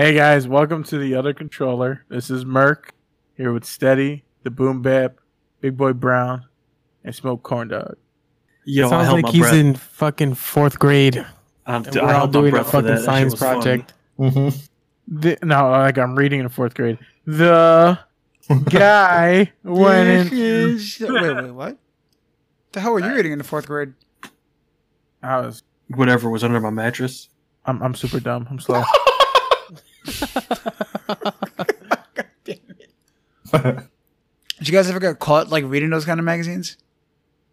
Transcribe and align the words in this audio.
Hey 0.00 0.14
guys, 0.14 0.48
welcome 0.48 0.82
to 0.84 0.96
the 0.96 1.14
other 1.14 1.34
controller. 1.34 2.06
This 2.08 2.30
is 2.30 2.46
Merc 2.46 2.94
here 3.36 3.52
with 3.52 3.66
Steady, 3.66 4.24
the 4.44 4.50
Boom 4.50 4.80
Bap, 4.80 5.16
Big 5.60 5.76
Boy 5.76 5.92
Brown, 5.92 6.46
and 7.04 7.14
Smoke 7.14 7.42
Corn 7.42 7.68
Dog. 7.68 7.96
Yo, 8.64 8.86
I 8.86 8.88
Sounds 8.88 9.04
held 9.04 9.16
like 9.16 9.24
my 9.24 9.30
he's 9.32 9.40
breath. 9.42 9.54
in 9.56 9.74
fucking 9.74 10.34
fourth 10.36 10.78
grade. 10.78 11.16
I'm, 11.66 11.84
And 11.84 11.94
we're 11.96 12.14
all 12.14 12.26
doing 12.26 12.56
a 12.56 12.64
fucking 12.64 12.86
that. 12.86 12.92
That 12.92 12.96
shit 13.00 13.04
science 13.04 13.32
was 13.32 13.40
fun. 13.40 13.54
project. 13.56 13.92
Mm-hmm. 14.18 15.18
The, 15.20 15.38
no, 15.42 15.68
like 15.68 15.98
I'm 15.98 16.16
reading 16.16 16.40
in 16.40 16.48
fourth 16.48 16.72
grade. 16.72 16.98
The 17.26 17.98
guy 18.70 19.52
went 19.62 20.32
in. 20.32 20.78
Wait, 21.00 21.10
wait, 21.10 21.50
what? 21.50 21.76
The 22.72 22.80
hell 22.80 22.92
were 22.92 23.00
you 23.00 23.14
reading 23.14 23.32
in 23.32 23.38
the 23.38 23.44
fourth 23.44 23.66
grade? 23.66 23.92
I 25.22 25.40
was. 25.40 25.62
Whatever 25.88 26.30
was 26.30 26.42
under 26.42 26.58
my 26.58 26.70
mattress. 26.70 27.28
I'm, 27.66 27.82
I'm 27.82 27.94
super 27.94 28.18
dumb. 28.18 28.46
I'm 28.50 28.60
slow. 28.60 28.82
Did 33.52 34.68
you 34.68 34.72
guys 34.72 34.88
ever 34.90 35.00
get 35.00 35.18
caught 35.18 35.48
like 35.48 35.64
reading 35.64 35.90
those 35.90 36.04
kind 36.04 36.20
of 36.20 36.24
magazines? 36.24 36.76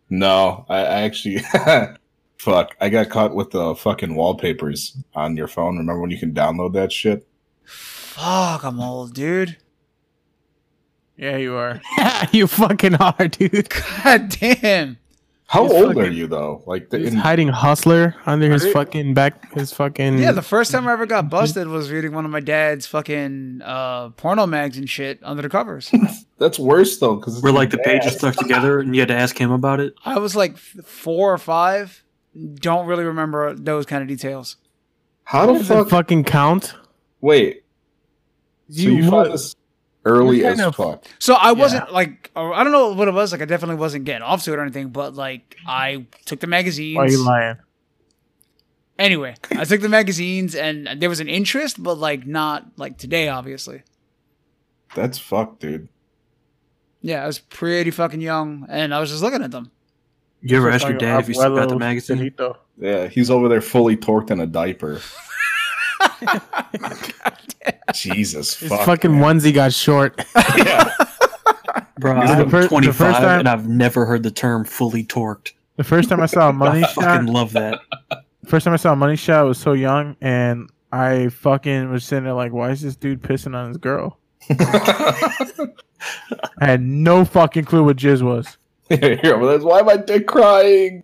No, 0.10 0.66
I, 0.70 0.78
I 0.78 1.02
actually, 1.02 1.40
fuck, 2.38 2.76
I 2.80 2.90
got 2.90 3.10
caught 3.10 3.36
with 3.36 3.52
the 3.52 3.76
fucking 3.76 4.16
wallpapers 4.16 4.96
on 5.16 5.36
your 5.36 5.48
phone. 5.48 5.78
Remember 5.78 6.00
when 6.02 6.12
you 6.12 6.18
can 6.20 6.34
download 6.34 6.74
that 6.74 6.92
shit? 6.92 7.28
Fuck, 7.64 8.64
I'm 8.64 8.80
old, 8.80 9.14
dude. 9.14 9.58
yeah, 11.18 11.38
you 11.38 11.56
are. 11.56 11.82
you 12.32 12.48
fucking 12.48 12.96
are, 12.96 13.28
dude. 13.28 13.70
God 13.70 14.30
damn. 14.30 14.98
How 15.50 15.64
He's 15.64 15.72
old 15.72 15.88
fucking- 15.96 16.02
are 16.02 16.08
you 16.12 16.28
though? 16.28 16.62
Like 16.66 16.90
the 16.90 17.00
He's 17.00 17.14
in, 17.14 17.16
hiding 17.16 17.48
Hustler 17.48 18.16
under 18.26 18.52
his 18.52 18.68
fucking 18.74 19.14
back. 19.14 19.54
His 19.54 19.72
fucking 19.72 20.18
Yeah, 20.20 20.34
the 20.34 20.42
first 20.42 20.72
time 20.72 20.88
I 20.90 20.92
ever 20.92 21.06
got 21.06 21.30
busted 21.30 21.68
was 21.70 21.90
reading 21.90 22.12
one 22.14 22.26
of 22.26 22.32
my 22.32 22.42
dad's 22.42 22.86
fucking 22.86 23.62
uh, 23.64 24.10
porno 24.10 24.46
mags 24.46 24.78
and 24.78 24.90
shit 24.90 25.20
under 25.24 25.42
the 25.42 25.48
covers. 25.50 25.90
that's 26.38 26.60
worse 26.60 26.98
though 27.00 27.16
because 27.16 27.42
we're 27.42 27.52
like 27.52 27.70
the 27.70 27.78
pages 27.78 28.16
stuck 28.16 28.36
together 28.36 28.80
and 28.80 28.94
you 28.94 29.00
had 29.02 29.08
to 29.08 29.16
ask 29.16 29.40
him 29.40 29.52
about 29.52 29.80
it. 29.80 29.94
I 30.04 30.20
was 30.20 30.36
like 30.36 30.58
four 30.58 31.34
or 31.34 31.38
five. 31.38 32.04
Don't 32.56 32.86
really 32.86 33.06
remember 33.06 33.54
those 33.56 33.86
kind 33.86 34.02
of 34.02 34.10
details. 34.10 34.58
How 35.24 35.46
the 35.46 35.54
does 35.54 35.62
it 35.64 35.74
fuck? 35.74 35.90
fucking 35.90 36.26
count. 36.26 36.76
Wait, 37.22 37.64
so 38.70 38.82
you, 38.82 38.92
You 38.98 39.02
found 39.04 39.14
what? 39.14 39.32
this 39.32 39.56
early 40.06 40.46
as 40.46 40.58
kind 40.58 40.68
of- 40.68 40.76
fuck? 40.76 41.06
So 41.20 41.34
I 41.34 41.52
wasn't 41.54 41.92
like 41.92 42.32
uh, 42.36 42.52
I 42.52 42.64
don't 42.64 42.72
know 42.74 42.94
what 42.94 43.08
it 43.08 43.14
was. 43.14 43.32
Like 43.32 43.42
I 43.42 43.46
definitely 43.46 43.76
wasn't 43.78 44.06
getting 44.06 44.24
off 44.24 44.44
to 44.44 44.54
it 44.54 44.58
or 44.58 44.62
anything. 44.62 44.90
But 44.90 45.16
like 45.16 45.56
I 45.68 46.06
took 46.26 46.40
the 46.40 46.48
magazines. 46.48 46.96
Why 46.98 47.04
are 47.06 47.10
you 47.10 47.24
lying? 47.24 47.58
Anyway, 49.00 49.36
I 49.52 49.64
took 49.64 49.82
the 49.82 49.90
magazines 49.90 50.56
and 50.56 50.90
there 51.00 51.10
was 51.10 51.20
an 51.20 51.28
interest, 51.28 51.82
but 51.82 51.98
like 52.00 52.26
not 52.26 52.66
like 52.78 52.98
today, 52.98 53.28
obviously. 53.30 53.84
That's 54.96 55.20
fucked, 55.20 55.60
dude. 55.62 55.88
Yeah, 57.02 57.24
I 57.24 57.28
was 57.28 57.38
pretty 57.38 57.92
fucking 57.92 58.22
young 58.22 58.66
and 58.70 58.94
I 58.96 59.00
was 59.00 59.12
just 59.12 59.22
looking 59.22 59.44
at 59.44 59.52
them. 59.52 59.70
You 60.42 60.58
ever 60.58 60.70
So 60.72 60.76
ask 60.76 60.88
your 60.88 60.98
dad 60.98 61.20
if 61.20 61.28
you 61.28 61.36
still 61.36 61.56
got 61.56 61.70
the 61.70 61.78
magazine? 61.78 62.18
Finito. 62.18 62.58
Yeah, 62.80 63.08
he's 63.08 63.30
over 63.30 63.48
there 63.50 63.62
fully 63.62 63.96
torqued 63.98 64.32
in 64.32 64.40
a 64.40 64.48
diaper. 64.48 65.00
Jesus 67.94 68.58
His 68.60 68.70
fuck. 68.70 68.86
fucking 68.86 69.12
onesie 69.12 69.54
got 69.54 69.74
short. 69.74 70.20
yeah. 70.58 70.92
Bro, 72.00 72.22
This 72.22 72.30
is 72.32 72.36
the 72.38 72.44
I'm 72.44 72.50
fir- 72.50 72.62
the 72.64 72.68
25 72.68 72.96
first 72.96 73.18
time- 73.20 73.40
and 73.40 73.50
I've 73.50 73.68
never 73.68 74.06
heard 74.06 74.24
the 74.24 74.32
term 74.32 74.64
fully 74.66 75.04
torqued. 75.04 75.54
The 75.78 75.84
first 75.84 76.10
time 76.10 76.22
I 76.22 76.26
saw 76.26 76.50
a 76.50 76.54
money 76.66 76.84
I 76.84 76.88
shot, 76.88 77.04
fucking 77.04 77.28
love 77.28 77.54
that. 77.54 77.80
first 78.46 78.66
time 78.66 78.74
I 78.74 78.78
saw 78.78 78.94
a 78.94 78.96
money 78.96 79.16
shot, 79.16 79.40
I 79.40 79.44
was 79.44 79.58
so 79.58 79.74
young, 79.74 80.16
and 80.22 80.70
I 80.92 81.30
fucking 81.30 81.92
was 81.92 82.04
sitting 82.06 82.24
there 82.26 82.34
like, 82.34 82.52
why 82.54 82.72
is 82.72 82.82
this 82.82 82.96
dude 82.96 83.22
pissing 83.22 83.56
on 83.56 83.68
his 83.70 83.78
girl? 83.78 84.18
I 84.50 85.68
had 86.60 86.82
no 86.82 87.26
fucking 87.26 87.66
clue 87.66 87.84
what 87.84 87.98
jizz 87.98 88.22
was. 88.22 88.58
yeah, 88.90 89.34
well, 89.36 89.48
that's 89.52 89.64
why 89.64 89.82
my 89.82 89.98
dick 89.98 90.28
crying. 90.28 91.04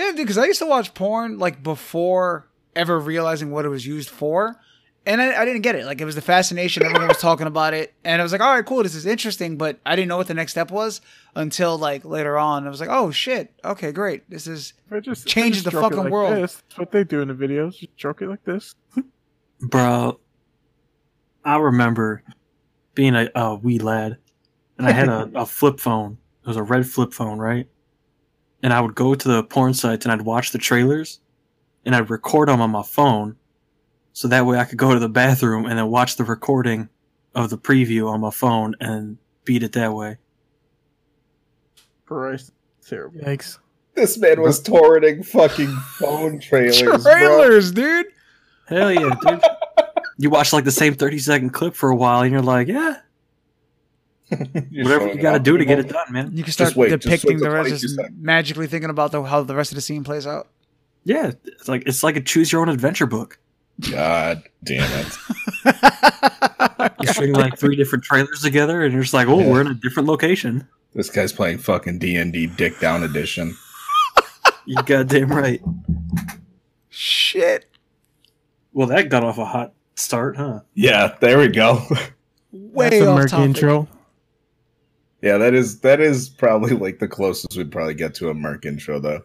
Yeah, 0.00 0.12
dude, 0.12 0.16
because 0.16 0.38
I 0.38 0.46
used 0.46 0.60
to 0.60 0.66
watch 0.66 0.94
porn 0.94 1.38
like 1.38 1.62
before 1.62 2.48
ever 2.74 2.98
realizing 2.98 3.50
what 3.50 3.66
it 3.66 3.68
was 3.68 3.86
used 3.86 4.08
for. 4.08 4.56
And 5.04 5.20
I, 5.20 5.42
I 5.42 5.44
didn't 5.44 5.60
get 5.60 5.74
it. 5.74 5.84
Like 5.84 6.00
it 6.00 6.06
was 6.06 6.14
the 6.14 6.22
fascination. 6.22 6.84
Everyone 6.84 7.08
was 7.08 7.18
talking 7.18 7.46
about 7.46 7.74
it, 7.74 7.94
and 8.04 8.20
I 8.20 8.22
was 8.22 8.32
like, 8.32 8.40
"All 8.40 8.54
right, 8.54 8.64
cool. 8.64 8.82
This 8.82 8.94
is 8.94 9.06
interesting." 9.06 9.56
But 9.56 9.78
I 9.84 9.96
didn't 9.96 10.08
know 10.08 10.16
what 10.18 10.26
the 10.26 10.34
next 10.34 10.52
step 10.52 10.70
was 10.70 11.00
until 11.34 11.78
like 11.78 12.04
later 12.04 12.38
on. 12.38 12.66
I 12.66 12.70
was 12.70 12.80
like, 12.80 12.90
"Oh 12.90 13.10
shit. 13.10 13.52
Okay, 13.64 13.92
great. 13.92 14.28
This 14.28 14.46
is 14.46 14.74
I 14.90 15.00
just, 15.00 15.26
Changes 15.26 15.62
just 15.62 15.74
the 15.74 15.80
fucking 15.80 15.98
like 15.98 16.12
world. 16.12 16.34
This, 16.34 16.56
that's 16.56 16.78
what 16.78 16.92
they 16.92 17.04
do 17.04 17.22
in 17.22 17.28
the 17.28 17.34
videos. 17.34 17.78
Just 17.78 17.92
stroke 17.96 18.22
it 18.22 18.28
like 18.28 18.44
this. 18.44 18.74
Bro, 19.60 20.20
I 21.44 21.56
remember 21.56 22.22
being 22.94 23.14
a, 23.14 23.30
a 23.34 23.54
wee 23.54 23.78
lad 23.78 24.18
and 24.78 24.86
I 24.86 24.92
had 24.92 25.08
a, 25.08 25.30
a 25.34 25.46
flip 25.46 25.80
phone. 25.80 26.18
It 26.42 26.48
was 26.48 26.56
a 26.56 26.62
red 26.62 26.86
flip 26.86 27.12
phone, 27.12 27.38
right? 27.38 27.66
And 28.62 28.72
I 28.72 28.80
would 28.80 28.94
go 28.94 29.14
to 29.14 29.28
the 29.28 29.42
porn 29.42 29.72
sites 29.74 30.04
and 30.04 30.12
I'd 30.12 30.22
watch 30.22 30.50
the 30.52 30.58
trailers 30.58 31.20
and 31.84 31.94
I'd 31.94 32.10
record 32.10 32.48
them 32.48 32.60
on 32.60 32.70
my 32.70 32.82
phone 32.82 33.36
so 34.12 34.28
that 34.28 34.44
way 34.44 34.58
I 34.58 34.64
could 34.64 34.78
go 34.78 34.92
to 34.92 35.00
the 35.00 35.08
bathroom 35.08 35.64
and 35.66 35.78
then 35.78 35.88
watch 35.88 36.16
the 36.16 36.24
recording 36.24 36.88
of 37.34 37.48
the 37.48 37.56
preview 37.58 38.08
on 38.10 38.20
my 38.20 38.30
phone 38.30 38.74
and 38.80 39.16
beat 39.44 39.62
it 39.62 39.72
that 39.72 39.94
way. 39.94 40.18
Christ, 42.06 42.52
terrible. 42.86 43.20
Yikes. 43.20 43.58
This 43.94 44.18
man 44.18 44.40
was 44.40 44.60
torrenting 44.62 45.24
fucking 45.24 45.68
phone 45.98 46.38
trailers. 46.40 47.02
bro. 47.02 47.60
dude." 47.70 48.06
Hell 48.66 48.92
yeah, 48.92 49.14
dude. 49.26 49.42
You 50.18 50.30
watch 50.30 50.52
like 50.52 50.64
the 50.64 50.70
same 50.70 50.94
30 50.94 51.18
second 51.18 51.50
clip 51.50 51.74
for 51.74 51.88
a 51.90 51.96
while 51.96 52.22
and 52.22 52.30
you're 52.30 52.42
like, 52.42 52.68
yeah, 52.68 52.74
You're 52.74 52.96
whatever 54.30 55.08
you 55.08 55.20
gotta 55.20 55.38
do 55.38 55.56
to 55.58 55.64
get 55.64 55.78
it 55.78 55.88
done, 55.88 56.06
man. 56.12 56.30
You 56.36 56.42
can 56.44 56.52
start 56.52 56.74
wait, 56.76 56.90
depicting 56.90 57.38
the 57.38 57.50
rest, 57.50 57.68
22 57.68 57.78
just 57.96 57.98
magically 58.16 58.66
thinking 58.66 58.90
about 58.90 59.12
the, 59.12 59.22
how 59.22 59.42
the 59.42 59.54
rest 59.54 59.70
of 59.72 59.76
the 59.76 59.80
scene 59.82 60.04
plays 60.04 60.26
out. 60.26 60.48
Yeah, 61.04 61.32
it's 61.44 61.68
like 61.68 61.84
it's 61.86 62.02
like 62.02 62.16
a 62.16 62.20
choose 62.20 62.52
your 62.52 62.60
own 62.62 62.68
adventure 62.68 63.06
book. 63.06 63.38
God 63.90 64.42
damn 64.64 64.88
it. 65.06 65.16
You 67.00 67.08
string 67.08 67.32
like 67.34 67.58
three 67.58 67.76
different 67.76 68.04
trailers 68.04 68.40
together, 68.42 68.82
and 68.82 68.92
you're 68.92 69.02
just 69.02 69.14
like, 69.14 69.26
oh, 69.28 69.38
Yeah. 69.40 69.48
we're 69.50 69.60
in 69.62 69.66
a 69.68 69.74
different 69.74 70.06
location. 70.08 70.66
This 70.94 71.08
guy's 71.10 71.32
playing 71.32 71.58
fucking 71.58 71.98
D&D 71.98 72.46
Dick 72.48 72.78
Down 72.80 73.02
Edition. 73.02 73.54
You 74.66 74.76
goddamn 74.84 75.30
right. 75.30 75.60
Shit. 76.90 77.66
Well, 78.72 78.86
that 78.88 79.08
got 79.08 79.24
off 79.24 79.38
a 79.38 79.44
hot 79.44 79.72
start, 79.96 80.36
huh? 80.36 80.60
Yeah, 80.74 81.16
there 81.20 81.38
we 81.38 81.48
go. 81.48 81.82
Way 82.52 82.90
That's 82.90 83.02
a 83.02 83.08
off 83.08 83.30
topic. 83.30 83.44
intro. 83.46 83.88
Yeah, 85.22 85.36
that 85.38 85.54
is 85.54 85.80
that 85.80 86.00
is 86.00 86.28
probably 86.28 86.74
like 86.74 86.98
the 86.98 87.08
closest 87.08 87.56
we'd 87.56 87.72
probably 87.72 87.94
get 87.94 88.14
to 88.16 88.30
a 88.30 88.34
Merc 88.34 88.64
intro 88.66 88.98
though. 88.98 89.22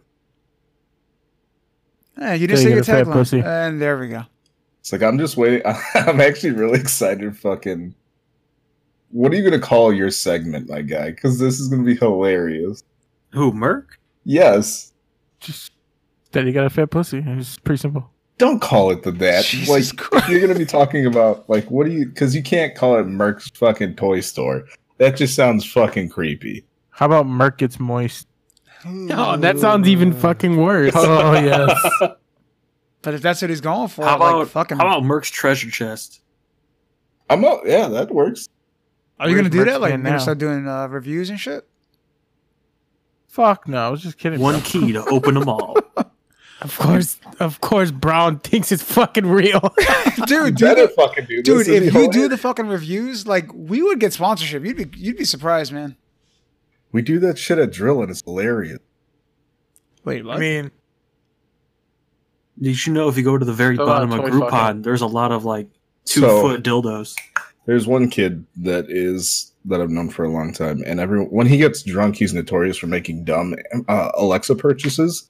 Eh, 2.19 2.33
you 2.35 2.47
didn't 2.47 2.57
So 2.59 2.63
say 2.63 2.69
you 2.69 2.75
your 2.75 2.83
got 2.83 3.01
a 3.01 3.05
fat 3.05 3.11
tagline, 3.11 3.43
and 3.45 3.81
there 3.81 3.97
we 3.97 4.07
go. 4.07 4.23
It's 4.79 4.91
like 4.91 5.01
I'm 5.03 5.17
just 5.17 5.35
waiting. 5.37 5.61
I'm 5.95 6.21
actually 6.21 6.51
really 6.51 6.79
excited. 6.79 7.37
Fucking, 7.37 7.93
what 9.11 9.31
are 9.31 9.35
you 9.35 9.43
gonna 9.43 9.61
call 9.61 9.91
your 9.93 10.11
segment, 10.11 10.69
my 10.69 10.81
guy? 10.81 11.11
Because 11.11 11.39
this 11.39 11.59
is 11.59 11.67
gonna 11.67 11.83
be 11.83 11.95
hilarious. 11.95 12.83
Who, 13.31 13.51
Merc? 13.51 13.99
Yes, 14.23 14.93
Just 15.39 15.71
that 16.31 16.45
you 16.45 16.51
got 16.53 16.65
a 16.65 16.69
fat 16.69 16.89
pussy. 16.89 17.23
It's 17.25 17.57
pretty 17.59 17.79
simple. 17.79 18.09
don't 18.37 18.61
call 18.61 18.91
it 18.91 19.03
the 19.03 19.11
that. 19.11 19.43
Jesus 19.45 19.69
like 19.69 19.97
Christ. 19.97 20.29
you're 20.29 20.39
gonna 20.41 20.57
be 20.57 20.65
talking 20.65 21.05
about 21.05 21.49
like 21.49 21.69
what 21.69 21.85
do 21.85 21.91
you? 21.91 22.05
Because 22.05 22.33
you 22.35 22.41
can't 22.43 22.75
call 22.75 22.97
it 22.97 23.03
Merc's 23.07 23.49
fucking 23.55 23.95
toy 23.95 24.21
store. 24.21 24.65
That 24.97 25.17
just 25.17 25.35
sounds 25.35 25.65
fucking 25.69 26.09
creepy. 26.09 26.65
How 26.89 27.05
about 27.07 27.27
Merc 27.27 27.57
gets 27.57 27.79
moist? 27.79 28.27
Oh, 28.85 29.35
that 29.37 29.59
sounds 29.59 29.87
even 29.87 30.13
fucking 30.13 30.57
worse. 30.57 30.93
Oh 30.95 31.33
yes. 31.39 31.87
But 33.01 33.13
if 33.13 33.21
that's 33.21 33.41
what 33.41 33.49
he's 33.49 33.61
going 33.61 33.87
for, 33.87 34.05
How 34.05 34.15
about 34.15 34.39
like 34.39 34.47
fucking, 34.47 34.77
how 34.77 34.87
about 34.87 35.03
Merc's 35.03 35.29
treasure 35.29 35.69
chest? 35.69 36.21
I'm 37.29 37.41
not. 37.41 37.67
Yeah, 37.67 37.87
that 37.87 38.11
works. 38.11 38.47
are 39.19 39.27
you 39.29 39.35
gonna 39.35 39.49
do 39.49 39.57
Merc 39.59 39.67
that? 39.67 39.81
Like, 39.81 39.89
stand 39.89 40.03
you're 40.03 40.07
gonna 40.11 40.17
now? 40.17 40.21
start 40.23 40.37
doing 40.37 40.67
uh, 40.67 40.87
reviews 40.87 41.29
and 41.29 41.39
shit? 41.39 41.67
Fuck 43.27 43.67
no. 43.67 43.85
I 43.87 43.89
was 43.89 44.01
just 44.01 44.17
kidding. 44.17 44.39
One 44.39 44.55
bro. 44.55 44.63
key 44.63 44.91
to 44.93 45.03
open 45.05 45.33
them 45.33 45.49
all. 45.49 45.74
Of 46.65 46.77
course, 46.79 47.19
of 47.39 47.61
course, 47.61 47.91
Brown 47.91 48.39
thinks 48.43 48.71
it's 48.71 48.81
fucking 48.81 49.27
real. 49.27 49.59
dude, 50.25 50.29
You 50.29 50.45
dude, 50.51 50.57
better 50.59 50.87
fucking 50.87 51.25
do 51.25 51.43
dude, 51.43 51.67
if 51.67 51.93
you 51.93 52.11
do 52.11 52.27
the 52.27 52.37
fucking 52.37 52.67
reviews, 52.67 53.27
like 53.27 53.53
we 53.53 53.83
would 53.83 53.99
get 53.99 54.13
sponsorship. 54.13 54.65
You'd 54.65 54.77
be, 54.91 54.97
you'd 54.99 55.17
be 55.17 55.25
surprised, 55.25 55.71
man. 55.71 55.95
we 56.91 57.01
do 57.03 57.19
that 57.19 57.37
shit 57.37 57.59
at 57.59 57.71
drill 57.71 58.01
and 58.01 58.09
it's 58.09 58.21
hilarious. 58.25 58.79
Wait, 60.05 60.25
what? 60.25 60.37
I 60.37 60.39
mean, 60.39 60.71
Did 62.59 62.85
you 62.85 62.93
know 62.93 63.09
if 63.09 63.17
you 63.17 63.23
go 63.23 63.37
to 63.37 63.45
the 63.45 63.53
very 63.53 63.75
A 63.75 63.79
bottom 63.79 64.11
of 64.11 64.21
Groupon, 64.21 64.83
there's 64.83 65.01
a 65.01 65.07
lot 65.07 65.31
of 65.31 65.45
like 65.45 65.67
two 66.05 66.21
So- 66.21 66.41
foot 66.41 66.63
dildos. 66.63 67.15
There's 67.67 67.87
one 67.87 68.09
kid 68.09 68.45
that 68.57 68.85
is 68.89 69.51
that 69.65 69.81
I've 69.81 69.89
known 69.89 70.09
for 70.11 70.23
a 70.23 70.29
long 70.29 70.53
time, 70.53 70.83
and 70.85 70.99
every 70.99 71.19
when 71.23 71.47
he 71.47 71.57
gets 71.57 71.81
drunk, 71.81 72.15
he's 72.15 72.31
notorious 72.33 72.77
for 72.77 72.85
making 72.85 73.23
dumb 73.23 73.55
uh, 73.87 74.09
Alexa 74.15 74.53
purchases. 74.55 75.29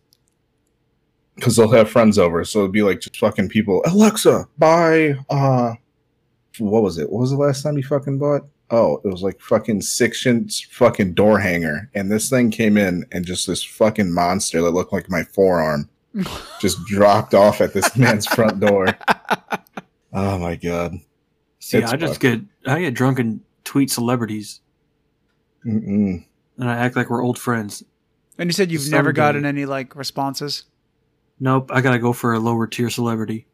Because 1.36 1.56
they'll 1.56 1.72
have 1.72 1.90
friends 1.90 2.18
over, 2.18 2.44
so 2.46 2.60
it'd 2.60 2.72
be 2.72 2.82
like 2.84 3.00
just 3.02 3.18
fucking 3.18 3.50
people. 3.50 3.82
Alexa, 3.86 4.48
buy 4.58 5.16
uh, 5.30 5.74
what 6.60 6.84
was 6.84 6.98
it? 6.98 7.12
What 7.12 7.20
was 7.22 7.32
the 7.32 7.38
last 7.38 7.62
time 7.64 7.78
you 7.78 7.84
fucking 7.84 8.18
bought? 8.20 8.42
Oh, 8.72 9.00
it 9.04 9.08
was 9.10 9.22
like 9.22 9.40
fucking 9.40 9.82
six 9.82 10.26
inch 10.26 10.68
fucking 10.72 11.14
door 11.14 11.40
hanger, 11.40 11.90
and 11.94 12.12
this 12.12 12.30
thing 12.30 12.50
came 12.52 12.78
in 12.78 13.06
and 13.12 13.26
just 13.26 13.46
this 13.48 13.64
fucking 13.64 14.12
monster 14.14 14.62
that 14.62 14.72
looked 14.72 14.92
like 14.94 15.10
my 15.10 15.24
forearm 15.24 15.90
just 16.62 16.84
dropped 16.86 17.34
off 17.34 17.62
at 17.62 17.74
this 17.74 17.96
man's 17.96 18.26
front 18.26 18.60
door. 18.60 18.88
Oh 20.14 20.38
my 20.40 20.56
god. 20.56 20.96
See, 21.60 21.78
It's 21.80 21.92
I 21.92 21.98
just 21.98 22.14
fucked. 22.14 22.22
get 22.22 22.42
I 22.66 22.80
get 22.80 22.94
drunk 22.94 23.20
and 23.20 23.42
tweet 23.66 23.92
celebrities, 23.92 24.62
Mm-mm. 25.66 26.24
and 26.58 26.70
I 26.70 26.76
act 26.78 26.96
like 26.96 27.10
we're 27.10 27.24
old 27.24 27.38
friends. 27.40 27.84
And 28.38 28.48
you 28.50 28.54
said 28.54 28.72
you've 28.72 28.82
Someday. 28.82 28.98
never 28.98 29.12
gotten 29.14 29.46
any 29.46 29.66
like 29.66 29.96
responses. 29.96 30.64
Nope, 31.40 31.72
I 31.74 31.82
gotta 31.82 32.00
go 32.00 32.14
for 32.14 32.34
a 32.34 32.40
lower 32.40 32.68
tier 32.68 32.90
celebrity. 32.90 33.48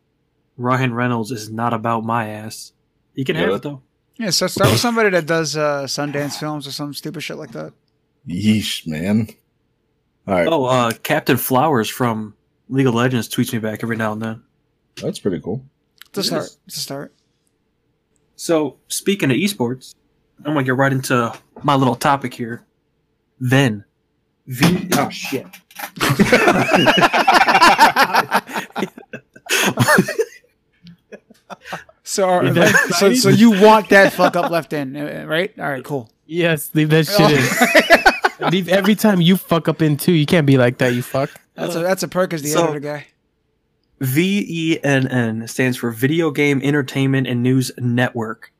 Ryan 0.57 0.93
Reynolds 0.93 1.31
is 1.31 1.49
not 1.49 1.73
about 1.73 2.03
my 2.03 2.27
ass. 2.29 2.73
He 3.15 3.23
can 3.25 3.35
Yeah, 3.35 3.43
have 3.43 3.53
it 3.55 3.61
though. 3.63 3.81
Yeah, 4.17 4.29
so 4.29 4.45
start 4.47 4.69
with 4.71 4.79
somebody 4.79 5.09
that 5.09 5.25
does 5.25 5.57
uh, 5.57 5.83
Sundance 5.85 6.39
films 6.39 6.67
or 6.67 6.71
some 6.71 6.93
stupid 6.93 7.21
shit 7.21 7.37
like 7.37 7.51
that. 7.53 7.73
Yeesh, 8.27 8.85
man. 8.85 9.29
All 10.27 10.35
right, 10.35 10.47
Oh, 10.47 10.65
uh, 10.65 10.91
Captain 11.01 11.37
Flowers 11.37 11.89
from 11.89 12.35
League 12.69 12.85
of 12.85 12.93
Legends 12.93 13.27
tweets 13.27 13.51
me 13.51 13.57
back 13.59 13.81
every 13.81 13.95
now 13.97 14.11
and 14.13 14.21
then. 14.21 14.43
that's 15.01 15.17
pretty 15.19 15.39
cool. 15.39 15.65
It's 16.09 16.17
a 16.17 16.21
It 16.21 16.23
start. 16.25 16.43
is. 16.43 16.57
It's 16.67 16.77
a 16.77 16.79
start. 16.81 17.13
So, 18.35 18.77
speaking 18.87 19.31
of 19.31 19.37
esports, 19.37 19.95
I'm 20.39 20.53
gonna 20.53 20.63
get 20.63 20.75
right 20.75 20.91
into 20.91 21.33
my 21.63 21.75
little 21.75 21.95
topic 21.95 22.33
here. 22.33 22.63
Then, 23.39 23.85
V. 24.47 24.89
Oh 24.97 25.09
shit. 25.09 25.45
So, 32.03 32.27
are- 32.27 32.45
Is 32.45 32.55
that 32.55 32.75
so, 32.99 33.13
so 33.13 33.29
you 33.29 33.51
want 33.61 33.89
that 33.89 34.11
fuck 34.13 34.35
up 34.35 34.49
left 34.51 34.73
in, 34.73 34.93
right? 35.27 35.53
All 35.59 35.69
right, 35.69 35.83
cool. 35.83 36.09
Yes, 36.25 36.71
leave 36.73 36.89
that 36.89 37.05
shit 37.07 38.41
in. 38.41 38.49
leave 38.51 38.67
every 38.69 38.95
time 38.95 39.21
you 39.21 39.37
fuck 39.37 39.67
up 39.69 39.81
in 39.81 39.97
too. 39.97 40.13
You 40.13 40.25
can't 40.25 40.47
be 40.47 40.57
like 40.57 40.77
that. 40.79 40.93
You 40.93 41.01
fuck. 41.03 41.29
That's 41.55 41.75
a 41.75 41.79
that's 41.79 42.03
a 42.03 42.07
perk 42.07 42.33
as 42.33 42.41
the 42.41 42.49
So- 42.49 42.63
editor 42.65 42.79
guy. 42.79 43.07
VENN 44.01 45.47
stands 45.47 45.77
for 45.77 45.91
Video 45.91 46.31
Game 46.31 46.59
Entertainment 46.63 47.27
and 47.27 47.43
News 47.43 47.71
Network, 47.77 48.51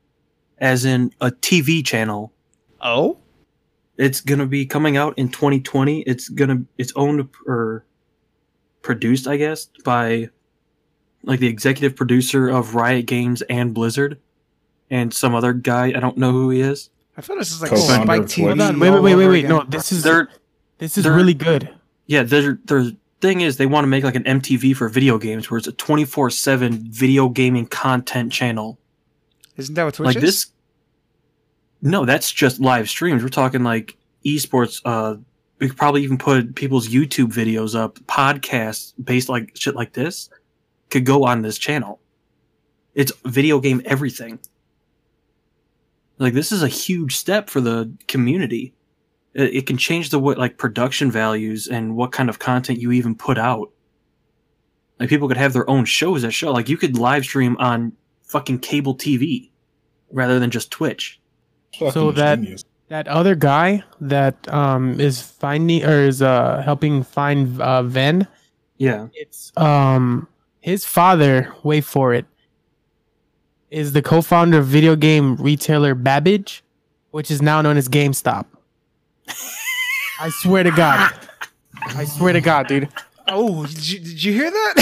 as 0.58 0.84
in 0.84 1.12
a 1.20 1.32
TV 1.32 1.84
channel. 1.84 2.32
Oh, 2.80 3.18
It's 3.96 4.20
gonna 4.20 4.46
be 4.46 4.64
coming 4.66 4.96
out 4.96 5.18
in 5.18 5.28
2020. 5.28 6.00
It's 6.02 6.28
gonna 6.28 6.62
it's 6.78 6.92
owned 6.96 7.28
or 7.46 7.84
produced, 8.82 9.26
I 9.28 9.36
guess, 9.36 9.66
by 9.84 10.30
like 11.24 11.40
the 11.40 11.46
executive 11.46 11.94
producer 11.96 12.48
of 12.48 12.74
Riot 12.74 13.06
Games 13.06 13.42
and 13.42 13.72
Blizzard, 13.74 14.18
and 14.90 15.12
some 15.12 15.34
other 15.34 15.52
guy. 15.52 15.88
I 15.88 16.00
don't 16.00 16.16
know 16.18 16.32
who 16.32 16.50
he 16.50 16.60
is. 16.62 16.90
I 17.16 17.20
thought 17.20 17.38
this 17.38 17.52
is 17.52 17.60
like 17.60 17.70
Co-founder 17.70 18.04
Spike 18.06 18.22
TV. 18.22 18.46
Hold 18.46 18.60
on. 18.62 18.80
Wait, 18.80 18.90
wait, 18.90 19.00
wait, 19.02 19.14
wait, 19.14 19.28
wait. 19.28 19.44
No, 19.46 19.62
this 19.68 19.92
is 19.92 20.02
Their 20.02 20.28
this 20.78 20.96
is 20.96 21.04
they're- 21.04 21.14
really 21.14 21.34
good. 21.34 21.68
yeah, 22.06 22.22
their 22.22 22.58
their 22.64 22.90
thing 23.20 23.42
is 23.42 23.56
they 23.58 23.66
want 23.66 23.84
to 23.84 23.88
make 23.88 24.02
like 24.02 24.16
an 24.16 24.24
MTV 24.24 24.74
for 24.74 24.88
video 24.88 25.18
games, 25.18 25.50
where 25.50 25.58
it's 25.58 25.68
a 25.68 25.72
24 25.72 26.30
seven 26.30 26.78
video 26.90 27.28
gaming 27.28 27.66
content 27.66 28.32
channel. 28.32 28.78
Isn't 29.58 29.74
that 29.74 29.84
what 29.84 29.94
Twitch 29.94 30.06
like 30.06 30.16
is? 30.16 30.22
this 30.22 30.46
no 31.82 32.04
that's 32.04 32.32
just 32.32 32.60
live 32.60 32.88
streams. 32.88 33.22
We're 33.22 33.28
talking 33.28 33.64
like 33.64 33.96
esports 34.24 34.80
uh 34.84 35.16
we 35.58 35.68
could 35.68 35.76
probably 35.76 36.02
even 36.02 36.16
put 36.16 36.54
people's 36.54 36.88
youtube 36.88 37.32
videos 37.32 37.74
up 37.74 37.98
podcasts 38.06 38.94
based 39.02 39.28
like 39.28 39.50
shit 39.56 39.74
like 39.74 39.92
this 39.92 40.30
could 40.90 41.04
go 41.04 41.24
on 41.24 41.42
this 41.42 41.58
channel. 41.58 42.00
It's 42.94 43.12
video 43.24 43.58
game 43.58 43.82
everything. 43.84 44.38
Like 46.18 46.34
this 46.34 46.52
is 46.52 46.62
a 46.62 46.68
huge 46.68 47.16
step 47.16 47.50
for 47.50 47.60
the 47.60 47.92
community. 48.06 48.74
It, 49.34 49.54
it 49.54 49.66
can 49.66 49.78
change 49.78 50.10
the 50.10 50.20
what 50.20 50.38
like 50.38 50.58
production 50.58 51.10
values 51.10 51.66
and 51.66 51.96
what 51.96 52.12
kind 52.12 52.28
of 52.28 52.38
content 52.38 52.78
you 52.78 52.92
even 52.92 53.16
put 53.16 53.38
out. 53.38 53.70
Like 55.00 55.08
people 55.08 55.26
could 55.26 55.38
have 55.38 55.54
their 55.54 55.68
own 55.68 55.84
shows 55.84 56.22
that 56.22 56.30
show 56.30 56.52
like 56.52 56.68
you 56.68 56.76
could 56.76 56.96
live 56.96 57.24
stream 57.24 57.56
on 57.58 57.92
fucking 58.24 58.60
cable 58.60 58.96
tv 58.96 59.50
rather 60.10 60.38
than 60.38 60.50
just 60.50 60.70
twitch 60.70 61.21
Fucking 61.78 62.12
that- 62.14 62.40
genius. 62.40 62.64
That 62.88 63.08
other 63.08 63.34
guy 63.34 63.84
that 64.02 64.36
um 64.52 65.00
is 65.00 65.22
finding 65.22 65.82
or 65.82 66.02
is 66.02 66.20
uh 66.20 66.60
helping 66.62 67.02
find 67.02 67.58
uh 67.58 67.82
VENN. 67.82 68.26
yeah 68.76 69.06
It's 69.14 69.50
um 69.56 70.28
his 70.60 70.84
father. 70.84 71.54
Wait 71.62 71.84
for 71.84 72.12
it. 72.12 72.26
Is 73.70 73.94
the 73.94 74.02
co-founder 74.02 74.58
of 74.58 74.66
video 74.66 74.94
game 74.94 75.36
retailer 75.36 75.94
Babbage, 75.94 76.62
which 77.12 77.30
is 77.30 77.40
now 77.40 77.62
known 77.62 77.78
as 77.78 77.88
GameStop. 77.88 78.44
I 80.20 80.28
swear 80.42 80.62
to 80.62 80.70
God. 80.70 81.10
I 81.96 82.04
swear 82.04 82.34
to 82.34 82.42
God, 82.42 82.66
dude. 82.68 82.90
oh, 83.28 83.64
did 83.66 83.88
you, 83.88 83.98
did 84.00 84.22
you 84.22 84.32
hear 84.34 84.50
that? 84.50 84.74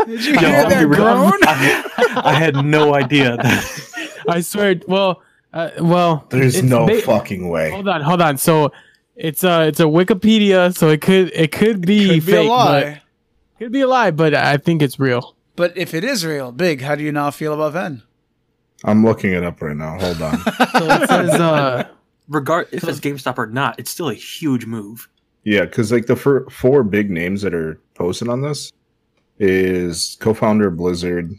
did 0.06 0.24
you 0.24 0.38
hear 0.38 0.56
I'll 0.56 0.68
that 0.70 0.86
groan? 0.88 1.32
I, 1.42 2.22
I 2.24 2.32
had 2.32 2.64
no 2.64 2.94
idea 2.94 3.36
that 3.36 4.07
I 4.28 4.40
swear. 4.40 4.80
Well, 4.86 5.22
uh, 5.52 5.70
well. 5.80 6.26
There's 6.30 6.62
no 6.62 6.86
ba- 6.86 7.00
fucking 7.02 7.48
way. 7.48 7.70
Hold 7.70 7.88
on, 7.88 8.00
hold 8.02 8.20
on. 8.22 8.36
So 8.38 8.72
it's 9.16 9.42
a 9.44 9.66
it's 9.68 9.80
a 9.80 9.84
Wikipedia, 9.84 10.76
so 10.76 10.88
it 10.90 11.00
could 11.00 11.30
it 11.34 11.52
could 11.52 11.84
be 11.86 12.06
Could 12.06 12.14
be 12.14 12.20
fake, 12.20 12.46
a 12.46 12.48
but 12.48 12.48
lie. 12.48 13.02
could 13.58 13.72
be 13.72 13.80
a 13.80 13.88
lie, 13.88 14.10
but 14.10 14.34
I 14.34 14.56
think 14.58 14.82
it's 14.82 14.98
real. 14.98 15.34
But 15.56 15.76
if 15.76 15.92
it 15.94 16.04
is 16.04 16.24
real, 16.24 16.52
big, 16.52 16.82
how 16.82 16.94
do 16.94 17.02
you 17.02 17.10
now 17.12 17.30
feel 17.32 17.52
about 17.54 17.72
VENN? 17.74 18.02
I'm 18.84 19.04
looking 19.04 19.32
it 19.32 19.42
up 19.42 19.60
right 19.60 19.76
now. 19.76 19.98
Hold 19.98 20.22
on. 20.22 20.38
So 20.78 20.84
it 20.86 21.08
says 21.08 21.30
uh 21.40 21.88
regard 22.28 22.68
if 22.70 22.84
it's 22.84 23.00
GameStop 23.00 23.38
or 23.38 23.46
not, 23.46 23.78
it's 23.80 23.90
still 23.90 24.08
a 24.10 24.14
huge 24.14 24.66
move. 24.66 25.08
yeah, 25.44 25.62
because 25.64 25.90
like 25.90 26.06
the 26.06 26.14
fir- 26.14 26.48
four 26.50 26.84
big 26.84 27.10
names 27.10 27.42
that 27.42 27.54
are 27.54 27.80
posted 27.94 28.28
on 28.28 28.42
this 28.42 28.72
is 29.40 30.16
co-founder 30.20 30.68
of 30.68 30.76
Blizzard, 30.76 31.32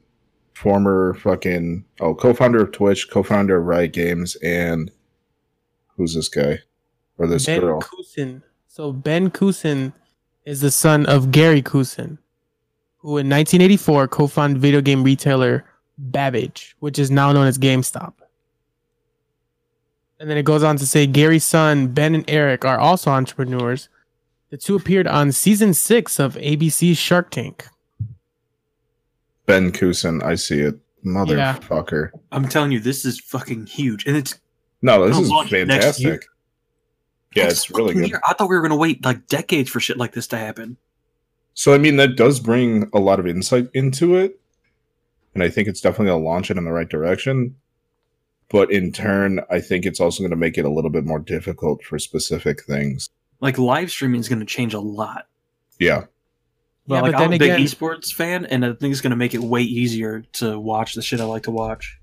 former 0.60 1.14
fucking 1.14 1.86
oh 2.02 2.14
co-founder 2.14 2.62
of 2.62 2.74
Twitch, 2.74 3.10
co-founder 3.10 3.58
of 3.58 3.66
Riot 3.66 3.94
Games, 3.94 4.36
and 4.44 4.92
who's 5.96 6.14
this 6.14 6.28
guy 6.28 6.60
or 7.18 7.28
this 7.28 7.46
girl? 7.46 7.56
Ben 7.56 7.62
girl? 7.62 7.82
Kusin. 7.82 8.42
So 8.68 8.92
Ben 8.92 9.32
Kusin 9.32 9.94
is 10.44 10.60
the 10.60 10.70
son 10.70 11.06
of 11.06 11.32
Gary 11.32 11.62
Kusin, 11.62 12.18
who 12.98 13.18
in 13.18 13.30
1984 13.30 14.10
co-founded 14.10 14.62
video 14.62 14.82
game 14.82 15.02
retailer 15.02 15.64
Babbage, 15.98 16.76
which 16.80 17.00
is 17.00 17.10
now 17.10 17.32
known 17.32 17.48
as 17.48 17.58
GameStop. 17.58 18.14
And 20.20 20.30
then 20.30 20.38
it 20.38 20.44
goes 20.44 20.64
on 20.64 20.76
to 20.76 20.86
say 20.86 21.08
Gary's 21.08 21.46
son 21.46 21.88
Ben 21.88 22.14
and 22.14 22.26
Eric 22.28 22.66
are 22.66 22.78
also 22.78 23.12
entrepreneurs. 23.12 23.88
The 24.50 24.58
two 24.58 24.76
appeared 24.76 25.08
on 25.08 25.32
season 25.32 25.74
six 25.74 26.20
of 26.20 26.36
ABC's 26.36 26.98
Shark 26.98 27.30
Tank. 27.30 27.66
Ben 29.50 29.72
Kusin. 29.72 30.24
I 30.24 30.36
see 30.36 30.60
it, 30.60 30.76
motherfucker. 31.04 32.12
I'm 32.32 32.48
telling 32.48 32.72
you, 32.72 32.80
this 32.80 33.04
is 33.04 33.20
fucking 33.20 33.66
huge, 33.66 34.06
and 34.06 34.16
it's 34.16 34.40
No, 34.84 35.08
this 35.08 35.18
is 35.18 35.32
launch 35.32 35.52
next 35.52 36.00
year. 36.00 36.12
fantastic. 36.12 36.26
Yeah, 37.36 37.44
next 37.46 37.56
it's 37.56 37.72
really 37.72 37.96
good. 37.96 38.10
year. 38.10 38.22
I 38.28 38.34
thought 38.34 38.48
we 38.48 38.56
were 38.56 38.62
gonna 38.62 38.76
wait 38.76 39.04
like 39.04 39.26
decades 39.26 39.72
for 39.72 39.80
shit 39.80 39.98
like 39.98 40.12
this 40.14 40.28
to 40.28 40.38
happen. 40.38 40.78
So 41.56 41.74
I 41.74 41.80
mean 41.80 41.96
that 41.96 42.16
does 42.16 42.40
bring 42.40 42.92
a 42.94 43.00
lot 43.00 43.20
of 43.20 43.26
insight 43.26 43.70
into 43.74 44.16
it. 44.16 44.40
And 45.34 45.42
I 45.44 45.50
think 45.50 45.68
it's 45.68 45.82
definitely 45.82 46.12
gonna 46.12 46.24
launch 46.24 46.52
it 46.52 46.58
in 46.58 46.66
the 46.66 46.72
right 46.72 46.88
direction. 46.88 47.56
But 48.50 48.72
in 48.72 48.92
turn, 48.92 49.42
I 49.50 49.62
think 49.62 49.84
it's 49.88 50.00
also 50.00 50.22
gonna 50.22 50.36
make 50.36 50.60
it 50.60 50.66
a 50.66 50.70
little 50.70 50.92
bit 50.92 51.06
more 51.06 51.20
difficult 51.20 51.84
for 51.84 51.98
specific 51.98 52.64
things. 52.66 53.10
Like 53.42 53.58
live 53.58 53.90
streaming 53.90 54.20
is 54.22 54.30
gonna 54.30 54.46
change 54.46 54.76
a 54.76 54.80
lot. 54.80 55.26
Yeah. 55.80 56.06
But 56.90 56.96
Yeah, 56.96 57.02
like 57.02 57.12
but 57.14 57.22
I'm 57.22 57.32
a 57.32 57.36
again- 57.36 57.58
big 57.58 57.68
esports 57.68 58.12
fan, 58.12 58.46
and 58.48 58.66
I 58.66 58.74
think 58.74 58.92
it's 58.92 59.00
gonna 59.02 59.16
make 59.16 59.36
it 59.36 59.42
way 59.42 59.62
easier 59.62 60.24
to 60.34 60.60
watch 60.60 60.96
the 60.96 61.04
shit 61.04 61.22
I 61.22 61.26
like 61.26 61.44
to 61.44 61.52
watch. 61.52 62.00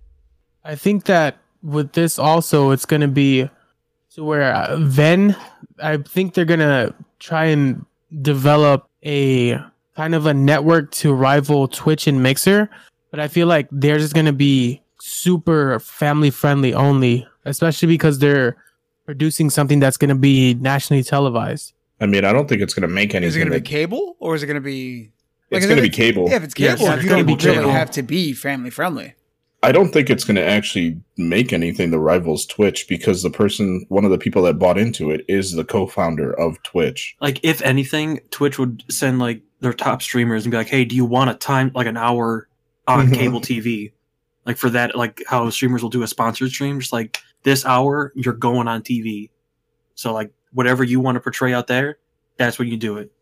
I 0.65 0.77
think 0.77 1.05
that 1.07 1.39
with 1.63 1.93
this 1.93 2.21
also, 2.21 2.71
it's 2.71 2.85
gonna 2.87 3.09
be 3.09 3.51
to 4.15 4.25
where 4.25 4.55
uh, 4.55 4.77
VENN. 4.79 5.35
I 5.83 5.97
think 5.99 6.35
they're 6.35 6.45
gonna 6.45 6.95
try 7.19 7.47
and 7.47 7.85
develop 8.23 8.89
a 9.05 9.59
kind 9.97 10.15
of 10.15 10.27
a 10.27 10.33
network 10.35 10.93
to 10.93 11.13
rival 11.13 11.67
Twitch 11.67 12.07
and 12.07 12.23
Mixer, 12.23 12.71
but 13.11 13.19
I 13.19 13.27
feel 13.27 13.49
like 13.49 13.67
they're 13.73 13.99
just 13.99 14.15
gonna 14.15 14.33
be 14.33 14.81
super 15.01 15.81
family 15.81 16.31
friendly 16.31 16.75
only, 16.75 17.27
especially 17.45 17.89
because 17.89 18.21
they're 18.21 18.57
producing 19.05 19.51
something 19.51 19.81
that's 19.81 19.97
gonna 19.97 20.15
be 20.15 20.55
nationally 20.55 21.03
televised. 21.03 21.73
I 22.01 22.07
mean, 22.07 22.25
I 22.25 22.33
don't 22.33 22.49
think 22.49 22.61
it's 22.63 22.75
gonna 22.75 22.89
make 22.89 23.15
anything. 23.15 23.29
Is 23.29 23.37
it 23.37 23.39
going 23.41 23.51
to 23.53 23.59
be 23.59 23.67
cable 23.67 24.17
or 24.21 24.35
is 24.35 24.43
it 24.43 24.47
going 24.47 24.57
to 24.57 24.61
be? 24.61 25.13
it's 25.51 25.67
gonna 25.67 25.81
be 25.81 25.89
cable. 25.89 26.29
Yeah, 26.29 26.37
if 26.37 26.45
it's 26.45 26.55
cable, 26.55 26.83
yeah, 26.85 26.91
you 26.95 26.99
it's 27.01 27.07
don't 27.09 27.19
cable 27.27 27.37
really 27.37 27.57
channel. 27.57 27.71
have 27.71 27.91
to 27.93 28.03
be 28.03 28.33
family 28.33 28.71
friendly. 28.71 29.15
I 29.63 29.73
don't 29.73 29.91
think 29.91 30.11
it's 30.11 30.23
going 30.23 30.37
to 30.37 30.45
actually 30.45 31.01
make 31.17 31.53
anything 31.53 31.91
that 31.91 31.99
rivals 31.99 32.47
Twitch 32.47 32.87
because 32.89 33.23
the 33.23 33.31
person, 33.31 33.85
one 33.89 34.05
of 34.05 34.11
the 34.11 34.19
people 34.19 34.43
that 34.43 34.59
bought 34.59 34.79
into 34.79 35.11
it, 35.11 35.25
is 35.29 35.53
the 35.53 35.65
co-founder 35.65 36.31
of 36.39 36.63
Twitch. 36.63 37.17
Like, 37.21 37.41
if 37.43 37.63
anything, 37.63 38.21
Twitch 38.31 38.59
would 38.59 38.85
send 38.91 39.19
like 39.19 39.43
their 39.61 39.73
top 39.73 40.03
streamers 40.03 40.45
and 40.45 40.51
be 40.53 40.57
like, 40.59 40.69
"Hey, 40.69 40.85
do 40.85 40.95
you 40.95 41.05
want 41.05 41.31
a 41.31 41.35
time 41.35 41.73
like 41.75 41.87
an 41.87 41.97
hour 41.97 42.47
on 42.87 43.09
Mhm. 43.09 43.15
cable 43.15 43.41
TV?" 43.41 43.93
Like 44.45 44.57
for 44.59 44.71
that, 44.71 44.95
like 44.95 45.23
how 45.27 45.49
streamers 45.51 45.83
will 45.83 45.91
do 45.91 46.03
a 46.03 46.07
sponsored 46.07 46.51
stream, 46.51 46.79
just 46.79 46.93
like 46.93 47.19
this 47.43 47.65
hour, 47.65 48.13
you're 48.15 48.35
going 48.35 48.69
on 48.69 48.83
TV. 48.83 49.31
So 49.95 50.13
like 50.13 50.31
whatever 50.57 50.83
you 50.83 50.99
want 51.01 51.17
to 51.17 51.21
portray 51.21 51.53
out 51.55 51.67
there, 51.69 51.99
that's 52.39 52.59
what 52.59 52.67
you 52.67 52.77
do 52.77 52.97
it. 52.99 53.13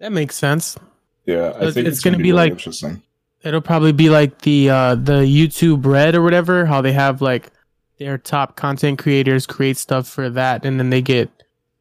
That 0.00 0.12
makes 0.12 0.34
sense. 0.36 0.76
Yeah, 1.24 1.36
I 1.36 1.48
It's- 1.48 1.74
think 1.74 1.86
it's 1.86 1.96
it's, 1.96 2.04
gonna 2.04 2.12
going 2.16 2.18
to 2.18 2.22
be 2.22 2.22
be 2.24 2.32
really 2.32 2.42
like- 2.44 2.52
interesting. 2.52 3.02
It'll 3.42 3.60
probably 3.60 3.92
be 3.92 4.10
like 4.10 4.42
the 4.42 4.70
uh 4.70 4.94
the 4.96 5.20
YouTube 5.22 5.86
Red 5.86 6.14
or 6.16 6.22
whatever, 6.22 6.66
how 6.66 6.80
they 6.82 6.92
have 6.92 7.22
like 7.22 7.50
their 7.98 8.18
top 8.18 8.56
content 8.56 8.98
creators 8.98 9.46
create 9.46 9.76
stuff 9.76 10.08
for 10.08 10.28
that 10.30 10.64
and 10.66 10.78
then 10.80 10.90
they 10.90 11.00
get 11.00 11.30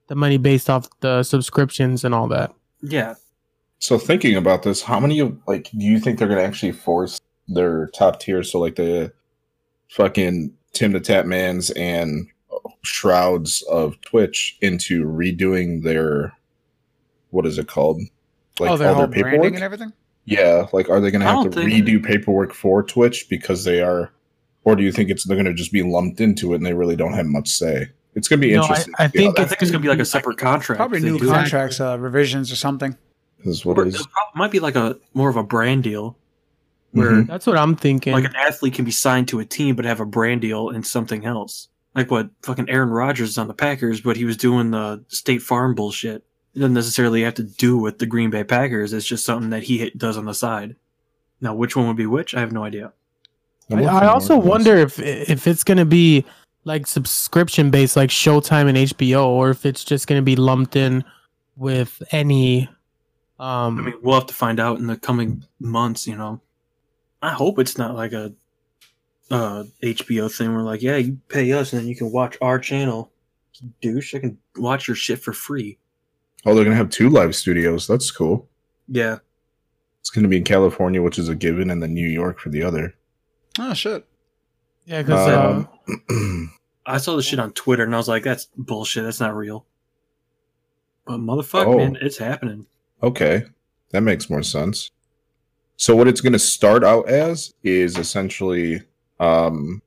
the 0.08 0.15
money 0.15 0.38
based 0.38 0.70
off 0.70 0.88
the 1.00 1.24
subscriptions 1.24 2.04
and 2.06 2.13
all 2.13 2.27
that. 2.27 2.54
Yeah, 2.82 3.15
So 3.80 3.98
thinking 3.98 4.36
about 4.36 4.62
this, 4.63 4.84
how 4.84 5.00
many 5.00 5.20
of 5.20 5.36
like 5.48 5.72
do 5.72 5.84
you 5.86 6.00
think 6.00 6.20
they're 6.20 6.27
going 6.27 6.39
to 6.39 6.46
actually 6.46 6.72
force 6.74 7.20
their 7.48 7.88
top 7.88 8.20
tier? 8.20 8.44
So 8.44 8.60
like 8.60 8.75
the 8.75 9.12
fucking 9.89 10.54
Tim 10.74 10.92
the 10.92 11.00
Tatmans 11.01 11.72
and 11.75 12.27
Shrouds 12.86 13.62
of 13.70 14.00
Twitch 14.01 14.58
into 14.62 15.06
redoing 15.06 15.84
their 15.84 16.34
what 17.32 17.46
is 17.46 17.58
it 17.58 17.68
called? 17.68 18.01
Like 18.60 18.72
oh, 18.72 18.77
their 18.77 18.89
all 18.89 19.08
their 19.08 19.08
paperwork. 19.24 19.54
and 19.54 19.63
everything. 19.63 19.92
Yeah, 20.25 20.68
like 20.74 20.89
are 20.89 21.00
they 21.01 21.12
going 21.12 21.22
to 21.22 21.27
have 21.27 21.44
to 21.44 21.50
don't 21.50 21.65
think- 21.70 21.86
redo 21.88 22.04
paperwork 22.04 22.54
for 22.54 22.82
Twitch 22.84 23.27
because 23.30 23.63
they 23.63 23.82
are, 23.82 24.12
or 24.63 24.75
do 24.75 24.84
you 24.84 24.92
think 24.92 25.10
it's 25.10 25.25
they're 25.25 25.36
going 25.36 25.46
to 25.46 25.54
just 25.54 25.72
be 25.72 25.84
lumped 25.84 26.20
into 26.22 26.54
it 26.54 26.58
and 26.58 26.65
they 26.65 26.74
really 26.74 26.96
don't 26.96 27.13
have 27.13 27.25
much 27.25 27.50
say? 27.50 27.88
It's 28.15 28.27
going 28.30 28.39
to 28.39 28.48
be 28.48 28.54
No, 28.54 28.62
I- 28.62 28.63
interesting. 28.63 28.94
I 28.98 29.08
to 29.08 29.12
see 29.12 29.18
how 29.25 29.32
think 29.34 29.39
I 29.39 29.46
think 29.46 29.62
it's 29.62 29.72
gonna 29.72 29.82
be 29.82 29.89
like 29.89 30.00
a 30.00 30.06
separate 30.06 30.38
contract. 30.38 30.77
Probably 30.77 31.01
new 31.01 31.20
contracts, 31.20 31.82
uh, 31.82 32.00
revisions 32.00 32.51
or 32.51 32.56
something. 32.56 32.96
is 33.44 33.65
what 33.65 33.77
Or 33.77 33.84
it 33.84 33.89
it 33.89 33.96
is. 33.96 34.08
prob- 34.08 34.36
might 34.36 34.51
be 34.51 34.60
like 34.60 34.75
a 34.75 34.98
more 35.13 35.30
of 35.30 35.36
a 35.36 35.44
brand 35.44 35.84
deal, 35.84 36.18
where 36.94 37.12
Mhm. 37.12 37.27
That's 37.27 37.46
what 37.46 37.58
I'm 37.58 37.75
thinking. 37.75 38.13
like 38.13 38.24
an 38.24 38.36
athlete 38.36 38.74
can 38.74 38.86
be 38.86 38.92
signed 38.92 39.27
to 39.27 39.39
a 39.39 39.46
team 39.46 39.75
but 39.75 39.84
have 39.86 40.00
a 40.00 40.06
brand 40.06 40.42
deal 40.42 40.70
in 40.70 40.82
something 40.82 41.25
else. 41.25 41.68
Like 41.96 42.12
what 42.12 42.30
fucking 42.44 42.70
Aaron 42.70 42.90
Rodgers 42.90 43.30
is 43.30 43.38
on 43.38 43.48
the 43.48 43.54
Packers, 43.54 44.02
but 44.02 44.18
he 44.18 44.25
was 44.25 44.38
doing 44.38 44.72
the 44.72 45.04
State 45.08 45.42
Farm 45.42 45.75
bullshit. 45.75 46.24
It 46.54 46.60
doesn't 46.60 46.74
necessarily 46.74 47.24
have 47.24 47.36
to 47.36 47.44
do 47.44 47.78
with 47.78 48.00
the 48.00 48.06
Green 48.06 48.30
Bay 48.30 48.44
Packers. 48.44 48.94
It's 48.94 49.06
just 49.06 49.25
something 49.25 49.50
that 49.50 49.64
he 49.64 49.90
does 49.92 50.18
on 50.18 50.25
the 50.25 50.34
side. 50.34 50.75
Now, 51.42 51.54
which 51.54 51.75
one 51.75 51.88
would 51.88 51.98
be 51.98 52.06
which? 52.06 52.36
I 52.36 52.40
have 52.40 52.52
no 52.52 52.64
idea. 52.64 52.92
I'm 53.70 53.80
I, 53.80 53.82
looking 53.82 53.98
I 53.98 54.02
more 54.02 54.10
also 54.10 54.38
wonder 54.38 54.75
if 54.78 55.00
if 55.00 55.48
it's 55.48 55.64
gonna 55.64 55.86
be 55.86 56.25
like 56.66 56.88
subscription 56.88 57.72
based, 57.72 57.96
like 57.96 58.10
Showtime 58.10 58.68
and 58.68 58.78
HBO, 58.78 59.25
or 59.25 59.50
if 59.50 59.66
it's 59.66 59.84
just 59.84 60.08
gonna 60.08 60.22
be 60.22 60.36
lumped 60.36 60.75
in 60.75 61.04
with 61.56 62.02
any. 62.12 62.70
Um, 63.40 63.80
I 63.80 63.82
mean, 63.84 63.96
we'll 64.02 64.16
have 64.16 64.28
to 64.28 64.34
find 64.34 64.60
out 64.60 64.80
in 64.80 64.88
the 64.88 64.98
coming 64.98 65.44
months. 65.60 66.08
You 66.08 66.16
know, 66.16 66.42
I 67.22 67.32
hope 67.32 67.60
it's 67.60 67.78
not 67.78 67.96
like 67.96 68.14
a 68.14 68.34
uh, 69.32 69.63
HBO 69.84 70.36
thing 70.36 70.53
where 70.53 70.63
like, 70.63 70.82
yeah, 70.82 70.98
you 70.98 71.20
pay 71.29 71.51
us 71.51 71.74
and 71.74 71.82
then 71.82 71.88
you 71.88 71.96
can 71.96 72.12
watch 72.12 72.38
our 72.41 72.60
channel. 72.60 73.12
Douche, 73.82 74.13
I 74.13 74.20
can 74.20 74.38
watch 74.58 74.88
your 74.88 74.96
shit 74.96 75.20
for 75.20 75.34
free. 75.34 75.77
Oh, 76.46 76.53
they're 76.53 76.63
going 76.63 76.74
to 76.74 76.77
have 76.77 76.89
two 76.89 77.10
live 77.10 77.36
studios. 77.36 77.88
That's 77.88 78.12
cool. 78.12 78.48
Yeah, 78.88 79.17
It's 80.01 80.10
going 80.12 80.24
to 80.24 80.29
be 80.29 80.38
in 80.38 80.44
California, 80.44 81.01
which 81.01 81.17
is 81.17 81.27
a 81.29 81.36
given, 81.36 81.72
and 81.72 81.82
then 81.82 81.94
New 81.94 82.08
York 82.08 82.39
for 82.39 82.50
the 82.50 82.62
other. 82.62 82.94
Oh 83.58 83.74
shit! 83.74 84.05
yeah, 84.86 85.01
because 85.01 85.27
uh, 85.27 85.65
Um, 86.10 86.51
I 86.86 86.98
saw 87.00 87.15
the 87.15 87.24
shit 87.24 87.39
on 87.39 87.51
Twitter 87.53 87.84
and 87.84 87.96
I 87.96 87.98
was 87.98 88.08
like, 88.08 88.24
that's 88.24 88.48
bullshit. 88.58 89.05
That's 89.05 89.20
not 89.20 89.36
real. 89.36 89.65
But 91.08 91.20
motherfucker, 91.20 91.65
Oh. 91.67 91.77
man, 91.77 91.98
it's 92.01 92.17
happening. 92.17 92.65
okay, 93.01 93.46
that 93.91 94.01
makes 94.01 94.29
more 94.29 94.44
sense. 94.44 94.91
So 95.77 95.96
what 95.96 96.08
it's 96.08 96.22
going 96.22 96.34
to 96.34 96.39
start 96.39 96.84
out 96.84 97.10
as 97.10 97.53
is 97.63 97.98
essentially 97.98 98.82
um 99.20 99.82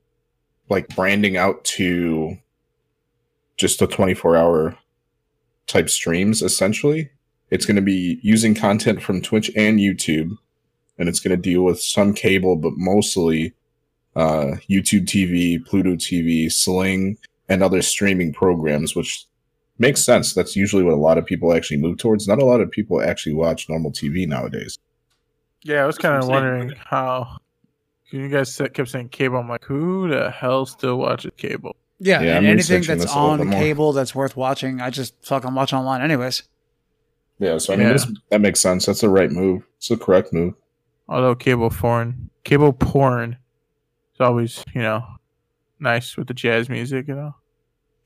like 0.68 0.94
branding 0.94 1.36
out 1.36 1.64
to 1.64 2.36
just 3.56 3.78
the 3.78 3.86
24 3.86 4.36
hour 4.36 4.78
type 5.66 5.88
streams 5.88 6.42
essentially. 6.42 7.10
It's 7.50 7.64
going 7.64 7.76
to 7.76 7.82
be 7.82 8.20
using 8.22 8.54
content 8.54 9.02
from 9.02 9.22
Twitch 9.22 9.50
and 9.56 9.78
YouTube 9.78 10.36
and 10.98 11.08
it's 11.08 11.20
going 11.20 11.36
to 11.36 11.42
deal 11.42 11.62
with 11.62 11.80
some 11.80 12.12
cable 12.12 12.56
but 12.56 12.72
mostly 12.76 13.54
uh 14.16 14.56
YouTube 14.68 15.06
TV, 15.06 15.64
Pluto 15.64 15.94
TV, 15.94 16.50
Sling 16.50 17.18
and 17.48 17.62
other 17.62 17.82
streaming 17.82 18.32
programs 18.32 18.94
which 18.94 19.26
makes 19.78 20.04
sense. 20.04 20.34
That's 20.34 20.56
usually 20.56 20.82
what 20.82 20.94
a 20.94 20.96
lot 20.96 21.18
of 21.18 21.26
people 21.26 21.54
actually 21.54 21.78
move 21.78 21.98
towards. 21.98 22.26
Not 22.28 22.42
a 22.42 22.44
lot 22.44 22.60
of 22.60 22.70
people 22.70 23.00
actually 23.00 23.34
watch 23.34 23.68
normal 23.68 23.92
TV 23.92 24.26
nowadays. 24.26 24.78
Yeah, 25.62 25.82
I 25.82 25.86
was 25.86 25.98
kind 25.98 26.22
of 26.22 26.28
wondering 26.28 26.74
how. 26.78 27.38
'Cause 28.10 28.18
You 28.20 28.28
guys 28.28 28.54
said- 28.54 28.74
kept 28.74 28.88
saying 28.88 29.08
cable. 29.10 29.38
I'm 29.38 29.48
like, 29.48 29.64
who 29.64 30.08
the 30.08 30.30
hell 30.30 30.66
still 30.66 30.96
watches 30.98 31.32
cable? 31.36 31.76
Yeah, 32.00 32.20
Yeah, 32.22 32.36
and 32.36 32.46
I'm 32.46 32.52
anything 32.52 32.82
that's 32.82 33.02
this 33.04 33.12
a 33.14 33.20
little 33.20 33.46
on 33.48 33.50
cable 33.50 33.92
that's 33.92 34.14
worth 34.14 34.36
watching, 34.36 34.80
I 34.80 34.90
just 34.90 35.14
fucking 35.26 35.52
watch 35.54 35.72
online 35.72 36.00
anyways. 36.00 36.44
Yeah, 37.40 37.58
so 37.58 37.72
I 37.72 37.76
mean 37.76 37.86
Yeah. 37.88 37.92
this, 37.94 38.06
that 38.30 38.40
makes 38.40 38.60
sense. 38.60 38.86
That's 38.86 39.00
the 39.00 39.08
right 39.08 39.30
move. 39.30 39.62
It's 39.78 39.88
the 39.88 39.96
correct 39.96 40.32
move. 40.32 40.54
Although 41.08 41.34
cable 41.34 41.70
porn, 41.70 42.30
cable 42.44 42.72
porn, 42.72 43.36
is 44.14 44.20
always 44.20 44.64
you 44.74 44.80
know 44.82 45.04
nice 45.80 46.16
with 46.16 46.28
the 46.28 46.34
jazz 46.34 46.68
music. 46.68 47.08
You 47.08 47.14
know. 47.14 47.34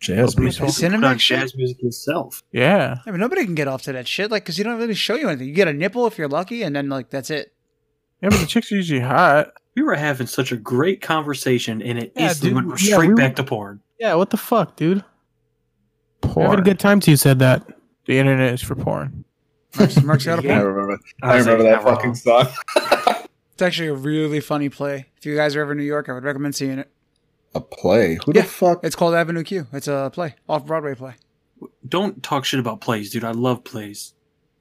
Jazz 0.01 0.37
music. 0.39 0.63
people 0.63 0.75
can 0.75 0.91
put 1.01 1.05
on 1.07 1.15
Cinemax 1.17 1.21
shit? 1.21 1.39
jazz 1.41 1.55
music 1.57 1.79
himself. 1.81 2.43
Yeah. 2.51 2.97
I 3.07 3.11
mean, 3.13 3.21
nobody 3.21 3.45
can 3.45 3.55
get 3.55 3.69
off 3.69 3.83
to 3.83 3.93
that 3.93 4.09
shit, 4.09 4.33
like, 4.33 4.43
because 4.43 4.59
you 4.59 4.65
don't 4.65 4.79
really 4.79 4.95
show 4.95 5.15
you 5.15 5.29
anything. 5.29 5.47
You 5.47 5.55
get 5.55 5.69
a 5.69 5.73
nipple 5.73 6.07
if 6.09 6.19
you're 6.19 6.29
lucky, 6.29 6.63
and 6.65 6.75
then 6.75 6.89
like 6.89 7.11
that's 7.11 7.31
it. 7.31 7.53
Yeah, 8.21 8.31
but 8.31 8.41
the 8.41 8.47
chicks 8.47 8.73
are 8.73 8.77
usually 8.77 9.01
hot. 9.01 9.53
We 9.75 9.83
were 9.83 9.95
having 9.95 10.27
such 10.27 10.53
a 10.53 10.57
great 10.57 11.01
conversation 11.01 11.81
and 11.83 11.99
it 11.99 12.13
Yeah, 12.15 12.29
instantly 12.29 12.61
dude, 12.61 12.69
went 12.69 12.83
yeah, 12.83 12.95
straight 12.95 13.07
we 13.09 13.15
were- 13.15 13.17
back 13.17 13.37
to 13.37 13.45
porn. 13.45 13.81
yeah, 13.99 14.15
what 14.15 14.31
the 14.31 14.37
fuck, 14.37 14.77
dude? 14.77 15.05
We're 16.23 16.31
Porn. 16.31 16.47
having 16.47 16.61
a 16.61 16.65
good 16.65 16.79
time 16.79 17.01
till 17.01 17.13
you 17.13 17.17
said 17.17 17.39
that. 17.41 17.67
The 18.07 18.19
internet 18.19 18.55
is 18.55 18.63
for 18.63 18.75
porn. 18.75 19.25
Merc's, 19.79 20.03
Merc's 20.03 20.25
got 20.27 20.39
a 20.39 20.43
Yeah. 20.47 20.59
I 20.59 20.63
remember. 20.63 20.99
I 21.23 21.33
I 21.33 21.37
remember 21.39 21.65
like, 21.65 21.73
that 21.75 21.83
fucking 21.83 22.17
wrong. 22.27 22.47
song. 22.47 23.17
It's 23.55 23.61
actually 23.63 23.89
a 23.89 23.95
really 23.95 24.41
funny 24.41 24.71
play. 24.71 25.07
If 25.19 25.27
you 25.27 25.37
guys 25.37 25.55
are 25.55 25.61
ever 25.61 25.73
in 25.73 25.79
New 25.79 25.85
York, 25.85 26.09
I 26.09 26.15
would 26.15 26.25
recommend 26.25 26.55
seeing 26.55 26.79
it. 26.79 26.91
A 27.55 27.61
play. 27.61 28.19
Who 28.25 28.33
Yeah. 28.35 28.43
the 28.43 28.49
fuck? 28.49 28.81
It's 28.83 28.97
called 28.97 29.15
Avenue 29.15 29.43
Q. 29.45 29.67
It's 29.75 29.87
a 29.89 30.11
play, 30.13 30.35
off 30.49 30.65
Broadway 30.65 30.95
play. 30.95 31.15
Don't 31.87 32.23
talk 32.23 32.45
shit 32.47 32.59
about 32.59 32.81
plays, 32.81 33.11
dude. 33.11 33.25
I 33.25 33.33
love 33.33 33.63
plays. 33.63 34.15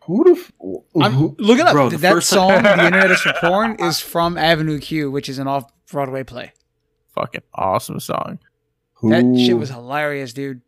Who 0.06 0.24
the? 0.24 0.32
F- 0.40 0.52
I'm, 1.02 1.36
look 1.38 1.60
it 1.60 1.66
up. 1.66 1.74
Bro, 1.74 1.90
the 1.92 1.98
that 1.98 2.12
first 2.14 2.30
song, 2.30 2.64
"The 2.64 2.72
Internet 2.86 3.12
is 3.12 3.22
for 3.22 3.34
Porn," 3.40 3.76
is 3.80 4.00
from 4.00 4.38
Avenue 4.38 4.80
Q, 4.80 5.12
which 5.12 5.30
is 5.30 5.38
an 5.40 5.48
off 5.48 5.66
Broadway 5.92 6.24
play. 6.24 6.54
Fucking 7.14 7.42
awesome 7.54 8.00
song. 8.00 8.40
That 9.04 9.24
shit 9.38 9.58
was 9.58 9.70
hilarious, 9.70 10.32
dude. 10.34 10.62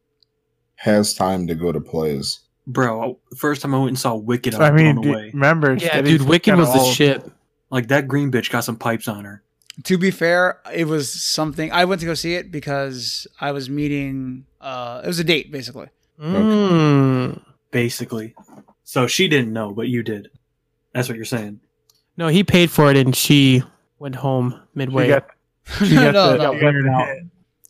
has 0.76 1.14
time 1.14 1.48
to 1.48 1.56
go 1.56 1.72
to 1.72 1.80
plays? 1.80 2.40
Bro, 2.66 3.20
first 3.38 3.62
time 3.62 3.74
I 3.76 3.78
went 3.78 3.90
and 3.90 4.00
saw 4.00 4.16
Wicked, 4.16 4.56
I 4.56 4.68
I 4.68 4.72
mean, 4.72 4.96
blown 5.02 5.24
d- 5.26 5.30
remember? 5.34 5.76
Yeah, 5.76 6.02
dude, 6.02 6.22
Wicked 6.24 6.56
was 6.56 6.72
the 6.74 6.84
shit. 6.84 7.24
Like 7.70 7.88
that 7.90 8.08
green 8.08 8.32
bitch 8.32 8.50
got 8.52 8.62
some 8.64 8.76
pipes 8.78 9.08
on 9.08 9.26
her. 9.26 9.44
To 9.86 9.98
be 9.98 10.12
fair, 10.12 10.60
it 10.74 10.86
was 10.86 11.12
something 11.12 11.72
I 11.72 11.86
went 11.86 12.02
to 12.02 12.06
go 12.08 12.14
see 12.14 12.36
it 12.36 12.52
because 12.52 13.26
I 13.42 13.52
was 13.52 13.70
meeting. 13.70 14.46
Uh, 14.62 15.02
it 15.04 15.08
was 15.08 15.20
a 15.20 15.24
date, 15.24 15.52
basically. 15.52 15.88
Mm. 16.22 17.42
basically. 17.72 18.36
So 18.94 19.08
she 19.08 19.28
didn't 19.28 19.52
know, 19.52 19.72
but 19.72 19.88
you 19.88 20.04
did. 20.04 20.30
That's 20.94 21.10
what 21.10 21.16
you're 21.16 21.26
saying. 21.26 21.62
No, 22.16 22.28
he 22.28 22.44
paid 22.44 22.70
for 22.70 22.92
it 22.92 22.96
and 22.96 23.16
she 23.16 23.64
went 23.98 24.14
home 24.14 24.52
She 24.52 24.60
midway. 24.76 25.08
got, 25.08 25.26
she 25.80 25.96
no, 25.96 26.12
the, 26.12 26.38
no, 26.38 26.62
got 26.62 27.18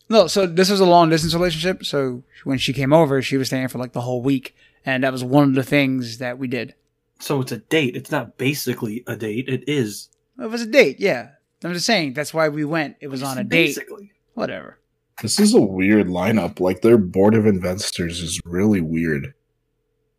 no. 0.09 0.27
So 0.27 0.45
this 0.45 0.69
was 0.69 0.81
a 0.81 0.85
long 0.85 1.09
distance 1.09 1.33
relationship. 1.33 1.85
So 1.85 2.23
when 2.43 2.57
she 2.57 2.73
came 2.73 2.91
over, 2.91 3.21
she 3.21 3.37
was 3.37 3.47
staying 3.47 3.69
for 3.69 3.77
like 3.77 3.93
the 3.93 4.01
whole 4.01 4.21
week, 4.21 4.53
and 4.85 5.05
that 5.05 5.13
was 5.13 5.23
one 5.23 5.47
of 5.47 5.55
the 5.55 5.63
things 5.63 6.17
that 6.17 6.39
we 6.39 6.49
did. 6.49 6.75
So 7.21 7.39
it's 7.39 7.53
a 7.53 7.59
date. 7.59 7.95
It's 7.95 8.11
not 8.11 8.37
basically 8.37 9.05
a 9.07 9.15
date. 9.15 9.47
It 9.47 9.63
is. 9.65 10.09
It 10.37 10.47
was 10.47 10.63
a 10.63 10.67
date, 10.67 10.99
yeah. 10.99 11.29
I'm 11.63 11.71
just 11.71 11.85
saying 11.85 12.15
that's 12.15 12.33
why 12.33 12.49
we 12.49 12.65
went. 12.65 12.97
It 12.99 13.07
was 13.07 13.23
on 13.23 13.37
a 13.37 13.45
date. 13.45 13.67
Basically. 13.67 14.11
Whatever. 14.33 14.77
This 15.21 15.39
is 15.39 15.53
a 15.53 15.61
weird 15.61 16.07
lineup. 16.07 16.59
Like 16.59 16.81
their 16.81 16.97
board 16.97 17.33
of 17.33 17.45
investors 17.45 18.19
is 18.19 18.41
really 18.43 18.81
weird. 18.81 19.33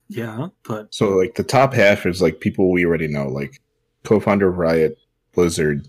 Yeah, 0.08 0.48
but 0.68 0.94
So 0.94 1.10
like 1.10 1.34
the 1.34 1.42
top 1.44 1.72
half 1.74 2.06
is 2.06 2.20
like 2.22 2.40
people 2.40 2.70
we 2.70 2.84
already 2.84 3.08
know, 3.08 3.26
like 3.28 3.60
co-founder 4.04 4.48
of 4.48 4.58
Riot, 4.58 4.98
Blizzard, 5.34 5.88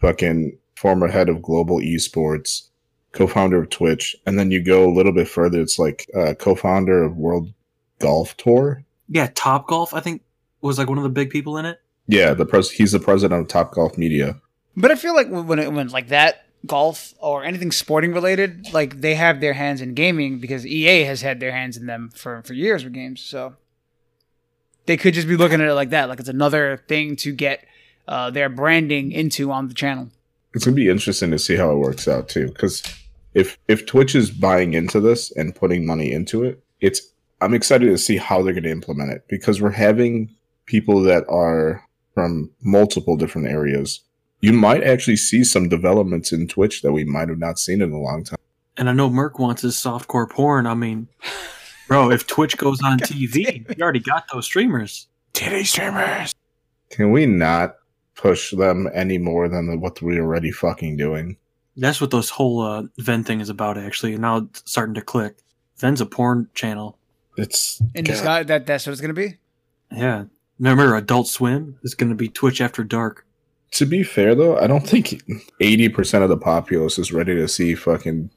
fucking 0.00 0.58
former 0.76 1.08
head 1.08 1.28
of 1.28 1.42
global 1.42 1.78
esports, 1.78 2.68
co-founder 3.12 3.62
of 3.62 3.70
Twitch, 3.70 4.16
and 4.26 4.38
then 4.38 4.50
you 4.50 4.62
go 4.62 4.84
a 4.88 4.92
little 4.92 5.12
bit 5.12 5.28
further. 5.28 5.60
It's 5.60 5.78
like 5.78 6.06
uh, 6.14 6.34
co-founder 6.34 7.02
of 7.04 7.16
World 7.16 7.52
Golf 7.98 8.36
Tour. 8.36 8.84
yeah, 9.08 9.30
Top 9.34 9.68
Golf 9.68 9.94
I 9.94 10.00
think 10.00 10.22
was 10.60 10.78
like 10.78 10.88
one 10.88 10.98
of 10.98 11.04
the 11.04 11.10
big 11.10 11.30
people 11.30 11.56
in 11.58 11.66
it. 11.66 11.80
Yeah, 12.08 12.34
the 12.34 12.46
pres- 12.46 12.70
he's 12.70 12.92
the 12.92 13.00
president 13.00 13.40
of 13.40 13.48
Top 13.48 13.72
Golf 13.72 13.96
Media. 13.96 14.40
But 14.76 14.90
I 14.90 14.96
feel 14.96 15.14
like 15.14 15.28
when 15.28 15.58
it, 15.58 15.72
when 15.72 15.88
like 15.88 16.08
that 16.08 16.45
golf 16.64 17.14
or 17.18 17.44
anything 17.44 17.70
sporting 17.70 18.12
related, 18.12 18.72
like 18.72 19.00
they 19.00 19.14
have 19.14 19.40
their 19.40 19.52
hands 19.52 19.80
in 19.80 19.94
gaming 19.94 20.38
because 20.38 20.66
EA 20.66 21.04
has 21.04 21.22
had 21.22 21.40
their 21.40 21.52
hands 21.52 21.76
in 21.76 21.86
them 21.86 22.10
for 22.14 22.42
for 22.42 22.54
years 22.54 22.84
with 22.84 22.92
games. 22.92 23.20
So 23.20 23.56
they 24.86 24.96
could 24.96 25.14
just 25.14 25.28
be 25.28 25.36
looking 25.36 25.60
at 25.60 25.68
it 25.68 25.74
like 25.74 25.90
that, 25.90 26.08
like 26.08 26.20
it's 26.20 26.28
another 26.28 26.82
thing 26.88 27.16
to 27.16 27.32
get 27.32 27.64
uh, 28.08 28.30
their 28.30 28.48
branding 28.48 29.12
into 29.12 29.50
on 29.52 29.68
the 29.68 29.74
channel. 29.74 30.08
It's 30.54 30.64
gonna 30.64 30.74
be 30.74 30.88
interesting 30.88 31.30
to 31.32 31.38
see 31.38 31.56
how 31.56 31.70
it 31.72 31.76
works 31.76 32.08
out 32.08 32.28
too, 32.28 32.48
because 32.48 32.82
if 33.34 33.58
if 33.68 33.84
Twitch 33.84 34.14
is 34.14 34.30
buying 34.30 34.74
into 34.74 35.00
this 35.00 35.30
and 35.32 35.54
putting 35.54 35.84
money 35.84 36.12
into 36.12 36.44
it, 36.44 36.62
it's 36.80 37.02
I'm 37.40 37.52
excited 37.52 37.86
to 37.86 37.98
see 37.98 38.16
how 38.16 38.42
they're 38.42 38.54
gonna 38.54 38.68
implement 38.68 39.12
it 39.12 39.24
because 39.28 39.60
we're 39.60 39.70
having 39.70 40.34
people 40.64 41.00
that 41.02 41.24
are 41.28 41.86
from 42.14 42.50
multiple 42.62 43.16
different 43.16 43.48
areas. 43.48 44.00
You 44.46 44.52
might 44.52 44.84
actually 44.84 45.16
see 45.16 45.42
some 45.42 45.68
developments 45.68 46.30
in 46.32 46.46
Twitch 46.46 46.82
that 46.82 46.92
we 46.92 47.02
might 47.02 47.28
have 47.28 47.38
not 47.38 47.58
seen 47.58 47.82
in 47.82 47.90
a 47.90 47.98
long 47.98 48.22
time. 48.22 48.38
And 48.76 48.88
I 48.88 48.92
know 48.92 49.10
Merc 49.10 49.40
wants 49.40 49.62
his 49.62 49.74
softcore 49.74 50.30
porn. 50.30 50.68
I 50.68 50.74
mean, 50.74 51.08
bro, 51.88 52.12
if 52.12 52.28
Twitch 52.28 52.56
goes 52.56 52.80
on 52.80 52.98
TV, 53.00 53.76
you 53.76 53.82
already 53.82 53.98
got 53.98 54.26
those 54.32 54.44
streamers. 54.44 55.08
Titty 55.32 55.64
streamers. 55.64 56.32
Can 56.90 57.10
we 57.10 57.26
not 57.26 57.74
push 58.14 58.52
them 58.52 58.88
any 58.94 59.18
more 59.18 59.48
than 59.48 59.80
what 59.80 60.00
we're 60.00 60.22
already 60.22 60.52
fucking 60.52 60.96
doing? 60.96 61.38
That's 61.76 62.00
what 62.00 62.12
this 62.12 62.30
whole 62.30 62.62
uh, 62.62 62.84
VENN 63.00 63.26
thing 63.26 63.40
is 63.40 63.48
about, 63.48 63.76
actually. 63.76 64.12
And 64.12 64.22
now 64.22 64.36
it's 64.36 64.62
starting 64.64 64.94
to 64.94 65.02
click. 65.02 65.38
VENN's 65.80 66.00
a 66.00 66.06
porn 66.06 66.48
channel. 66.54 66.98
It's 67.36 67.80
And 67.96 68.08
it's 68.08 68.22
God. 68.22 68.46
that 68.46 68.64
that's 68.64 68.86
what 68.86 68.92
it's 68.92 69.00
gonna 69.00 69.12
be. 69.12 69.38
Yeah. 69.90 70.26
Remember, 70.58 70.96
Adult 70.96 71.28
Swim 71.28 71.78
is 71.82 71.94
going 71.94 72.08
to 72.08 72.14
be 72.16 72.28
Twitch 72.28 72.62
after 72.62 72.82
dark. 72.82 73.25
To 73.72 73.86
be 73.86 74.02
fair 74.02 74.34
though, 74.34 74.56
I 74.58 74.66
don't 74.66 74.86
think 74.86 75.22
eighty 75.60 75.88
percent 75.88 76.22
of 76.24 76.30
the 76.30 76.36
populace 76.36 76.98
is 76.98 77.12
ready 77.12 77.34
to 77.34 77.48
see 77.48 77.74
fucking 77.74 78.30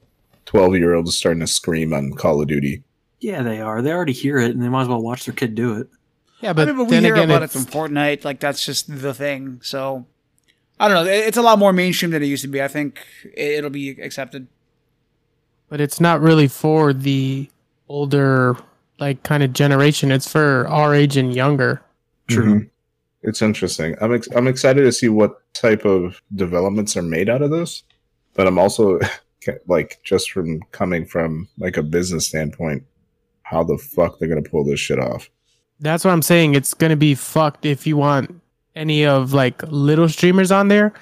twelve 0.45 0.75
year 0.75 0.93
olds 0.95 1.15
starting 1.15 1.41
to 1.41 1.48
scream 1.48 1.93
on 1.93 2.12
Call 2.13 2.41
of 2.41 2.48
Duty. 2.48 2.83
Yeah, 3.19 3.43
they 3.43 3.59
are. 3.62 3.81
They 3.81 3.91
already 3.91 4.13
hear 4.13 4.38
it, 4.38 4.51
and 4.51 4.62
they 4.63 4.69
might 4.69 4.83
as 4.83 4.88
well 4.88 5.01
watch 5.01 5.25
their 5.25 5.36
kid 5.36 5.53
do 5.55 5.77
it. 5.77 5.89
Yeah, 6.41 6.53
But, 6.53 6.67
but, 6.67 6.69
I 6.69 6.71
mean, 6.71 6.77
but 6.77 6.83
we 6.86 6.89
then 6.91 7.03
hear 7.03 7.13
again, 7.15 7.29
about 7.29 7.41
it 7.41 7.45
it's, 7.45 7.53
from 7.53 7.65
Fortnite. 7.65 8.24
Like 8.24 8.39
that's 8.39 8.65
just 8.65 8.88
the 9.01 9.13
thing. 9.13 9.59
So 9.62 10.05
I 10.79 10.88
don't 10.88 11.03
know. 11.05 11.12
It's 11.12 11.36
a 11.38 11.41
lot 11.41 11.59
more 11.59 11.74
mainstream 11.74 12.12
than 12.12 12.24
it 12.24 12.27
used 12.27 12.43
to 12.43 12.48
be. 12.48 12.62
I 12.62 12.67
think 12.69 13.00
it- 13.25 13.57
it'll 13.57 13.69
be 13.69 13.89
accepted. 14.01 14.48
but 15.69 15.79
it's 15.81 16.00
not 16.00 16.21
really 16.21 16.48
for 16.48 16.93
the 16.93 17.50
older 17.89 18.55
like 19.00 19.21
kind 19.24 19.43
of 19.43 19.53
generation. 19.53 20.12
It's 20.12 20.31
for 20.31 20.65
our 20.67 20.95
age 20.95 21.15
and 21.17 21.33
younger. 21.36 21.81
True. 22.29 22.45
Mhm. 22.62 22.69
It's 23.21 23.41
interesting. 23.41 23.95
I'm 24.01 24.13
ex- 24.13 24.29
I'm 24.35 24.47
excited 24.47 24.81
to 24.83 24.91
see 24.91 25.09
what 25.09 25.41
type 25.53 25.85
of 25.85 26.21
developments 26.35 26.95
are 26.95 27.01
made 27.01 27.29
out 27.29 27.41
of 27.41 27.51
this, 27.51 27.83
but 28.33 28.47
I'm 28.47 28.57
also 28.57 28.99
like 29.67 29.99
just 30.03 30.31
from 30.31 30.61
coming 30.71 31.05
from 31.05 31.47
like 31.57 31.77
a 31.77 31.83
business 31.83 32.27
standpoint, 32.27 32.83
how 33.43 33.63
the 33.63 33.77
fuck 33.77 34.19
they're 34.19 34.29
gonna 34.29 34.41
pull 34.41 34.63
this 34.63 34.79
shit 34.79 34.99
off? 34.99 35.29
That's 35.79 36.05
what 36.05 36.11
I'm 36.11 36.21
saying. 36.21 36.55
It's 36.55 36.73
gonna 36.73 36.95
be 36.95 37.15
fucked 37.15 37.65
if 37.65 37.85
you 37.85 37.97
want 37.97 38.41
any 38.75 39.05
of 39.05 39.33
like 39.33 39.61
little 39.63 40.07
streamers 40.07 40.51
on 40.51 40.69
there, 40.69 40.93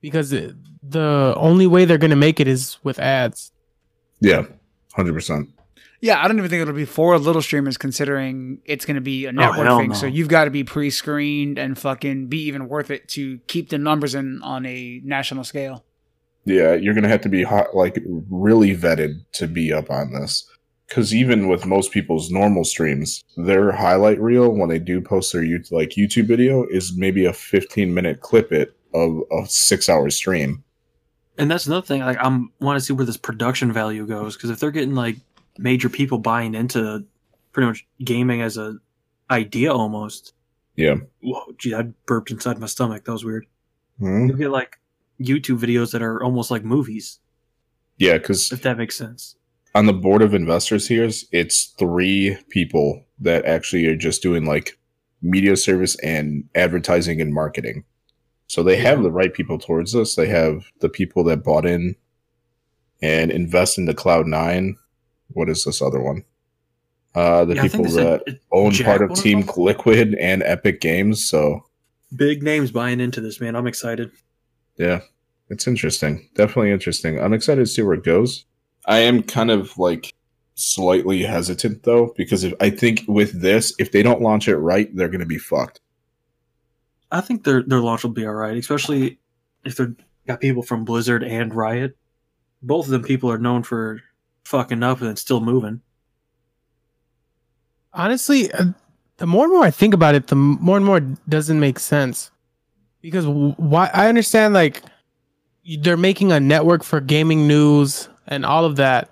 because 0.00 0.30
the 0.30 1.34
only 1.36 1.66
way 1.66 1.84
they're 1.84 1.98
gonna 1.98 2.16
make 2.16 2.40
it 2.40 2.48
is 2.48 2.78
with 2.82 2.98
ads. 2.98 3.52
Yeah, 4.20 4.44
hundred 4.94 5.12
percent. 5.12 5.50
Yeah, 6.02 6.22
I 6.22 6.28
don't 6.28 6.38
even 6.38 6.48
think 6.48 6.62
it'll 6.62 6.72
be 6.72 6.86
for 6.86 7.18
little 7.18 7.42
streamers, 7.42 7.76
considering 7.76 8.60
it's 8.64 8.86
going 8.86 8.94
to 8.94 9.02
be 9.02 9.26
a 9.26 9.28
oh, 9.28 9.32
network 9.32 9.66
hell 9.66 9.78
thing. 9.78 9.88
no. 9.90 9.94
So 9.94 10.06
you've 10.06 10.28
got 10.28 10.44
to 10.44 10.50
be 10.50 10.64
pre-screened 10.64 11.58
and 11.58 11.78
fucking 11.78 12.28
be 12.28 12.42
even 12.44 12.68
worth 12.68 12.90
it 12.90 13.06
to 13.08 13.38
keep 13.46 13.68
the 13.68 13.78
numbers 13.78 14.14
in 14.14 14.42
on 14.42 14.64
a 14.64 15.00
national 15.04 15.44
scale. 15.44 15.84
Yeah, 16.46 16.72
you're 16.72 16.94
gonna 16.94 17.08
have 17.08 17.20
to 17.22 17.28
be 17.28 17.42
hot, 17.42 17.76
like 17.76 18.02
really 18.30 18.74
vetted 18.74 19.24
to 19.32 19.46
be 19.46 19.72
up 19.72 19.90
on 19.90 20.12
this. 20.12 20.48
Because 20.88 21.14
even 21.14 21.46
with 21.46 21.66
most 21.66 21.92
people's 21.92 22.30
normal 22.30 22.64
streams, 22.64 23.22
their 23.36 23.70
highlight 23.70 24.20
reel 24.20 24.50
when 24.50 24.68
they 24.68 24.78
do 24.78 25.00
post 25.00 25.32
their 25.32 25.44
you- 25.44 25.62
like 25.70 25.90
YouTube 25.90 26.26
video 26.26 26.64
is 26.64 26.96
maybe 26.96 27.26
a 27.26 27.32
15 27.32 27.94
minute 27.94 28.20
clip 28.20 28.52
it 28.52 28.74
of 28.92 29.20
a 29.30 29.46
six 29.46 29.88
hour 29.88 30.10
stream. 30.10 30.64
And 31.38 31.50
that's 31.50 31.66
another 31.66 31.86
thing. 31.86 32.00
Like, 32.00 32.18
I'm 32.20 32.50
want 32.60 32.78
to 32.78 32.84
see 32.84 32.92
where 32.92 33.06
this 33.06 33.16
production 33.16 33.72
value 33.72 34.06
goes 34.06 34.36
because 34.36 34.50
if 34.50 34.58
they're 34.58 34.70
getting 34.70 34.94
like 34.94 35.16
major 35.60 35.88
people 35.88 36.18
buying 36.18 36.54
into 36.54 37.04
pretty 37.52 37.66
much 37.66 37.86
gaming 38.04 38.40
as 38.42 38.56
a 38.56 38.78
idea 39.30 39.72
almost. 39.72 40.32
Yeah, 40.76 40.96
Whoa, 41.22 41.52
gee, 41.58 41.74
I 41.74 41.82
burped 42.06 42.30
inside 42.30 42.58
my 42.58 42.66
stomach. 42.66 43.04
That 43.04 43.12
was 43.12 43.24
weird. 43.24 43.46
Mhm. 44.00 44.28
You 44.30 44.36
get 44.36 44.50
like 44.50 44.78
YouTube 45.20 45.58
videos 45.58 45.92
that 45.92 46.00
are 46.02 46.22
almost 46.22 46.50
like 46.50 46.64
movies, 46.64 47.20
yeah. 47.98 48.14
Because 48.18 48.50
if 48.50 48.62
that 48.62 48.78
makes 48.78 48.96
sense. 48.96 49.36
on 49.74 49.86
the 49.86 49.92
board 49.92 50.22
of 50.22 50.32
investors 50.32 50.88
here, 50.88 51.08
it's 51.32 51.66
three 51.78 52.36
people 52.48 53.04
that 53.18 53.44
actually 53.44 53.86
are 53.86 53.96
just 53.96 54.22
doing 54.22 54.46
like 54.46 54.78
media 55.20 55.54
service 55.56 55.96
and 56.02 56.44
advertising 56.54 57.20
and 57.20 57.34
marketing. 57.34 57.84
So 58.46 58.62
they 58.62 58.76
have 58.78 59.02
the 59.02 59.12
right 59.12 59.32
people 59.34 59.58
towards 59.58 59.94
us. 59.94 60.14
They 60.14 60.28
have 60.28 60.64
the 60.80 60.88
people 60.88 61.22
that 61.24 61.44
bought 61.44 61.66
in 61.66 61.94
and 63.02 63.30
invest 63.30 63.76
into 63.78 63.92
Cloud 63.94 64.26
Nine. 64.26 64.76
What 65.32 65.48
is 65.48 65.64
this 65.64 65.80
other 65.82 66.00
one? 66.00 66.24
Uh, 67.14 67.44
the 67.44 67.54
Yeah, 67.56 67.62
people 67.62 67.84
think 67.84 67.88
they 67.88 67.94
said 68.02 68.20
that 68.26 68.32
it- 68.34 68.42
own 68.52 68.70
Jack, 68.72 68.86
part 68.86 69.02
of 69.10 69.16
Team? 69.16 69.48
Liquid 69.56 70.14
and 70.14 70.42
Epic 70.44 70.80
Games. 70.80 71.28
So 71.28 71.64
Big 72.14 72.42
names 72.42 72.70
buying 72.70 73.00
into 73.00 73.20
this, 73.20 73.40
man. 73.40 73.54
I'm 73.56 73.66
excited. 73.66 74.10
yeah, 74.76 75.00
it's 75.48 75.66
interesting. 75.66 76.28
Definitely 76.34 76.72
interesting. 76.72 77.20
I'm 77.20 77.32
excited 77.32 77.60
to 77.62 77.66
see 77.66 77.82
where 77.82 77.94
it 77.94 78.04
goes. 78.04 78.44
I 78.86 78.98
am 79.00 79.22
kind 79.22 79.50
of 79.50 79.76
like 79.78 80.12
slightly 80.54 81.22
hesitant 81.22 81.82
though, 81.84 82.12
because 82.16 82.44
if 82.44 82.52
I 82.60 82.70
think 82.70 83.02
with 83.06 83.40
this, 83.40 83.74
if 83.78 83.92
they 83.92 84.02
don't 84.02 84.22
launch 84.22 84.48
it 84.48 84.56
right, 84.56 84.88
they're 84.96 85.08
gonna 85.08 85.26
be 85.26 85.38
fucked. 85.38 85.80
I 87.12 87.20
think 87.20 87.44
their 87.44 87.62
their 87.62 87.80
launch 87.80 88.02
will 88.04 88.10
be 88.10 88.26
all 88.26 88.34
right, 88.34 88.56
especially 88.56 89.18
if 89.64 89.76
they're 89.76 89.94
got 90.26 90.40
people 90.40 90.62
from 90.62 90.84
Blizzard 90.84 91.22
and 91.24 91.52
Riot. 91.54 91.96
Both 92.62 92.86
of 92.86 92.90
them 92.92 93.02
people 93.02 93.30
are 93.30 93.38
known 93.38 93.62
for 93.62 94.00
fucking 94.44 94.82
up 94.82 95.00
and 95.00 95.18
still 95.18 95.40
moving. 95.40 95.80
Honestly, 97.92 98.52
uh, 98.52 98.66
the 99.16 99.26
more 99.26 99.44
and 99.44 99.52
more 99.52 99.64
I 99.64 99.70
think 99.70 99.94
about 99.94 100.14
it, 100.14 100.28
the 100.28 100.36
more 100.36 100.76
and 100.76 100.86
more 100.86 100.98
it 100.98 101.28
doesn't 101.28 101.60
make 101.60 101.78
sense. 101.78 102.30
Because 103.02 103.26
why? 103.26 103.90
I 103.92 104.08
understand 104.08 104.54
like 104.54 104.82
they're 105.80 105.96
making 105.96 106.32
a 106.32 106.40
network 106.40 106.82
for 106.82 107.00
gaming 107.00 107.46
news 107.46 108.08
and 108.26 108.44
all 108.44 108.64
of 108.64 108.76
that. 108.76 109.10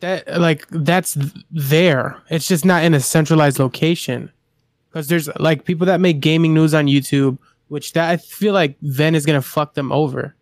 That 0.00 0.40
like 0.40 0.66
that's 0.68 1.18
there. 1.50 2.20
It's 2.30 2.46
just 2.46 2.64
not 2.64 2.84
in 2.84 2.94
a 2.94 3.00
centralized 3.00 3.58
location. 3.58 4.30
Because 4.88 5.08
there's 5.08 5.28
like 5.38 5.64
people 5.64 5.86
that 5.86 6.00
make 6.00 6.20
gaming 6.20 6.54
news 6.54 6.72
on 6.72 6.86
YouTube, 6.86 7.38
which 7.68 7.92
that 7.92 8.08
I 8.08 8.16
feel 8.16 8.54
like 8.54 8.76
then 8.80 9.14
is 9.14 9.26
gonna 9.26 9.42
fuck 9.42 9.74
them 9.74 9.92
over. 9.92 10.34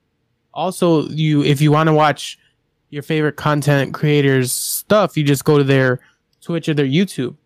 Also, 0.52 1.08
you 1.08 1.42
if 1.42 1.60
you 1.60 1.72
want 1.72 1.88
to 1.88 1.94
watch 1.94 2.38
your 2.90 3.03
favorite 3.03 3.37
content 3.37 3.94
creators 3.94 4.53
stuff, 4.53 5.16
you 5.16 5.25
just 5.25 5.44
go 5.44 5.59
to 5.59 5.64
their 5.64 6.01
Twitch 6.40 6.68
or 6.68 6.75
their 6.75 6.87
YouTube. 6.87 7.37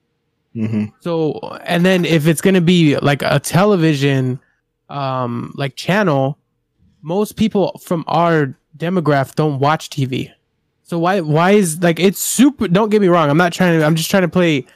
Mm-hmm. 0.54 0.86
So, 1.00 1.38
and 1.64 1.84
then 1.84 2.04
if 2.04 2.26
it's 2.26 2.40
gonna 2.40 2.60
be 2.60 2.96
like 2.98 3.22
a 3.22 3.38
television, 3.38 4.40
um, 4.88 5.54
like 5.56 5.76
channel, 5.76 6.38
most 7.02 7.36
people 7.36 7.80
from 7.82 8.04
our 8.06 8.54
demographic 8.76 9.34
don't 9.36 9.58
watch 9.58 9.90
TV. 9.90 10.32
So 10.82 10.98
why 10.98 11.20
why 11.20 11.52
is 11.52 11.80
like 11.82 12.00
it's 12.00 12.20
super? 12.20 12.66
Don't 12.66 12.90
get 12.90 13.00
me 13.00 13.08
wrong. 13.08 13.30
I'm 13.30 13.36
not 13.36 13.52
trying 13.52 13.78
to. 13.78 13.86
I'm 13.86 13.94
just 13.94 14.10
trying 14.10 14.22
to 14.22 14.28
play 14.28 14.66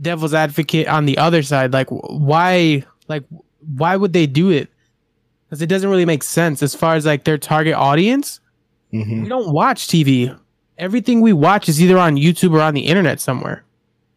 devil's 0.00 0.34
advocate 0.34 0.86
on 0.86 1.04
the 1.04 1.18
other 1.18 1.42
side. 1.42 1.72
Like 1.72 1.88
why 1.90 2.84
like 3.08 3.24
why 3.74 3.96
would 3.96 4.12
they 4.12 4.26
do 4.26 4.50
it? 4.50 4.68
Because 5.48 5.62
it 5.62 5.66
doesn't 5.66 5.90
really 5.90 6.04
make 6.04 6.22
sense 6.22 6.62
as 6.62 6.74
far 6.74 6.94
as 6.94 7.04
like 7.04 7.24
their 7.24 7.38
target 7.38 7.74
audience. 7.74 8.40
Mm-hmm. 8.94 9.22
We 9.24 9.28
don't 9.28 9.52
watch 9.52 9.88
TV. 9.88 10.38
Everything 10.78 11.20
we 11.20 11.32
watch 11.32 11.68
is 11.68 11.82
either 11.82 11.98
on 11.98 12.16
YouTube 12.16 12.52
or 12.54 12.60
on 12.60 12.74
the 12.74 12.82
internet 12.82 13.20
somewhere. 13.20 13.64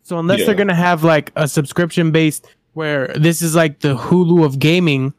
So 0.04 0.20
unless 0.20 0.40
Yeah. 0.40 0.46
they're 0.48 0.56
gonna 0.56 0.76
have 0.76 1.04
like 1.04 1.32
a 1.36 1.48
subscription 1.48 2.12
based 2.12 2.46
where 2.74 3.08
this 3.16 3.42
is 3.42 3.56
like 3.56 3.80
the 3.80 3.96
Hulu 3.98 4.46
of 4.46 4.60
gaming, 4.60 5.14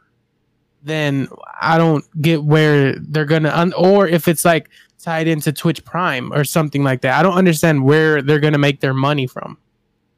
then 0.83 1.29
I 1.61 1.77
don't 1.77 2.05
get 2.23 2.45
where 2.45 2.95
they're 2.99 3.25
gonna 3.25 3.51
un- 3.55 3.73
or 3.77 4.07
if 4.07 4.29
it's 4.29 4.45
like 4.45 4.69
tied 4.99 5.29
into 5.29 5.53
Twitch 5.53 5.85
Prime 5.85 6.33
or 6.33 6.45
something 6.45 6.83
like 6.83 7.03
that. 7.03 7.19
I 7.19 7.23
don't 7.23 7.35
understand 7.37 7.85
where 7.85 8.23
they're 8.23 8.41
gonna 8.41 8.59
make 8.59 8.81
their 8.81 8.95
money 8.95 9.27
from. 9.27 9.59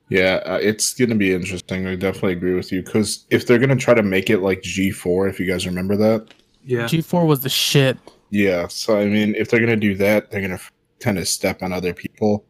Yeah, 0.08 0.40
uh, 0.44 0.58
it's 0.60 0.92
gonna 0.94 1.14
be 1.14 1.32
interesting. 1.32 1.86
I 1.86 1.94
definitely 1.94 2.32
agree 2.32 2.54
with 2.54 2.72
you 2.72 2.82
because 2.82 3.24
if 3.30 3.46
they're 3.46 3.58
gonna 3.58 3.76
try 3.76 3.94
to 3.94 4.02
make 4.02 4.28
it 4.30 4.38
like 4.40 4.62
G4, 4.62 5.28
if 5.30 5.38
you 5.40 5.46
guys 5.46 5.66
remember 5.66 5.96
that, 5.96 6.26
Yeah. 6.64 6.84
G4 6.84 7.26
was 7.26 7.40
the 7.40 7.48
shit. 7.48 7.96
Yeah, 8.30 8.68
so 8.68 8.98
I 8.98 9.06
mean, 9.06 9.34
if 9.34 9.50
they're 9.50 9.60
gonna 9.60 9.76
do 9.76 9.94
that, 9.96 10.30
they're 10.30 10.40
gonna 10.40 10.60
kind 11.00 11.18
of 11.18 11.28
step 11.28 11.62
on 11.62 11.72
other 11.72 11.92
people. 11.92 12.44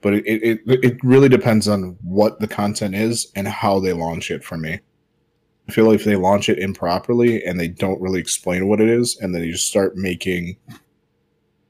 But 0.00 0.14
it, 0.14 0.26
it 0.26 0.60
it 0.66 0.98
really 1.02 1.28
depends 1.28 1.68
on 1.68 1.96
what 2.02 2.40
the 2.40 2.48
content 2.48 2.94
is 2.94 3.30
and 3.36 3.48
how 3.48 3.80
they 3.80 3.92
launch 3.92 4.30
it 4.30 4.44
for 4.44 4.56
me. 4.58 4.80
I 5.68 5.72
feel 5.72 5.86
like 5.86 6.00
if 6.00 6.04
they 6.04 6.16
launch 6.16 6.48
it 6.48 6.58
improperly 6.58 7.42
and 7.44 7.58
they 7.58 7.68
don't 7.68 8.00
really 8.00 8.20
explain 8.20 8.68
what 8.68 8.80
it 8.80 8.88
is, 8.88 9.16
and 9.18 9.34
then 9.34 9.42
you 9.42 9.52
just 9.52 9.66
start 9.66 9.96
making 9.96 10.56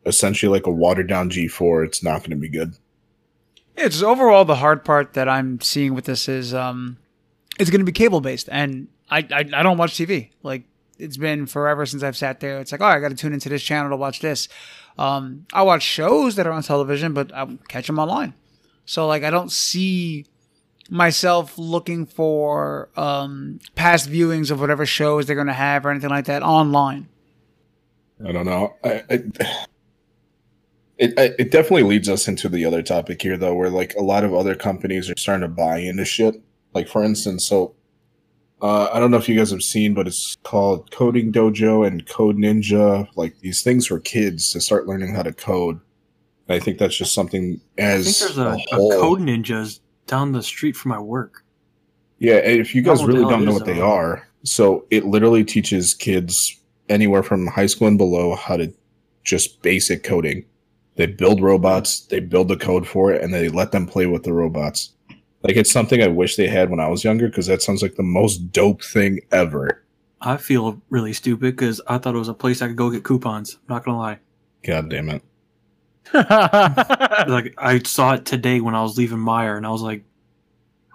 essentially 0.07 0.51
like 0.51 0.67
a 0.67 0.71
watered 0.71 1.09
down 1.09 1.31
G4, 1.31 1.87
it's 1.87 2.03
not 2.03 2.21
going 2.21 2.31
to 2.31 2.37
be 2.37 2.49
good. 2.49 2.75
It's 3.77 4.03
overall 4.03 4.45
the 4.45 4.57
hard 4.57 4.85
part 4.85 5.15
that 5.15 5.29
I'm 5.29 5.61
seeing 5.61 5.95
with 5.95 6.05
this 6.05 6.29
is 6.29 6.55
um 6.55 6.99
it's 7.59 7.71
going 7.71 7.81
to 7.81 7.85
be 7.85 7.93
cable 7.93 8.21
based 8.21 8.49
and 8.51 8.89
I, 9.11 9.19
I 9.31 9.45
I 9.53 9.63
don't 9.63 9.79
watch 9.79 9.95
TV. 9.95 10.31
Like 10.43 10.65
it's 10.99 11.17
been 11.17 11.47
forever 11.47 11.87
since 11.87 12.03
I've 12.03 12.17
sat 12.17 12.41
there. 12.41 12.59
It's 12.61 12.73
like, 12.73 12.81
"Oh, 12.81 12.87
I 12.87 13.01
got 13.01 13.09
to 13.11 13.15
tune 13.17 13.33
into 13.33 13.49
this 13.49 13.63
channel 13.63 13.91
to 13.91 13.97
watch 13.97 14.21
this." 14.21 14.49
Um 14.99 15.47
I 15.53 15.63
watch 15.63 15.83
shows 15.83 16.37
that 16.37 16.47
are 16.47 16.53
on 16.53 16.63
television, 16.63 17.15
but 17.15 17.33
I 17.35 17.47
catch 17.69 17.87
them 17.89 17.99
online. 17.99 18.35
So 18.87 19.07
like 19.07 19.25
I 19.25 19.31
don't 19.31 19.51
see 19.51 20.27
myself 20.91 21.57
looking 21.59 22.05
for 22.07 22.91
um 22.97 23.59
past 23.75 24.09
viewings 24.09 24.51
of 24.51 24.61
whatever 24.61 24.85
shows 24.87 25.27
they're 25.27 25.35
going 25.35 25.47
to 25.49 25.53
have 25.53 25.85
or 25.87 25.91
anything 25.91 26.11
like 26.11 26.27
that 26.27 26.43
online. 26.43 27.09
I 28.25 28.31
don't 28.33 28.47
know. 28.47 28.75
I, 28.85 29.03
I 29.11 29.23
it 30.99 31.19
I- 31.19 31.35
it 31.39 31.51
definitely 31.51 31.83
leads 31.83 32.09
us 32.09 32.29
into 32.29 32.49
the 32.49 32.65
other 32.65 32.83
topic 32.83 33.21
here, 33.23 33.37
though, 33.37 33.55
where 33.55 33.71
like 33.71 33.95
a 33.97 34.03
lot 34.03 34.25
of 34.25 34.33
other 34.35 34.55
companies 34.55 35.11
are 35.11 35.15
starting 35.17 35.43
to 35.43 35.49
buy 35.49 35.79
into 35.79 36.05
shit. 36.05 36.41
Like 36.73 36.87
for 36.89 37.03
instance, 37.03 37.47
so 37.47 37.75
uh, 38.65 38.89
I 38.95 38.99
don't 38.99 39.11
know 39.11 39.19
if 39.19 39.29
you 39.29 39.37
guys 39.37 39.51
have 39.51 39.63
seen, 39.63 39.93
but 39.93 40.07
it's 40.07 40.39
called 40.43 40.91
Coding 40.91 41.31
Dojo 41.31 41.87
and 41.87 42.09
Code 42.09 42.39
Ninja. 42.39 43.07
Like 43.15 43.39
these 43.41 43.63
things 43.63 43.87
for 43.87 44.01
kids 44.01 44.51
to 44.53 44.61
start 44.61 44.87
learning 44.87 45.15
how 45.15 45.23
to 45.23 45.35
code. 45.35 45.79
And 46.49 46.57
I 46.57 46.65
think 46.65 46.79
that's 46.79 46.97
just 46.97 47.13
something 47.13 47.61
as 47.77 48.07
I 48.07 48.11
think 48.11 48.37
there's 48.37 48.39
a, 48.39 48.75
a 48.75 48.77
whole- 48.77 48.91
code 48.93 49.19
ninjas 49.21 49.81
down 50.07 50.33
the 50.33 50.43
street 50.43 50.77
from 50.77 50.93
my 50.93 50.99
work. 50.99 51.45
Yeah, 52.19 52.37
and 52.37 52.59
if 52.59 52.75
you 52.75 52.81
guys 52.81 53.01
the 53.01 53.07
really 53.07 53.25
don't 53.25 53.45
know 53.45 53.53
what 53.53 53.67
they 53.67 53.83
are, 53.83 54.27
so 54.45 54.87
it 54.89 55.05
literally 55.05 55.45
teaches 55.45 55.93
kids 55.93 56.59
anywhere 56.89 57.23
from 57.23 57.47
high 57.47 57.67
school 57.67 57.89
and 57.89 57.99
below 57.99 58.35
how 58.35 58.57
to 58.57 58.73
just 59.25 59.61
basic 59.61 60.05
coding. 60.05 60.47
They 60.97 61.05
build 61.07 61.43
robots, 61.43 62.01
they 62.07 62.21
build 62.21 62.49
the 62.49 62.57
code 62.57 62.89
for 62.89 63.13
it, 63.13 63.21
and 63.21 63.35
they 63.35 63.51
let 63.51 63.73
them 63.73 63.87
play 63.87 64.07
with 64.07 64.23
the 64.23 64.33
robots. 64.33 64.94
Like 65.45 65.57
it's 65.57 65.71
something 65.71 66.03
I 66.03 66.09
wish 66.09 66.37
they 66.37 66.49
had 66.49 66.71
when 66.71 66.81
I 66.81 66.89
was 66.89 67.05
younger 67.05 67.29
because 67.29 67.47
that 67.47 67.63
sounds 67.63 67.83
like 67.83 67.97
the 67.97 68.03
most 68.03 68.51
dope 68.51 68.83
thing 68.83 69.21
ever. 69.31 69.85
I 70.23 70.39
feel 70.39 70.81
really 70.89 71.13
stupid 71.13 71.55
because 71.55 71.83
I 71.87 71.99
thought 71.99 72.15
it 72.15 72.19
was 72.19 72.29
a 72.29 72.35
place 72.35 72.63
I 72.63 72.69
could 72.69 72.77
go 72.77 72.91
get 72.91 73.05
coupons. 73.05 73.59
I'm 73.69 73.75
not 73.75 73.85
gonna 73.85 73.99
lie. 73.99 74.19
God 74.63 74.89
damn 74.89 75.11
it! 75.11 75.23
Like 76.15 77.55
I 77.59 77.81
saw 77.85 78.15
it 78.15 78.25
today 78.25 78.61
when 78.61 78.75
I 78.75 78.83
was 78.83 78.97
leaving 78.97 79.19
Meijer, 79.19 79.57
and 79.57 79.67
I 79.67 79.71
was 79.71 79.83
like, 79.83 80.05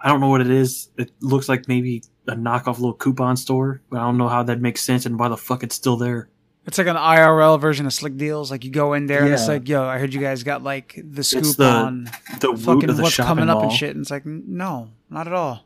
I 0.01 0.09
don't 0.09 0.19
know 0.19 0.29
what 0.29 0.41
it 0.41 0.49
is. 0.49 0.89
It 0.97 1.12
looks 1.21 1.47
like 1.47 1.67
maybe 1.67 2.03
a 2.27 2.35
knockoff 2.35 2.79
little 2.79 2.93
coupon 2.93 3.38
store, 3.38 3.81
but 3.89 3.99
I 3.99 4.03
don't 4.03 4.17
know 4.17 4.29
how 4.29 4.41
that 4.43 4.62
makes 4.62 4.81
sense 4.81 5.05
and 5.05 5.19
why 5.19 5.27
the 5.27 5.38
fuck 5.38 5.62
it's 5.62 5.75
still 5.75 5.97
there. 5.97 6.29
It's 6.69 6.77
like 6.77 6.86
an 6.86 6.95
IRL 6.97 7.60
version 7.60 7.88
of 7.88 7.93
Slick 7.93 8.15
Deals. 8.15 8.51
Like 8.51 8.63
you 8.63 8.69
go 8.69 8.93
in 8.93 9.08
there 9.08 9.23
and 9.23 9.34
it's 9.34 9.47
Yeah. 9.47 9.53
like, 9.53 9.67
"Yo, 9.67 9.84
I 9.84 9.97
heard 9.97 10.13
you 10.13 10.21
guys 10.21 10.43
got 10.43 10.62
like 10.62 11.01
the 11.03 11.23
scoop 11.23 11.58
the 11.58 11.65
on 11.65 12.12
The 12.41 12.49
root 12.49 12.60
fucking 12.60 12.89
of 12.91 12.97
the 12.97 13.01
what's 13.01 13.15
shopping 13.15 13.27
coming 13.38 13.49
up 13.49 13.55
mall. 13.55 13.69
and 13.69 13.73
shit." 13.73 13.95
And 13.95 14.01
it's 14.03 14.12
like, 14.12 14.23
"N- 14.27 14.43
"No, 14.45 14.89
not 15.10 15.25
at 15.25 15.34
all." 15.34 15.65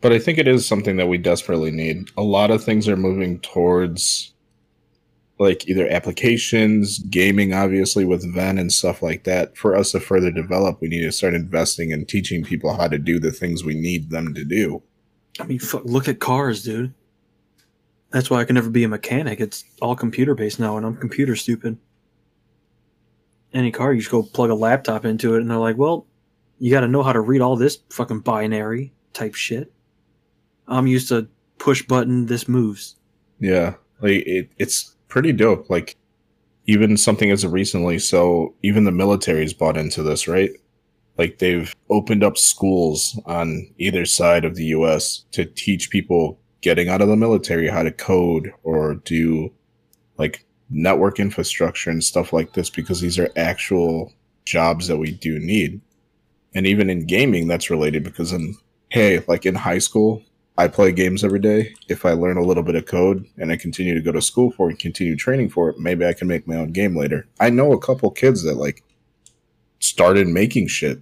But 0.00 0.12
I 0.12 0.20
think 0.20 0.38
it 0.38 0.46
is 0.46 0.64
something 0.64 0.98
that 0.98 1.08
we 1.08 1.18
desperately 1.18 1.72
need. 1.72 2.10
A 2.16 2.22
lot 2.22 2.52
of 2.52 2.62
things 2.62 2.86
are 2.88 2.96
moving 2.96 3.40
towards 3.40 4.28
like 5.40 5.68
either 5.68 5.88
applications, 5.88 7.00
gaming, 7.00 7.52
obviously 7.52 8.04
with 8.04 8.22
VENN 8.32 8.60
and 8.60 8.72
stuff 8.72 9.02
like 9.02 9.24
that. 9.24 9.56
For 9.56 9.74
us 9.74 9.90
to 9.90 9.98
further 9.98 10.30
develop, 10.30 10.80
we 10.80 10.86
need 10.86 11.00
to 11.02 11.10
start 11.10 11.34
investing 11.34 11.92
and 11.92 12.06
teaching 12.08 12.44
people 12.44 12.74
how 12.76 12.86
to 12.86 12.98
do 12.98 13.18
the 13.18 13.32
things 13.32 13.64
we 13.64 13.74
need 13.74 14.10
them 14.10 14.32
to 14.34 14.44
do. 14.44 14.80
I 15.40 15.44
mean, 15.46 15.58
fuck, 15.58 15.82
look 15.84 16.06
at 16.06 16.20
cars, 16.20 16.62
dude. 16.62 16.94
That's 18.12 18.28
why 18.28 18.40
I 18.40 18.44
can 18.44 18.54
never 18.54 18.70
be 18.70 18.84
a 18.84 18.88
mechanic. 18.88 19.40
It's 19.40 19.64
all 19.80 19.96
computer 19.96 20.34
based 20.34 20.60
now, 20.60 20.76
and 20.76 20.84
I'm 20.84 20.96
computer 20.96 21.34
stupid. 21.34 21.78
Any 23.54 23.70
car, 23.70 23.92
you 23.92 24.00
just 24.00 24.10
go 24.10 24.22
plug 24.22 24.50
a 24.50 24.54
laptop 24.54 25.04
into 25.04 25.34
it, 25.34 25.40
and 25.40 25.50
they're 25.50 25.58
like, 25.58 25.78
"Well, 25.78 26.06
you 26.58 26.70
got 26.70 26.80
to 26.80 26.88
know 26.88 27.02
how 27.02 27.12
to 27.12 27.20
read 27.20 27.40
all 27.40 27.56
this 27.56 27.78
fucking 27.90 28.20
binary 28.20 28.92
type 29.14 29.34
shit." 29.34 29.72
I'm 30.68 30.86
used 30.86 31.08
to 31.08 31.28
push 31.58 31.82
button. 31.82 32.26
This 32.26 32.48
moves. 32.48 32.96
Yeah, 33.40 33.74
like 34.00 34.26
it, 34.26 34.50
it's 34.58 34.94
pretty 35.08 35.32
dope. 35.32 35.70
Like 35.70 35.96
even 36.66 36.96
something 36.98 37.30
as 37.30 37.44
of 37.44 37.52
recently, 37.52 37.98
so 37.98 38.54
even 38.62 38.84
the 38.84 38.92
military's 38.92 39.54
bought 39.54 39.78
into 39.78 40.02
this, 40.02 40.28
right? 40.28 40.50
Like 41.16 41.38
they've 41.38 41.74
opened 41.88 42.22
up 42.22 42.36
schools 42.36 43.18
on 43.24 43.70
either 43.78 44.04
side 44.04 44.44
of 44.44 44.54
the 44.54 44.66
U.S. 44.66 45.24
to 45.32 45.44
teach 45.46 45.90
people 45.90 46.38
getting 46.62 46.88
out 46.88 47.02
of 47.02 47.08
the 47.08 47.16
military 47.16 47.68
how 47.68 47.82
to 47.82 47.92
code 47.92 48.52
or 48.62 48.94
do 48.94 49.52
like 50.16 50.44
network 50.70 51.20
infrastructure 51.20 51.90
and 51.90 52.02
stuff 52.02 52.32
like 52.32 52.54
this 52.54 52.70
because 52.70 53.00
these 53.00 53.18
are 53.18 53.30
actual 53.36 54.12
jobs 54.44 54.86
that 54.88 54.96
we 54.96 55.10
do 55.10 55.38
need. 55.38 55.80
And 56.54 56.66
even 56.66 56.88
in 56.88 57.06
gaming, 57.06 57.48
that's 57.48 57.70
related 57.70 58.04
because 58.04 58.32
in 58.32 58.54
hey, 58.90 59.22
like 59.26 59.46
in 59.46 59.54
high 59.54 59.78
school, 59.78 60.22
I 60.58 60.68
play 60.68 60.92
games 60.92 61.24
every 61.24 61.40
day. 61.40 61.74
If 61.88 62.04
I 62.04 62.12
learn 62.12 62.36
a 62.36 62.44
little 62.44 62.62
bit 62.62 62.74
of 62.74 62.86
code 62.86 63.26
and 63.38 63.50
I 63.50 63.56
continue 63.56 63.94
to 63.94 64.02
go 64.02 64.12
to 64.12 64.20
school 64.20 64.50
for 64.52 64.68
it 64.68 64.72
and 64.72 64.78
continue 64.78 65.16
training 65.16 65.48
for 65.48 65.70
it, 65.70 65.78
maybe 65.78 66.06
I 66.06 66.12
can 66.12 66.28
make 66.28 66.46
my 66.46 66.56
own 66.56 66.72
game 66.72 66.96
later. 66.96 67.26
I 67.40 67.50
know 67.50 67.72
a 67.72 67.80
couple 67.80 68.10
kids 68.10 68.42
that 68.42 68.56
like 68.56 68.84
started 69.80 70.28
making 70.28 70.68
shit. 70.68 71.00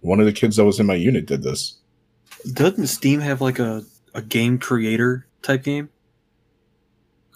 One 0.00 0.20
of 0.20 0.26
the 0.26 0.32
kids 0.32 0.56
that 0.56 0.64
was 0.64 0.80
in 0.80 0.86
my 0.86 0.94
unit 0.94 1.26
did 1.26 1.42
this. 1.42 1.78
Doesn't 2.52 2.88
Steam 2.88 3.20
have 3.20 3.40
like 3.40 3.58
a, 3.60 3.84
a 4.16 4.22
game 4.22 4.58
creator 4.58 5.26
type 5.42 5.62
game? 5.62 5.90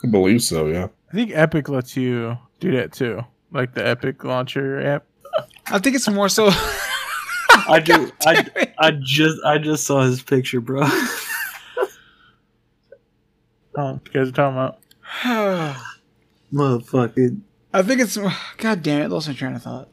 I 0.03 0.09
believe 0.09 0.43
so, 0.43 0.67
yeah. 0.67 0.89
I 1.11 1.15
think 1.15 1.31
Epic 1.35 1.69
lets 1.69 1.97
you 1.97 2.39
do 2.59 2.73
that 2.73 2.93
too, 2.93 3.23
like 3.53 3.75
the 3.75 3.87
Epic 3.87 4.25
launcher 4.25 4.81
app. 4.85 5.05
I 5.67 5.79
think 5.79 5.95
it's 5.95 6.09
more 6.09 6.29
so. 6.29 6.49
I 7.69 7.81
do. 7.85 8.11
I, 8.27 8.73
I 8.79 8.91
just 8.93 9.39
I 9.45 9.59
just 9.59 9.85
saw 9.85 10.03
his 10.03 10.23
picture, 10.23 10.61
bro. 10.61 10.89
Oh, 13.77 13.93
you 14.05 14.11
guys 14.13 14.29
are 14.29 14.33
talking 14.33 14.57
about. 14.59 14.79
Motherfucker. 16.53 17.41
I 17.73 17.83
think 17.83 18.01
it's. 18.01 18.19
God 18.59 18.83
damn 18.83 19.03
it! 19.03 19.11
Lost 19.11 19.29
my 19.29 19.35
train 19.35 19.55
of 19.55 19.63
thought. 19.63 19.89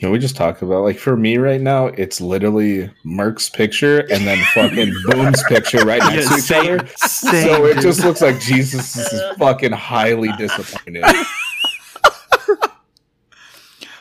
You 0.00 0.08
know, 0.08 0.12
we 0.12 0.18
just 0.18 0.34
talk 0.34 0.62
about 0.62 0.82
like 0.82 0.96
for 0.96 1.14
me 1.14 1.36
right 1.36 1.60
now, 1.60 1.88
it's 1.88 2.22
literally 2.22 2.90
Merc's 3.04 3.50
picture 3.50 3.98
and 3.98 4.26
then 4.26 4.42
fucking 4.54 4.94
Boom's 5.04 5.42
picture 5.42 5.84
right 5.84 6.00
next 6.00 6.28
to 6.30 6.34
each 6.36 6.40
same, 6.40 6.78
other. 6.78 6.86
same, 6.96 7.44
So 7.44 7.66
it 7.66 7.80
just 7.80 8.02
looks 8.02 8.22
like 8.22 8.40
Jesus 8.40 8.96
is 8.96 9.22
fucking 9.38 9.72
highly 9.72 10.32
disappointed. 10.38 11.04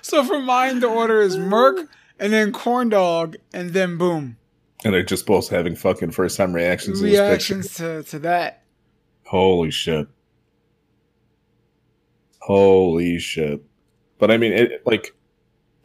So 0.02 0.24
for 0.24 0.40
mine, 0.40 0.80
the 0.80 0.88
order 0.88 1.20
is 1.20 1.38
Merc, 1.38 1.90
and 2.18 2.32
then 2.32 2.54
Corn 2.54 2.88
Dog, 2.88 3.36
and 3.54 3.72
then 3.74 3.98
Boom. 3.98 4.38
And 4.86 4.94
they're 4.94 5.04
just 5.04 5.26
both 5.26 5.50
having 5.50 5.76
fucking 5.76 6.12
first 6.12 6.38
time 6.38 6.54
reactions 6.54 7.02
to. 7.02 7.06
Reactions 7.08 7.74
to 7.76 8.04
to 8.04 8.20
that. 8.20 8.64
Holy 9.26 9.70
shit. 9.70 10.08
Holy 12.40 13.20
shit. 13.20 13.62
But 14.18 14.32
I 14.32 14.38
mean, 14.38 14.54
it 14.54 14.82
like, 14.86 15.14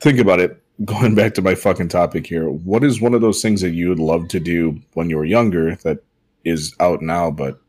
think 0.01 0.19
about 0.19 0.41
it. 0.41 0.61
Going 0.85 1.15
back 1.15 1.35
to 1.35 1.43
my 1.43 1.55
fucking 1.55 1.89
topic 1.89 2.27
here, 2.27 2.49
what 2.51 2.83
is 2.83 3.01
one 3.01 3.15
of 3.15 3.21
those 3.21 3.41
things 3.41 3.61
that 3.61 3.71
you 3.71 3.89
would 3.89 4.01
love 4.01 4.27
to 4.29 4.41
do 4.41 4.81
when 4.95 5.09
you 5.09 5.17
were 5.17 5.25
younger 5.25 5.77
that 5.77 6.03
is 6.45 6.75
out 6.81 7.01
now 7.01 7.31
but 7.31 7.61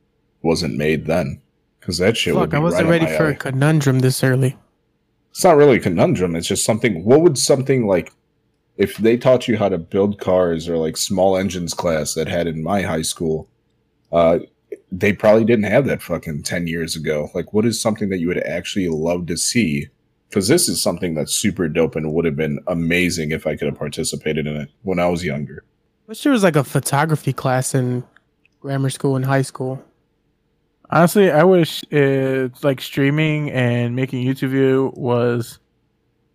wasn't 0.42 0.76
made 0.76 1.06
then? 1.06 1.40
Because 1.80 2.00
that 2.00 2.18
shit 2.18 2.34
would 2.34 2.50
Fuck, 2.50 2.56
I 2.56 2.60
wasn't 2.60 2.86
right 2.86 3.02
ready 3.02 3.16
for 3.16 3.26
alley. 3.26 3.34
a 3.34 3.38
conundrum 3.38 4.00
this 4.00 4.24
early. 4.24 4.58
It's 5.30 5.44
not 5.44 5.56
really 5.56 5.78
a 5.78 5.82
conundrum. 5.82 6.36
It's 6.36 6.48
just 6.48 6.66
something. 6.66 7.04
What 7.04 7.22
would 7.22 7.38
something 7.38 7.86
like 7.86 8.12
if 8.78 8.98
they 8.98 9.18
taught 9.18 9.48
you 9.48 9.58
how 9.58 9.70
to 9.70 9.78
build 9.78 10.20
cars 10.20 10.68
or 10.68 10.78
like 10.78 10.98
small 10.98 11.38
engines 11.38 11.76
class 11.76 12.16
that 12.16 12.28
had 12.28 12.48
in 12.48 12.64
my 12.64 12.82
high 12.82 13.04
school? 13.04 13.48
Uh, 14.12 14.40
they 14.92 15.14
probably 15.14 15.44
didn't 15.44 15.66
have 15.66 15.86
that 15.86 16.02
fucking 16.02 16.44
10 16.44 16.68
years 16.68 16.96
ago. 16.96 17.30
Like, 17.34 17.54
what 17.54 17.66
is 17.66 17.82
something 17.82 18.10
that 18.10 18.20
you 18.20 18.28
would 18.30 18.44
actually 18.44 18.88
love 18.88 19.28
to 19.28 19.38
see? 19.38 19.90
Because 20.30 20.48
this 20.48 20.68
is 20.68 20.82
something 20.82 21.14
that's 21.14 21.34
super 21.34 21.68
dope 21.70 21.96
and 21.96 22.12
would 22.12 22.26
have 22.26 22.36
been 22.36 22.60
amazing 22.68 23.32
if 23.32 23.48
I 23.48 23.56
could 23.56 23.68
have 23.68 23.78
participated 23.78 24.48
in 24.48 24.56
it 24.56 24.70
when 24.84 25.00
I 25.00 25.08
was 25.08 25.24
younger. 25.24 25.64
I 25.66 26.10
Wish 26.10 26.24
there 26.24 26.32
was 26.32 26.44
like 26.44 26.56
a 26.56 26.64
photography 26.64 27.34
class 27.34 27.74
in 27.74 28.04
grammar 28.60 28.90
school 28.90 29.16
and 29.16 29.24
high 29.24 29.44
school. 29.44 29.84
Honestly, 30.90 31.32
I 31.32 31.44
wish 31.44 31.84
it's 31.90 32.64
like 32.64 32.82
streaming 32.82 33.50
and 33.52 33.96
making 33.96 34.26
YouTube 34.26 34.50
video 34.50 34.92
was 34.96 35.60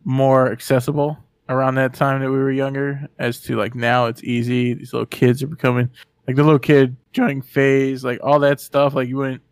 more 0.05 0.51
accessible 0.51 1.19
around 1.49 1.75
that 1.77 1.95
time 1.95 2.21
that 2.21 2.31
we 2.31 2.39
were 2.39 2.51
younger. 2.51 3.09
As 3.19 3.41
to 3.43 3.57
like 3.57 3.75
now, 3.75 4.07
it's 4.07 4.25
easy. 4.25 4.75
These 4.75 4.93
little 4.93 5.07
kids 5.07 5.43
are 5.43 5.47
becoming 5.49 5.91
like 6.27 6.37
the 6.37 6.43
little 6.43 6.59
kid 6.59 6.97
joining 7.13 7.43
phase, 7.43 8.05
like 8.05 8.21
all 8.23 8.39
that 8.41 8.61
stuff. 8.61 8.95
Like 8.95 9.09
you 9.09 9.17
wouldn't, 9.17 9.43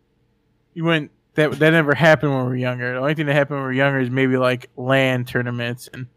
you 0.73 0.83
wouldn't. 0.83 1.11
That 1.35 1.51
that 1.59 1.69
never 1.71 1.93
happened 1.93 2.33
when 2.33 2.43
we 2.45 2.49
were 2.49 2.55
younger. 2.57 2.93
The 2.93 2.99
only 2.99 3.13
thing 3.13 3.27
that 3.27 3.33
happened 3.35 3.57
when 3.57 3.63
we 3.63 3.67
were 3.67 3.73
younger 3.73 3.99
is 3.99 4.09
maybe 4.09 4.37
like 4.37 4.69
LAN 4.75 5.25
tournaments, 5.25 5.89
and 5.93 6.07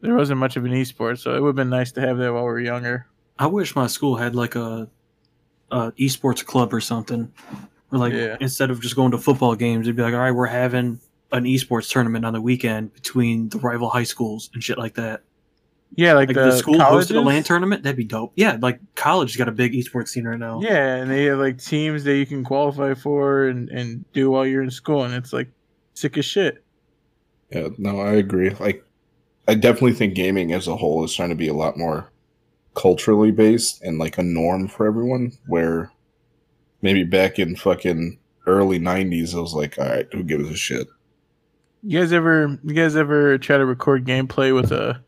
there 0.00 0.14
wasn't 0.14 0.38
much 0.38 0.56
of 0.56 0.64
an 0.64 0.72
esports, 0.72 1.18
So 1.18 1.34
it 1.34 1.40
would 1.40 1.48
have 1.48 1.56
been 1.56 1.68
nice 1.70 1.92
to 1.92 2.00
have 2.00 2.18
that 2.18 2.32
while 2.32 2.42
we 2.44 2.50
were 2.50 2.60
younger. 2.60 3.06
I 3.38 3.46
wish 3.48 3.74
my 3.76 3.86
school 3.86 4.16
had 4.16 4.34
like 4.34 4.54
a, 4.54 4.88
a 5.70 5.92
esports 5.92 6.44
club 6.44 6.72
or 6.72 6.80
something. 6.80 7.32
Or 7.92 7.98
like 7.98 8.12
Yeah. 8.14 8.36
instead 8.40 8.70
of 8.70 8.80
just 8.80 8.96
going 8.96 9.10
to 9.12 9.18
football 9.18 9.54
games, 9.56 9.86
it'd 9.86 9.96
be 9.96 10.02
like, 10.02 10.14
all 10.14 10.20
right, 10.20 10.30
we're 10.30 10.46
having 10.46 11.00
an 11.32 11.44
esports 11.44 11.90
tournament 11.90 12.24
on 12.24 12.32
the 12.32 12.40
weekend 12.40 12.94
between 12.94 13.48
the 13.50 13.58
rival 13.58 13.88
high 13.90 14.04
schools 14.04 14.48
and 14.54 14.62
shit 14.62 14.78
like 14.78 14.94
that. 14.94 15.22
Yeah, 15.94 16.12
like, 16.14 16.28
Like 16.28 16.36
the, 16.36 16.44
the, 16.46 16.56
school 16.56 16.78
colleges? 16.78 17.10
hosted 17.10 17.16
a 17.16 17.20
LAN 17.20 17.42
tournament, 17.42 17.82
that'd 17.82 17.96
be 17.96 18.04
dope. 18.04 18.32
Yeah, 18.36 18.58
like 18.60 18.80
college 18.96 19.38
got 19.38 19.48
a 19.48 19.52
big 19.52 19.72
esports 19.72 20.08
scene 20.08 20.26
right 20.26 20.38
now. 20.38 20.60
Yeah, 20.60 20.96
and 20.96 21.10
they 21.10 21.24
have 21.24 21.38
like 21.38 21.62
teams 21.62 22.04
that 22.04 22.16
you 22.16 22.26
can 22.26 22.44
qualify 22.44 22.94
for 22.94 23.46
and, 23.46 23.68
and 23.70 24.04
do 24.12 24.30
while 24.30 24.46
you're 24.46 24.62
in 24.62 24.70
school, 24.70 25.04
and 25.04 25.14
it's 25.14 25.32
like 25.32 25.48
sick 25.94 26.18
as 26.18 26.24
shit. 26.24 26.62
Yeah, 27.50 27.68
no, 27.78 28.00
I 28.00 28.12
agree. 28.14 28.50
Like, 28.50 28.84
I 29.48 29.54
definitely 29.54 29.92
think 29.94 30.14
gaming 30.14 30.52
as 30.52 30.66
a 30.66 30.76
whole 30.76 31.04
is 31.04 31.14
trying 31.14 31.28
to 31.28 31.36
be 31.36 31.48
a 31.48 31.54
lot 31.54 31.78
more 31.78 32.10
culturally 32.74 33.30
based 33.30 33.80
and 33.82 33.98
like 33.98 34.18
a 34.18 34.22
norm 34.22 34.68
for 34.68 34.86
everyone. 34.86 35.32
Where 35.46 35.92
maybe 36.82 37.04
back 37.04 37.38
in 37.38 37.56
fucking 37.56 38.18
early 38.46 38.78
'90s, 38.78 39.34
it 39.34 39.40
was 39.40 39.54
like, 39.54 39.78
all 39.78 39.86
right, 39.86 40.06
who 40.12 40.24
gives 40.24 40.50
a 40.50 40.56
shit? 40.56 40.88
You 41.82 42.00
guys 42.00 42.12
ever 42.12 42.58
you 42.64 42.74
guys 42.74 42.96
ever 42.96 43.38
try 43.38 43.56
to 43.56 43.64
record 43.64 44.04
gameplay 44.04 44.52
with 44.54 44.72
a 44.72 45.00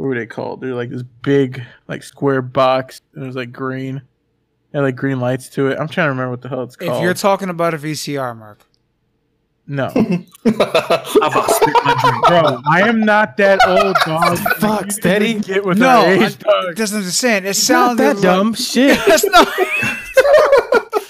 what 0.00 0.06
were 0.06 0.14
they 0.14 0.24
called? 0.24 0.62
They're 0.62 0.74
like 0.74 0.88
this 0.88 1.02
big 1.02 1.62
like 1.86 2.02
square 2.02 2.40
box 2.40 3.02
and 3.12 3.22
it 3.22 3.26
was 3.26 3.36
like 3.36 3.52
green. 3.52 4.00
and 4.72 4.82
like 4.82 4.96
green 4.96 5.20
lights 5.20 5.50
to 5.50 5.66
it. 5.68 5.78
I'm 5.78 5.88
trying 5.88 6.06
to 6.06 6.10
remember 6.12 6.30
what 6.30 6.40
the 6.40 6.48
hell 6.48 6.62
it's 6.62 6.74
called. 6.74 6.96
If 6.96 7.02
you're 7.02 7.12
talking 7.12 7.50
about 7.50 7.74
a 7.74 7.76
VCR, 7.76 8.34
Mark, 8.34 8.64
no. 9.66 9.88
I'm 9.94 10.26
about 10.54 11.04
to 11.04 11.54
spit 11.54 11.76
my 11.84 11.98
drink. 12.00 12.26
Bro, 12.28 12.62
I 12.66 12.88
am 12.88 13.00
not 13.00 13.36
that 13.36 13.60
old 13.68 13.94
dog. 14.06 14.38
Fuck, 14.58 14.86
You 14.86 14.90
steady. 14.90 15.34
Get 15.38 15.66
with 15.66 15.76
no, 15.76 15.86
our 15.86 16.06
I, 16.06 16.12
age, 16.24 16.38
dog. 16.38 16.76
that's 16.76 16.92
what 16.92 17.02
I'm 17.02 17.04
saying. 17.10 17.42
It 17.42 17.48
Not 17.48 17.56
sounds 17.56 17.98
that 17.98 18.22
dumb 18.22 18.54
shit. 18.54 18.98
That's 19.06 19.24
not. 19.26 19.48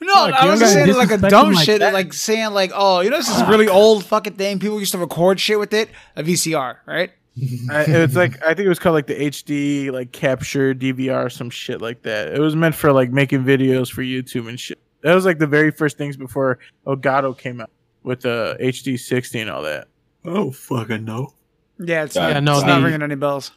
No, 0.00 0.14
Fuck, 0.14 0.34
I 0.40 0.50
was 0.50 0.60
just 0.60 0.72
saying 0.72 0.94
like 0.94 1.10
a 1.10 1.18
dumb 1.18 1.52
like 1.52 1.66
shit, 1.66 1.80
that. 1.80 1.92
like 1.92 2.14
saying 2.14 2.52
like, 2.54 2.70
oh, 2.74 3.00
you 3.00 3.10
know, 3.10 3.18
this 3.18 3.28
is 3.28 3.42
really 3.46 3.68
old 3.68 4.06
fucking 4.06 4.34
thing. 4.34 4.58
People 4.58 4.78
used 4.80 4.92
to 4.92 4.98
record 4.98 5.38
shit 5.38 5.58
with 5.58 5.74
it. 5.74 5.90
A 6.16 6.22
VCR, 6.22 6.76
right? 6.86 7.10
I, 7.70 7.84
it's 7.86 8.16
like 8.16 8.42
I 8.42 8.54
think 8.54 8.66
it 8.66 8.68
was 8.68 8.78
called 8.78 8.94
like 8.94 9.06
the 9.06 9.14
HD 9.14 9.90
like 9.90 10.12
capture 10.12 10.74
DVR 10.74 11.30
some 11.30 11.50
shit 11.50 11.80
like 11.80 12.02
that. 12.02 12.34
It 12.34 12.40
was 12.40 12.56
meant 12.56 12.74
for 12.74 12.92
like 12.92 13.10
making 13.10 13.44
videos 13.44 13.90
for 13.90 14.02
YouTube 14.02 14.48
and 14.48 14.58
shit. 14.58 14.78
That 15.02 15.14
was 15.14 15.24
like 15.24 15.38
the 15.38 15.46
very 15.46 15.70
first 15.70 15.96
things 15.96 16.16
before 16.16 16.58
Elgato 16.86 17.36
came 17.36 17.60
out 17.60 17.70
with 18.02 18.22
the 18.22 18.56
HD 18.60 18.98
60 18.98 19.40
and 19.40 19.50
all 19.50 19.62
that. 19.62 19.88
Oh 20.24 20.50
fucking 20.50 21.04
no. 21.04 21.34
Yeah, 21.78 22.04
it's, 22.04 22.16
Yeah, 22.16 22.34
not, 22.34 22.42
no, 22.42 22.56
it's 22.58 22.66
not 22.66 22.82
ringing 22.82 23.02
any 23.02 23.14
bells. 23.14 23.52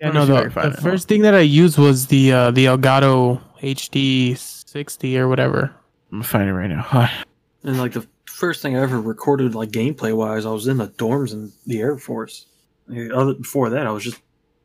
Yeah, 0.00 0.10
no, 0.12 0.24
see 0.24 0.32
if 0.32 0.56
I 0.56 0.68
the, 0.68 0.76
the 0.76 0.80
first 0.80 1.08
thing 1.08 1.20
that 1.22 1.34
I 1.34 1.40
used 1.40 1.76
was 1.76 2.06
the 2.06 2.32
uh, 2.32 2.50
the 2.52 2.64
Elgato 2.66 3.40
HD 3.60 4.36
60 4.36 5.18
or 5.18 5.28
whatever. 5.28 5.74
I'm 6.10 6.22
gonna 6.22 6.46
it 6.46 6.52
right 6.52 6.70
now. 6.70 7.10
And 7.62 7.78
like 7.78 7.92
the 7.92 8.06
first 8.24 8.62
thing 8.62 8.74
I 8.74 8.80
ever 8.80 8.98
recorded, 8.98 9.54
like 9.54 9.68
gameplay 9.68 10.16
wise, 10.16 10.46
I 10.46 10.50
was 10.50 10.66
in 10.66 10.78
the 10.78 10.88
dorms 10.88 11.34
in 11.34 11.52
the 11.66 11.78
Air 11.80 11.98
Force. 11.98 12.46
Like, 12.90 13.10
other 13.12 13.34
before 13.34 13.70
that, 13.70 13.86
I 13.86 13.90
was 13.90 14.04
just 14.04 14.20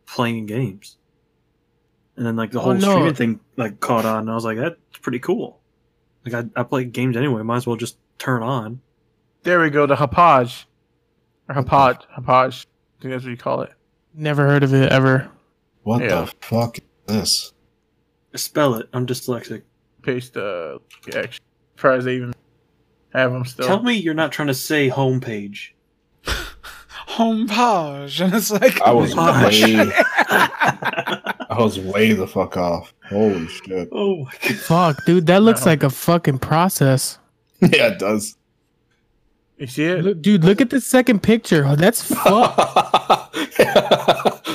playing 0.06 0.46
games. 0.48 0.98
And 2.18 2.26
then 2.26 2.36
like 2.36 2.52
the 2.52 2.60
Oh, 2.60 2.64
whole 2.64 2.74
no. 2.74 2.80
streaming 2.92 3.14
thing 3.16 3.40
like 3.58 3.80
caught 3.80 4.06
on, 4.06 4.20
and 4.22 4.32
I 4.32 4.36
was 4.36 4.46
like, 4.46 4.58
that's 4.58 4.76
pretty 5.02 5.20
cool. 5.20 5.60
Like 6.26 6.34
I, 6.56 6.60
I 6.60 6.64
play 6.64 6.86
games 6.86 7.18
anyway, 7.18 7.42
might 7.44 7.58
as 7.58 7.68
well 7.68 7.76
just 7.76 7.98
turn 8.18 8.42
on. 8.42 8.82
There 9.44 9.60
we 9.62 9.70
go. 9.70 9.86
The 9.86 9.96
Hapaj 9.96 10.66
or 11.50 11.56
Hapaj 11.56 12.02
Hapaj. 12.18 12.66
I 12.66 13.02
think 13.02 13.14
that's 13.14 13.24
what 13.24 13.30
you 13.32 13.38
call 13.38 13.62
it. 13.62 13.72
Never 14.14 14.48
heard 14.48 14.64
of 14.64 14.74
it 14.74 14.92
ever. 14.92 15.30
What 15.84 16.02
Yeah. 16.02 16.22
the 16.22 16.34
fuck 16.42 16.78
is 16.80 16.84
this? 17.06 17.54
Spell 18.36 18.76
it. 18.76 18.90
I'm 18.94 19.06
dyslexic. 19.06 19.62
Paste 20.02 20.38
uh 20.38 20.80
actually 21.08 21.40
surprised 21.76 22.06
they 22.08 22.16
even 22.16 22.34
have 23.14 23.32
them 23.34 23.46
still. 23.46 23.68
Tell 23.68 23.84
me 23.84 23.94
you're 23.96 24.14
not 24.14 24.32
trying 24.32 24.48
to 24.48 24.54
say 24.54 24.90
homepage. 24.90 25.72
Home 27.16 27.48
page, 27.48 28.20
and 28.22 28.34
it's 28.34 28.52
like, 28.52 28.82
I 28.82 28.92
was 28.92 29.14
Gosh. 29.14 29.64
way, 29.64 29.92
I 29.96 31.56
was 31.58 31.80
way 31.80 32.12
the 32.14 32.28
fuck 32.28 32.58
off. 32.58 32.94
Holy 33.10 33.48
shit! 33.48 33.88
oh 33.92 34.26
my 34.26 34.32
god. 34.42 34.56
Fuck, 34.58 35.06
dude, 35.06 35.26
that 35.28 35.42
looks 35.42 35.62
No. 35.66 35.72
like 35.72 35.84
a 35.84 35.90
fucking 35.90 36.40
process. 36.40 37.18
yeah, 37.62 37.88
it 37.88 38.00
does. 38.00 38.36
You 39.58 39.68
see 39.68 39.84
it? 39.86 40.04
Look, 40.04 40.22
dude, 40.22 40.44
look 40.44 40.60
at 40.60 40.70
the 40.70 40.82
second 40.82 41.24
picture. 41.24 41.66
Oh, 41.66 41.78
that's 41.78 42.04
fuck. 42.04 43.32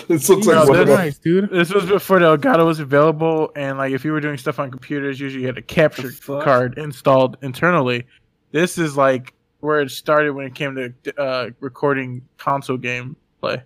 this 0.08 0.28
looks 0.28 0.46
No, 0.46 0.52
like 0.52 0.68
one 0.68 0.80
of 0.80 0.86
that's 0.86 0.98
nice, 0.98 1.18
dude. 1.18 1.48
This 1.50 1.72
was 1.72 1.86
before 1.86 2.18
the 2.18 2.36
Elgato 2.36 2.66
was 2.66 2.80
available, 2.80 3.50
and 3.56 3.78
like 3.78 3.92
if 3.92 4.04
you 4.04 4.12
were 4.12 4.20
doing 4.20 4.36
stuff 4.36 4.58
on 4.58 4.70
computers, 4.70 5.18
usually 5.18 5.40
you 5.42 5.46
had 5.46 5.56
a 5.56 5.62
capture 5.62 6.10
card 6.26 6.76
installed 6.76 7.38
internally. 7.40 8.06
This 8.52 8.76
is 8.76 8.96
like 8.98 9.32
where 9.60 9.80
it 9.80 9.90
started 9.90 10.32
when 10.32 10.46
it 10.46 10.54
came 10.54 10.74
to 10.74 11.20
uh, 11.20 11.50
recording 11.60 12.22
console 12.38 12.76
game 12.76 13.16
play. 13.40 13.62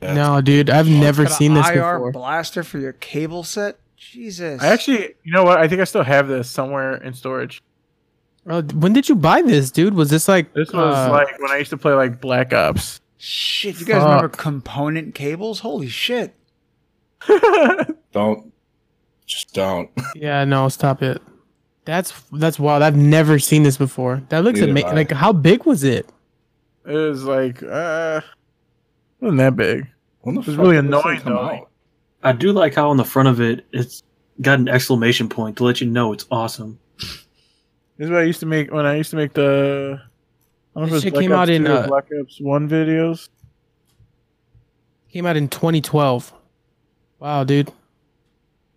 No, 0.00 0.40
dude, 0.40 0.68
I've 0.68 0.88
never 0.88 1.26
seen 1.26 1.54
this 1.54 1.68
IR 1.68 1.74
before. 1.74 2.12
blaster 2.12 2.62
for 2.62 2.78
your 2.78 2.92
cable 2.92 3.42
set. 3.42 3.78
Jesus. 3.96 4.60
I 4.62 4.68
actually, 4.68 5.14
you 5.22 5.32
know 5.32 5.44
what? 5.44 5.58
I 5.58 5.66
think 5.66 5.80
I 5.80 5.84
still 5.84 6.02
have 6.02 6.28
this 6.28 6.50
somewhere 6.50 6.96
in 6.96 7.14
storage. 7.14 7.62
Oh, 8.46 8.60
when 8.62 8.92
did 8.92 9.08
you 9.08 9.14
buy 9.14 9.40
this, 9.40 9.70
dude? 9.70 9.94
Was 9.94 10.10
this 10.10 10.28
like 10.28 10.52
This 10.52 10.70
was 10.72 10.94
uh, 10.94 11.10
like 11.10 11.38
when 11.40 11.50
I 11.50 11.56
used 11.56 11.70
to 11.70 11.78
play 11.78 11.94
like 11.94 12.20
Black 12.20 12.52
Ops. 12.52 13.00
shit. 13.16 13.80
You 13.80 13.86
guys 13.86 14.02
remember 14.02 14.28
component 14.28 15.14
cables? 15.14 15.60
Holy 15.60 15.88
shit. 15.88 16.34
don't, 18.12 18.52
just 19.24 19.54
don't. 19.54 19.90
Yeah, 20.14 20.44
no, 20.44 20.68
stop 20.68 21.02
it. 21.02 21.22
That's 21.84 22.12
that's 22.32 22.58
wild. 22.58 22.82
I've 22.82 22.96
never 22.96 23.38
seen 23.38 23.62
this 23.62 23.76
before. 23.76 24.22
That 24.30 24.44
looks 24.44 24.60
amazing. 24.60 24.94
Like, 24.94 25.10
how 25.12 25.32
big 25.32 25.64
was 25.66 25.84
it? 25.84 26.08
It 26.86 26.92
was 26.92 27.24
like, 27.24 27.62
uh, 27.62 28.20
wasn't 29.20 29.38
that 29.38 29.56
big. 29.56 29.86
When 30.22 30.34
the 30.36 30.40
It 30.42 30.46
was 30.46 30.56
really 30.56 30.76
did 30.76 30.90
this 30.90 31.02
thing 31.02 31.20
annoying, 31.20 31.22
though. 31.24 31.40
out? 31.50 31.70
I 32.22 32.32
do 32.32 32.52
like 32.52 32.74
how 32.74 32.90
on 32.90 32.96
the 32.96 33.04
front 33.04 33.28
of 33.28 33.40
it 33.40 33.66
it's 33.72 34.02
got 34.40 34.58
an 34.58 34.68
exclamation 34.68 35.28
point 35.28 35.58
to 35.58 35.64
let 35.64 35.80
you 35.80 35.86
know 35.86 36.12
it's 36.12 36.26
awesome. 36.30 36.78
This 36.98 38.06
is 38.06 38.10
what 38.10 38.20
I 38.20 38.24
used 38.24 38.40
to 38.40 38.46
make 38.46 38.72
when 38.72 38.86
I 38.86 38.96
used 38.96 39.10
to 39.10 39.16
make 39.16 39.34
the. 39.34 40.00
I 40.74 40.80
don't 40.80 40.88
know 40.88 40.94
This 40.94 41.04
if 41.04 41.08
it 41.08 41.14
shit 41.14 41.20
came 41.20 41.30
Black 41.30 41.40
out 41.42 41.48
in, 41.50 41.66
uh, 41.66 41.86
Black 41.86 42.08
Ops 42.20 42.40
One 42.40 42.68
videos. 42.68 43.28
Came 45.12 45.26
out 45.26 45.36
in 45.36 45.48
2012. 45.48 46.32
Wow, 47.20 47.44
dude. 47.44 47.70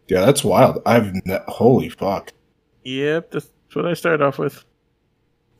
Yeah, 0.08 0.24
that's 0.24 0.44
wild. 0.44 0.82
I've 0.86 1.14
ne- 1.26 1.40
holy 1.48 1.90
fuck. 1.90 2.32
Yep, 2.88 3.32
that's 3.32 3.50
what 3.74 3.86
I 3.86 3.96
started 3.96 4.22
off 4.22 4.40
with. 4.40 4.64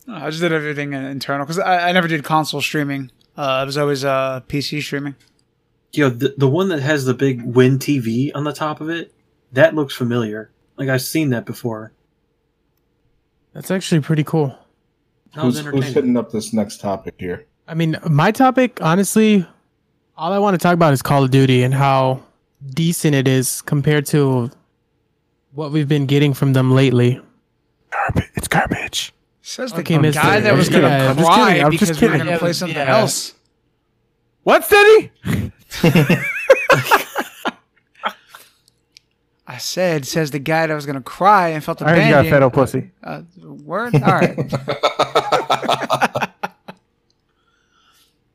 I 0.08 0.30
just 0.30 0.42
did 0.42 0.54
everything 0.54 0.94
internal 0.94 1.46
because 1.46 1.60
I, 1.60 1.90
I 1.90 1.92
never 1.92 2.08
did 2.08 2.24
console 2.24 2.62
streaming. 2.62 3.12
Uh, 3.36 3.60
it 3.64 3.66
was 3.66 3.78
always 3.78 4.06
uh, 4.06 4.40
PC 4.48 4.82
streaming. 4.82 5.16
Yo, 5.92 6.10
the, 6.10 6.36
the 6.38 6.48
one 6.48 6.70
that 6.70 6.80
has 6.80 7.04
the 7.04 7.14
big 7.14 7.44
Win 7.44 7.80
TV 7.80 8.32
on 8.34 8.46
the 8.46 8.54
top 8.54 8.80
of 8.80 8.90
it, 8.90 9.14
that 9.52 9.76
looks 9.76 9.94
familiar. 9.94 10.52
Like 10.78 10.88
I've 10.88 11.02
seen 11.02 11.32
that 11.32 11.46
before. 11.46 11.92
That's 13.52 13.72
actually 13.72 14.00
pretty 14.00 14.24
cool. 14.24 14.58
Who's, 15.36 15.60
who's 15.60 15.88
hitting 15.88 16.16
up 16.16 16.32
this 16.32 16.54
next 16.54 16.80
topic 16.80 17.16
here? 17.20 17.46
I 17.68 17.74
mean, 17.74 17.98
my 18.10 18.32
topic, 18.32 18.80
honestly, 18.82 19.46
all 20.16 20.32
I 20.32 20.40
want 20.40 20.54
to 20.54 20.64
talk 20.64 20.74
about 20.74 20.94
is 20.94 21.02
Call 21.02 21.26
of 21.26 21.32
Duty 21.32 21.64
and 21.64 21.74
how 21.74 22.24
decent 22.74 23.16
it 23.16 23.28
is 23.28 23.62
compared 23.64 24.06
to 24.08 24.50
what 25.58 25.72
we've 25.72 25.88
been 25.88 26.06
getting 26.06 26.36
from 26.36 26.54
them 26.54 26.72
lately. 26.72 27.20
Garbage. 27.90 28.30
It's 28.36 28.48
garbage. 28.48 29.12
Says 29.42 29.72
the 29.72 29.80
Okay, 29.80 29.98
mister. 29.98 30.22
guy 30.22 30.40
that 30.40 30.52
I'm 30.52 30.58
was 30.58 30.70
gonna 30.70 30.88
kidding. 30.88 31.08
I'm 31.08 31.16
just 31.18 31.28
cry 31.28 31.48
kidding. 31.48 31.66
I'm 31.66 31.72
just 31.72 31.82
because 31.82 32.00
we 32.02 32.08
were 32.08 32.14
kidding. 32.14 32.28
gonna 32.28 32.40
play 32.40 32.54
something 32.54 32.78
yeah. 32.78 32.98
else. 33.00 33.34
What, 34.44 34.64
Steady? 34.64 35.12
I 39.48 39.58
said, 39.58 40.06
says 40.06 40.30
the 40.30 40.38
guy 40.40 40.68
that 40.68 40.76
was 40.76 40.86
gonna 40.86 41.02
cry 41.02 41.50
and 41.50 41.64
felt 41.64 41.82
I 41.82 41.90
heard 41.90 42.04
you 42.04 42.12
got 42.12 42.26
abandoned. 42.28 42.34
fed 42.36 42.44
up 42.44 42.54
pussy. 42.54 42.92
Uh, 43.04 43.22
word. 43.42 43.96
All 43.96 44.02
right. 44.02 44.38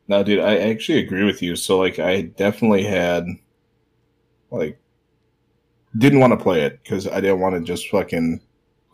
no, 0.08 0.24
dude, 0.24 0.40
I 0.40 0.56
actually 0.58 0.98
agree 0.98 1.24
with 1.24 1.40
you. 1.40 1.54
So, 1.54 1.78
like, 1.78 2.00
I 2.00 2.22
definitely 2.22 2.82
had, 2.84 3.26
like, 4.50 4.81
didn't 5.96 6.20
want 6.20 6.32
to 6.32 6.42
play 6.42 6.62
it 6.62 6.82
because 6.82 7.06
I 7.06 7.20
didn't 7.20 7.40
want 7.40 7.54
to 7.54 7.60
just 7.60 7.88
fucking. 7.88 8.40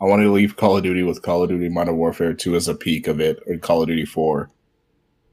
I 0.01 0.05
wanted 0.05 0.23
to 0.23 0.31
leave 0.31 0.55
Call 0.55 0.77
of 0.77 0.83
Duty 0.83 1.03
with 1.03 1.21
Call 1.21 1.43
of 1.43 1.49
Duty 1.49 1.67
Modern 1.67 1.97
Warfare 1.97 2.33
2 2.33 2.55
as 2.55 2.67
a 2.69 2.75
peak 2.75 3.07
of 3.07 3.19
it, 3.19 3.41
or 3.47 3.57
Call 3.57 3.81
of 3.81 3.87
Duty 3.89 4.05
4. 4.05 4.49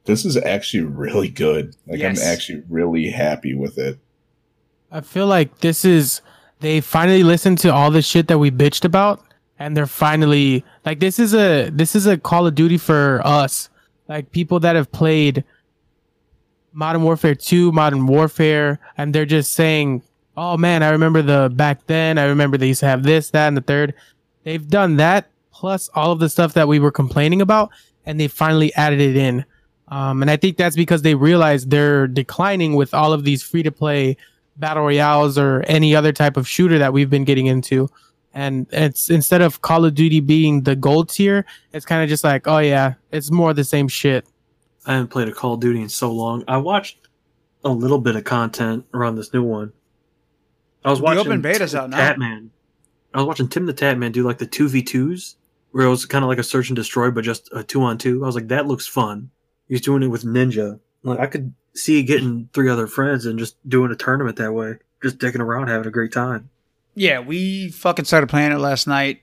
This 0.07 0.24
is 0.24 0.37
actually 0.37 0.83
really 0.85 1.29
good. 1.29 1.76
Like, 1.87 2.00
Yes. 2.00 2.20
I'm 2.20 2.33
actually 2.33 2.62
really 2.68 3.09
happy 3.11 3.55
with 3.55 3.79
it. 3.79 3.98
I 4.90 5.00
feel 5.02 5.26
like 5.26 5.59
this 5.59 5.85
is 5.85 6.20
they 6.61 6.81
finally 6.81 7.22
listened 7.22 7.59
to 7.59 7.72
all 7.72 7.90
the 7.90 8.02
shit 8.02 8.29
that 8.29 8.38
we 8.38 8.50
bitched 8.50 8.85
about 8.85 9.22
and 9.59 9.76
they're 9.76 9.87
finally 9.87 10.64
like 10.85 11.00
this 11.00 11.18
is 11.18 11.35
a 11.35 11.70
this 11.70 11.94
is 11.96 12.07
a 12.07 12.16
Call 12.16 12.46
of 12.46 12.55
Duty 12.55 12.79
for 12.79 13.20
us. 13.24 13.68
Like 14.09 14.31
people 14.31 14.61
that 14.61 14.76
have 14.76 14.90
played 14.92 15.44
Modern 16.72 17.02
Warfare 17.02 17.35
2, 17.35 17.72
Modern 17.72 18.07
Warfare 18.07 18.79
and 18.96 19.14
they're 19.14 19.26
just 19.26 19.52
saying 19.55 20.02
oh 20.37 20.57
man, 20.57 20.83
I 20.83 20.90
remember 20.90 21.22
the 21.22 21.51
back 21.55 21.87
then. 21.87 22.18
I 22.18 22.25
remember 22.25 22.57
they 22.57 22.68
used 22.68 22.81
to 22.81 22.87
have 22.87 23.03
this, 23.03 23.31
that, 23.31 23.49
and 23.49 23.57
the 23.57 23.62
third. 23.62 23.94
They've 24.44 24.66
done 24.66 24.96
that 24.96 25.31
plus 25.51 25.88
all 25.94 26.12
of 26.12 26.18
the 26.18 26.29
stuff 26.29 26.55
that 26.55 26.68
we 26.68 26.79
were 26.79 26.90
complaining 26.90 27.40
about, 27.40 27.70
and 28.05 28.20
they 28.20 28.29
finally 28.29 28.75
added 28.75 29.01
it 29.01 29.16
in. 29.16 29.44
Um, 29.88 30.20
and 30.20 30.31
I 30.31 30.37
think 30.37 30.57
that's 30.57 30.77
because 30.77 31.03
they 31.03 31.14
realized 31.14 31.70
they're 31.70 32.07
declining 32.07 32.75
with 32.75 32.92
all 32.92 33.12
of 33.12 33.25
these 33.25 33.42
free 33.42 33.62
to 33.62 33.72
play 33.72 34.16
battle 34.57 34.83
royales 34.83 35.38
or 35.38 35.62
any 35.66 35.94
other 35.94 36.12
type 36.12 36.37
of 36.37 36.49
shooter 36.49 36.79
that 36.79 36.92
we've 36.92 37.11
been 37.11 37.25
getting 37.25 37.46
into. 37.46 37.88
And 38.35 38.66
it's 38.70 39.09
instead 39.09 39.40
of 39.40 39.62
Call 39.62 39.85
of 39.85 39.94
Duty 39.94 40.20
being 40.20 40.62
the 40.62 40.77
gold 40.77 41.09
tier, 41.09 41.46
it's 41.72 41.87
kind 41.87 42.03
of 42.03 42.09
just 42.09 42.25
like, 42.25 42.46
oh 42.46 42.59
yeah, 42.59 42.94
it's 43.11 43.31
more 43.31 43.55
the 43.55 43.64
same 43.64 43.88
shit. 43.88 44.27
I 44.85 44.94
haven't 44.94 45.09
played 45.09 45.29
a 45.29 45.33
Call 45.33 45.55
of 45.55 45.61
Duty 45.61 45.81
in 45.81 45.88
so 45.88 46.12
long. 46.12 46.44
I 46.46 46.59
watched 46.59 47.09
a 47.64 47.70
little 47.70 47.99
bit 47.99 48.14
of 48.14 48.25
content 48.25 48.85
around 48.92 49.16
this 49.16 49.33
new 49.33 49.42
one. 49.42 49.72
I 50.87 50.90
was 50.90 51.01
The 51.01 51.05
watching 51.05 51.27
open 51.27 51.40
beta's 51.42 51.72
Tim 51.72 51.81
out 51.81 51.90
the 51.90 51.96
now. 51.96 52.12
Tatman. 52.14 52.49
I 53.12 53.18
was 53.18 53.27
watching 53.27 53.49
Tim 53.49 53.66
the 53.66 53.75
Tatman 53.75 54.12
do 54.12 54.22
like 54.22 54.38
the 54.38 54.46
two 54.46 54.68
v 54.68 54.83
twos, 54.83 55.37
where 55.72 55.85
it 55.87 55.90
was 55.90 56.07
kind 56.07 56.25
of 56.25 56.29
like 56.29 56.38
a 56.38 56.42
search 56.42 56.68
and 56.70 56.77
destroy, 56.77 57.11
but 57.11 57.25
just 57.25 57.51
a 57.53 57.62
two 57.62 57.83
on 57.83 57.99
two. 57.99 58.22
I 58.22 58.27
was 58.27 58.35
like, 58.35 58.49
that 58.49 58.66
looks 58.66 58.87
fun. 58.87 59.31
He's 59.68 59.81
doing 59.81 60.03
it 60.03 60.09
with 60.09 60.25
Ninja. 60.25 60.81
Like 61.03 61.18
I 61.18 61.27
could 61.27 61.53
see 61.75 62.03
getting 62.03 62.49
three 62.53 62.70
other 62.70 62.87
friends 62.87 63.27
and 63.27 63.38
just 63.38 63.57
doing 63.68 63.90
a 63.92 63.96
tournament 63.96 64.37
that 64.37 64.53
way, 64.53 64.77
just 65.03 65.18
dicking 65.18 65.40
around, 65.40 65.68
having 65.68 65.87
a 65.87 65.90
great 65.90 66.12
time. 66.12 66.49
Yeah, 66.94 67.20
we 67.20 67.68
fucking 67.70 68.07
started 68.07 68.29
playing 68.29 68.53
it 68.53 68.59
last 68.59 68.87
night. 68.87 69.22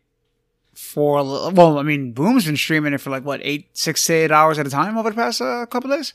For 0.76 1.19
a 1.19 1.23
li- 1.23 1.54
well, 1.54 1.78
I 1.78 1.84
mean, 1.84 2.13
Boom's 2.13 2.45
been 2.45 2.58
streaming 2.58 2.93
it 2.93 3.02
for 3.02 3.10
like 3.12 3.23
what 3.23 3.39
eight, 3.43 3.69
six 3.78 4.04
to 4.08 4.13
eight 4.13 4.32
hours 4.32 4.58
at 4.58 4.65
a 4.65 4.71
time 4.71 4.97
over 4.97 5.12
the 5.12 5.15
past 5.15 5.39
uh, 5.39 5.65
couple 5.67 5.91
days. 5.91 6.13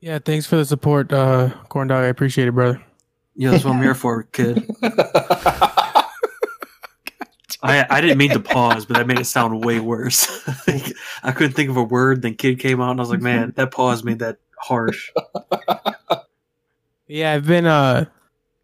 Yeah, 0.00 0.18
thanks 0.20 0.46
for 0.46 0.56
the 0.56 0.64
support, 0.64 1.12
uh, 1.12 1.50
Corn 1.68 1.88
Dog. 1.88 2.04
I 2.04 2.06
appreciate 2.06 2.46
it, 2.48 2.52
brother. 2.52 2.80
Yeah, 3.34 3.50
that's 3.52 3.64
what 3.64 3.74
I'm 3.74 3.82
here 3.82 3.94
for, 3.94 4.24
kid. 4.24 4.68
I 7.62 7.86
I 7.90 8.00
didn't 8.00 8.18
mean 8.18 8.30
to 8.30 8.40
pause, 8.40 8.86
but 8.86 8.96
that 8.96 9.06
made 9.06 9.18
it 9.18 9.24
sound 9.26 9.64
way 9.64 9.80
worse. 9.80 10.48
I 11.22 11.32
couldn't 11.32 11.52
think 11.52 11.68
of 11.70 11.76
a 11.76 11.82
word. 11.82 12.22
Then 12.22 12.34
kid 12.34 12.58
came 12.58 12.80
out, 12.80 12.90
and 12.92 13.00
I 13.00 13.02
was 13.02 13.10
like, 13.10 13.20
man, 13.20 13.52
that 13.56 13.70
pause 13.70 14.02
made 14.02 14.18
that 14.20 14.38
harsh. 14.58 15.10
Yeah, 17.06 17.32
I've 17.32 17.46
been 17.46 17.66
uh 17.66 18.04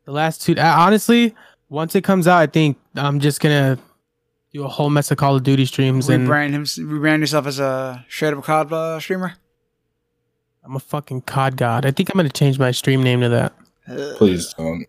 the 0.04 0.12
last 0.12 0.42
two. 0.42 0.54
Uh, 0.56 0.74
honestly, 0.76 1.34
once 1.68 1.94
it 1.94 2.04
comes 2.04 2.26
out, 2.28 2.38
I 2.38 2.46
think 2.46 2.78
I'm 2.94 3.20
just 3.20 3.40
gonna 3.40 3.78
do 4.52 4.64
a 4.64 4.68
whole 4.68 4.88
mess 4.88 5.10
of 5.10 5.18
Call 5.18 5.36
of 5.36 5.42
Duty 5.42 5.66
streams, 5.66 6.08
and 6.08 6.28
Rebrand 6.28 6.50
him, 6.50 6.62
rebrand 6.64 7.20
yourself 7.20 7.46
as 7.46 7.58
a 7.58 8.04
straight 8.08 8.32
up 8.32 8.44
COD 8.44 8.72
uh, 8.72 9.00
streamer. 9.00 9.34
I'm 10.64 10.76
a 10.76 10.80
fucking 10.80 11.22
COD 11.22 11.56
god. 11.56 11.84
I 11.84 11.90
think 11.90 12.08
I'm 12.10 12.16
gonna 12.16 12.28
change 12.30 12.58
my 12.58 12.70
stream 12.70 13.02
name 13.02 13.20
to 13.20 13.28
that. 13.30 13.52
Please 14.16 14.54
uh, 14.58 14.62
don't. 14.62 14.86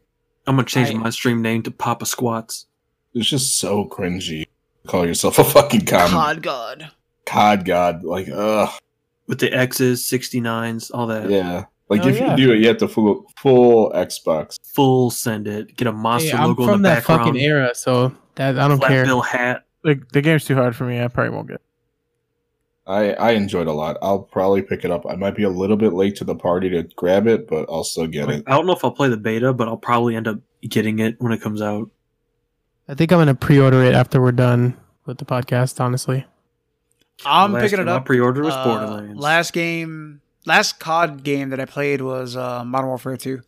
I'm 0.48 0.56
gonna 0.56 0.66
change 0.68 0.90
I- 0.90 0.94
my 0.94 1.10
stream 1.10 1.42
name 1.42 1.64
to 1.64 1.72
Papa 1.72 2.06
Squats. 2.06 2.66
It's 3.14 3.28
just 3.30 3.58
so 3.60 3.86
cringy. 3.86 4.46
Call 4.88 5.06
yourself 5.06 5.40
a 5.40 5.44
fucking 5.44 5.86
com- 5.86 6.10
COD 6.10 6.42
God. 6.44 6.92
COD 7.26 7.66
god. 7.66 8.04
Like, 8.04 8.30
ugh. 8.34 8.70
with 9.28 9.40
the 9.40 9.52
X's, 9.52 10.02
69s, 10.04 10.92
all 10.94 11.08
that. 11.08 11.30
Yeah. 11.30 11.66
Like 11.90 12.04
Oh, 12.04 12.08
if 12.10 12.18
yeah. 12.20 12.32
you 12.36 12.38
do 12.48 12.54
it, 12.54 12.60
you 12.60 12.68
have 12.68 12.78
to 12.78 12.88
full 12.88 13.26
full 13.38 13.92
Xbox. 13.92 14.58
Full 14.74 15.10
send 15.10 15.48
it. 15.48 15.76
Get 15.78 15.88
a 15.88 15.92
monster 15.92 16.32
Hey, 16.36 16.38
I'm 16.38 16.50
logo 16.50 16.66
from 16.66 16.82
that 16.84 16.98
background. 17.00 17.22
fucking 17.26 17.42
era, 17.42 17.74
so 17.74 18.14
that 18.36 18.60
I 18.60 18.68
don't 18.68 18.78
flat 18.78 18.90
care. 18.90 19.06
bill 19.06 19.22
hat. 19.22 19.66
The, 19.84 20.02
the 20.14 20.22
game's 20.22 20.46
too 20.46 20.56
hard 20.56 20.76
for 20.76 20.84
me. 20.86 21.02
I 21.02 21.08
probably 21.08 21.34
won't 21.36 21.48
get. 21.48 21.62
It. 22.88 22.91
I 22.91 23.12
I 23.13 23.32
enjoyed 23.32 23.67
a 23.67 23.71
lot. 23.73 23.97
I'll 24.02 24.19
probably 24.19 24.62
pick 24.62 24.86
it 24.86 24.91
up. 24.91 25.06
I 25.08 25.15
might 25.15 25.36
be 25.36 25.43
a 25.43 25.50
little 25.50 25.78
bit 25.78 25.93
late 25.93 26.15
to 26.17 26.23
the 26.23 26.36
party 26.36 26.69
to 26.69 26.84
grab 26.95 27.28
it, 27.28 27.47
but 27.47 27.65
I'll 27.69 27.84
still 27.84 28.08
get 28.08 28.28
Like, 28.28 28.38
it. 28.39 28.43
I 28.47 28.52
don't 28.52 28.65
know 28.65 28.73
if 28.73 28.84
I'll 28.84 28.91
play 28.91 29.10
the 29.10 29.17
beta, 29.17 29.54
but 29.54 29.67
I'll 29.67 29.78
probably 29.78 30.15
end 30.15 30.28
up 30.28 30.39
getting 30.62 31.00
it 31.00 31.15
when 31.19 31.32
it 31.32 31.41
comes 31.41 31.62
out. 31.62 31.89
I 32.88 32.93
think 32.95 33.12
I'm 33.12 33.19
gonna 33.19 33.36
pre-order 33.36 33.84
it 33.84 33.93
after 33.93 34.21
we're 34.21 34.32
done 34.32 34.78
with 35.06 35.17
the 35.17 35.26
podcast. 35.26 35.80
Honestly, 35.82 36.26
I'm 37.26 37.52
Last 37.54 37.63
picking 37.63 37.80
it 37.80 37.88
up. 37.88 38.06
pre-ordered 38.06 38.43
was 38.45 38.54
Uh, 38.54 38.63
Borderlands. 38.63 39.21
Last 39.21 39.54
game, 39.54 40.21
last 40.45 40.80
COD 40.80 41.23
game 41.23 41.50
that 41.50 41.60
I 41.60 41.65
played 41.65 42.02
was 42.02 42.36
uh, 42.38 42.63
Modern 42.63 42.88
Warfare 42.88 43.17
2. 43.17 43.41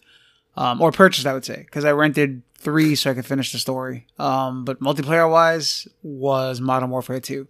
Um, 0.58 0.82
or 0.82 0.91
purchased, 0.91 1.25
I 1.25 1.34
would 1.34 1.45
say, 1.45 1.58
because 1.60 1.86
I 1.86 1.91
rented 1.93 2.41
three 2.56 2.95
so 2.95 3.12
I 3.12 3.13
could 3.13 3.25
finish 3.25 3.54
the 3.54 3.60
story. 3.60 4.08
Um, 4.17 4.65
but 4.65 4.82
multiplayer 4.82 5.30
wise, 5.32 5.88
was 6.04 6.60
Modern 6.60 6.89
Warfare 6.89 7.21
2. 7.21 7.47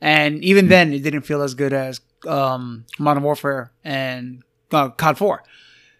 And 0.00 0.44
even 0.44 0.68
then, 0.68 0.92
it 0.92 1.02
didn't 1.02 1.22
feel 1.22 1.42
as 1.42 1.54
good 1.54 1.72
as 1.72 2.00
um, 2.26 2.84
Modern 2.98 3.22
Warfare 3.22 3.72
and 3.82 4.42
uh, 4.70 4.90
COD 4.90 5.18
4. 5.18 5.42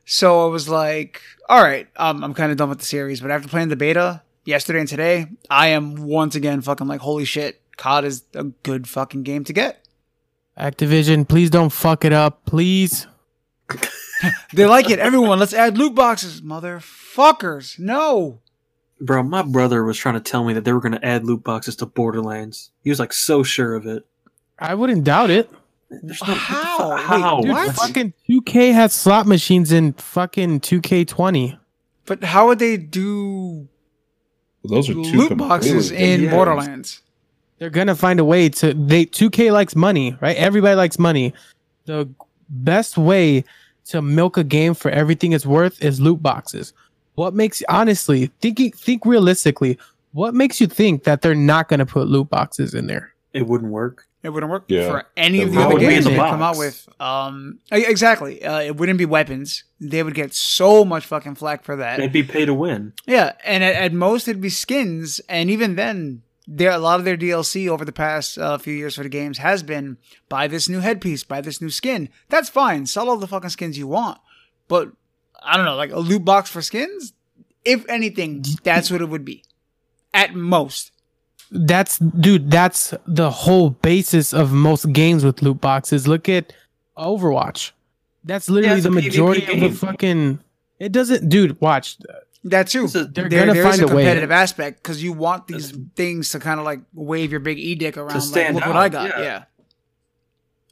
So 0.04 0.44
I 0.44 0.50
was 0.50 0.68
like, 0.68 1.22
all 1.48 1.62
right, 1.62 1.88
um, 1.96 2.22
I'm 2.22 2.34
kind 2.34 2.50
of 2.50 2.58
done 2.58 2.68
with 2.68 2.78
the 2.80 2.84
series. 2.84 3.20
But 3.20 3.30
after 3.30 3.48
playing 3.48 3.68
the 3.68 3.76
beta 3.76 4.22
yesterday 4.44 4.80
and 4.80 4.88
today, 4.88 5.26
I 5.48 5.68
am 5.68 5.96
once 5.96 6.34
again 6.34 6.60
fucking 6.60 6.86
like, 6.86 7.00
holy 7.00 7.24
shit, 7.24 7.62
COD 7.76 8.04
is 8.04 8.24
a 8.34 8.44
good 8.44 8.86
fucking 8.86 9.22
game 9.22 9.44
to 9.44 9.52
get. 9.52 9.86
Activision, 10.58 11.26
please 11.26 11.50
don't 11.50 11.70
fuck 11.70 12.04
it 12.04 12.12
up, 12.12 12.44
please. 12.44 13.06
They 14.52 14.66
like 14.66 14.90
it. 14.90 14.98
Everyone, 14.98 15.38
let's 15.38 15.52
add 15.52 15.76
loot 15.76 15.94
boxes. 15.94 16.40
Motherfuckers. 16.40 17.78
No. 17.78 18.40
Bro, 19.00 19.24
my 19.24 19.42
brother 19.42 19.84
was 19.84 19.98
trying 19.98 20.14
to 20.14 20.20
tell 20.20 20.44
me 20.44 20.52
that 20.54 20.64
they 20.64 20.72
were 20.72 20.80
going 20.80 20.92
to 20.92 21.04
add 21.04 21.24
loot 21.24 21.42
boxes 21.44 21.76
to 21.76 21.86
Borderlands. 21.86 22.70
He 22.82 22.90
was 22.90 22.98
like 22.98 23.12
so 23.12 23.42
sure 23.42 23.74
of 23.74 23.86
it. 23.86 24.06
I 24.58 24.74
wouldn't 24.74 25.04
doubt 25.04 25.30
it. 25.30 25.50
There's 25.90 26.22
no- 26.22 26.28
what 26.28 26.34
the 26.34 26.38
How? 26.40 26.90
Wait, 26.94 27.00
How? 27.04 27.40
Dude, 27.40 27.50
What? 27.50 27.74
fucking 27.74 28.12
2K 28.28 28.72
has 28.72 28.92
slot 28.92 29.26
machines 29.26 29.72
in 29.72 29.92
fucking 29.94 30.60
2K20. 30.60 31.58
But 32.06 32.22
how 32.24 32.46
would 32.48 32.58
they 32.58 32.76
do 32.76 33.68
Those 34.64 34.88
are 34.88 34.94
two 34.94 35.02
loot 35.02 35.36
boxes 35.36 35.90
in 35.90 36.22
yeah. 36.24 36.30
Borderlands? 36.30 37.00
They're 37.58 37.70
gonna 37.70 37.94
find 37.94 38.18
a 38.20 38.24
way 38.24 38.48
to. 38.48 38.74
They 38.74 39.06
2K 39.06 39.52
likes 39.52 39.74
money, 39.76 40.16
right? 40.20 40.36
Everybody 40.36 40.74
likes 40.74 40.98
money. 40.98 41.32
The 41.86 42.08
best 42.48 42.96
way 42.98 43.44
to 43.86 44.02
milk 44.02 44.36
a 44.36 44.44
game 44.44 44.74
for 44.74 44.90
everything 44.90 45.32
it's 45.32 45.46
worth 45.46 45.82
is 45.82 46.00
loot 46.00 46.22
boxes. 46.22 46.72
What 47.14 47.34
makes 47.34 47.62
honestly 47.68 48.30
thinking 48.40 48.72
think 48.72 49.04
realistically? 49.06 49.78
What 50.12 50.34
makes 50.34 50.60
you 50.60 50.66
think 50.66 51.04
that 51.04 51.22
they're 51.22 51.34
not 51.34 51.68
gonna 51.68 51.86
put 51.86 52.08
loot 52.08 52.28
boxes 52.30 52.74
in 52.74 52.86
there? 52.86 53.12
It 53.32 53.46
wouldn't 53.46 53.70
work. 53.72 54.06
It 54.22 54.30
wouldn't 54.30 54.50
work 54.50 54.64
Yeah. 54.68 54.88
for 54.90 55.04
any 55.16 55.42
of 55.42 55.52
the 55.52 55.58
other 55.60 55.74
wouldn't 55.74 55.80
be 55.80 55.84
in 55.86 55.90
games 55.90 56.04
the 56.06 56.10
they 56.12 56.16
come 56.16 56.40
out 56.40 56.56
with. 56.56 56.88
Um, 56.98 57.58
e- 57.74 57.84
exactly. 57.86 58.42
Uh, 58.42 58.60
it 58.60 58.76
wouldn't 58.76 58.96
be 58.98 59.04
weapons. 59.04 59.64
They 59.80 60.02
would 60.02 60.14
get 60.14 60.32
so 60.32 60.82
much 60.84 61.04
fucking 61.04 61.34
flack 61.34 61.62
for 61.62 61.76
that. 61.76 61.98
They'd 61.98 62.10
be 62.12 62.22
pay 62.22 62.46
to 62.46 62.54
win. 62.54 62.94
Yeah, 63.06 63.32
and 63.44 63.62
at, 63.62 63.74
at 63.74 63.92
most 63.92 64.26
it'd 64.26 64.40
be 64.40 64.48
skins, 64.48 65.20
and 65.28 65.50
even 65.50 65.74
then, 65.76 66.22
there 66.46 66.70
a 66.70 66.78
lot 66.78 66.98
of 67.00 67.04
their 67.04 67.18
DLC 67.18 67.68
over 67.68 67.84
the 67.84 67.92
past 67.92 68.38
uh, 68.38 68.56
few 68.56 68.72
years 68.72 68.94
for 68.94 69.02
the 69.02 69.08
games 69.10 69.38
has 69.38 69.62
been 69.62 69.98
buy 70.30 70.46
this 70.46 70.68
new 70.70 70.80
headpiece, 70.80 71.22
buy 71.24 71.40
this 71.42 71.60
new 71.60 71.70
skin. 71.70 72.08
That's 72.30 72.48
fine. 72.48 72.86
Sell 72.86 73.10
all 73.10 73.16
the 73.18 73.26
fucking 73.26 73.50
skins 73.50 73.76
you 73.76 73.88
want, 73.88 74.18
but 74.68 74.92
I 75.44 75.56
don't 75.56 75.64
know, 75.66 75.76
like 75.76 75.90
a 75.92 75.98
loot 75.98 76.24
box 76.24 76.50
for 76.50 76.62
skins. 76.62 77.12
If 77.64 77.88
anything, 77.88 78.44
that's 78.62 78.90
what 78.90 79.00
it 79.00 79.08
would 79.08 79.24
be, 79.24 79.42
at 80.12 80.34
most. 80.34 80.90
That's 81.50 81.98
dude. 81.98 82.50
That's 82.50 82.94
the 83.06 83.30
whole 83.30 83.70
basis 83.70 84.32
of 84.32 84.52
most 84.52 84.92
games 84.92 85.24
with 85.24 85.42
loot 85.42 85.60
boxes. 85.60 86.08
Look 86.08 86.28
at 86.28 86.52
Overwatch. 86.98 87.72
That's 88.24 88.48
literally 88.48 88.78
it's 88.78 88.86
a 88.86 88.90
the 88.90 89.00
PvP 89.00 89.04
majority 89.04 89.52
of 89.52 89.60
the 89.60 89.70
fucking. 89.86 90.40
It 90.78 90.92
doesn't, 90.92 91.28
dude. 91.28 91.60
Watch. 91.60 91.98
That 92.44 92.68
too. 92.68 92.82
This 92.82 92.94
is- 92.96 93.08
They're 93.12 93.28
There, 93.28 93.46
gonna 93.46 93.62
find 93.62 93.80
a 93.80 93.84
a 93.84 93.86
way. 93.88 94.02
competitive 94.02 94.30
aspect 94.30 94.82
because 94.82 95.02
you 95.02 95.12
want 95.12 95.46
these 95.46 95.70
things 95.96 96.30
to 96.32 96.40
kind 96.40 96.58
of 96.60 96.66
like 96.66 96.80
wave 96.92 97.30
your 97.30 97.40
big 97.40 97.58
e 97.58 97.74
dick 97.74 97.96
around. 97.96 98.12
Like, 98.14 98.22
stand 98.22 98.56
look 98.56 98.66
what 98.66 98.76
I 98.76 98.88
got. 98.88 99.08
yeah. 99.08 99.20
Yeah. 99.22 99.44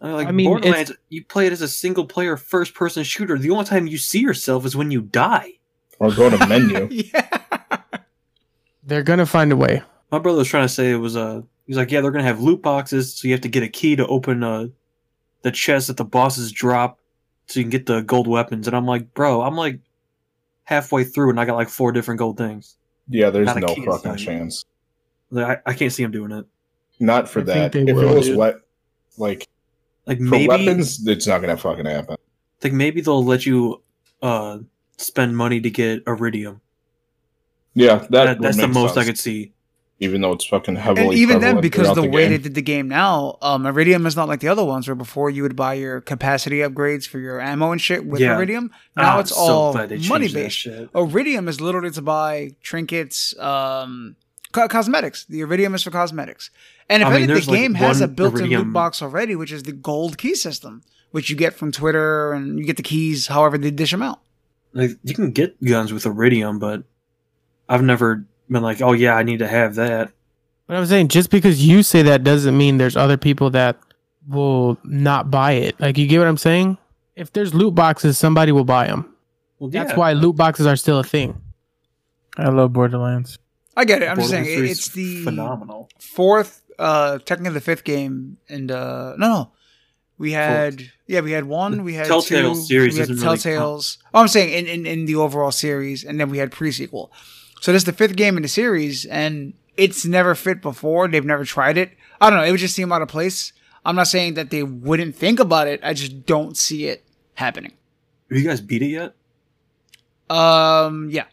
I 0.02 0.06
mean, 0.06 0.14
like 0.16 0.26
I 0.26 0.30
mean, 0.32 0.46
Borderlands, 0.46 0.92
you 1.10 1.24
play 1.24 1.46
it 1.46 1.52
as 1.52 1.62
a 1.62 1.68
single 1.68 2.04
player 2.04 2.36
first 2.36 2.74
person 2.74 3.04
shooter. 3.04 3.38
The 3.38 3.50
only 3.50 3.64
time 3.64 3.86
you 3.86 3.98
see 3.98 4.18
yourself 4.18 4.66
is 4.66 4.74
when 4.74 4.90
you 4.90 5.00
die. 5.00 5.52
Or 6.00 6.10
go 6.10 6.28
to 6.28 6.46
menu. 6.48 6.88
yeah. 7.14 7.28
They're 8.82 9.04
gonna 9.04 9.26
find 9.26 9.52
a 9.52 9.56
way. 9.56 9.82
My 10.10 10.18
brother 10.18 10.38
was 10.38 10.48
trying 10.48 10.64
to 10.64 10.68
say 10.68 10.90
it 10.90 10.96
was 10.96 11.16
uh 11.16 11.42
he's 11.66 11.76
like, 11.76 11.92
yeah, 11.92 12.00
they're 12.00 12.10
gonna 12.10 12.24
have 12.24 12.40
loot 12.40 12.62
boxes, 12.62 13.14
so 13.14 13.28
you 13.28 13.34
have 13.34 13.42
to 13.42 13.48
get 13.48 13.62
a 13.62 13.68
key 13.68 13.94
to 13.94 14.06
open 14.08 14.42
uh 14.42 14.66
the 15.42 15.52
chest 15.52 15.86
that 15.86 15.96
the 15.96 16.04
bosses 16.04 16.50
drop 16.50 16.98
so 17.46 17.60
you 17.60 17.64
can 17.64 17.70
get 17.70 17.86
the 17.86 18.00
gold 18.00 18.26
weapons. 18.26 18.66
And 18.66 18.76
I'm 18.76 18.86
like, 18.86 19.14
bro, 19.14 19.42
I'm 19.42 19.56
like 19.56 19.78
halfway 20.64 21.04
through 21.04 21.30
and 21.30 21.38
I 21.38 21.44
got 21.44 21.54
like 21.54 21.68
four 21.68 21.92
different 21.92 22.18
gold 22.18 22.38
things. 22.38 22.76
Yeah, 23.08 23.30
there's 23.30 23.46
Not 23.46 23.60
no 23.60 23.74
fucking 23.74 24.16
chance. 24.16 24.64
Like, 25.30 25.62
I, 25.66 25.70
I 25.70 25.74
can't 25.74 25.92
see 25.92 26.02
him 26.02 26.10
doing 26.10 26.32
it. 26.32 26.46
Not 26.98 27.28
for 27.28 27.40
I 27.40 27.44
that. 27.44 27.76
If 27.76 27.94
will, 27.94 28.10
it 28.10 28.14
was 28.14 28.26
dude. 28.26 28.36
wet, 28.38 28.56
like 29.16 29.48
Like 30.06 30.18
for 30.18 30.24
maybe 30.24 30.48
weapons, 30.48 31.06
it's 31.06 31.26
not 31.26 31.40
gonna 31.40 31.56
fucking 31.56 31.86
happen. 31.86 32.16
like 32.62 32.72
maybe 32.72 33.00
they'll 33.00 33.24
let 33.24 33.46
you 33.46 33.82
uh 34.20 34.58
spend 34.98 35.36
money 35.36 35.60
to 35.60 35.70
get 35.70 36.02
iridium. 36.06 36.60
Yeah, 37.74 37.98
that, 37.98 38.10
That, 38.10 38.40
that's 38.40 38.56
the 38.56 38.68
make 38.68 38.74
most 38.74 38.96
I 38.98 39.04
could 39.04 39.18
see. 39.18 39.52
even 40.00 40.20
though 40.20 40.32
it's 40.32 40.44
fucking 40.44 40.76
heavily. 40.76 41.06
and 41.06 41.14
even 41.14 41.40
then, 41.40 41.60
because 41.60 41.86
throughout 41.88 42.02
the, 42.02 42.10
way 42.10 42.28
they 42.28 42.36
did 42.38 42.54
the 42.54 42.60
game 42.62 42.88
now, 42.88 43.38
um, 43.40 43.64
Iridium 43.64 44.04
is 44.04 44.14
not 44.16 44.28
like 44.28 44.40
the 44.40 44.48
other 44.48 44.64
ones 44.64 44.86
where 44.88 44.94
before 44.94 45.30
you 45.30 45.42
would 45.42 45.56
buy 45.56 45.74
your 45.74 46.00
capacity 46.00 46.58
upgrades 46.58 47.08
for 47.08 47.18
your 47.18 47.40
ammo 47.40 47.70
and 47.72 47.80
shit 47.80 48.04
with 48.04 48.20
Yeah. 48.20 48.36
Iridium. 48.36 48.70
Now 48.96 49.16
Ah, 49.16 49.20
it's 49.20 49.30
so 49.30 49.36
all 49.40 49.72
glad 49.72 49.88
they 49.88 49.94
changed 49.96 50.08
money 50.10 50.28
based. 50.32 50.66
Iridium 50.94 51.48
is 51.48 51.60
literally 51.60 51.90
to 51.92 52.02
buy 52.02 52.50
trinkets, 52.62 53.38
um, 53.38 54.16
co- 54.52 54.68
cosmetics. 54.68 55.24
The 55.24 55.40
Iridium 55.40 55.74
is 55.74 55.82
for 55.82 55.90
cosmetics. 55.90 56.50
And 56.88 57.02
if 57.02 57.08
I 57.08 57.10
mean, 57.10 57.22
anything, 57.22 57.28
the 57.28 57.34
there's, 57.34 57.48
like, 57.48 57.58
game 57.58 57.74
has 57.74 58.00
a 58.00 58.08
built-in 58.08 58.40
Iridium- 58.40 58.62
loot 58.64 58.72
box 58.72 59.02
already, 59.02 59.34
which 59.34 59.52
is 59.52 59.62
the 59.64 59.72
gold 59.72 60.18
key 60.18 60.34
system, 60.34 60.82
which 61.10 61.30
you 61.30 61.36
get 61.36 61.54
from 61.54 61.72
Twitter, 61.72 62.32
and 62.32 62.58
you 62.58 62.64
get 62.64 62.76
the 62.76 62.82
keys 62.82 63.26
however 63.26 63.58
they 63.58 63.70
dish 63.70 63.90
them 63.90 64.02
out. 64.02 64.20
Like 64.72 64.92
you 65.04 65.14
can 65.14 65.32
get 65.32 65.62
guns 65.62 65.92
with 65.92 66.06
iridium, 66.06 66.58
but 66.58 66.84
I've 67.68 67.82
never 67.82 68.24
been 68.48 68.62
like, 68.62 68.80
oh 68.80 68.92
yeah, 68.92 69.14
I 69.14 69.22
need 69.22 69.38
to 69.40 69.48
have 69.48 69.74
that. 69.74 70.12
But 70.66 70.76
I'm 70.76 70.86
saying 70.86 71.08
just 71.08 71.30
because 71.30 71.66
you 71.66 71.82
say 71.82 72.02
that 72.02 72.24
doesn't 72.24 72.56
mean 72.56 72.78
there's 72.78 72.96
other 72.96 73.16
people 73.18 73.50
that 73.50 73.76
will 74.28 74.78
not 74.84 75.30
buy 75.30 75.52
it. 75.52 75.78
Like 75.80 75.98
you 75.98 76.06
get 76.06 76.18
what 76.18 76.28
I'm 76.28 76.36
saying? 76.38 76.78
If 77.16 77.32
there's 77.32 77.52
loot 77.52 77.74
boxes, 77.74 78.16
somebody 78.16 78.52
will 78.52 78.64
buy 78.64 78.86
them. 78.86 79.14
Well, 79.58 79.68
That's 79.68 79.94
why 79.94 80.12
loot 80.14 80.36
boxes 80.36 80.66
are 80.66 80.76
still 80.76 80.98
a 80.98 81.04
thing. 81.04 81.40
I 82.38 82.48
love 82.48 82.72
Borderlands. 82.72 83.38
I 83.76 83.84
get 83.84 84.02
it. 84.02 84.06
I'm 84.08 84.16
just 84.16 84.30
saying 84.30 84.44
Borderlands 84.44 84.86
3 84.88 85.00
it- 85.02 85.14
is 85.16 85.20
the 85.20 85.24
phenomenal. 85.24 85.88
fourth, 85.98 86.62
uh, 86.78 87.18
technically 87.18 87.54
the 87.54 87.60
fifth 87.60 87.84
game, 87.84 88.36
and 88.48 88.70
uh, 88.70 89.14
no, 89.16 89.28
no, 89.28 89.52
we 90.18 90.32
had 90.32 90.82
yeah, 91.06 91.20
we 91.20 91.32
had 91.32 91.44
one, 91.44 91.82
we 91.84 91.94
had 91.94 92.06
Telltale 92.06 92.54
two, 92.54 92.60
series 92.60 92.94
we 92.94 93.00
had 93.00 93.08
doesn't 93.08 93.24
really 93.24 93.38
Telltales. 93.38 93.98
oh, 94.12 94.20
I'm 94.20 94.28
saying 94.28 94.52
in, 94.52 94.66
in 94.66 94.86
in 94.86 95.04
the 95.06 95.16
overall 95.16 95.50
series, 95.52 96.04
and 96.04 96.20
then 96.20 96.28
we 96.30 96.38
had 96.38 96.50
prequel. 96.50 97.10
So 97.60 97.72
this 97.72 97.82
is 97.82 97.86
the 97.86 97.92
fifth 97.92 98.16
game 98.16 98.36
in 98.36 98.42
the 98.42 98.48
series, 98.48 99.04
and 99.06 99.54
it's 99.76 100.04
never 100.04 100.34
fit 100.34 100.60
before. 100.60 101.08
They've 101.08 101.24
never 101.24 101.44
tried 101.44 101.78
it. 101.78 101.92
I 102.20 102.28
don't 102.28 102.38
know. 102.38 102.44
It 102.44 102.50
would 102.50 102.60
just 102.60 102.74
seem 102.74 102.92
out 102.92 103.02
of 103.02 103.08
place. 103.08 103.52
I'm 103.84 103.96
not 103.96 104.06
saying 104.06 104.34
that 104.34 104.50
they 104.50 104.62
wouldn't 104.62 105.16
think 105.16 105.40
about 105.40 105.66
it. 105.66 105.80
I 105.82 105.94
just 105.94 106.26
don't 106.26 106.56
see 106.56 106.86
it 106.86 107.04
happening. 107.34 107.72
Have 108.30 108.38
you 108.38 108.44
guys 108.46 108.60
beat 108.60 108.82
it 108.82 108.86
yet? 108.86 109.14
Um, 110.30 111.08
yeah. 111.10 111.24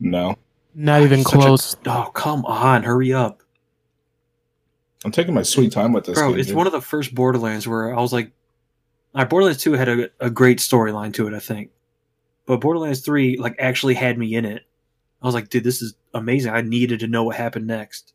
No, 0.00 0.36
Not 0.74 1.02
even 1.02 1.22
Such 1.22 1.34
a- 1.34 1.36
close. 1.36 1.76
oh 1.86 2.10
come 2.14 2.44
on, 2.44 2.82
hurry 2.84 3.12
up, 3.12 3.42
I'm 5.04 5.10
taking 5.12 5.34
my 5.34 5.42
sweet 5.42 5.72
time 5.72 5.92
with 5.92 6.04
this. 6.04 6.18
bro! 6.18 6.30
game, 6.30 6.38
It's 6.38 6.48
dude. 6.48 6.56
one 6.56 6.66
of 6.66 6.72
the 6.72 6.80
first 6.80 7.14
Borderlands 7.14 7.66
where 7.66 7.96
I 7.96 8.00
was 8.00 8.12
like, 8.12 8.30
"All 9.14 9.22
right, 9.22 9.28
Borderlands 9.30 9.62
Two 9.62 9.72
had 9.72 9.88
a, 9.88 10.10
a 10.20 10.30
great 10.30 10.58
storyline 10.58 11.12
to 11.14 11.26
it, 11.26 11.34
I 11.34 11.38
think, 11.40 11.70
but 12.46 12.60
Borderlands 12.60 13.00
Three 13.00 13.36
like 13.36 13.56
actually 13.58 13.94
had 13.94 14.16
me 14.18 14.34
in 14.34 14.44
it. 14.44 14.62
I 15.22 15.26
was 15.26 15.34
like, 15.34 15.48
dude, 15.50 15.64
this 15.64 15.82
is 15.82 15.94
amazing. 16.14 16.52
I 16.52 16.60
needed 16.62 17.00
to 17.00 17.06
know 17.06 17.24
what 17.24 17.36
happened 17.36 17.66
next. 17.66 18.14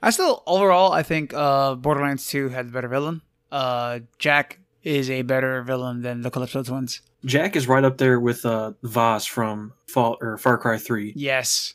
I 0.00 0.10
still 0.10 0.42
overall 0.46 0.92
I 0.92 1.02
think 1.02 1.34
uh 1.34 1.74
Borderlands 1.74 2.26
2 2.28 2.48
had 2.50 2.68
the 2.68 2.72
better 2.72 2.88
villain. 2.88 3.20
Uh 3.50 4.00
Jack 4.18 4.60
is 4.82 5.10
a 5.10 5.22
better 5.22 5.62
villain 5.62 6.02
than 6.02 6.22
the 6.22 6.30
Calypso 6.30 6.62
twins. 6.62 7.00
Jack 7.24 7.56
is 7.56 7.66
right 7.66 7.84
up 7.84 7.98
there 7.98 8.20
with 8.20 8.44
uh, 8.46 8.72
Vaas 8.82 9.26
from 9.26 9.72
Fall 9.88 10.16
or 10.20 10.38
Far 10.38 10.58
Cry 10.58 10.78
Three. 10.78 11.12
Yes. 11.16 11.74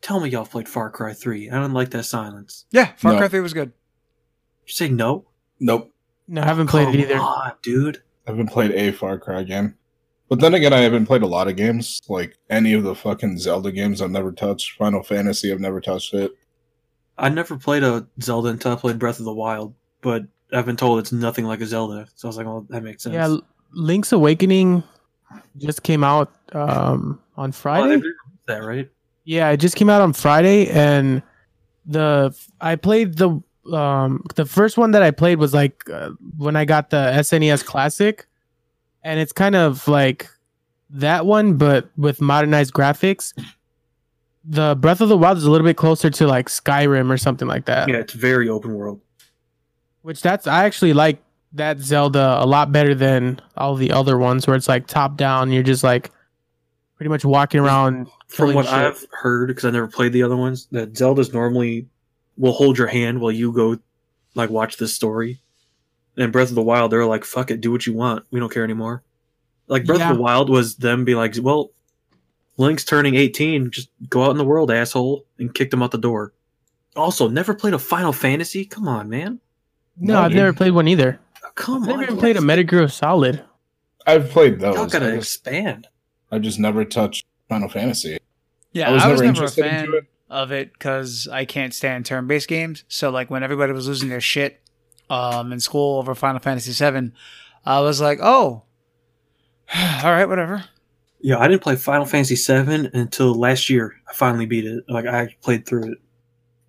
Tell 0.00 0.20
me 0.20 0.30
y'all 0.30 0.46
played 0.46 0.68
Far 0.68 0.90
Cry 0.90 1.12
Three. 1.12 1.50
I 1.50 1.54
don't 1.56 1.72
like 1.74 1.90
that 1.90 2.04
silence. 2.04 2.64
Yeah, 2.70 2.92
Far 2.96 3.12
No. 3.12 3.18
Cry 3.18 3.28
3 3.28 3.40
was 3.40 3.52
good. 3.52 3.72
You 4.66 4.72
say 4.72 4.88
no? 4.88 5.26
Nope. 5.58 5.92
No, 6.28 6.42
I 6.42 6.46
haven't 6.46 6.68
played 6.68 6.86
Come 6.86 6.94
it 6.94 7.00
either. 7.00 7.16
on, 7.16 7.52
dude. 7.62 8.02
I 8.26 8.30
haven't 8.30 8.46
played 8.48 8.70
a 8.70 8.92
Far 8.92 9.18
Cry 9.18 9.42
game. 9.42 9.74
But 10.28 10.38
then 10.40 10.54
again, 10.54 10.72
I 10.72 10.78
haven't 10.78 11.06
played 11.06 11.22
a 11.22 11.26
lot 11.26 11.48
of 11.48 11.56
games. 11.56 12.00
Like 12.08 12.38
any 12.48 12.72
of 12.72 12.84
the 12.84 12.94
fucking 12.94 13.38
Zelda 13.38 13.72
games 13.72 14.00
I've 14.00 14.12
never 14.12 14.30
touched. 14.30 14.78
Final 14.78 15.02
Fantasy, 15.02 15.50
I've 15.52 15.58
never 15.60 15.80
touched 15.80 16.14
it. 16.14 16.30
I 17.18 17.28
never 17.28 17.58
played 17.58 17.82
a 17.82 18.06
Zelda 18.22 18.48
until 18.48 18.72
I 18.72 18.76
played 18.76 18.98
Breath 19.00 19.18
of 19.18 19.24
the 19.26 19.34
Wild, 19.34 19.74
but 20.00 20.22
I've 20.52 20.66
been 20.66 20.76
told 20.76 20.98
it's 20.98 21.12
nothing 21.12 21.44
like 21.46 21.60
a 21.60 21.66
Zelda. 21.66 22.06
So 22.14 22.26
I 22.26 22.30
was 22.30 22.36
like, 22.36 22.46
well, 22.46 22.66
that 22.70 22.82
makes 22.82 23.02
sense. 23.02 23.14
Yeah, 23.14 23.36
Link's 23.72 24.12
Awakening 24.12 24.82
just 25.58 25.82
came 25.82 26.02
out 26.04 26.32
um, 26.52 27.20
on 27.36 27.50
Oh, 27.50 27.52
Friday. 27.52 27.96
released 27.96 28.06
that 28.46 28.58
right? 28.64 28.88
Yeah, 29.24 29.50
it 29.50 29.58
just 29.58 29.76
came 29.76 29.88
out 29.90 30.00
on 30.00 30.12
Friday, 30.12 30.68
and 30.68 31.22
the 31.86 32.34
I 32.60 32.76
played 32.76 33.16
the 33.16 33.40
um 33.72 34.24
the 34.34 34.44
first 34.46 34.76
one 34.78 34.90
that 34.92 35.02
I 35.02 35.10
played 35.12 35.38
was 35.38 35.54
like 35.54 35.88
uh, 35.90 36.10
when 36.36 36.56
I 36.56 36.64
got 36.64 36.90
the 36.90 37.12
SNES 37.14 37.64
Classic, 37.64 38.26
and 39.04 39.20
it's 39.20 39.32
kind 39.32 39.54
of 39.54 39.86
like 39.86 40.28
that 40.90 41.26
one, 41.26 41.56
but 41.58 41.88
with 41.96 42.20
modernized 42.20 42.72
graphics. 42.74 43.32
The 44.42 44.74
Breath 44.74 45.02
of 45.02 45.10
the 45.10 45.18
Wild 45.18 45.36
is 45.36 45.44
a 45.44 45.50
little 45.50 45.66
bit 45.66 45.76
closer 45.76 46.08
to 46.08 46.26
like 46.26 46.48
Skyrim 46.48 47.10
or 47.12 47.18
something 47.18 47.46
like 47.46 47.66
that. 47.66 47.88
Yeah, 47.88 47.96
it's 47.96 48.14
very 48.14 48.48
open 48.48 48.74
world. 48.74 49.00
Which 50.02 50.22
that's 50.22 50.46
I 50.46 50.64
actually 50.64 50.92
like 50.92 51.22
that 51.52 51.78
Zelda 51.80 52.42
a 52.42 52.46
lot 52.46 52.72
better 52.72 52.94
than 52.94 53.40
all 53.56 53.74
the 53.74 53.92
other 53.92 54.16
ones 54.16 54.46
where 54.46 54.56
it's 54.56 54.68
like 54.68 54.86
top 54.86 55.16
down. 55.16 55.52
You're 55.52 55.62
just 55.62 55.84
like 55.84 56.10
pretty 56.96 57.10
much 57.10 57.24
walking 57.24 57.60
around. 57.60 58.08
From 58.28 58.54
what 58.54 58.66
shit. 58.66 58.74
I've 58.74 59.04
heard, 59.10 59.48
because 59.48 59.64
I 59.64 59.70
never 59.70 59.88
played 59.88 60.12
the 60.12 60.22
other 60.22 60.36
ones, 60.36 60.68
that 60.70 60.96
Zelda's 60.96 61.32
normally 61.32 61.86
will 62.36 62.52
hold 62.52 62.78
your 62.78 62.86
hand 62.86 63.20
while 63.20 63.32
you 63.32 63.52
go 63.52 63.78
like 64.34 64.50
watch 64.50 64.76
this 64.76 64.94
story. 64.94 65.40
And 66.16 66.32
Breath 66.32 66.50
of 66.50 66.54
the 66.54 66.62
Wild, 66.62 66.92
they're 66.92 67.06
like, 67.06 67.24
"Fuck 67.24 67.50
it, 67.50 67.60
do 67.60 67.72
what 67.72 67.86
you 67.86 67.92
want. 67.92 68.24
We 68.30 68.40
don't 68.40 68.52
care 68.52 68.64
anymore." 68.64 69.02
Like 69.66 69.84
Breath 69.84 69.98
Yeah. 70.00 70.10
of 70.10 70.16
the 70.16 70.22
Wild 70.22 70.48
was 70.48 70.76
them 70.76 71.04
be 71.04 71.14
like, 71.14 71.34
"Well, 71.40 71.70
Link's 72.56 72.84
turning 72.84 73.14
eighteen. 73.14 73.70
Just 73.70 73.88
go 74.08 74.24
out 74.24 74.30
in 74.30 74.36
the 74.38 74.44
world, 74.44 74.70
asshole," 74.70 75.24
and 75.38 75.52
kicked 75.54 75.72
him 75.74 75.82
out 75.82 75.90
the 75.90 75.98
door. 75.98 76.32
Also, 76.96 77.28
never 77.28 77.54
played 77.54 77.74
a 77.74 77.78
Final 77.78 78.12
Fantasy. 78.12 78.64
Come 78.64 78.88
on, 78.88 79.08
man. 79.08 79.40
No, 79.96 80.14
No, 80.14 80.20
I've 80.22 80.32
never 80.32 80.52
played 80.52 80.72
one 80.72 80.88
either. 80.88 81.18
Come 81.54 81.82
I've 81.82 81.82
on. 81.82 81.88
never 81.88 82.02
even 82.04 82.16
played 82.18 82.36
a 82.36 82.40
Metal 82.40 82.64
Gear 82.64 82.88
Solid. 82.88 83.44
I've 84.06 84.30
played 84.30 84.60
those. 84.60 84.76
Y'all 84.76 84.86
gotta 84.86 85.12
I 85.12 85.16
just, 85.16 85.44
expand. 85.44 85.88
I 86.32 86.38
just 86.38 86.58
never 86.58 86.84
touched 86.84 87.26
Final 87.48 87.68
Fantasy. 87.68 88.18
Yeah, 88.72 88.88
I 88.90 88.92
was 88.92 89.04
never 89.04 89.24
a 89.24 89.26
interested 89.26 89.64
fan 89.64 89.88
it. 89.92 90.04
of 90.30 90.52
it 90.52 90.72
because 90.72 91.28
I 91.30 91.44
can't 91.44 91.74
stand 91.74 92.06
turn-based 92.06 92.48
games. 92.48 92.84
So 92.88 93.10
like 93.10 93.30
when 93.30 93.42
everybody 93.42 93.72
was 93.72 93.88
losing 93.88 94.08
their 94.08 94.20
shit 94.20 94.60
um, 95.10 95.52
in 95.52 95.60
school 95.60 95.98
over 95.98 96.14
Final 96.14 96.40
Fantasy 96.40 96.72
VII, 96.72 97.12
I 97.66 97.80
was 97.80 98.00
like, 98.00 98.20
oh, 98.22 98.62
all 99.76 100.12
right, 100.12 100.26
whatever. 100.26 100.64
Yeah, 101.20 101.38
I 101.38 101.48
didn't 101.48 101.62
play 101.62 101.76
Final 101.76 102.06
Fantasy 102.06 102.36
VII 102.36 102.90
until 102.94 103.34
last 103.34 103.68
year. 103.68 103.94
I 104.08 104.14
finally 104.14 104.46
beat 104.46 104.64
it. 104.64 104.84
Like 104.88 105.06
I 105.06 105.34
played 105.42 105.66
through 105.66 105.92
it, 105.92 105.98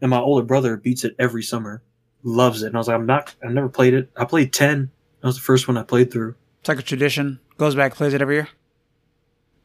and 0.01 0.09
my 0.09 0.19
older 0.19 0.45
brother 0.45 0.76
beats 0.76 1.05
it 1.05 1.15
every 1.17 1.43
summer, 1.43 1.82
loves 2.24 2.63
it. 2.63 2.67
And 2.67 2.76
I 2.76 2.80
was 2.80 2.88
like, 2.88 2.95
I'm 2.95 3.05
not. 3.05 3.34
I've 3.43 3.51
never 3.51 3.69
played 3.69 3.93
it. 3.93 4.09
I 4.15 4.26
played 4.26 4.53
ten. 4.53 4.91
That 5.22 5.28
was 5.28 5.36
the 5.36 5.41
first 5.41 5.67
one 5.67 5.78
I 5.78 5.84
played 5.84 6.11
through. 6.11 6.36
It's 6.59 6.69
like 6.69 6.80
a 6.80 6.84
tradition. 6.84 7.39
Goes 7.57 7.76
back, 7.76 7.95
plays 7.95 8.13
it 8.13 8.22
every 8.22 8.36
year. 8.36 8.49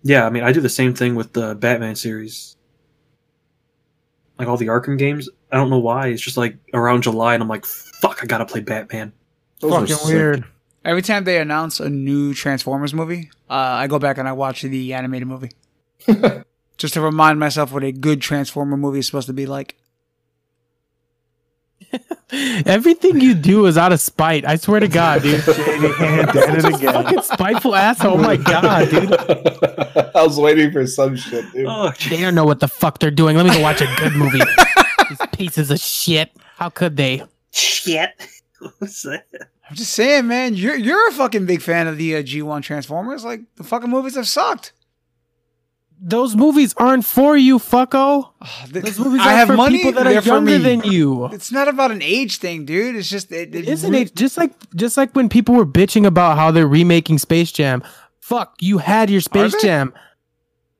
Yeah, 0.03 0.27
I 0.27 0.31
mean, 0.31 0.45
I 0.45 0.53
do 0.53 0.61
the 0.61 0.69
same 0.69 0.95
thing 0.95 1.15
with 1.15 1.33
the 1.33 1.55
Batman 1.55 1.97
series. 1.97 2.57
Like 4.39 4.49
all 4.49 4.57
the 4.57 4.67
Arkham 4.67 4.99
games, 4.99 5.29
I 5.51 5.57
don't 5.57 5.71
know 5.71 5.79
why. 5.79 6.09
It's 6.09 6.23
just 6.23 6.37
like 6.37 6.57
around 6.75 7.03
July, 7.03 7.35
and 7.35 7.43
I'm 7.43 7.49
like, 7.49 7.65
fuck, 7.65 8.23
I 8.23 8.27
gotta 8.27 8.45
play 8.45 8.61
Batman. 8.61 9.13
Those 9.61 9.91
Fucking 9.91 10.07
weird. 10.07 10.45
Every 10.85 11.03
time 11.03 11.25
they 11.25 11.39
announce 11.41 11.81
a 11.81 11.89
new 11.89 12.35
Transformers 12.35 12.95
movie, 12.95 13.31
uh, 13.51 13.55
I 13.55 13.87
go 13.89 13.99
back 13.99 14.19
and 14.19 14.29
I 14.29 14.33
watch 14.33 14.63
the 14.63 14.95
animated 14.95 15.27
movie 15.27 15.51
just 16.77 16.95
to 16.95 17.01
remind 17.01 17.41
myself 17.41 17.73
what 17.73 17.83
a 17.83 17.91
good 17.91 18.21
Transformer 18.21 18.77
movie 18.77 19.01
is 19.01 19.07
supposed 19.07 19.27
to 19.27 19.33
be 19.33 19.47
like. 19.47 19.77
Everything 22.67 23.21
you 23.21 23.35
do 23.35 23.67
is 23.67 23.79
out 23.79 23.93
of 23.93 24.01
spite. 24.01 24.45
I 24.45 24.57
swear 24.57 24.81
to 24.81 24.89
God, 24.89 25.23
dude. 25.23 25.43
Shady 25.45 25.93
hand, 25.95 26.33
did 26.33 26.55
it 26.59 26.65
again. 26.65 26.93
Fucking 26.93 27.23
spiteful 27.23 27.75
asshole. 27.75 28.15
Oh 28.15 28.17
my 28.17 28.37
God, 28.37 28.91
dude. 28.91 29.13
I 29.15 30.23
was 30.23 30.39
waiting 30.39 30.73
for 30.73 30.87
some 30.87 31.17
shit, 31.17 31.51
dude. 31.53 31.67
Oh, 31.69 31.93
They 32.11 32.21
don't 32.21 32.35
know 32.35 32.45
what 32.45 32.61
the 32.61 32.69
fuck 32.69 32.99
they're 32.99 33.11
doing. 33.11 33.37
Let 33.37 33.47
me 33.47 33.53
go 33.53 33.61
watch 33.61 33.81
a 33.81 33.87
good 33.99 34.13
movie. 34.15 34.41
These 35.09 35.19
pieces 35.33 35.71
of 35.71 35.79
shit. 35.79 36.33
How 36.57 36.69
could 36.71 36.97
they? 36.97 37.23
shit. 37.53 38.11
What's 38.79 39.03
that? 39.03 39.27
I'm 39.69 39.77
just 39.77 39.93
saying, 39.93 40.27
man, 40.29 40.55
you're 40.55 40.77
you're 40.77 41.09
a 41.09 41.13
fucking 41.13 41.47
big 41.47 41.61
fan 41.61 41.87
of 41.87 41.97
the 41.99 42.17
uh, 42.17 42.23
G1 42.23 42.63
Transformers. 42.63 43.25
Like 43.25 43.41
the 43.57 43.65
fucking 43.65 43.91
movies 43.91 44.15
have 44.15 44.29
sucked. 44.29 44.73
Those 45.99 46.37
movies 46.37 46.75
aren't 46.77 47.05
for 47.07 47.37
you, 47.37 47.59
fucko. 47.59 48.31
Ah, 48.43 48.63
Ugh, 48.65 48.69
Those 48.71 48.99
movies 48.99 49.21
I 49.23 49.33
are 49.33 49.37
have 49.37 49.49
for 49.49 49.57
money. 49.57 49.79
people 49.79 49.93
that 49.93 50.05
they're 50.05 50.19
are 50.19 50.23
for 50.23 50.29
younger 50.29 50.59
me. 50.59 50.65
than 50.65 50.83
you. 50.85 51.27
It's 51.27 51.51
not 51.51 51.69
about 51.69 51.91
an 51.91 52.03
age 52.03 52.37
thing, 52.39 52.65
dude. 52.67 52.97
It's 52.97 53.09
just 53.09 53.33
it, 53.33 53.55
It 53.55 53.61
it 53.67 53.69
isn't 53.69 53.91
re- 53.91 54.03
it 54.03 54.15
just 54.15 54.37
like 54.37 54.53
just 54.75 54.97
like 54.99 55.15
when 55.17 55.29
people 55.31 55.55
were 55.55 55.65
bitching 55.67 56.05
about 56.07 56.37
how 56.37 56.51
they're 56.51 56.69
remaking 56.69 57.19
Space 57.19 57.51
Jam. 57.51 57.83
Fuck, 58.21 58.57
you 58.61 58.79
had 58.79 59.09
your 59.09 59.21
Space? 59.23 59.55
Jam. 59.63 59.95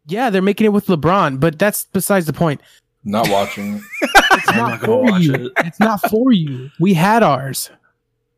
Yeah, 0.07 0.31
they're 0.31 0.43
making 0.43 0.67
it 0.67 0.73
with 0.73 0.87
LeBron, 0.87 1.41
but 1.41 1.59
that's 1.59 1.87
besides 1.93 2.27
the 2.27 2.33
point. 2.33 2.61
Not 3.05 3.29
watching. 3.29 3.83
It's 4.39 4.49
I'm 4.51 4.57
not 4.59 4.69
not 4.69 4.81
for 4.83 5.19
you. 5.19 5.35
it. 5.47 5.53
It's 5.65 5.81
not 5.81 6.01
for 6.11 6.31
you. 6.31 6.71
We 6.79 6.93
had 6.95 7.23
ours. 7.23 7.71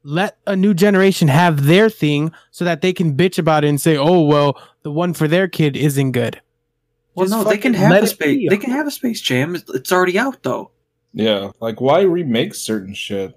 Let 0.05 0.39
a 0.47 0.55
new 0.55 0.72
generation 0.72 1.26
have 1.29 1.66
their 1.66 1.91
thing 1.91 2.31
so 2.53 2.64
that 2.64 2.81
they 2.83 2.93
can 2.93 3.16
bitch 3.16 3.37
about 3.39 3.64
it 3.64 3.68
and 3.68 3.81
say, 3.81 3.97
"Oh 3.97 4.22
well, 4.22 4.57
the 4.85 4.93
one 4.93 5.12
for 5.12 5.26
their 5.26 5.49
kid 5.49 5.76
isn't 5.76 6.12
good." 6.12 6.41
Well, 7.15 7.27
Just 7.27 7.37
no, 7.37 7.45
they 7.51 7.59
can 7.59 7.75
have 7.75 8.03
a 8.03 8.07
space. 8.07 8.39
be. 8.39 8.49
They 8.49 8.59
can 8.59 8.71
have 8.71 8.87
a 8.87 8.91
Space 8.91 9.21
Jam. 9.21 9.55
It's- 9.57 9.75
It's 9.75 9.91
already 9.93 10.19
out 10.19 10.43
though. 10.43 10.71
Yeah, 11.15 11.51
like 11.61 11.81
why 11.81 12.03
remake 12.03 12.55
certain 12.55 12.95
shit? 12.95 13.37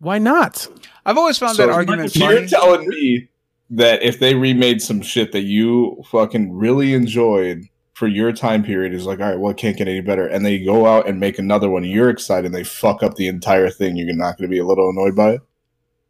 Why 0.00 0.18
not? 0.18 0.66
I've 1.06 1.16
always 1.16 1.38
found 1.38 1.56
So 1.56 1.66
that 1.66 1.72
argument 1.72 2.14
You're 2.16 2.46
telling 2.46 2.88
me 2.88 3.28
that 3.70 4.02
if 4.02 4.18
they 4.18 4.34
remade 4.34 4.82
some 4.82 5.00
shit 5.00 5.32
that 5.32 5.42
you 5.42 6.02
fucking 6.10 6.52
really 6.52 6.92
enjoyed 6.94 7.64
for 7.94 8.08
your 8.08 8.32
time 8.32 8.64
period, 8.64 8.92
is 8.92 9.06
like, 9.06 9.20
all 9.20 9.26
right, 9.30 9.38
well, 9.38 9.52
it 9.52 9.56
can't 9.56 9.76
get 9.76 9.86
any 9.86 10.00
better, 10.00 10.26
and 10.26 10.44
they 10.44 10.58
go 10.58 10.86
out 10.86 11.06
and 11.08 11.20
make 11.20 11.38
another 11.38 11.70
one, 11.70 11.84
you're 11.84 12.10
excited, 12.10 12.46
and 12.46 12.54
they 12.54 12.64
fuck 12.64 13.02
up 13.02 13.14
the 13.14 13.28
entire 13.28 13.70
thing. 13.70 13.96
You're 13.96 14.14
not 14.16 14.36
going 14.36 14.48
to 14.50 14.52
be 14.52 14.58
a 14.58 14.66
little 14.66 14.90
annoyed 14.90 15.14
by 15.14 15.32
it. 15.34 15.40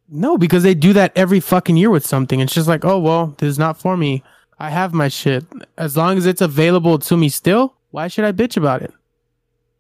No, 0.08 0.38
because 0.38 0.62
they 0.62 0.74
do 0.74 0.92
that 0.94 1.12
every 1.14 1.40
fucking 1.40 1.76
year 1.76 1.90
with 1.90 2.06
something. 2.06 2.40
It's 2.40 2.54
just 2.54 2.68
like, 2.68 2.84
oh 2.84 2.98
well, 2.98 3.34
this 3.38 3.48
is 3.48 3.58
not 3.58 3.78
for 3.78 3.96
me. 3.96 4.22
I 4.62 4.70
have 4.70 4.94
my 4.94 5.08
shit. 5.08 5.44
As 5.76 5.96
long 5.96 6.16
as 6.16 6.24
it's 6.24 6.40
available 6.40 6.96
to 7.00 7.16
me 7.16 7.28
still, 7.28 7.74
why 7.90 8.06
should 8.06 8.24
I 8.24 8.30
bitch 8.30 8.56
about 8.56 8.80
it? 8.82 8.92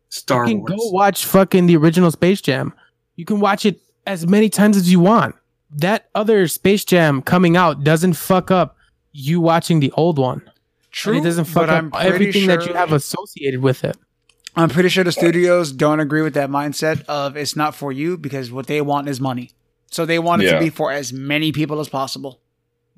Star 0.08 0.44
you 0.44 0.54
can 0.54 0.60
Wars. 0.62 0.70
go 0.72 0.90
watch 0.90 1.24
fucking 1.24 1.66
the 1.66 1.76
original 1.76 2.10
Space 2.10 2.40
Jam. 2.40 2.74
You 3.14 3.24
can 3.24 3.38
watch 3.38 3.64
it 3.64 3.80
as 4.08 4.26
many 4.26 4.48
times 4.48 4.76
as 4.76 4.90
you 4.90 4.98
want. 4.98 5.36
That 5.70 6.08
other 6.16 6.48
Space 6.48 6.84
Jam 6.84 7.22
coming 7.22 7.56
out 7.56 7.84
doesn't 7.84 8.14
fuck 8.14 8.50
up 8.50 8.76
you 9.12 9.40
watching 9.40 9.78
the 9.78 9.92
old 9.92 10.18
one. 10.18 10.42
True, 10.90 11.14
and 11.14 11.22
it 11.24 11.28
doesn't 11.28 11.44
fuck 11.46 11.68
up 11.68 11.92
pretty 11.92 12.06
everything 12.08 12.46
that 12.48 12.66
you 12.66 12.74
have 12.74 12.92
associated 12.92 13.62
with 13.62 13.84
it. 13.84 13.96
I'm 14.56 14.68
pretty 14.68 14.88
sure 14.90 15.04
the 15.04 15.12
studios 15.12 15.70
don't 15.72 16.00
agree 16.00 16.22
with 16.22 16.34
that 16.34 16.50
mindset 16.50 17.04
of 17.06 17.36
it's 17.36 17.54
not 17.56 17.74
for 17.76 17.92
you 17.92 18.18
because 18.18 18.50
what 18.50 18.66
they 18.66 18.82
want 18.82 19.08
is 19.08 19.18
money. 19.20 19.52
So 19.92 20.04
they 20.04 20.18
want 20.18 20.42
it 20.42 20.46
Yeah. 20.46 20.54
to 20.54 20.58
be 20.58 20.70
for 20.70 20.90
as 20.90 21.12
many 21.12 21.52
people 21.52 21.78
as 21.80 21.88
possible. 21.88 22.41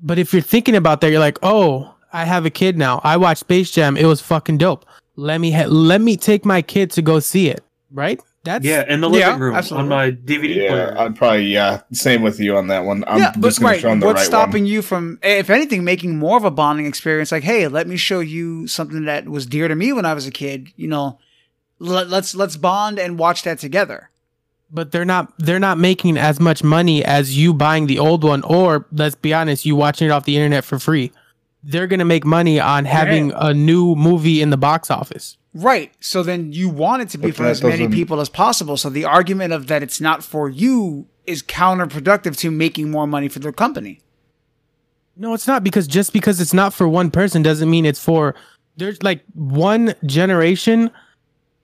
But 0.01 0.19
if 0.19 0.33
you're 0.33 0.41
thinking 0.41 0.75
about 0.75 1.01
that, 1.01 1.09
you're 1.11 1.19
like, 1.19 1.39
oh, 1.43 1.93
I 2.13 2.25
have 2.25 2.45
a 2.45 2.49
kid 2.49 2.77
now. 2.77 3.01
I 3.03 3.17
watched 3.17 3.41
Space 3.41 3.71
Jam. 3.71 3.97
It 3.97 4.05
was 4.05 4.21
fucking 4.21 4.57
dope. 4.57 4.85
Let 5.15 5.39
me 5.39 5.51
ha- 5.51 5.65
let 5.67 6.01
me 6.01 6.17
take 6.17 6.45
my 6.45 6.61
kid 6.61 6.91
to 6.91 7.01
go 7.01 7.19
see 7.19 7.49
it. 7.49 7.63
Right? 7.91 8.19
That's 8.43 8.63
yeah, 8.65 8.85
in 8.87 9.01
the 9.01 9.09
Yeah, 9.09 9.29
living 9.29 9.41
room 9.41 9.55
absolutely. 9.55 9.83
on 9.83 9.89
my 9.89 10.11
DVD 10.11 10.55
Yeah, 10.55 10.67
player. 10.69 10.95
I'd 10.99 11.15
probably 11.15 11.45
yeah, 11.45 11.81
same 11.93 12.21
with 12.21 12.39
you 12.39 12.55
on 12.57 12.67
that 12.67 12.85
one. 12.85 13.03
I'm 13.07 13.17
yeah, 13.19 13.31
but 13.35 13.47
just 13.47 13.59
going 13.59 13.71
right, 13.71 13.75
to 13.77 13.81
show 13.81 13.89
them 13.89 13.99
the 14.01 14.05
what's 14.05 14.19
right 14.21 14.25
stopping 14.27 14.63
one. 14.63 14.67
you 14.67 14.81
from, 14.83 15.17
if 15.23 15.49
anything, 15.49 15.83
making 15.83 16.17
more 16.17 16.37
of 16.37 16.43
a 16.43 16.51
bonding 16.51 16.85
experience? 16.85 17.31
Like, 17.31 17.43
hey, 17.43 17.67
let 17.67 17.87
me 17.87 17.97
show 17.97 18.19
you 18.19 18.67
something 18.67 19.05
that 19.05 19.27
was 19.27 19.47
dear 19.47 19.67
to 19.67 19.73
me 19.75 19.93
when 19.93 20.05
I 20.05 20.13
was 20.13 20.27
a 20.27 20.31
kid. 20.31 20.67
You 20.75 20.87
know, 20.89 21.17
let, 21.79 22.07
let's 22.09 22.35
let's 22.35 22.55
bond 22.55 22.99
and 22.99 23.17
watch 23.17 23.41
that 23.43 23.57
together. 23.57 24.09
But 24.71 24.91
they're 24.91 25.05
not 25.05 25.31
they're 25.37 25.59
not 25.59 25.77
making 25.77 26.17
as 26.17 26.39
much 26.39 26.63
money 26.63 27.03
as 27.05 27.37
you 27.37 27.53
buying 27.53 27.87
the 27.87 27.99
old 27.99 28.23
one 28.23 28.41
or 28.43 28.85
let's 28.91 29.15
be 29.15 29.33
honest 29.33 29.65
you 29.65 29.75
watching 29.75 30.07
it 30.07 30.11
off 30.11 30.25
the 30.25 30.35
internet 30.35 30.63
for 30.63 30.79
free 30.79 31.11
they're 31.63 31.87
going 31.87 31.99
to 31.99 32.05
make 32.05 32.25
money 32.25 32.59
on 32.59 32.85
having 32.85 33.31
a 33.35 33.53
new 33.53 33.95
movie 33.95 34.41
in 34.41 34.49
the 34.49 34.57
box 34.57 34.89
office 34.91 35.37
Right. 35.57 35.93
So 36.01 36.21
then 36.21 36.51
you 36.51 36.67
want 36.67 37.01
it 37.03 37.09
to 37.11 37.17
be 37.17 37.27
But 37.29 37.37
for 37.37 37.45
as 37.45 37.63
many 37.63 37.77
doesn't- 37.77 37.93
people 37.93 38.19
as 38.19 38.27
possible. 38.27 38.75
So 38.75 38.89
the 38.89 39.05
argument 39.05 39.53
of 39.53 39.67
that 39.67 39.81
it's 39.81 40.01
not 40.01 40.21
for 40.21 40.49
you 40.49 41.05
is 41.25 41.41
counterproductive 41.41 42.35
to 42.39 42.51
making 42.51 42.91
more 42.91 43.07
money 43.07 43.29
for 43.29 43.39
the 43.39 43.53
company. 43.53 44.01
no 45.15 45.33
it's 45.33 45.47
not 45.47 45.63
because 45.63 45.87
just 45.87 46.11
because 46.11 46.41
it's 46.41 46.53
not 46.53 46.73
for 46.73 46.89
one 46.89 47.09
person 47.09 47.41
doesn't 47.41 47.69
mean 47.69 47.85
it's 47.85 48.03
for 48.03 48.35
there's 48.75 49.01
like 49.01 49.23
one 49.33 49.95
generation 50.05 50.91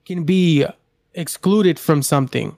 can 0.06 0.24
be 0.24 0.64
excluded 1.12 1.78
from 1.78 2.00
something 2.00 2.56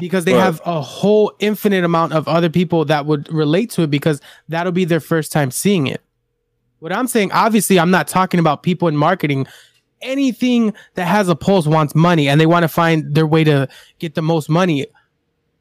because 0.00 0.24
they 0.24 0.32
But- 0.32 0.40
have 0.40 0.60
a 0.64 0.80
whole 0.80 1.32
infinite 1.38 1.84
amount 1.84 2.12
of 2.12 2.26
other 2.28 2.48
people 2.48 2.84
that 2.86 3.06
would 3.06 3.30
relate 3.32 3.70
to 3.72 3.82
it 3.82 3.90
because 3.90 4.20
that'll 4.48 4.72
be 4.72 4.84
their 4.84 5.00
first 5.00 5.32
time 5.32 5.50
seeing 5.50 5.86
it. 5.86 6.02
What 6.78 6.92
I'm 6.92 7.06
saying, 7.06 7.30
obviously, 7.32 7.78
I'm 7.78 7.90
not 7.90 8.08
talking 8.08 8.40
about 8.40 8.62
people 8.62 8.88
in 8.88 8.96
marketing. 8.96 9.46
Anything 10.00 10.72
that 10.94 11.04
has 11.06 11.28
a 11.28 11.36
pulse 11.36 11.66
wants 11.66 11.94
money 11.94 12.26
and 12.26 12.40
they 12.40 12.46
want 12.46 12.62
to 12.62 12.68
find 12.68 13.14
their 13.14 13.26
way 13.26 13.44
to 13.44 13.68
get 13.98 14.14
the 14.14 14.22
most 14.22 14.48
money. 14.48 14.86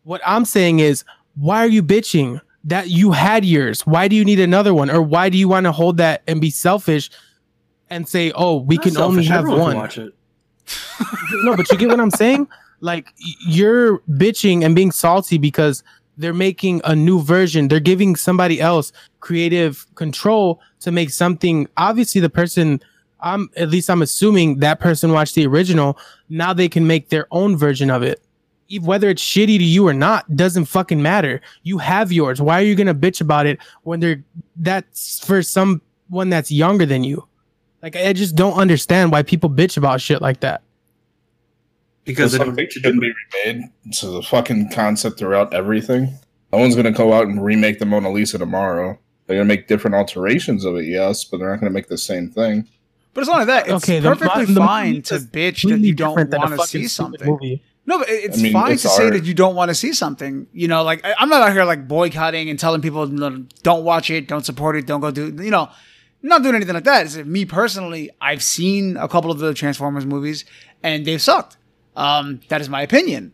What 0.03 0.21
I'm 0.25 0.45
saying 0.45 0.79
is, 0.79 1.03
why 1.35 1.59
are 1.59 1.67
you 1.67 1.83
bitching 1.83 2.39
that 2.63 2.89
you 2.89 3.11
had 3.11 3.43
yours? 3.43 3.85
Why 3.85 4.07
do 4.07 4.15
you 4.15 4.23
need 4.23 4.39
another 4.39 4.73
one? 4.73 4.89
Or 4.89 5.01
why 5.01 5.27
do 5.27 5.37
you 5.37 5.49
want 5.49 5.65
to 5.65 5.73
hold 5.73 5.97
that 5.97 6.23
and 6.25 6.39
be 6.39 6.49
selfish 6.49 7.09
and 7.89 8.07
say, 8.07 8.31
oh, 8.33 8.57
we 8.61 8.75
Not 8.75 8.83
can 8.83 8.97
only 8.97 9.25
have 9.25 9.39
everyone 9.39 9.59
one? 9.59 9.71
Can 9.71 9.79
watch 9.81 9.97
it. 9.97 10.13
no, 11.43 11.57
but 11.57 11.69
you 11.69 11.77
get 11.77 11.89
what 11.89 11.99
I'm 11.99 12.11
saying? 12.11 12.47
Like 12.81 13.13
you're 13.47 13.99
bitching 14.09 14.63
and 14.63 14.75
being 14.75 14.91
salty 14.91 15.37
because 15.37 15.83
they're 16.17 16.33
making 16.33 16.81
a 16.83 16.95
new 16.95 17.21
version. 17.21 17.67
They're 17.69 17.79
giving 17.79 18.15
somebody 18.15 18.61
else 18.61 18.91
creative 19.21 19.85
control 19.95 20.61
to 20.81 20.91
make 20.91 21.09
something. 21.09 21.67
Obviously, 21.77 22.21
the 22.21 22.29
person 22.29 22.81
I'm 23.21 23.49
at 23.55 23.69
least 23.69 23.89
I'm 23.89 24.01
assuming 24.01 24.59
that 24.59 24.79
person 24.79 25.11
watched 25.11 25.35
the 25.35 25.45
original. 25.47 25.97
Now 26.29 26.53
they 26.53 26.69
can 26.69 26.87
make 26.87 27.09
their 27.09 27.27
own 27.31 27.57
version 27.57 27.89
of 27.89 28.03
it. 28.03 28.21
Whether 28.81 29.09
it's 29.09 29.23
shitty 29.23 29.57
to 29.57 29.63
you 29.63 29.87
or 29.87 29.93
not 29.93 30.35
doesn't 30.35 30.65
fucking 30.65 31.01
matter. 31.01 31.41
You 31.63 31.79
have 31.79 32.11
yours. 32.11 32.41
Why 32.41 32.59
are 32.59 32.65
you 32.65 32.75
gonna 32.75 32.93
bitch 32.93 33.21
about 33.21 33.45
it 33.45 33.59
when 33.83 33.99
they're 33.99 34.23
that's 34.57 35.25
for 35.25 35.41
someone 35.41 36.29
that's 36.29 36.51
younger 36.51 36.85
than 36.85 37.03
you? 37.03 37.27
Like 37.81 37.95
I 37.95 38.13
just 38.13 38.35
don't 38.35 38.53
understand 38.53 39.11
why 39.11 39.23
people 39.23 39.49
bitch 39.49 39.77
about 39.77 40.01
shit 40.01 40.21
like 40.21 40.41
that. 40.41 40.61
Because 42.09 42.31
Because 42.31 42.31
they 42.33 42.37
don't 42.45 42.59
it. 42.59 42.71
shouldn't 42.73 43.01
be 43.01 43.11
remade. 43.45 43.69
So 43.91 44.11
the 44.13 44.21
fucking 44.21 44.71
concept 44.71 45.19
throughout 45.19 45.53
everything. 45.53 46.13
No 46.51 46.59
one's 46.59 46.75
gonna 46.75 46.91
go 46.91 47.13
out 47.13 47.27
and 47.27 47.43
remake 47.43 47.79
the 47.79 47.85
Mona 47.85 48.11
Lisa 48.11 48.37
tomorrow. 48.37 48.97
They're 49.27 49.37
gonna 49.37 49.45
make 49.47 49.67
different 49.67 49.95
alterations 49.95 50.65
of 50.65 50.75
it, 50.77 50.85
yes, 50.85 51.23
but 51.23 51.37
they're 51.39 51.49
not 51.51 51.59
gonna 51.59 51.71
make 51.71 51.87
the 51.87 51.97
same 51.97 52.29
thing. 52.29 52.67
But 53.13 53.21
it's 53.21 53.27
not 53.29 53.35
only 53.41 53.45
that. 53.45 53.65
It's 53.67 53.83
Okay, 53.83 53.99
the 53.99 54.09
perfectly 54.09 54.45
mo- 54.47 54.53
the 54.53 54.59
fine 54.59 54.87
movie 54.89 55.01
to 55.03 55.15
bitch 55.15 55.69
that 55.69 55.79
you 55.79 55.93
don't 55.93 56.09
different 56.11 56.31
than 56.31 56.41
a 56.43 56.45
want 56.47 56.61
to 56.61 56.67
see 56.67 56.87
something. 56.87 57.27
movie. 57.27 57.63
No, 57.85 57.97
but 57.99 58.09
it's 58.09 58.37
I 58.37 58.41
mean, 58.41 58.53
fine 58.53 58.71
it's 58.73 58.83
to 58.83 58.89
say 58.89 59.09
that 59.09 59.25
you 59.25 59.33
don't 59.33 59.55
want 59.55 59.69
to 59.69 59.75
see 59.75 59.93
something. 59.93 60.45
You 60.53 60.67
know, 60.67 60.83
like 60.83 61.03
I- 61.05 61.15
I'm 61.19 61.29
not 61.29 61.41
out 61.41 61.51
here 61.53 61.63
like 61.65 61.87
boycotting 61.87 62.49
and 62.49 62.57
telling 62.59 62.81
people 62.81 63.07
"No, 63.07 63.45
don't 63.63 63.83
watch 63.83 64.09
it, 64.11 64.27
don't 64.27 64.45
support 64.45 64.75
it, 64.75 64.85
don't 64.85 65.01
go 65.01 65.09
do. 65.11 65.25
You 65.43 65.49
know, 65.51 65.63
I'm 66.23 66.29
not 66.29 66.43
doing 66.43 66.55
anything 66.55 66.75
like 66.75 66.83
that. 66.83 67.05
It's 67.05 67.15
that 67.15 67.25
me 67.27 67.45
personally, 67.45 68.09
I've 68.21 68.43
seen 68.43 68.95
a 68.97 69.07
couple 69.07 69.31
of 69.31 69.39
the 69.39 69.53
Transformers 69.53 70.05
movies 70.05 70.45
and 70.83 71.05
they've 71.05 71.21
sucked. 71.21 71.57
Um, 71.95 72.39
that 72.49 72.61
is 72.61 72.69
my 72.69 72.81
opinion. 72.81 73.33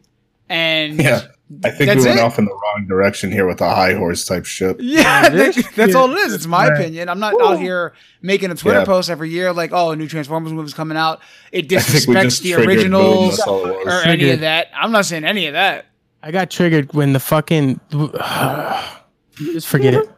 And 0.50 1.02
Yeah. 1.02 1.22
I 1.64 1.70
think 1.70 1.88
That's 1.90 2.00
we 2.04 2.08
went 2.08 2.20
it. 2.20 2.24
off 2.24 2.40
in 2.40 2.46
the 2.46 2.52
wrong 2.52 2.88
direction 2.88 3.32
here 3.32 3.46
with 3.48 3.60
the 3.60 3.70
high 3.70 3.94
horse 3.94 4.26
type 4.26 4.46
shit. 4.46 4.80
Yeah, 4.80 5.30
that- 5.30 5.56
that's 5.76 5.94
Yeah. 5.94 6.00
all 6.00 6.12
it 6.12 6.18
is. 6.18 6.34
It's 6.34 6.48
my 6.48 6.66
opinion. 6.66 7.08
I'm 7.08 7.20
not 7.20 7.40
out 7.40 7.60
here 7.60 7.94
making 8.24 8.50
a 8.50 8.56
Twitter 8.56 8.80
Yeah. 8.80 8.86
post 8.86 9.12
every 9.12 9.30
year 9.30 9.54
like, 9.54 9.70
oh, 9.72 9.92
a 9.92 9.96
new 9.96 10.08
Transformers 10.08 10.54
movie's 10.54 10.74
coming 10.74 10.98
out. 10.98 11.20
It 11.52 11.72
I 11.72 11.80
think 11.80 12.08
we 12.08 12.16
disrespects 12.16 12.42
the 12.42 12.54
triggered 12.54 12.66
Boom, 12.66 12.68
originals 12.96 13.38
that's 13.38 13.48
all 13.48 13.68
or 13.68 14.02
any 14.02 14.32
of 14.32 14.40
that. 14.40 14.68
I'm 14.76 14.92
not 14.92 15.06
saying 15.06 15.24
any 15.24 15.46
of 15.46 15.54
that. 15.54 15.86
I 16.24 16.32
got 16.32 16.50
triggered 16.50 16.92
when 16.94 17.14
the 17.14 17.20
fucking 17.20 17.80
just 19.36 19.68
forget 19.68 19.94
it. 19.94 20.10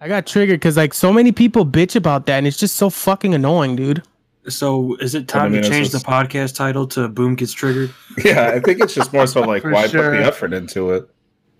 I 0.00 0.08
got 0.08 0.26
triggered 0.26 0.60
because 0.60 0.76
like 0.76 0.92
so 0.94 1.12
many 1.12 1.32
people 1.32 1.64
bitch 1.64 1.96
about 1.96 2.26
that, 2.26 2.38
and 2.38 2.46
it's 2.46 2.58
just 2.58 2.76
so 2.76 2.90
fucking 2.90 3.34
annoying, 3.34 3.76
dude. 3.76 4.02
So 4.48 4.96
is 4.96 5.14
it 5.14 5.26
time 5.28 5.52
to 5.52 5.58
it's 5.58 5.68
change 5.68 5.90
the 5.90 5.98
podcast 5.98 6.54
title 6.54 6.86
to 6.88 7.08
"Boom 7.08 7.34
Gets 7.34 7.52
Triggered"? 7.52 7.90
Yeah, 8.24 8.48
I 8.54 8.60
think 8.60 8.80
it's 8.80 8.94
just 8.94 9.12
more 9.12 9.26
so 9.26 9.40
like 9.42 9.64
why 9.74 9.86
sure. 9.86 10.10
put 10.10 10.18
the 10.18 10.24
effort 10.24 10.52
into 10.52 10.90
it. 10.90 11.08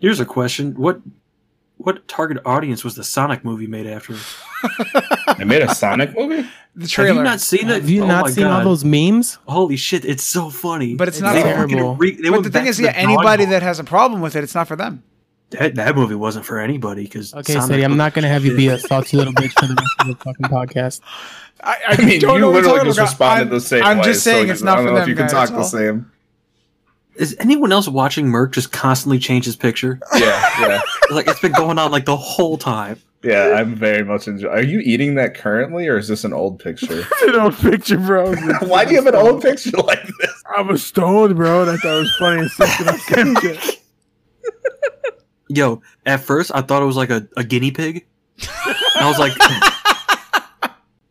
Here's 0.01 0.21
a 0.21 0.27
question: 0.27 0.75
What 0.75 1.01
what 1.79 2.07
target 2.09 2.39
audience 2.45 2.85
was 2.85 2.95
the 2.95 3.05
Sonic 3.05 3.45
movie 3.45 3.67
made 3.67 3.87
after? 3.87 4.15
They 5.39 5.45
made 5.45 5.63
a 5.63 5.75
Sonic 5.75 6.17
movie? 6.17 6.49
The 6.77 6.87
trailer. 6.87 7.09
Have 7.09 7.17
you 7.17 7.23
not 7.25 7.41
seen 7.41 7.67
that? 7.69 7.81
Have 7.81 7.91
you 7.91 8.05
Oh 8.05 8.07
not 8.07 8.25
my 8.27 8.31
seen 8.31 8.45
all 8.47 8.63
those 8.63 8.85
memes? 8.85 9.39
Holy 9.49 9.77
shit! 9.77 10.05
It's 10.05 10.23
so 10.23 10.49
funny. 10.51 10.95
But 10.95 11.09
it's 11.09 11.17
It's 11.19 11.23
not 11.23 11.33
They 11.35 11.43
for- 11.43 11.49
terrible. 11.67 11.97
re- 11.97 12.19
but 12.31 12.43
the 12.45 12.51
thing 12.51 12.67
is, 12.67 12.77
to 12.77 12.85
yeah, 12.85 12.91
anybody 12.95 13.45
that 13.47 13.63
has 13.63 13.79
a 13.81 13.85
problem 13.85 14.21
with 14.21 14.37
it, 14.37 14.45
it's 14.45 14.55
not 14.55 14.69
for 14.69 14.77
them. 14.77 15.03
That 15.51 15.75
that 15.77 15.95
movie 15.97 16.15
wasn't 16.15 16.45
for 16.45 16.59
anybody 16.59 17.05
because 17.05 17.33
Okay, 17.35 17.55
Sadie, 17.55 17.83
I'm 17.83 17.97
not 17.97 18.15
gonna 18.15 18.29
have 18.29 18.45
you 18.45 18.57
be 18.57 18.69
a 18.69 18.79
salty 18.91 19.17
little 19.17 19.33
bitch 19.33 19.53
for 19.59 19.67
the 19.67 19.75
rest 19.75 19.95
of 20.01 20.07
the 20.09 20.15
fucking 20.17 20.47
podcast. 20.47 21.01
I, 21.63 21.77
I 21.89 22.05
mean, 22.05 22.21
don't 22.21 22.35
you 22.35 22.41
know 22.41 22.51
literally 22.51 22.85
just 22.85 22.99
about. 22.99 23.05
responded 23.05 23.41
I'm- 23.45 23.51
the 23.51 23.61
same 23.61 23.83
I'm 23.85 23.99
way. 23.99 24.05
just 24.05 24.25
saying 24.25 24.47
so 24.49 24.53
it's 24.53 24.63
not 24.63 24.79
I 24.79 24.83
don't 24.83 24.87
know 24.87 24.95
them. 24.95 25.03
if 25.03 25.09
you 25.09 25.15
can 25.15 25.29
talk 25.29 25.51
the 25.51 25.57
all. 25.57 25.65
same. 25.65 26.11
Is 27.17 27.37
anyone 27.39 27.71
else 27.71 27.87
watching 27.87 28.27
Merc 28.27 28.53
just 28.55 28.73
constantly 28.73 29.21
change 29.21 29.45
his 29.45 29.55
picture? 29.55 30.01
Yeah, 30.17 30.43
yeah. 30.61 30.81
like 31.13 31.29
it's 31.29 31.39
been 31.39 31.53
going 31.53 31.79
on 31.79 31.93
like 31.93 32.07
the 32.07 32.17
whole 32.17 32.59
time. 32.59 32.99
Yeah, 33.23 33.55
I'm 33.57 33.75
very 33.77 34.05
much 34.05 34.27
enjoying. 34.29 34.53
Are 34.53 34.63
you 34.63 34.81
eating 34.81 35.15
that 35.15 35.35
currently, 35.35 35.87
or 35.87 35.97
is 35.97 36.09
this 36.09 36.25
an 36.25 36.33
old 36.35 36.59
picture? 36.59 37.07
an 37.23 37.37
old 37.37 37.55
picture, 37.57 37.97
bro. 37.99 38.35
Why 38.67 38.85
do 38.85 38.91
you 38.91 38.97
have 38.97 39.07
an 39.07 39.15
old 39.15 39.41
picture 39.43 39.71
like 39.79 40.03
this? 40.21 40.43
I 40.57 40.61
was 40.61 40.85
stoned, 40.85 41.37
bro, 41.37 41.63
and 41.63 41.71
I 41.71 41.77
thought 41.77 41.97
it 41.97 42.01
was 42.01 42.17
funny 42.19 42.41
and 42.41 42.51
sick. 42.51 42.69
I 42.69 42.97
sent 42.99 43.39
it. 43.45 43.81
Yo, 45.55 45.83
at 46.05 46.21
first 46.21 46.51
I 46.55 46.63
thought 46.63 46.83
it 46.83 46.87
was 46.87 46.97
like 46.97 47.11
a, 47.11 47.29
a 47.37 47.45
guinea 47.45 47.71
pig. 47.71 48.07
I 48.41 49.07
was 49.09 49.19
like, 49.19 49.33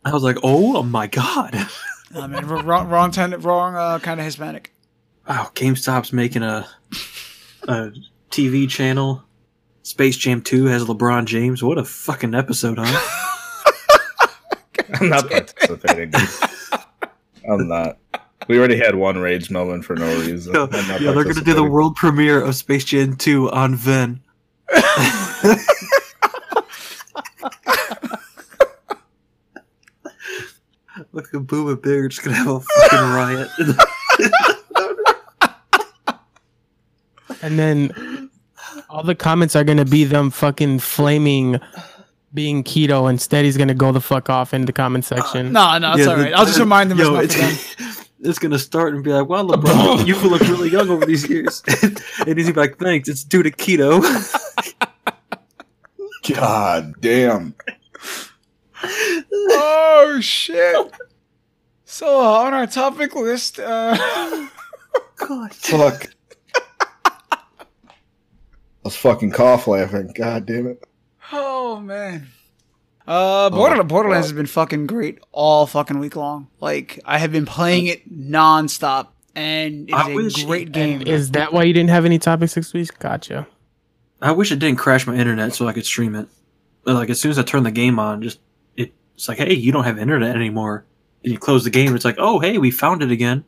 I 0.05 0.11
was 0.11 0.23
like, 0.23 0.37
oh 0.43 0.83
my 0.83 1.07
god! 1.07 1.55
I 2.15 2.27
mean, 2.27 2.45
wrong, 2.45 2.89
wrong, 2.89 3.11
ten, 3.11 3.31
wrong 3.41 3.75
uh, 3.75 3.99
kind 3.99 4.19
of 4.19 4.25
Hispanic. 4.25 4.73
Wow, 5.27 5.51
GameStop's 5.55 6.11
making 6.11 6.43
a 6.43 6.67
a 7.67 7.91
TV 8.29 8.69
channel. 8.69 9.23
Space 9.83 10.15
Jam 10.15 10.41
2 10.41 10.65
has 10.65 10.85
LeBron 10.85 11.25
James. 11.25 11.61
What 11.61 11.77
a 11.77 11.83
fucking 11.83 12.33
episode, 12.33 12.77
huh? 12.79 13.69
I'm 14.93 15.09
not 15.09 15.29
participating. 15.29 16.13
I'm 17.49 17.67
not. 17.67 17.97
We 18.47 18.57
already 18.57 18.77
had 18.77 18.95
one 18.95 19.17
rage 19.17 19.49
moment 19.49 19.85
for 19.85 19.95
no 19.95 20.07
reason. 20.19 20.53
Yo, 20.53 20.67
yeah, 20.71 21.11
they're 21.11 21.23
gonna 21.23 21.41
do 21.41 21.53
the 21.53 21.63
world 21.63 21.95
premiere 21.95 22.41
of 22.41 22.55
Space 22.55 22.85
Jam 22.85 23.15
2 23.15 23.51
on 23.51 23.75
VENN. 23.75 24.19
Look 31.11 31.33
at 31.33 31.47
Boom 31.47 31.69
and 31.69 31.81
Big 31.81 31.99
are 31.99 32.07
just 32.07 32.23
gonna 32.23 32.37
have 32.37 32.47
a 32.47 32.59
fucking 32.59 32.99
riot. 32.99 33.49
And 37.41 37.59
then 37.59 38.29
all 38.89 39.03
the 39.03 39.15
comments 39.15 39.55
are 39.55 39.63
gonna 39.63 39.85
be 39.85 40.03
them 40.05 40.29
fucking 40.31 40.79
flaming 40.79 41.59
being 42.33 42.63
keto. 42.63 43.09
Instead, 43.09 43.43
he's 43.45 43.57
gonna 43.57 43.73
go 43.73 43.91
the 43.91 44.01
fuck 44.01 44.29
off 44.29 44.53
in 44.53 44.65
the 44.65 44.73
comment 44.73 45.05
section. 45.05 45.51
No, 45.51 45.77
no, 45.77 45.91
it's 45.93 45.99
Yeah, 45.99 46.05
all 46.07 46.17
the- 46.17 46.33
I'll 46.33 46.45
just 46.45 46.59
remind 46.59 46.89
them 46.91 46.99
Yo, 46.99 47.15
it's 47.15 47.37
not 47.37 47.51
it's, 47.51 47.73
for 47.73 47.83
them. 47.83 47.93
it's 48.29 48.39
gonna 48.39 48.59
start 48.59 48.93
and 48.93 49.03
be 49.03 49.11
like, 49.11 49.27
"Wow, 49.27 49.43
LeBron, 49.43 50.05
you've 50.07 50.23
looked 50.23 50.47
really 50.47 50.69
young 50.69 50.89
over 50.89 51.05
these 51.05 51.27
years." 51.29 51.61
and 51.81 52.37
he's 52.37 52.45
gonna 52.49 52.53
be 52.53 52.59
like, 52.59 52.77
"Thanks, 52.77 53.09
it's 53.09 53.23
due 53.23 53.43
to 53.43 53.51
keto." 53.51 54.01
God 56.31 56.93
damn. 56.99 57.55
Oh 58.85 60.19
shit! 60.21 60.75
So 61.85 62.19
uh, 62.19 62.39
on 62.43 62.53
our 62.53 62.67
topic 62.67 63.15
list, 63.15 63.57
uh, 63.57 63.95
God, 65.15 65.53
Fuck. 65.53 66.07
I 67.33 67.37
was 68.83 68.95
fucking 68.97 69.31
cough 69.31 69.67
laughing. 69.67 70.11
God 70.13 70.45
damn 70.45 70.67
it. 70.67 70.83
oh 71.31 71.79
man, 71.79 72.27
uh, 73.07 73.49
Border- 73.51 73.79
Oh, 73.79 73.83
Borderlands 73.83 74.27
God. 74.27 74.31
has 74.31 74.37
been 74.37 74.45
fucking 74.47 74.87
great 74.87 75.19
all 75.31 75.65
fucking 75.65 75.99
week 75.99 76.17
long. 76.17 76.49
Like 76.59 76.99
I 77.05 77.17
have 77.19 77.31
been 77.31 77.45
playing 77.45 77.87
it 77.87 78.11
nonstop, 78.13 79.07
and 79.33 79.87
it's 79.89 79.97
I 79.97 80.11
a 80.11 80.15
wish- 80.15 80.43
great 80.43 80.73
game. 80.73 81.03
Is 81.03 81.31
that 81.31 81.53
why 81.53 81.63
you 81.63 81.71
didn't 81.73 81.91
have 81.91 82.03
any 82.03 82.19
topics 82.19 82.55
this 82.55 82.73
week? 82.73 82.99
Gotcha. 82.99 83.47
I 84.23 84.31
wish 84.31 84.51
it 84.51 84.59
didn't 84.59 84.77
crash 84.79 85.05
my 85.05 85.15
internet 85.15 85.53
so 85.53 85.67
I 85.67 85.73
could 85.73 85.85
stream 85.85 86.15
it. 86.15 86.27
But 86.83 86.95
like 86.95 87.09
as 87.09 87.19
soon 87.19 87.31
as 87.31 87.37
I 87.37 87.43
turn 87.43 87.63
the 87.63 87.71
game 87.71 87.99
on, 87.99 88.21
just 88.21 88.39
it, 88.75 88.93
it's 89.15 89.27
like, 89.27 89.37
"Hey, 89.37 89.53
you 89.53 89.71
don't 89.71 89.83
have 89.83 89.99
internet 89.99 90.35
anymore." 90.35 90.85
And 91.23 91.31
you 91.31 91.37
close 91.39 91.63
the 91.63 91.69
game, 91.69 91.95
it's 91.95 92.05
like, 92.05 92.15
"Oh, 92.17 92.39
hey, 92.39 92.57
we 92.57 92.71
found 92.71 93.03
it 93.03 93.11
again." 93.11 93.43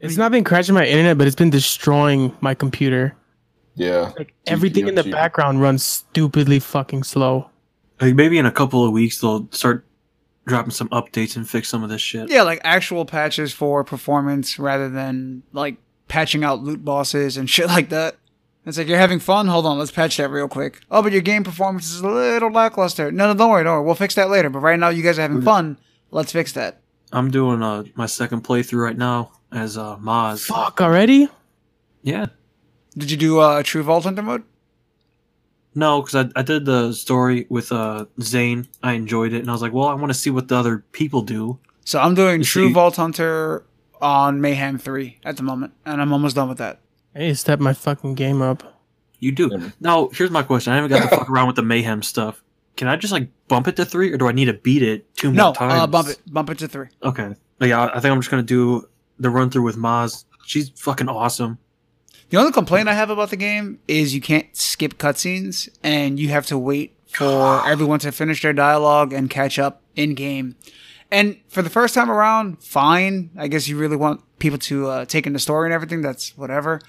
It's 0.00 0.16
not 0.16 0.32
been 0.32 0.42
crashing 0.44 0.74
my 0.74 0.84
internet, 0.84 1.16
but 1.16 1.28
it's 1.28 1.36
been 1.36 1.50
destroying 1.50 2.36
my 2.40 2.54
computer. 2.54 3.14
Yeah. 3.76 4.12
Like 4.18 4.34
everything 4.46 4.88
in 4.88 4.96
the 4.96 5.04
background 5.04 5.62
runs 5.62 5.84
stupidly 5.84 6.58
fucking 6.58 7.04
slow. 7.04 7.48
Like 8.00 8.16
maybe 8.16 8.36
in 8.38 8.46
a 8.46 8.50
couple 8.52 8.84
of 8.84 8.92
weeks 8.92 9.20
they'll 9.20 9.48
start 9.52 9.86
dropping 10.46 10.72
some 10.72 10.88
updates 10.88 11.36
and 11.36 11.48
fix 11.48 11.68
some 11.68 11.84
of 11.84 11.88
this 11.88 12.02
shit. 12.02 12.28
yeah, 12.28 12.42
like 12.42 12.60
actual 12.64 13.04
patches 13.04 13.52
for 13.52 13.84
performance 13.84 14.58
rather 14.58 14.88
than 14.90 15.44
like 15.52 15.76
patching 16.08 16.42
out 16.42 16.60
loot 16.60 16.84
bosses 16.84 17.36
and 17.36 17.48
shit 17.56 17.68
like 17.68 17.90
that. 17.90 18.16
It's 18.64 18.78
like 18.78 18.86
you're 18.86 18.98
having 18.98 19.18
fun. 19.18 19.48
Hold 19.48 19.66
on, 19.66 19.78
let's 19.78 19.90
patch 19.90 20.16
that 20.18 20.28
real 20.28 20.46
quick. 20.48 20.80
Oh, 20.90 21.02
but 21.02 21.10
your 21.12 21.20
game 21.20 21.42
performance 21.42 21.90
is 21.92 22.00
a 22.00 22.08
little 22.08 22.50
lackluster. 22.50 23.10
No, 23.10 23.26
no, 23.26 23.34
don't 23.34 23.50
worry, 23.50 23.64
don't 23.64 23.78
worry. 23.78 23.84
We'll 23.86 23.94
fix 23.96 24.14
that 24.14 24.30
later. 24.30 24.50
But 24.50 24.60
right 24.60 24.78
now, 24.78 24.88
you 24.90 25.02
guys 25.02 25.18
are 25.18 25.22
having 25.22 25.42
fun. 25.42 25.78
Let's 26.12 26.30
fix 26.30 26.52
that. 26.52 26.80
I'm 27.12 27.30
doing 27.30 27.62
uh, 27.62 27.84
my 27.96 28.06
second 28.06 28.44
playthrough 28.44 28.82
right 28.84 28.96
now 28.96 29.32
as 29.50 29.76
uh, 29.76 29.96
Moze. 29.98 30.46
Fuck 30.46 30.80
already? 30.80 31.28
Yeah. 32.02 32.26
Did 32.96 33.10
you 33.10 33.16
do 33.16 33.38
uh, 33.40 33.62
True 33.62 33.82
Vault 33.82 34.04
Hunter 34.04 34.22
mode? 34.22 34.44
No, 35.74 36.02
because 36.02 36.26
I, 36.36 36.38
I 36.38 36.42
did 36.42 36.64
the 36.66 36.92
story 36.92 37.46
with 37.48 37.72
uh, 37.72 38.04
Zane. 38.20 38.68
I 38.82 38.92
enjoyed 38.92 39.32
it, 39.32 39.40
and 39.40 39.48
I 39.48 39.52
was 39.52 39.62
like, 39.62 39.72
well, 39.72 39.88
I 39.88 39.94
want 39.94 40.12
to 40.12 40.18
see 40.18 40.30
what 40.30 40.48
the 40.48 40.56
other 40.56 40.84
people 40.92 41.22
do. 41.22 41.58
So 41.84 41.98
I'm 41.98 42.14
doing 42.14 42.42
True 42.42 42.68
see- 42.68 42.72
Vault 42.74 42.96
Hunter 42.96 43.64
on 44.00 44.40
Mayhem 44.40 44.78
3 44.78 45.18
at 45.24 45.36
the 45.36 45.42
moment, 45.42 45.72
and 45.86 46.00
I'm 46.02 46.12
almost 46.12 46.36
done 46.36 46.48
with 46.48 46.58
that. 46.58 46.80
I 47.14 47.18
need 47.20 47.28
to 47.28 47.36
step 47.36 47.60
my 47.60 47.72
fucking 47.72 48.14
game 48.14 48.40
up. 48.42 48.80
You 49.18 49.32
do. 49.32 49.48
Yeah. 49.52 49.70
Now, 49.80 50.08
here's 50.12 50.30
my 50.30 50.42
question. 50.42 50.72
I 50.72 50.76
haven't 50.76 50.90
got 50.90 51.02
to 51.08 51.16
fuck 51.16 51.30
around 51.30 51.46
with 51.46 51.56
the 51.56 51.62
mayhem 51.62 52.02
stuff. 52.02 52.42
Can 52.76 52.88
I 52.88 52.96
just 52.96 53.12
like 53.12 53.28
bump 53.48 53.68
it 53.68 53.76
to 53.76 53.84
three, 53.84 54.10
or 54.12 54.16
do 54.16 54.26
I 54.28 54.32
need 54.32 54.46
to 54.46 54.54
beat 54.54 54.82
it 54.82 55.14
two 55.14 55.30
No, 55.30 55.44
more 55.46 55.54
times? 55.54 55.74
uh, 55.74 55.86
bump 55.86 56.08
it, 56.08 56.18
bump 56.26 56.50
it 56.50 56.58
to 56.58 56.68
three. 56.68 56.88
Okay. 57.02 57.34
But 57.58 57.68
yeah, 57.68 57.84
I 57.94 58.00
think 58.00 58.06
I'm 58.12 58.20
just 58.20 58.30
gonna 58.30 58.42
do 58.42 58.88
the 59.18 59.30
run 59.30 59.50
through 59.50 59.62
with 59.62 59.76
Moze. 59.76 60.24
She's 60.46 60.70
fucking 60.70 61.08
awesome. 61.08 61.58
The 62.30 62.38
only 62.38 62.50
complaint 62.50 62.88
I 62.88 62.94
have 62.94 63.10
about 63.10 63.28
the 63.30 63.36
game 63.36 63.78
is 63.86 64.14
you 64.14 64.22
can't 64.22 64.46
skip 64.56 64.94
cutscenes, 64.98 65.68
and 65.82 66.18
you 66.18 66.28
have 66.30 66.46
to 66.46 66.56
wait 66.58 66.96
for 67.06 67.64
everyone 67.68 67.98
to 68.00 68.10
finish 68.10 68.40
their 68.42 68.54
dialogue 68.54 69.12
and 69.12 69.28
catch 69.28 69.58
up 69.58 69.82
in 69.94 70.14
game. 70.14 70.56
And 71.12 71.36
for 71.48 71.60
the 71.60 71.68
first 71.68 71.94
time 71.94 72.10
around, 72.10 72.64
fine. 72.64 73.30
I 73.36 73.46
guess 73.46 73.68
you 73.68 73.76
really 73.76 73.96
want 73.96 74.22
people 74.38 74.58
to 74.60 74.88
uh, 74.88 75.04
take 75.04 75.26
in 75.26 75.34
the 75.34 75.38
story 75.38 75.66
and 75.66 75.74
everything. 75.74 76.00
That's 76.00 76.36
whatever. 76.38 76.80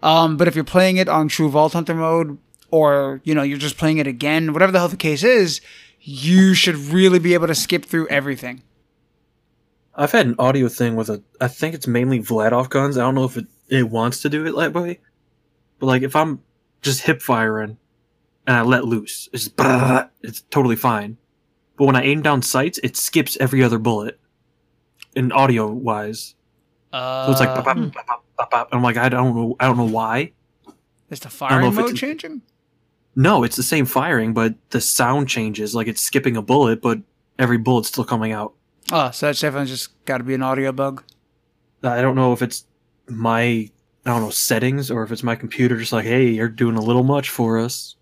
Um, 0.00 0.36
but 0.36 0.46
if 0.46 0.54
you're 0.54 0.62
playing 0.62 0.96
it 0.96 1.08
on 1.08 1.26
True 1.26 1.50
Vault 1.50 1.72
Hunter 1.72 1.94
mode, 1.94 2.38
or 2.70 3.20
you 3.24 3.34
know 3.34 3.42
you're 3.42 3.58
just 3.58 3.76
playing 3.76 3.98
it 3.98 4.06
again, 4.06 4.52
whatever 4.52 4.70
the 4.70 4.78
hell 4.78 4.86
the 4.86 4.96
case 4.96 5.24
is, 5.24 5.60
you 6.00 6.54
should 6.54 6.76
really 6.76 7.18
be 7.18 7.34
able 7.34 7.48
to 7.48 7.54
skip 7.54 7.84
through 7.84 8.06
everything. 8.08 8.62
I've 9.96 10.12
had 10.12 10.26
an 10.26 10.36
audio 10.38 10.68
thing 10.68 10.94
with 10.94 11.10
a. 11.10 11.24
I 11.40 11.48
think 11.48 11.74
it's 11.74 11.88
mainly 11.88 12.20
Vladof 12.20 12.68
guns. 12.68 12.96
I 12.96 13.00
don't 13.00 13.16
know 13.16 13.24
if 13.24 13.36
it, 13.36 13.46
it 13.68 13.90
wants 13.90 14.22
to 14.22 14.28
do 14.28 14.46
it 14.46 14.54
that 14.56 14.72
way, 14.72 15.00
but 15.80 15.86
like 15.86 16.02
if 16.02 16.14
I'm 16.14 16.42
just 16.80 17.00
hip 17.00 17.20
firing 17.20 17.78
and 18.46 18.56
I 18.56 18.62
let 18.62 18.84
loose, 18.84 19.28
it's 19.32 19.48
just, 19.48 20.08
it's 20.22 20.42
totally 20.42 20.76
fine. 20.76 21.16
But 21.76 21.86
when 21.86 21.96
I 21.96 22.02
aim 22.04 22.22
down 22.22 22.42
sights, 22.42 22.78
it 22.82 22.96
skips 22.96 23.36
every 23.40 23.62
other 23.62 23.78
bullet. 23.78 24.18
In 25.16 25.30
audio 25.32 25.68
wise, 25.70 26.34
Uh, 26.92 27.26
so 27.26 27.30
it's 27.32 27.40
like 27.40 27.48
bop, 27.54 27.64
bop, 27.64 27.76
bop, 27.76 27.92
bop, 28.06 28.24
bop, 28.36 28.50
bop. 28.50 28.68
I'm 28.72 28.82
like 28.82 28.96
I 28.96 29.08
don't 29.08 29.34
know. 29.34 29.56
I 29.60 29.66
don't 29.66 29.76
know 29.76 29.84
why. 29.88 30.32
is 31.10 31.20
the 31.20 31.28
firing 31.30 31.72
mode 31.74 31.84
it's- 31.90 31.98
changing? 31.98 32.42
No, 33.16 33.44
it's 33.44 33.54
the 33.54 33.62
same 33.62 33.86
firing, 33.86 34.34
but 34.34 34.54
the 34.70 34.80
sound 34.80 35.28
changes. 35.28 35.72
Like 35.72 35.86
it's 35.86 36.00
skipping 36.00 36.36
a 36.36 36.42
bullet, 36.42 36.82
but 36.82 36.98
every 37.38 37.58
bullet's 37.58 37.86
still 37.88 38.04
coming 38.04 38.32
out. 38.32 38.54
Oh, 38.90 39.12
so 39.12 39.26
that's 39.26 39.40
definitely 39.40 39.68
just 39.68 39.90
got 40.04 40.18
to 40.18 40.24
be 40.24 40.34
an 40.34 40.42
audio 40.42 40.72
bug. 40.72 41.04
I 41.84 42.02
don't 42.02 42.16
know 42.16 42.32
if 42.32 42.42
it's 42.42 42.64
my 43.08 43.42
I 44.04 44.10
don't 44.10 44.20
know 44.22 44.30
settings 44.30 44.90
or 44.90 45.04
if 45.04 45.12
it's 45.12 45.22
my 45.22 45.36
computer 45.36 45.76
just 45.78 45.92
like, 45.92 46.04
hey, 46.06 46.26
you're 46.28 46.48
doing 46.48 46.74
a 46.76 46.82
little 46.82 47.04
much 47.04 47.30
for 47.30 47.58
us. 47.58 47.94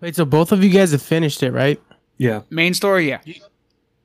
Wait, 0.00 0.16
so 0.16 0.24
both 0.24 0.52
of 0.52 0.64
you 0.64 0.70
guys 0.70 0.92
have 0.92 1.02
finished 1.02 1.42
it, 1.42 1.52
right? 1.52 1.80
Yeah. 2.18 2.42
Main 2.50 2.74
story, 2.74 3.08
yeah. 3.08 3.20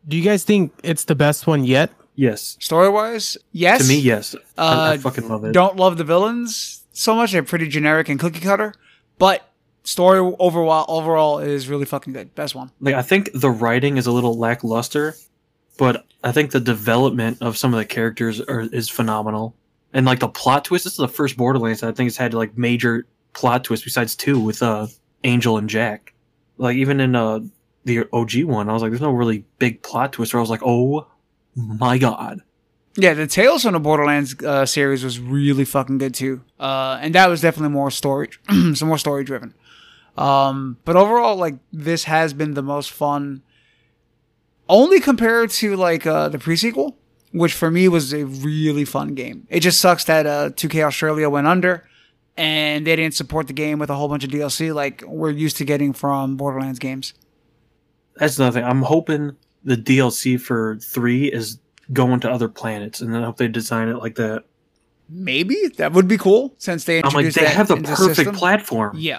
Do 0.07 0.18
you 0.18 0.24
guys 0.24 0.43
think 0.43 0.74
it's 0.84 1.05
the 1.05 1.16
best 1.16 1.47
one 1.47 1.64
yet? 1.64 1.91
Yes. 2.16 2.57
Story 2.59 2.89
wise, 2.89 3.38
yes. 3.51 3.82
To 3.84 3.88
me, 3.88 3.99
yes. 3.99 4.36
I, 4.57 4.91
I 4.91 4.93
Uh, 4.95 4.97
fucking 4.97 5.28
love 5.30 5.45
it. 5.45 5.53
Don't 5.53 5.78
love 5.78 5.97
the 5.97 6.03
villains 6.03 6.84
so 6.91 7.16
much. 7.16 7.32
They're 7.32 7.43
pretty 7.43 7.68
generic 7.68 8.09
and 8.09 8.20
cookie 8.20 8.39
cutter. 8.41 8.74
But 9.18 9.47
story 9.84 10.20
overall 10.39 10.86
overall 10.88 11.39
is 11.39 11.68
really 11.70 11.86
fucking 11.86 12.14
good. 12.14 12.36
Best 12.36 12.53
one. 12.55 12.72
Like 12.82 12.95
I 12.95 13.01
think 13.01 13.30
the 13.34 13.49
writing 13.49 13.97
is 13.97 14.07
a 14.07 14.12
little 14.12 14.38
lackluster, 14.38 15.16
but 15.78 16.05
I 16.24 16.32
think 16.32 16.51
the 16.51 16.59
development 16.59 17.38
of 17.41 17.57
some 17.57 17.74
of 17.74 17.78
the 17.78 17.86
characters 17.86 18.41
are, 18.41 18.62
is 18.62 18.89
phenomenal. 18.89 19.55
And 19.93 20.05
like 20.05 20.20
the 20.20 20.28
plot 20.28 20.66
twist, 20.66 20.84
this 20.84 20.93
is 20.93 20.97
the 20.97 21.07
first 21.07 21.38
Borderlands 21.38 21.82
that 21.82 21.88
I 21.88 21.91
think 21.91 22.07
has 22.07 22.18
had 22.18 22.34
like 22.34 22.57
major 22.57 23.05
plot 23.34 23.64
twist 23.64 23.84
besides 23.84 24.16
two 24.16 24.39
with 24.39 24.62
uh 24.62 24.88
Angel 25.24 25.57
and 25.57 25.70
Jack. 25.70 26.14
Like 26.57 26.76
even 26.76 26.99
in 26.99 27.16
uh 27.16 27.39
the 27.84 28.08
OG 28.14 28.44
one, 28.44 28.70
I 28.70 28.74
was 28.74 28.82
like, 28.82 28.92
there's 28.92 29.02
no 29.02 29.12
really 29.12 29.46
big 29.60 29.82
plot 29.82 30.14
twist 30.14 30.34
where 30.34 30.40
I 30.40 30.42
was 30.42 30.50
like, 30.50 30.62
oh 30.64 31.08
my 31.56 31.98
god. 31.98 32.42
Yeah, 32.98 33.14
the 33.14 33.26
Tales 33.26 33.64
from 33.64 33.74
the 33.74 33.80
Borderlands 33.80 34.36
uh, 34.44 34.66
series 34.66 35.04
was 35.04 35.20
really 35.20 35.64
fucking 35.64 35.98
good 35.98 36.14
too, 36.14 36.42
uh, 36.60 37.00
and 37.02 37.16
that 37.16 37.30
was 37.30 37.42
definitely 37.42 37.74
more 37.74 37.90
story, 37.90 38.30
some 38.74 38.90
more 38.90 38.98
story 38.98 39.24
driven. 39.24 39.54
Um, 40.18 40.78
but 40.84 40.98
overall, 40.98 41.38
like 41.38 41.56
this 41.72 42.04
has 42.04 42.34
been 42.34 42.54
the 42.54 42.62
most 42.62 42.92
fun, 42.92 43.44
only 44.68 45.00
compared 45.00 45.52
to 45.52 45.78
like 45.78 46.06
uh, 46.06 46.28
the 46.28 46.38
prequel, 46.38 46.96
which 47.32 47.54
for 47.54 47.72
me 47.72 47.88
was 47.88 48.14
a 48.14 48.26
really 48.26 48.84
fun 48.84 49.16
game. 49.16 49.48
It 49.50 49.62
just 49.62 49.80
sucks 49.80 50.04
that 50.06 50.26
uh, 50.26 50.50
2K 50.50 50.84
Australia 50.84 51.30
went 51.30 51.48
under, 51.48 51.88
and 52.36 52.86
they 52.86 52.98
didn't 52.98 53.16
support 53.16 53.48
the 53.48 53.54
game 53.54 53.80
with 53.80 53.90
a 53.90 53.96
whole 53.96 54.10
bunch 54.10 54.26
of 54.26 54.32
DLC 54.32 54.74
like 54.74 55.02
we're 55.08 55.32
used 55.32 55.56
to 55.58 55.66
getting 55.66 55.94
from 55.94 56.36
Borderlands 56.36 56.80
games. 56.80 57.14
That's 58.22 58.38
another 58.38 58.60
thing. 58.60 58.70
I'm 58.70 58.84
hoping 58.84 59.36
the 59.64 59.76
DLC 59.76 60.40
for 60.40 60.78
three 60.78 61.26
is 61.26 61.58
going 61.92 62.20
to 62.20 62.30
other 62.32 62.48
planets, 62.48 63.02
and 63.02 63.12
then 63.14 63.24
I 63.24 63.26
hope 63.26 63.38
they 63.38 63.48
design 63.48 63.88
it 63.90 63.98
like 63.98 64.14
that. 64.16 64.44
Maybe 65.10 65.56
that 65.78 65.92
would 65.94 66.08
be 66.08 66.18
cool 66.20 66.54
since 66.60 66.84
they 66.86 67.02
I'm 67.02 67.12
like, 67.14 67.26
they 67.34 67.42
that 67.44 67.56
have 67.56 67.68
the 67.68 67.78
perfect 67.78 68.16
system. 68.18 68.36
platform. 68.36 68.96
Yeah. 69.00 69.18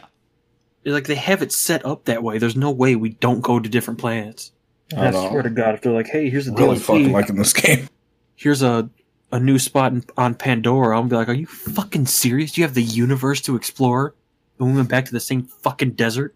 Like 0.84 1.06
they 1.08 1.16
have 1.16 1.42
it 1.42 1.50
set 1.52 1.84
up 1.84 2.04
that 2.04 2.22
way. 2.22 2.38
There's 2.38 2.54
no 2.56 2.70
way 2.70 2.94
we 2.94 3.10
don't 3.10 3.40
go 3.40 3.58
to 3.58 3.68
different 3.68 3.98
planets. 3.98 4.52
I 4.96 5.08
I, 5.08 5.10
swear 5.10 5.42
to 5.42 5.50
God, 5.50 5.74
if 5.74 5.80
they're 5.82 5.92
like, 5.92 6.06
"Hey, 6.06 6.30
here's 6.30 6.46
a 6.46 6.52
Really 6.52 6.76
DLC. 6.76 6.80
fucking 6.82 7.12
liking 7.12 7.36
this 7.36 7.52
game. 7.52 7.88
here's 8.36 8.62
a 8.62 8.88
a 9.32 9.40
new 9.40 9.58
spot 9.58 9.92
in, 9.92 10.04
on 10.16 10.34
Pandora," 10.36 10.96
I'm 10.96 11.08
gonna 11.08 11.10
be 11.10 11.16
like, 11.16 11.28
"Are 11.28 11.40
you 11.40 11.46
fucking 11.46 12.06
serious? 12.06 12.56
You 12.56 12.62
have 12.64 12.74
the 12.74 12.82
universe 12.82 13.40
to 13.42 13.56
explore, 13.56 14.14
and 14.60 14.68
we 14.68 14.74
went 14.76 14.88
back 14.88 15.06
to 15.06 15.12
the 15.12 15.20
same 15.20 15.42
fucking 15.42 15.92
desert." 15.92 16.34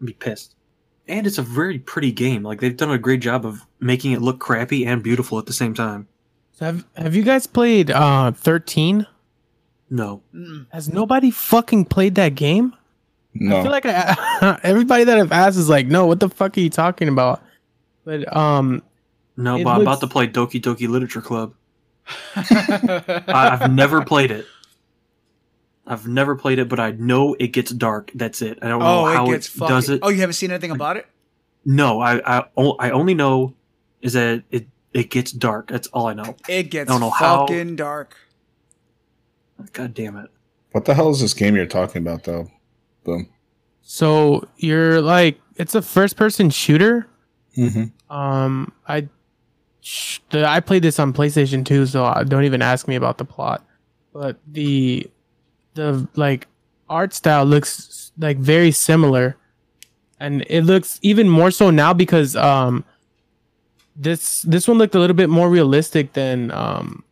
I'd 0.00 0.06
be 0.06 0.12
pissed. 0.12 0.54
And 1.12 1.26
it's 1.26 1.38
a 1.38 1.42
very 1.42 1.78
pretty 1.78 2.10
game. 2.12 2.42
Like 2.42 2.60
they've 2.60 2.76
done 2.76 2.90
a 2.90 2.98
great 2.98 3.20
job 3.20 3.44
of 3.44 3.66
making 3.80 4.12
it 4.12 4.22
look 4.22 4.38
crappy 4.38 4.86
and 4.86 5.02
beautiful 5.02 5.38
at 5.38 5.46
the 5.46 5.52
same 5.52 5.74
time. 5.74 6.08
So 6.52 6.64
have 6.66 6.84
have 6.96 7.14
you 7.14 7.22
guys 7.22 7.46
played 7.46 7.90
uh 7.90 8.32
13? 8.32 9.06
No, 9.90 10.22
Has 10.70 10.88
nobody 10.88 11.30
fucking 11.30 11.84
played 11.84 12.14
that 12.14 12.34
game? 12.34 12.74
No. 13.34 13.58
I 13.58 13.62
feel 13.62 13.70
like 13.70 13.84
I, 13.84 14.58
everybody 14.62 15.04
that 15.04 15.18
I've 15.18 15.32
asked 15.32 15.58
is 15.58 15.68
like, 15.68 15.86
no, 15.86 16.06
what 16.06 16.18
the 16.18 16.30
fuck 16.30 16.56
are 16.56 16.60
you 16.60 16.70
talking 16.70 17.08
about? 17.08 17.42
But 18.04 18.34
um, 18.34 18.82
no, 19.36 19.56
It 19.56 19.64
but 19.64 19.70
I'm 19.70 19.82
about 19.82 20.00
to 20.00 20.06
play 20.06 20.26
Doki 20.28 20.62
Doki 20.62 20.88
Literature 20.88 21.20
Club. 21.20 21.52
I, 22.36 23.58
I've 23.60 23.70
never 23.70 24.02
played 24.02 24.30
it. 24.30 24.46
I've 25.92 26.08
never 26.08 26.34
played 26.34 26.58
it, 26.58 26.68
but 26.68 26.80
I 26.80 26.92
know 26.92 27.34
it 27.34 27.48
gets 27.48 27.70
dark. 27.70 28.10
That's 28.14 28.40
it. 28.40 28.58
I 28.62 28.68
don't 28.68 28.80
know 28.80 29.02
oh, 29.02 29.04
how 29.12 29.26
it 29.26 29.28
it, 29.28 29.32
gets 29.32 29.48
fucking. 29.48 29.74
does 29.74 29.88
it. 29.90 30.00
Oh, 30.02 30.08
you 30.08 30.20
haven't 30.20 30.34
seen 30.34 30.50
anything 30.50 30.70
about 30.70 30.96
it? 30.96 31.06
No, 31.64 32.00
I 32.00 32.44
I 32.56 32.90
only 32.90 33.14
know 33.14 33.54
is 34.00 34.14
that 34.14 34.42
it 34.50 34.66
it 34.92 35.10
gets 35.10 35.32
dark. 35.32 35.68
That's 35.68 35.88
all 35.88 36.06
I 36.06 36.14
know. 36.14 36.36
It 36.48 36.64
gets 36.70 36.88
don't 36.88 37.00
know 37.00 37.10
how- 37.10 37.46
fucking 37.46 37.76
dark. 37.76 38.16
God 39.72 39.94
damn 39.94 40.16
it! 40.16 40.30
What 40.72 40.86
the 40.86 40.94
hell 40.94 41.10
is 41.10 41.20
this 41.20 41.34
game 41.34 41.54
you're 41.54 41.66
talking 41.66 42.02
about, 42.02 42.24
though? 42.24 42.50
Boom. 43.04 43.28
so 43.82 44.48
you're 44.56 45.00
like, 45.00 45.40
it's 45.56 45.74
a 45.74 45.82
first 45.82 46.16
person 46.16 46.50
shooter. 46.50 47.06
Mm-hmm. 47.56 48.14
Um, 48.14 48.72
I 48.88 49.08
I 50.32 50.60
played 50.60 50.82
this 50.82 50.98
on 50.98 51.12
PlayStation 51.12 51.64
2, 51.64 51.86
so 51.86 52.24
don't 52.26 52.44
even 52.44 52.62
ask 52.62 52.88
me 52.88 52.96
about 52.96 53.18
the 53.18 53.24
plot. 53.24 53.64
But 54.12 54.38
the 54.46 55.10
the 55.74 56.06
like 56.14 56.46
art 56.88 57.14
style 57.14 57.44
looks 57.44 58.12
like 58.18 58.38
very 58.38 58.70
similar, 58.70 59.36
and 60.20 60.44
it 60.48 60.64
looks 60.64 60.98
even 61.02 61.28
more 61.28 61.50
so 61.50 61.70
now 61.70 61.92
because 61.92 62.36
um 62.36 62.84
this 63.96 64.42
this 64.42 64.66
one 64.66 64.78
looked 64.78 64.94
a 64.94 64.98
little 64.98 65.16
bit 65.16 65.28
more 65.30 65.48
realistic 65.48 66.12
than 66.12 66.50
um 66.50 67.04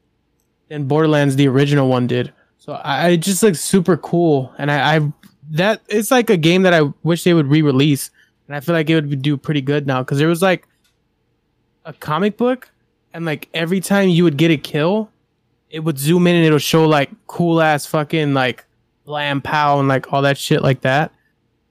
than 0.68 0.84
Borderlands 0.84 1.36
the 1.36 1.48
original 1.48 1.88
one 1.88 2.06
did. 2.06 2.32
So 2.58 2.74
I, 2.74 3.10
it 3.10 3.18
just 3.18 3.42
looks 3.42 3.60
super 3.60 3.96
cool, 3.96 4.52
and 4.58 4.70
I, 4.70 4.96
I 4.96 5.12
that 5.52 5.80
it's 5.88 6.10
like 6.10 6.30
a 6.30 6.36
game 6.36 6.62
that 6.62 6.74
I 6.74 6.82
wish 7.02 7.24
they 7.24 7.34
would 7.34 7.48
re-release. 7.48 8.10
And 8.46 8.56
I 8.56 8.60
feel 8.60 8.74
like 8.74 8.90
it 8.90 9.06
would 9.06 9.22
do 9.22 9.36
pretty 9.36 9.60
good 9.60 9.86
now. 9.86 10.02
Because 10.02 10.18
there 10.18 10.26
was 10.26 10.42
like 10.42 10.66
a 11.84 11.92
comic 11.92 12.36
book, 12.36 12.68
and 13.14 13.24
like 13.24 13.48
every 13.54 13.80
time 13.80 14.08
you 14.08 14.24
would 14.24 14.36
get 14.36 14.50
a 14.50 14.56
kill, 14.56 15.08
it 15.70 15.80
would 15.80 15.98
zoom 15.98 16.26
in 16.26 16.36
and 16.36 16.44
it'll 16.44 16.58
show 16.58 16.86
like 16.86 17.10
cool 17.26 17.60
ass 17.60 17.86
fucking 17.86 18.34
like 18.34 18.64
blam 19.04 19.40
pow 19.40 19.78
and 19.78 19.88
like 19.88 20.12
all 20.12 20.22
that 20.22 20.36
shit 20.36 20.62
like 20.62 20.82
that. 20.82 21.12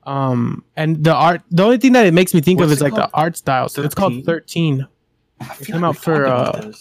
Um, 0.03 0.63
and 0.75 1.03
the 1.03 1.13
art, 1.13 1.41
the 1.51 1.63
only 1.63 1.77
thing 1.77 1.93
that 1.93 2.05
it 2.05 2.13
makes 2.13 2.33
me 2.33 2.41
think 2.41 2.61
of 2.61 2.71
is 2.71 2.81
it 2.81 2.85
like 2.85 2.95
the 2.95 3.09
art 3.13 3.37
style. 3.37 3.69
So 3.69 3.83
it's 3.83 3.93
called 3.93 4.25
13? 4.25 4.25
Thirteen. 4.25 4.87
I 5.41 5.45
feel 5.55 5.75
came 5.75 5.83
out 5.83 5.97
for, 5.97 6.25
uh. 6.25 6.71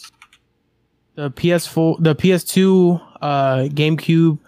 The 1.14 1.30
PS4, 1.32 1.96
the 2.02 2.14
PS2, 2.14 3.02
uh, 3.20 3.56
GameCube, 3.70 4.38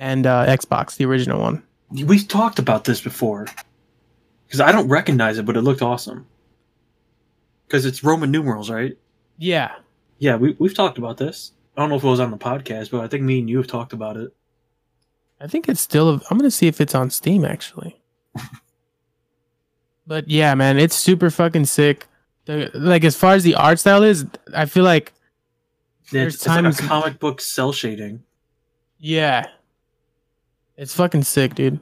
and 0.00 0.26
uh, 0.26 0.46
Xbox, 0.46 0.96
the 0.96 1.04
original 1.04 1.40
one. 1.40 1.62
We've 1.90 2.26
talked 2.26 2.58
about 2.58 2.84
this 2.84 3.00
before 3.00 3.46
because 4.46 4.60
I 4.60 4.72
don't 4.72 4.88
recognize 4.88 5.38
it, 5.38 5.46
but 5.46 5.56
it 5.56 5.62
looked 5.62 5.80
awesome. 5.80 6.26
Because 7.66 7.86
it's 7.86 8.02
Roman 8.02 8.30
numerals, 8.30 8.68
right? 8.68 8.96
Yeah, 9.38 9.74
Yeah, 10.18 10.36
we 10.36 10.56
we've 10.58 10.74
talked 10.74 10.98
about 10.98 11.18
this. 11.18 11.52
I 11.78 11.82
don't 11.82 11.90
know 11.90 11.96
if 11.96 12.02
it 12.02 12.08
was 12.08 12.18
on 12.18 12.32
the 12.32 12.36
podcast, 12.36 12.90
but 12.90 13.02
I 13.02 13.06
think 13.06 13.22
me 13.22 13.38
and 13.38 13.48
you 13.48 13.56
have 13.58 13.68
talked 13.68 13.92
about 13.92 14.16
it. 14.16 14.34
I 15.40 15.46
think 15.46 15.68
it's 15.68 15.80
still. 15.80 16.20
I'm 16.28 16.36
gonna 16.36 16.50
see 16.50 16.66
if 16.66 16.80
it's 16.80 16.92
on 16.92 17.08
Steam 17.10 17.44
actually. 17.44 18.00
but 20.06 20.28
yeah, 20.28 20.54
man, 20.54 20.78
it's 20.78 20.96
super 20.96 21.30
fucking 21.30 21.66
sick. 21.66 22.06
The 22.46 22.70
like 22.74 23.04
as 23.04 23.16
far 23.16 23.34
as 23.34 23.44
the 23.44 23.54
art 23.54 23.78
style 23.78 24.02
is, 24.02 24.26
I 24.54 24.64
feel 24.66 24.82
like 24.84 25.12
There's 26.10 26.34
It's, 26.34 26.46
like 26.46 26.62
times- 26.62 26.80
a 26.80 26.82
comic 26.82 27.18
book 27.20 27.40
cell 27.40 27.72
shading. 27.72 28.24
yeah, 28.98 29.46
it's 30.76 30.94
fucking 30.94 31.22
sick, 31.24 31.54
dude. 31.54 31.78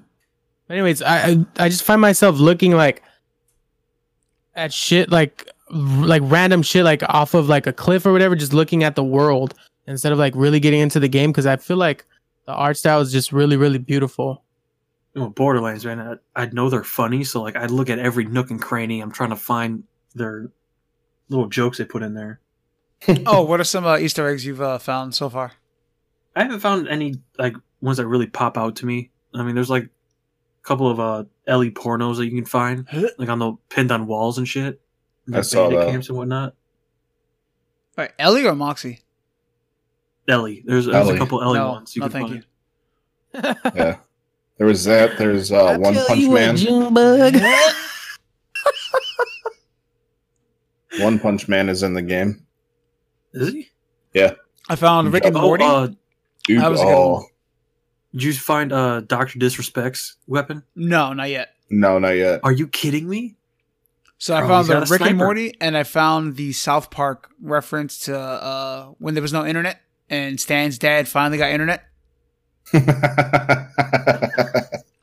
But 0.69 0.75
Anyways, 0.75 1.01
I 1.01 1.17
I, 1.31 1.47
I 1.59 1.69
just 1.69 1.85
find 1.85 2.01
myself 2.03 2.37
looking 2.39 2.73
like 2.73 3.03
at 4.55 4.73
shit 4.73 5.11
like 5.11 5.49
like 5.71 6.23
random 6.25 6.63
shit 6.63 6.85
like 6.85 7.03
off 7.09 7.33
of 7.35 7.49
like 7.49 7.67
a 7.67 7.73
cliff 7.73 8.05
or 8.05 8.13
whatever, 8.13 8.35
just 8.37 8.53
looking 8.53 8.85
at 8.85 8.97
the 8.97 9.05
world 9.05 9.55
instead 9.87 10.13
of 10.13 10.19
like 10.19 10.35
really 10.37 10.61
getting 10.61 10.81
into 10.81 11.01
the 11.01 11.09
game 11.09 11.31
because 11.31 11.47
I 11.47 11.57
feel 11.57 11.77
like 11.77 12.05
the 12.47 12.53
art 12.53 12.77
style 12.77 13.01
is 13.01 13.13
just 13.13 13.33
really 13.33 13.57
really 13.57 13.79
beautiful. 13.79 14.43
You 15.15 15.23
know, 15.23 15.31
Borderlands, 15.31 15.85
man. 15.87 16.19
I, 16.37 16.43
I 16.43 16.47
know 16.47 16.69
they're 16.69 16.85
funny, 16.85 17.25
so 17.25 17.43
like 17.43 17.57
I 17.57 17.67
look 17.67 17.89
at 17.89 17.99
every 17.99 18.25
nook 18.27 18.51
and 18.51 18.61
cranny. 18.61 19.01
I'm 19.01 19.11
trying 19.13 19.31
to 19.31 19.37
find 19.37 19.85
their 20.15 20.51
little 21.29 21.49
jokes 21.49 21.79
they 21.79 21.85
put 21.85 22.03
in 22.03 22.15
there. 22.15 22.41
Oh, 23.27 23.43
what 23.43 23.61
are 23.61 23.65
some 23.65 23.85
uh, 23.87 23.99
Easter 23.99 24.27
eggs 24.29 24.45
you've 24.47 24.61
uh, 24.63 24.79
found 24.79 25.15
so 25.15 25.29
far? 25.29 25.53
I 26.35 26.43
haven't 26.43 26.61
found 26.61 26.89
any 26.89 27.15
like 27.39 27.55
ones 27.81 27.97
that 27.99 28.07
really 28.07 28.27
pop 28.27 28.57
out 28.59 28.77
to 28.77 28.87
me. 28.87 29.11
I 29.35 29.43
mean, 29.43 29.55
there's 29.55 29.71
like 29.71 29.85
a 29.85 29.89
couple 30.63 30.91
of 30.91 30.99
uh 31.01 31.25
Ellie 31.47 31.71
pornos 31.71 32.17
that 32.17 32.25
you 32.27 32.33
can 32.33 32.45
find, 32.47 32.87
like 33.19 33.29
on 33.29 33.39
the 33.39 33.53
pinned 33.69 33.91
on 33.93 34.07
walls 34.07 34.39
and 34.39 34.47
shit. 34.49 34.81
I 35.33 35.37
Like 35.37 35.45
saw 35.45 35.65
bandit 35.69 35.81
that. 35.81 35.91
camps 35.91 36.09
and 36.09 36.17
whatnot. 36.19 36.55
Right, 37.97 38.13
Ellie 38.19 38.45
or 38.47 38.53
Moxxi? 38.53 39.01
Ellie, 40.29 40.63
there's, 40.67 40.87
there's 40.87 41.09
a 41.09 41.17
couple 41.19 41.43
Ellie 41.43 41.59
no, 41.59 41.71
ones 41.73 41.95
you 41.97 42.01
no, 42.01 42.09
can 42.09 42.13
thank 42.13 42.29
find. 42.29 42.45
you. 43.65 43.71
Yeah. 43.75 43.97
There 44.59 44.67
was 44.67 44.85
that. 44.85 45.19
There's 45.19 45.53
uh, 45.53 45.77
One 45.79 45.95
Punch 45.95 46.29
Man. 46.29 46.57
One 51.01 51.19
Punch 51.19 51.49
Man 51.49 51.69
is 51.69 51.83
in 51.83 51.95
the 51.95 52.03
game. 52.03 52.47
Is 53.35 53.53
he? 53.53 53.69
Yeah. 54.15 54.35
I 54.69 54.77
found 54.77 55.13
Rick 55.13 55.25
and 55.27 55.37
Oh, 55.37 55.43
Morty. 55.43 55.65
uh, 55.65 55.89
Dude, 56.45 56.61
That 56.63 56.71
was 56.71 56.81
a 56.81 56.85
good 56.85 56.95
oh, 56.95 57.13
one. 57.15 57.25
did 58.13 58.23
you 58.23 58.33
find 58.33 58.73
uh 58.73 59.01
Doctor 59.01 59.39
Disrespect's 59.39 60.17
weapon? 60.27 60.63
no, 60.75 61.13
not 61.13 61.29
yet. 61.29 61.55
no, 61.69 61.99
not 61.99 62.11
yet. 62.11 62.41
Are 62.45 62.53
you 62.53 62.69
kidding 62.69 63.09
me? 63.09 63.37
So 64.19 64.35
I 64.35 64.43
Oh, 64.43 64.49
found 64.49 64.69
the 64.69 64.75
got 64.75 64.89
a 64.89 64.93
Rick 64.93 65.01
and. 65.03 65.19
Morty, 65.19 65.55
and 65.61 65.77
I 65.77 65.83
found 65.83 66.37
the 66.37 66.53
South 66.53 66.91
Park 66.91 67.29
reference 67.43 67.99
to 68.07 68.19
uh, 68.19 68.87
when 68.99 69.13
there 69.15 69.23
was 69.23 69.33
no 69.35 69.45
internet, 69.45 69.81
and 70.09 70.41
Stan's 70.41 70.79
dad 70.79 71.09
finally 71.09 71.39
got 71.39 71.51
internet. 71.51 71.85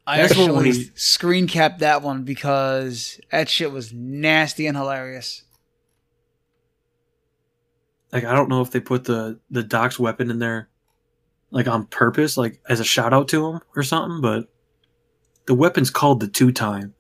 I 0.06 0.18
That's 0.18 0.32
actually 0.32 0.92
screen 0.96 1.48
capped 1.48 1.80
that 1.80 2.02
one 2.02 2.24
because 2.24 3.20
that 3.32 3.48
shit 3.48 3.72
was 3.72 3.94
nasty 3.94 4.68
and 4.68 4.76
hilarious. 4.76 5.44
Like 8.12 8.26
I 8.26 8.34
don't 8.34 8.50
know 8.50 8.62
if 8.62 8.72
they 8.72 8.80
put 8.80 9.06
the 9.06 9.40
the 9.50 9.64
Doc's 9.64 9.98
weapon 9.98 10.30
in 10.30 10.40
there, 10.40 10.70
like 11.52 11.68
on 11.68 11.88
purpose, 11.88 12.38
like 12.38 12.62
as 12.70 12.80
a 12.80 12.84
shout 12.84 13.14
out 13.14 13.28
to 13.30 13.48
him 13.48 13.62
or 13.76 13.84
something. 13.84 14.22
But 14.22 14.50
the 15.48 15.56
weapon's 15.56 15.90
called 15.90 16.20
the 16.20 16.28
two 16.28 16.52
time, 16.52 16.94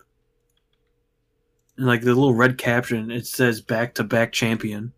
and 1.77 1.85
like 1.85 2.01
the 2.01 2.07
little 2.07 2.33
red 2.33 2.57
caption, 2.57 3.11
it 3.11 3.27
says 3.27 3.61
"back 3.61 3.95
to 3.95 4.03
back 4.03 4.31
champion." 4.31 4.93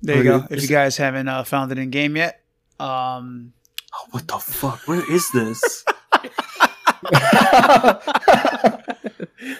There 0.00 0.16
you 0.22 0.32
Okay, 0.32 0.48
go. 0.48 0.54
If 0.54 0.62
you 0.62 0.68
guys 0.68 0.96
haven't 0.96 1.28
uh, 1.28 1.44
found 1.44 1.70
it 1.70 1.78
in 1.78 1.90
game 1.90 2.16
yet, 2.16 2.41
um, 2.82 3.52
Oh, 3.94 4.06
what 4.12 4.26
the 4.26 4.38
fuck? 4.38 4.88
Where 4.88 5.04
is 5.10 5.30
this? 5.32 5.84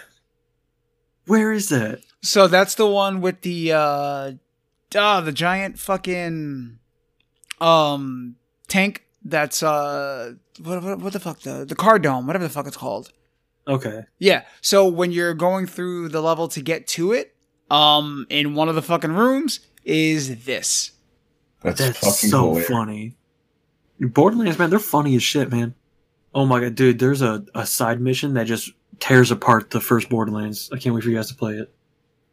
Where 1.27 1.53
is 1.53 1.69
that? 1.69 2.01
so 2.23 2.47
that's 2.47 2.77
the 2.77 2.87
one 2.87 3.21
with 3.21 3.43
the 3.43 3.73
uh, 3.73 4.33
uh 4.95 5.21
the 5.21 5.33
giant 5.33 5.79
fucking 5.79 6.79
um 7.61 8.37
tank. 8.69 9.05
That's 9.25 9.63
uh, 9.63 10.35
what 10.63 10.83
what, 10.83 10.99
what 10.99 11.13
the 11.13 11.21
fuck 11.21 11.41
the 11.41 11.65
the 11.65 11.77
car 11.77 11.99
dome, 11.99 12.27
whatever 12.27 12.45
the 12.45 12.51
fuck 12.51 12.67
it's 12.67 12.77
called. 12.77 13.13
Okay, 13.69 14.03
Yeah. 14.19 14.43
So 14.61 14.89
when 14.89 15.13
you're 15.13 15.35
going 15.35 15.67
through 15.67 16.09
the 16.09 16.21
level 16.21 16.49
to 16.49 16.61
get 16.61 16.89
to 16.89 17.13
it, 17.13 17.37
um, 17.71 18.27
in 18.29 18.55
one 18.55 18.69
of 18.69 18.75
the 18.75 18.83
fucking 18.83 19.13
rooms 19.13 19.61
is 19.85 20.45
this. 20.45 20.92
That's, 21.63 21.79
that's 21.81 21.99
fucking 21.99 22.31
so 22.31 22.43
hilarious. 22.49 22.69
funny. 22.69 23.17
Borderlands, 24.01 24.59
man, 24.59 24.71
they're 24.71 24.79
funny 24.79 25.15
as 25.17 25.23
shit, 25.23 25.51
man. 25.51 25.75
Oh 26.35 26.47
my 26.47 26.61
god, 26.61 26.75
dude, 26.75 26.99
there's 26.99 27.23
a, 27.23 27.45
a 27.55 27.67
side 27.67 28.01
mission 28.01 28.35
that 28.35 28.47
just 28.47 28.71
tears 28.99 29.31
apart 29.31 29.71
the 29.71 29.81
first 29.81 30.09
Borderlands. 30.09 30.71
I 30.73 30.79
can't 30.79 30.95
wait 30.95 31.05
for 31.05 31.11
you 31.11 31.17
guys 31.17 31.29
to 31.29 31.35
play 31.35 31.55
it. 31.55 31.73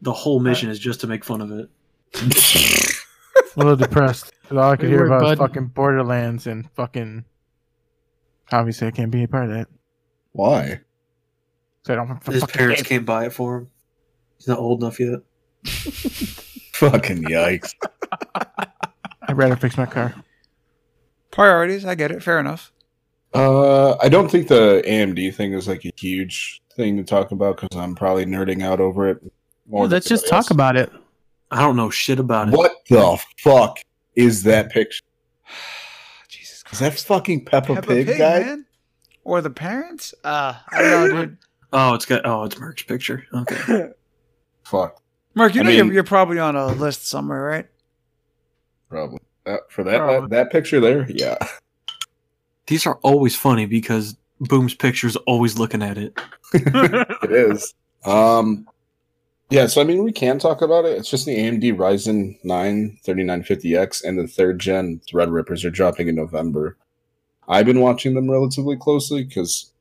The 0.01 0.13
whole 0.13 0.39
mission 0.39 0.69
is 0.69 0.79
just 0.79 1.01
to 1.01 1.07
make 1.07 1.23
fun 1.25 1.41
of 1.41 1.51
it. 1.51 1.69
a 3.55 3.57
little 3.57 3.75
depressed. 3.75 4.31
all 4.51 4.59
I 4.59 4.75
could 4.75 4.83
Good 4.83 4.89
hear 4.89 4.99
work, 5.01 5.21
about 5.21 5.21
was 5.23 5.37
fucking 5.39 5.67
Borderlands 5.67 6.47
and 6.47 6.69
fucking. 6.71 7.25
Obviously, 8.51 8.87
I 8.87 8.91
can't 8.91 9.11
be 9.11 9.23
a 9.23 9.27
part 9.27 9.45
of 9.45 9.51
that. 9.51 9.67
Why? 10.31 10.79
So 11.83 11.93
I 11.93 11.95
don't 11.97 12.09
want 12.09 12.25
His 12.25 12.43
parents 12.45 12.81
game. 12.81 12.87
can't 12.99 13.05
buy 13.05 13.25
it 13.25 13.33
for 13.33 13.57
him. 13.57 13.69
He's 14.37 14.47
not 14.47 14.59
old 14.59 14.81
enough 14.81 14.99
yet. 14.99 15.19
Fucking 16.73 17.23
yikes. 17.25 17.73
I'd 19.29 19.37
rather 19.37 19.55
fix 19.55 19.77
my 19.77 19.85
car. 19.85 20.15
Priorities. 21.31 21.85
I 21.85 21.93
get 21.95 22.09
it. 22.11 22.23
Fair 22.23 22.39
enough. 22.39 22.71
Uh, 23.33 23.95
I 24.01 24.09
don't 24.09 24.29
think 24.29 24.47
the 24.47 24.81
AMD 24.87 25.35
thing 25.35 25.53
is 25.53 25.67
like 25.67 25.85
a 25.85 25.91
huge 25.95 26.61
thing 26.75 26.97
to 26.97 27.03
talk 27.03 27.31
about 27.31 27.57
because 27.61 27.77
I'm 27.77 27.93
probably 27.93 28.25
nerding 28.25 28.63
out 28.63 28.79
over 28.79 29.07
it. 29.07 29.19
More 29.67 29.87
than 29.87 29.95
Let's 29.97 30.07
just 30.07 30.25
everybody 30.25 30.41
talk 30.43 30.51
about 30.51 30.75
it. 30.77 30.91
I 31.51 31.61
don't 31.61 31.75
know 31.75 31.91
shit 31.91 32.19
about 32.19 32.47
it. 32.47 32.55
What 32.55 32.73
the 32.89 33.19
fuck 33.37 33.79
is 34.15 34.41
that 34.43 34.71
picture? 34.71 35.03
Jesus 36.27 36.63
Christ. 36.63 36.73
Is 36.73 36.79
that 36.79 36.99
fucking 36.99 37.45
Peppa, 37.45 37.75
Peppa 37.75 37.87
Pig, 37.87 38.07
Pig, 38.07 38.17
guy? 38.17 38.39
man? 38.39 38.65
Or 39.23 39.41
the 39.41 39.51
parents? 39.51 40.15
Uh, 40.23 40.55
I 40.71 40.81
don't 40.81 41.09
know, 41.09 41.25
dude. 41.25 41.37
Oh, 41.71 41.93
it's 41.93 42.07
got 42.07 42.25
oh, 42.25 42.45
it's 42.45 42.57
Merc's 42.57 42.81
picture. 42.81 43.27
Okay. 43.31 43.89
Fuck, 44.63 45.03
Merc, 45.35 45.53
you 45.53 45.61
I 45.61 45.63
know 45.65 45.69
mean- 45.69 45.77
you're, 45.85 45.93
you're 45.93 46.03
probably 46.03 46.39
on 46.39 46.55
a 46.55 46.65
list 46.65 47.07
somewhere, 47.07 47.43
right? 47.43 47.67
Probably 48.89 49.19
that, 49.45 49.71
for 49.71 49.83
that 49.83 49.97
Probably. 49.97 50.29
that 50.29 50.51
picture 50.51 50.79
there. 50.79 51.09
Yeah, 51.09 51.37
These 52.67 52.85
are 52.85 52.95
always 53.01 53.35
funny 53.35 53.65
because 53.65 54.15
Boom's 54.41 54.75
picture 54.75 55.07
is 55.07 55.15
always 55.15 55.57
looking 55.57 55.81
at 55.81 55.97
it. 55.97 56.17
it 56.53 57.31
is. 57.31 57.73
Um, 58.05 58.67
yeah. 59.49 59.67
So 59.67 59.81
I 59.81 59.83
mean, 59.83 60.03
we 60.03 60.11
can 60.11 60.39
talk 60.39 60.61
about 60.61 60.85
it. 60.85 60.97
It's 60.97 61.09
just 61.09 61.25
the 61.25 61.37
AMD 61.37 61.75
Ryzen 61.77 62.37
9 62.43 62.99
3950X 63.05 64.03
and 64.03 64.19
the 64.19 64.27
third 64.27 64.59
gen 64.59 65.01
Threadrippers 65.11 65.65
are 65.65 65.71
dropping 65.71 66.07
in 66.07 66.15
November. 66.15 66.77
I've 67.47 67.65
been 67.65 67.81
watching 67.81 68.13
them 68.13 68.29
relatively 68.29 68.77
closely 68.77 69.23
because 69.23 69.71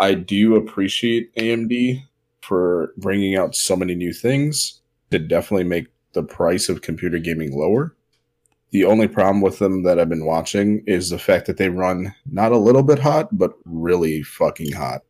I 0.00 0.14
do 0.14 0.56
appreciate 0.56 1.34
AMD 1.36 2.02
for 2.40 2.94
bringing 2.96 3.36
out 3.36 3.54
so 3.54 3.76
many 3.76 3.94
new 3.94 4.12
things 4.12 4.80
to 5.10 5.18
definitely 5.18 5.64
make 5.64 5.88
the 6.16 6.24
price 6.24 6.68
of 6.68 6.80
computer 6.80 7.18
gaming 7.18 7.56
lower. 7.56 7.94
The 8.70 8.84
only 8.84 9.06
problem 9.06 9.42
with 9.42 9.60
them 9.60 9.84
that 9.84 10.00
I've 10.00 10.08
been 10.08 10.24
watching 10.24 10.82
is 10.86 11.10
the 11.10 11.18
fact 11.18 11.46
that 11.46 11.58
they 11.58 11.68
run 11.68 12.14
not 12.24 12.52
a 12.52 12.58
little 12.58 12.82
bit 12.82 12.98
hot, 12.98 13.28
but 13.36 13.52
really 13.64 14.22
fucking 14.22 14.72
hot. 14.72 15.02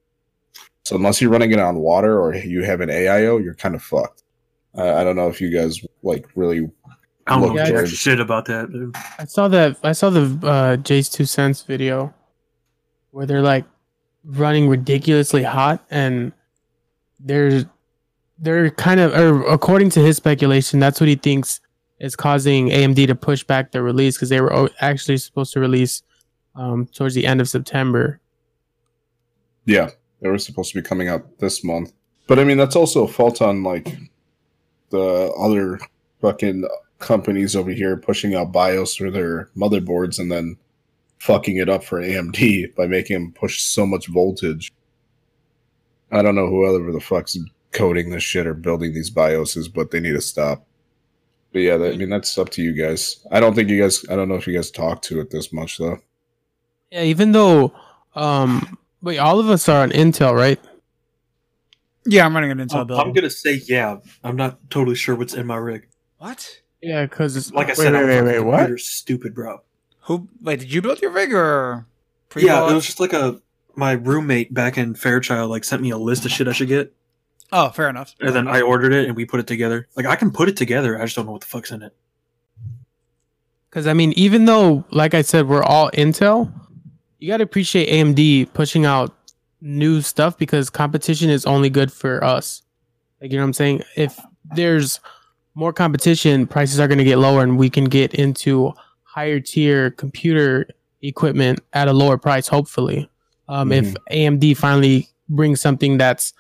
So 0.85 0.97
unless 0.97 1.21
you're 1.21 1.31
running 1.31 1.53
it 1.53 1.61
on 1.61 1.77
water 1.77 2.21
or 2.21 2.35
you 2.35 2.65
have 2.65 2.81
an 2.81 2.91
AIO, 2.91 3.43
you're 3.43 3.55
kind 3.55 3.75
of 3.75 3.83
fucked. 3.83 4.25
Uh, 4.77 4.95
I 4.95 5.05
don't 5.05 5.17
know 5.17 5.29
if 5.29 5.41
you 5.41 5.51
guys 5.51 5.81
like 6.03 6.27
really. 6.35 6.69
I 7.27 7.41
don't 7.41 7.55
know 7.55 7.65
Jared. 7.65 7.89
shit 7.89 8.21
about 8.21 8.45
that. 8.47 8.71
Dude. 8.71 8.95
I 9.19 9.25
saw 9.25 9.49
that. 9.49 9.79
I 9.83 9.93
saw 9.93 10.11
the 10.11 10.23
uh, 10.47 10.77
JayzTwoCents 10.77 11.67
video 11.67 12.13
where 13.11 13.27
they're 13.27 13.43
like 13.43 13.65
running 14.25 14.69
ridiculously 14.69 15.45
hot, 15.45 15.85
and 15.91 16.33
they're 17.19 17.65
they're 18.39 18.71
kind 18.71 19.01
of, 19.01 19.13
or 19.15 19.47
according 19.49 19.91
to 19.91 20.01
his 20.01 20.17
speculation, 20.17 20.81
that's 20.81 21.01
what 21.01 21.09
he 21.09 21.17
thinks 21.17 21.61
is 21.99 22.17
causing 22.17 22.69
AMD 22.69 23.07
to 23.07 23.15
push 23.15 23.43
back 23.43 23.73
their 23.73 23.83
release 23.83 24.17
because 24.17 24.29
they 24.29 24.41
were 24.41 24.71
actually 24.81 25.17
supposed 25.17 25.53
to 25.55 25.61
release 25.61 26.03
um, 26.55 26.87
towards 26.87 27.15
the 27.15 27.27
end 27.27 27.41
of 27.41 27.49
September. 27.49 28.21
Yeah, 29.65 29.91
they 30.21 30.29
were 30.29 30.39
supposed 30.39 30.73
to 30.73 30.81
be 30.81 30.87
coming 30.87 31.09
out 31.09 31.39
this 31.39 31.65
month, 31.65 31.93
but 32.27 32.39
I 32.39 32.45
mean 32.45 32.59
that's 32.59 32.77
also 32.77 33.05
a 33.05 33.09
fault 33.09 33.41
on 33.43 33.63
like 33.63 33.97
the 34.91 35.33
other 35.39 35.81
fucking 36.21 36.69
companies 36.99 37.57
over 37.57 37.71
here 37.71 37.97
pushing 37.97 38.35
out 38.35 38.53
BIOS 38.53 38.97
for 38.97 39.11
their 39.11 39.51
motherboards 39.57 40.19
and 40.19 40.31
then 40.31 40.57
fucking 41.19 41.57
it 41.57 41.69
up 41.69 41.85
for 41.85 42.01
AMD 42.01 42.75
by 42.77 42.87
making 42.87 43.15
them 43.15 43.33
push 43.33 43.61
so 43.63 43.87
much 43.87 44.07
voltage. 44.07 44.73
I 46.13 46.23
don't 46.23 46.37
know 46.37 46.49
whoever 46.49 46.93
the 46.93 47.01
fuck's 47.01 47.37
coding 47.77 48.11
this 48.11 48.23
shit 48.23 48.47
or 48.47 48.55
building 48.55 48.95
these 48.95 49.11
BIOSes, 49.11 49.73
but 49.73 49.91
they 49.91 50.01
need 50.01 50.13
to 50.13 50.21
stop. 50.21 50.67
But 51.53 51.61
yeah, 51.61 51.77
that, 51.77 51.95
I 51.95 51.97
mean 51.97 52.11
that's 52.11 52.37
up 52.39 52.51
to 52.51 52.63
you 52.63 52.73
guys. 52.73 53.25
I 53.31 53.41
don't 53.41 53.55
think 53.55 53.69
you 53.71 53.81
guys. 53.81 54.05
I 54.11 54.17
don't 54.17 54.29
know 54.29 54.35
if 54.35 54.47
you 54.47 54.55
guys 54.55 54.71
talk 54.71 55.03
to 55.03 55.21
it 55.21 55.31
this 55.31 55.53
much 55.53 55.79
though. 55.79 55.99
Yeah, 56.91 57.03
even 57.03 57.33
though, 57.33 57.73
um, 58.15 58.79
wait, 59.03 59.19
all 59.19 59.41
of 59.41 59.49
us 59.51 59.69
are 59.69 59.83
on 59.83 59.91
Intel, 59.91 60.35
right? 60.35 60.61
Yeah, 62.05 62.25
I'm 62.25 62.35
running 62.35 62.51
an 62.53 62.59
Intel 62.59 62.81
I'm, 62.81 62.87
build. 62.87 63.01
I'm 63.01 63.13
gonna 63.13 63.31
say 63.31 63.61
yeah. 63.67 63.99
I'm 64.23 64.37
not 64.37 64.71
totally 64.71 64.97
sure 64.97 65.15
what's 65.17 65.35
in 65.35 65.47
my 65.47 65.57
rig. 65.57 65.89
what? 66.19 66.61
Yeah, 66.83 67.07
because 67.07 67.37
it's 67.37 67.51
Like 67.53 67.67
I 67.67 67.71
Wait, 67.71 67.77
said, 67.79 67.93
wait, 67.95 67.99
I 67.99 68.03
was 68.03 68.09
wait, 68.09 68.23
wait, 68.23 68.37
the 68.37 68.45
what? 68.45 68.57
computer's 68.59 68.89
Stupid, 68.89 69.35
bro. 69.35 69.61
Who? 70.03 70.29
Wait, 70.43 70.61
did 70.61 70.73
you 70.73 70.83
build 70.83 71.01
your 71.03 71.11
rig 71.11 71.33
or? 71.33 71.87
Yeah, 71.87 72.29
pre-bought? 72.29 72.71
it 72.71 72.75
was 72.75 72.87
just 72.87 73.01
like 73.01 73.13
a 73.13 73.41
my 73.75 73.93
roommate 73.93 74.53
back 74.55 74.79
in 74.79 74.95
Fairchild 74.95 75.51
like 75.51 75.65
sent 75.65 75.83
me 75.83 75.91
a 75.91 75.99
list 75.99 76.25
of 76.25 76.31
shit 76.31 76.49
I 76.49 76.53
should 76.53 76.69
get, 76.69 76.95
Oh, 77.53 77.71
fair 77.71 77.89
enough. 77.89 78.15
and 78.21 78.35
then 78.35 78.49
I 78.49 78.61
ordered 78.61 78.93
it 78.93 79.07
and 79.07 79.17
we 79.17 79.25
put 79.25 79.41
it 79.41 79.47
together. 79.47 79.89
Like 79.97 80.07
I 80.07 80.17
can 80.17 80.31
put 80.31 80.49
it 80.49 80.57
together, 80.57 81.01
I 81.01 81.05
just 81.05 81.17
don't 81.17 81.27
know 81.27 81.33
what 81.33 81.43
the 81.43 81.47
fuck's 81.47 81.71
in 81.71 81.83
it. 81.83 81.95
Because 83.71 83.87
I 83.87 83.93
mean, 83.93 84.13
even 84.17 84.45
though, 84.47 84.85
like 84.91 85.15
I 85.15 85.23
said, 85.23 85.49
we're 85.49 85.63
all 85.63 85.91
Intel, 85.93 86.53
you 87.19 87.29
got 87.29 87.39
to 87.39 87.45
appreciate 87.45 87.89
AMD 87.91 88.53
pushing 88.53 88.87
out 88.87 89.15
new 89.61 90.01
stuff 90.01 90.37
because 90.39 90.71
competition 90.71 91.31
is 91.31 91.45
only 91.47 91.71
good 91.71 91.93
for 91.93 92.23
us. 92.25 92.63
Like 93.21 93.31
you 93.33 93.39
know 93.39 93.45
what 93.45 93.49
I'm 93.49 93.53
saying? 93.55 93.83
If 93.97 94.19
there's 94.55 95.01
more 95.55 95.73
competition, 95.73 96.47
prices 96.47 96.79
are 96.81 96.89
going 96.89 96.99
to 96.99 97.05
get 97.05 97.19
lower, 97.19 97.43
and 97.43 97.59
we 97.59 97.71
can 97.71 97.85
get 97.85 98.15
into 98.15 98.73
higher 99.03 99.41
tier 99.41 99.91
computer 99.91 100.69
equipment 101.03 101.61
at 101.73 101.89
a 101.89 101.93
lower 101.93 102.19
price. 102.19 102.49
Hopefully, 102.49 103.09
um, 103.49 103.73
if 103.73 103.95
AMD 104.11 104.57
finally 104.57 105.09
brings 105.29 105.61
something 105.61 105.99
that's 105.99 106.33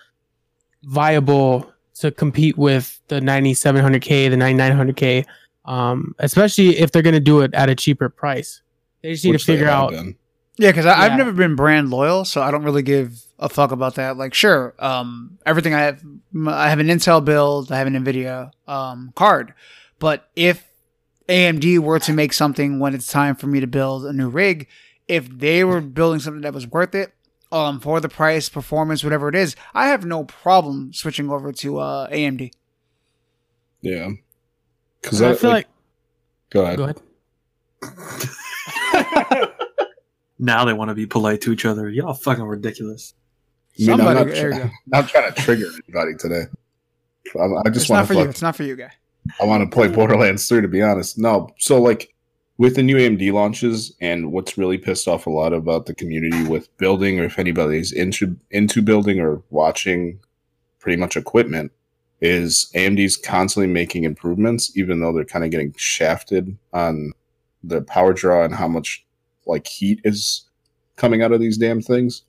viable 0.84 1.72
to 2.00 2.10
compete 2.10 2.58
with 2.58 3.00
the 3.08 3.20
9700K, 3.20 4.30
the 4.30 4.36
9900K 4.36 5.24
um, 5.66 6.14
especially 6.18 6.78
if 6.78 6.92
they're 6.92 7.02
going 7.02 7.14
to 7.14 7.20
do 7.20 7.40
it 7.40 7.52
at 7.54 7.68
a 7.68 7.74
cheaper 7.74 8.08
price. 8.08 8.62
They 9.02 9.12
just 9.12 9.24
need 9.24 9.32
Which 9.32 9.44
to 9.44 9.52
figure 9.52 9.68
out. 9.68 9.90
been. 9.90 10.16
Yeah, 10.58 10.70
because 10.70 10.86
I've 10.86 11.18
never 11.18 11.32
been 11.32 11.54
brand 11.54 11.90
loyal, 11.90 12.24
so 12.24 12.40
I 12.40 12.50
don't 12.50 12.62
really 12.62 12.82
give 12.82 13.20
a 13.38 13.48
fuck 13.48 13.72
about 13.72 13.96
that. 13.96 14.16
Like, 14.16 14.32
sure, 14.32 14.74
um, 14.78 15.38
everything 15.44 15.74
I 15.74 15.80
have, 15.80 16.02
I 16.46 16.70
have 16.70 16.78
an 16.78 16.86
Intel 16.86 17.22
build, 17.22 17.70
I 17.70 17.76
have 17.76 17.86
an 17.86 17.92
Nvidia 17.92 18.52
um, 18.66 19.12
card, 19.14 19.52
but 19.98 20.30
if 20.34 20.66
AMD 21.28 21.80
were 21.80 21.98
to 21.98 22.12
make 22.14 22.32
something 22.32 22.78
when 22.78 22.94
it's 22.94 23.06
time 23.06 23.34
for 23.34 23.48
me 23.48 23.60
to 23.60 23.66
build 23.66 24.06
a 24.06 24.14
new 24.14 24.30
rig, 24.30 24.66
if 25.06 25.28
they 25.28 25.62
were 25.62 25.82
building 25.82 26.20
something 26.20 26.40
that 26.40 26.54
was 26.54 26.66
worth 26.66 26.94
it, 26.94 27.12
um, 27.52 27.80
for 27.80 28.00
the 28.00 28.08
price, 28.08 28.48
performance, 28.48 29.02
whatever 29.04 29.28
it 29.28 29.34
is, 29.34 29.56
I 29.74 29.88
have 29.88 30.04
no 30.04 30.24
problem 30.24 30.92
switching 30.92 31.30
over 31.30 31.52
to 31.52 31.78
uh, 31.78 32.08
AMD. 32.10 32.50
Yeah. 33.82 34.10
Because 35.00 35.22
I 35.22 35.34
feel 35.34 35.50
like, 35.50 35.68
go 36.50 36.62
ahead. 36.62 36.76
go 36.78 36.84
ahead. 36.84 37.00
Now 40.38 40.66
they 40.66 40.74
want 40.74 40.90
to 40.90 40.94
be 40.94 41.06
polite 41.06 41.40
to 41.42 41.52
each 41.52 41.64
other. 41.64 41.88
Y'all 41.88 42.12
fucking 42.12 42.44
ridiculous. 42.44 43.14
I 43.78 43.80
mean, 43.80 43.90
I'm 43.90 43.96
Somebody, 43.98 44.18
not, 44.18 44.34
there 44.34 44.50
you 44.50 44.54
try- 44.58 44.66
go. 44.66 44.70
not 44.86 45.08
trying 45.08 45.32
to 45.32 45.40
trigger 45.42 45.66
anybody 45.86 46.14
today. 46.18 46.42
I, 47.38 47.44
I 47.44 47.70
just 47.70 47.84
It's 47.84 47.90
not 47.90 47.96
want 47.96 48.06
for 48.08 48.14
to. 48.14 48.20
you. 48.20 48.28
It's 48.28 48.42
not 48.42 48.54
for 48.56 48.62
you, 48.62 48.76
guy. 48.76 48.92
I 49.40 49.44
want 49.44 49.64
to 49.64 49.74
play 49.74 49.88
Borderlands 49.88 50.46
3. 50.48 50.60
To 50.60 50.68
be 50.68 50.82
honest, 50.82 51.18
no. 51.18 51.48
So 51.58 51.80
like 51.80 52.14
with 52.58 52.76
the 52.76 52.82
new 52.82 52.96
AMD 52.96 53.32
launches, 53.32 53.94
and 54.00 54.32
what's 54.32 54.56
really 54.56 54.78
pissed 54.78 55.08
off 55.08 55.26
a 55.26 55.30
lot 55.30 55.52
about 55.52 55.86
the 55.86 55.94
community 55.94 56.42
with 56.44 56.74
building, 56.78 57.20
or 57.20 57.24
if 57.24 57.38
anybody's 57.38 57.92
into 57.92 58.36
into 58.50 58.82
building 58.82 59.20
or 59.20 59.42
watching, 59.50 60.18
pretty 60.78 60.96
much 60.98 61.16
equipment, 61.16 61.72
is 62.20 62.70
AMD's 62.74 63.16
constantly 63.16 63.72
making 63.72 64.04
improvements, 64.04 64.76
even 64.76 65.00
though 65.00 65.12
they're 65.12 65.24
kind 65.24 65.44
of 65.44 65.50
getting 65.50 65.74
shafted 65.76 66.56
on 66.72 67.12
the 67.62 67.82
power 67.82 68.12
draw 68.12 68.44
and 68.44 68.54
how 68.54 68.68
much 68.68 69.04
like 69.46 69.66
heat 69.66 70.00
is 70.04 70.44
coming 70.96 71.22
out 71.22 71.32
of 71.32 71.40
these 71.40 71.58
damn 71.58 71.82
things. 71.82 72.22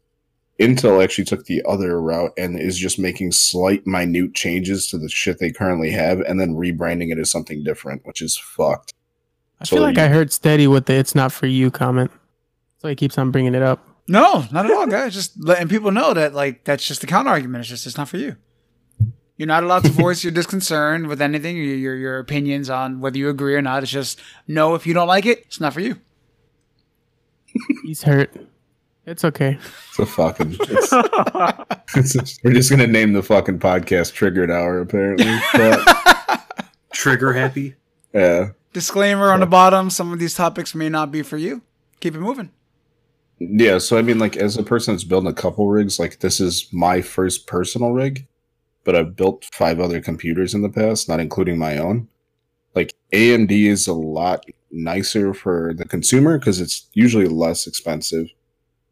Intel 0.59 1.03
actually 1.03 1.23
took 1.23 1.45
the 1.45 1.63
other 1.67 2.01
route 2.01 2.33
and 2.35 2.59
is 2.59 2.77
just 2.77 2.97
making 2.97 3.31
slight, 3.31 3.85
minute 3.85 4.33
changes 4.33 4.87
to 4.87 4.97
the 4.97 5.07
shit 5.07 5.37
they 5.39 5.51
currently 5.51 5.91
have, 5.91 6.19
and 6.21 6.39
then 6.39 6.55
rebranding 6.55 7.11
it 7.11 7.19
as 7.19 7.29
something 7.29 7.63
different, 7.63 8.05
which 8.05 8.21
is 8.21 8.35
fucked. 8.35 8.93
I 9.59 9.65
So 9.65 9.75
feel 9.77 9.83
like 9.83 9.97
you- 9.97 10.03
I 10.03 10.07
heard 10.07 10.31
steady 10.31 10.67
with 10.67 10.85
the 10.85 10.93
"it's 10.93 11.15
not 11.15 11.31
for 11.31 11.47
you" 11.47 11.71
comment, 11.71 12.11
so 12.77 12.87
he 12.87 12.95
keeps 12.95 13.17
on 13.17 13.31
bringing 13.31 13.55
it 13.55 13.61
up. 13.63 13.83
No, 14.07 14.45
not 14.51 14.65
at 14.65 14.71
all, 14.71 14.87
guys. 14.87 15.13
Just 15.13 15.33
letting 15.43 15.67
people 15.67 15.91
know 15.91 16.13
that 16.13 16.33
like 16.33 16.63
that's 16.63 16.85
just 16.87 17.01
the 17.01 17.07
counter 17.07 17.29
argument. 17.31 17.61
It's 17.61 17.69
just 17.69 17.85
it's 17.87 17.97
not 17.97 18.07
for 18.09 18.17
you. 18.17 18.35
You're 19.35 19.47
not 19.47 19.63
allowed 19.63 19.83
to 19.83 19.89
voice 20.03 20.23
your 20.23 20.31
disconcern 20.31 21.07
with 21.07 21.21
anything, 21.21 21.57
your, 21.57 21.65
your 21.75 21.95
your 21.95 22.19
opinions 22.19 22.69
on 22.69 22.99
whether 23.01 23.17
you 23.17 23.29
agree 23.29 23.55
or 23.55 23.61
not. 23.61 23.83
It's 23.83 23.91
just 23.91 24.19
no. 24.47 24.75
If 24.75 24.87
you 24.87 24.93
don't 24.93 25.07
like 25.07 25.25
it, 25.25 25.39
it's 25.47 25.59
not 25.59 25.73
for 25.73 25.81
you. 25.81 25.97
He's 27.83 28.03
hurt. 28.03 28.33
It's 29.05 29.23
okay. 29.23 29.57
It's 29.89 29.99
a 29.99 30.05
fucking. 30.05 30.57
It's, 31.95 32.15
it's- 32.15 32.37
we're 32.43 32.51
just 32.53 32.69
gonna 32.69 32.85
name 32.85 33.13
the 33.13 33.23
fucking 33.23 33.59
podcast 33.59 34.13
"Triggered 34.13 34.51
Hour," 34.51 34.81
apparently. 34.81 35.25
But 35.53 36.65
Trigger 36.93 37.31
happy. 37.33 37.75
yeah, 38.13 38.49
Disclaimer 38.77 39.31
on 39.31 39.39
the 39.39 39.47
bottom: 39.47 39.89
some 39.89 40.13
of 40.13 40.19
these 40.19 40.35
topics 40.35 40.75
may 40.75 40.87
not 40.87 41.11
be 41.11 41.23
for 41.23 41.35
you. 41.35 41.63
Keep 41.99 42.13
it 42.13 42.19
moving. 42.19 42.51
yeah. 43.39 43.79
So 43.79 43.97
I 43.97 44.03
mean, 44.03 44.19
like, 44.19 44.37
as 44.37 44.55
a 44.55 44.61
person 44.61 44.93
that's 44.93 45.03
building 45.03 45.31
a 45.31 45.33
couple 45.33 45.67
rigs, 45.67 45.97
like 45.97 46.19
this 46.19 46.39
is 46.39 46.67
my 46.71 47.01
first 47.01 47.47
personal 47.47 47.91
rig, 47.91 48.27
but 48.83 48.95
I've 48.95 49.15
built 49.15 49.45
five 49.51 49.79
other 49.79 49.99
computers 49.99 50.53
in 50.53 50.61
the 50.61 50.69
past, 50.69 51.09
not 51.09 51.19
including 51.19 51.57
my 51.57 51.79
own. 51.79 52.07
Like 52.75 52.93
AMD 53.11 53.49
is 53.49 53.87
a 53.87 53.95
lot 53.95 54.45
nicer 54.69 55.33
for 55.33 55.73
the 55.75 55.85
consumer 55.85 56.37
because 56.37 56.61
it's 56.61 56.87
usually 56.93 57.27
less 57.27 57.65
expensive. 57.65 58.27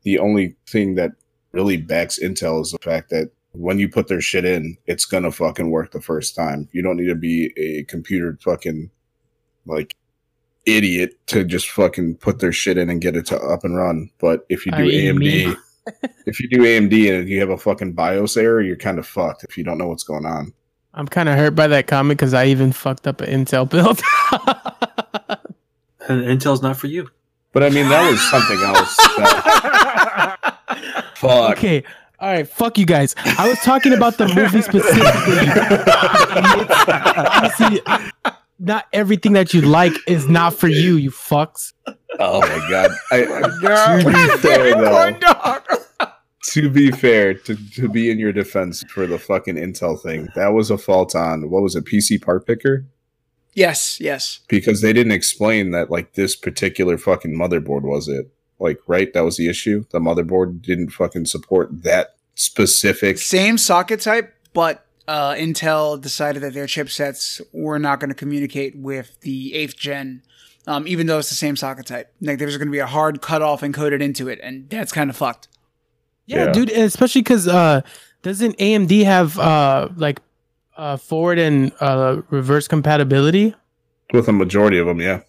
the 0.02 0.18
only 0.18 0.56
thing 0.68 0.96
that 0.96 1.12
really 1.52 1.78
backs 1.78 2.18
Intel 2.18 2.60
is 2.60 2.72
the 2.72 2.80
fact 2.80 3.12
that 3.12 3.30
when 3.52 3.78
you 3.78 3.88
put 3.88 4.08
their 4.08 4.20
shit 4.20 4.46
in, 4.46 4.78
it's 4.88 5.06
gonna 5.06 5.32
fucking 5.32 5.70
work 5.70 5.92
the 5.92 6.02
first 6.02 6.34
time. 6.36 6.70
You 6.72 6.82
don't 6.82 6.98
need 6.98 7.10
to 7.10 7.16
be 7.16 7.54
a 7.56 7.84
computer 7.84 8.36
fucking 8.42 8.90
like 9.66 9.96
idiot 10.66 11.18
to 11.28 11.44
just 11.44 11.70
fucking 11.70 12.16
put 12.16 12.40
their 12.40 12.52
shit 12.52 12.78
in 12.78 12.90
and 12.90 13.02
get 13.02 13.16
it 13.16 13.26
to 13.28 13.38
up 13.38 13.64
and 13.64 13.78
run. 13.78 14.10
But 14.20 14.46
if 14.50 14.66
you 14.66 14.72
do 14.72 14.84
I.e. 14.84 15.12
me. 15.14 15.46
AMD, 15.46 15.58
if 16.26 16.40
you 16.40 16.50
do 16.50 16.60
AMD 16.60 17.20
and 17.20 17.30
you 17.30 17.40
have 17.40 17.50
a 17.50 17.58
fucking 17.58 17.94
BIOS 17.94 18.38
error, 18.38 18.62
you're 18.62 18.76
kind 18.76 18.98
of 18.98 19.06
fucked 19.06 19.44
if 19.44 19.58
you 19.58 19.64
don't 19.64 19.78
know 19.78 19.88
what's 19.88 20.04
going 20.04 20.26
on. 20.26 20.54
I'm 20.94 21.08
kind 21.08 21.30
of 21.30 21.36
hurt 21.36 21.56
by 21.56 21.68
that 21.68 21.88
comment 21.88 22.18
because 22.18 22.34
I 22.34 22.46
even 22.46 22.72
fucked 22.72 23.06
up 23.06 23.22
an 23.22 23.46
Intel 23.46 23.70
build. 23.70 24.02
And 26.08 26.24
Intel's 26.24 26.62
not 26.62 26.78
for 26.78 26.88
you. 26.88 27.10
But 27.52 27.64
I 27.64 27.70
mean, 27.70 27.90
that 27.90 28.10
was 28.10 28.22
something 28.30 28.60
else. 28.60 28.96
That, 29.18 30.60
fuck. 31.16 31.58
okay. 31.58 31.84
All 32.20 32.30
right, 32.30 32.48
fuck 32.48 32.78
you 32.78 32.86
guys. 32.86 33.16
I 33.18 33.50
was 33.50 33.60
talking 33.60 33.94
about 33.94 34.18
the 34.18 34.28
movie 34.28 34.62
specifically. 34.62 35.06
Obviously, 37.68 37.82
not 38.60 38.86
everything 38.94 39.34
that 39.34 39.54
you 39.54 39.62
like 39.62 39.94
is 40.08 40.28
not 40.28 40.54
for 40.54 40.68
you, 40.68 40.96
you 40.96 41.12
fucks. 41.12 41.74
Oh 42.20 42.42
my 42.42 42.70
god. 42.70 42.92
I, 43.12 43.26
oh 43.30 43.52
I- 43.68 44.02
to 44.02 44.10
be 44.12 44.38
fair, 44.38 44.76
though, 44.76 45.60
to 46.44 46.70
be 46.70 46.92
fair, 46.92 47.34
to, 47.34 47.56
to 47.72 47.90
be 47.90 48.10
in 48.10 48.20
your 48.20 48.32
defense 48.32 48.84
for 48.90 49.08
the 49.08 49.20
fucking 49.20 49.56
Intel 49.56 50.02
thing, 50.02 50.30
that 50.36 50.50
was 50.54 50.70
a 50.72 50.78
fault 50.78 51.16
on 51.16 51.50
what 51.50 51.64
was 51.64 51.76
it, 51.76 51.86
PC 51.86 52.22
part 52.22 52.46
picker? 52.46 52.86
Yes, 53.54 54.00
yes. 54.00 54.42
Because 54.48 54.82
they 54.82 54.94
didn't 54.94 55.14
explain 55.14 55.72
that 55.72 55.90
like 55.90 56.14
this 56.14 56.36
particular 56.36 56.98
fucking 56.98 57.36
motherboard 57.36 57.82
was 57.84 58.08
it. 58.08 58.32
Like, 58.60 58.80
right? 58.88 59.12
That 59.14 59.26
was 59.26 59.38
the 59.38 59.50
issue. 59.50 59.86
The 59.92 60.00
motherboard 60.00 60.62
didn't 60.62 60.92
fucking 60.92 61.26
support 61.26 61.84
that 61.84 62.16
specific 62.36 63.18
Same 63.18 63.58
socket 63.58 64.02
type, 64.02 64.34
but 64.54 64.85
uh, 65.08 65.34
Intel 65.34 66.00
decided 66.02 66.42
that 66.44 66.54
their 66.54 66.66
chipsets 66.66 67.42
were 67.54 67.80
not 67.80 68.00
going 68.00 68.10
to 68.10 68.16
communicate 68.16 68.76
with 68.76 69.20
the 69.22 69.54
eighth 69.54 69.76
gen, 69.78 70.24
um, 70.68 70.88
even 70.88 71.08
though 71.08 71.20
it's 71.20 71.30
the 71.30 71.36
same 71.36 71.56
socket 71.56 71.86
type. 71.86 72.12
Like 72.22 72.40
there's 72.40 72.58
going 72.58 72.68
to 72.68 72.72
be 72.72 72.80
a 72.80 72.88
hard 72.88 73.22
cutoff 73.22 73.62
encoded 73.62 74.02
into 74.02 74.28
it, 74.28 74.40
and 74.42 74.70
that's 74.70 74.92
kind 74.92 75.10
of 75.10 75.16
fucked. 75.18 75.48
Yeah, 76.26 76.46
Yeah. 76.46 76.52
dude, 76.54 76.72
especially 76.72 77.22
because 77.22 77.48
uh, 77.48 77.82
doesn't 78.24 78.58
AMD 78.58 79.04
have 79.06 79.38
uh 79.38 79.90
like 79.96 80.20
uh 80.76 80.98
forward 80.98 81.38
and 81.38 81.72
uh 81.80 82.22
reverse 82.30 82.68
compatibility? 82.68 83.54
with 84.14 84.28
a 84.28 84.32
majority 84.34 84.78
of 84.80 84.86
them, 84.88 85.02
yeah. 85.02 85.22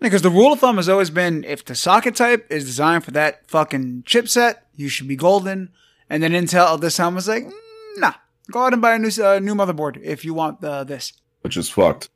Because 0.00 0.22
the 0.22 0.30
rule 0.30 0.52
of 0.52 0.60
thumb 0.60 0.76
has 0.76 0.88
always 0.88 1.10
been 1.10 1.42
if 1.44 1.64
the 1.64 1.74
socket 1.74 2.14
type 2.16 2.46
is 2.50 2.64
designed 2.64 3.04
for 3.04 3.10
that 3.12 3.48
fucking 3.48 4.02
chipset, 4.06 4.56
you 4.74 4.88
should 4.88 5.08
be 5.08 5.16
golden. 5.16 5.70
And 6.10 6.22
then 6.22 6.32
Intel 6.32 6.74
at 6.74 6.80
this 6.80 6.96
time 6.96 7.14
was 7.14 7.26
like, 7.28 7.44
"Mm, 7.44 7.52
nah, 7.98 8.12
go 8.50 8.64
out 8.64 8.72
and 8.72 8.82
buy 8.82 8.94
a 8.94 8.98
new 8.98 9.10
uh, 9.22 9.38
new 9.38 9.54
motherboard 9.54 10.00
if 10.02 10.24
you 10.24 10.34
want 10.34 10.62
uh, 10.64 10.84
this. 10.84 11.12
which 11.42 11.56
is 11.56 11.68
fucked. 11.68 12.08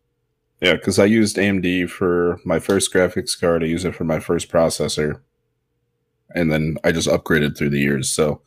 Yeah, 0.61 0.75
because 0.75 0.99
I 0.99 1.07
used 1.07 1.37
AMD 1.37 1.89
for 1.89 2.39
my 2.45 2.59
first 2.59 2.93
graphics 2.93 3.39
card. 3.39 3.63
I 3.63 3.67
used 3.67 3.87
it 3.87 3.95
for 3.95 4.05
my 4.05 4.21
first 4.21 4.51
processor, 4.51 5.21
and 6.35 6.53
then 6.53 6.77
I 6.85 6.93
just 6.93 7.09
upgraded 7.09 7.57
through 7.57 7.71
the 7.71 7.81
years. 7.81 8.11
So 8.11 8.43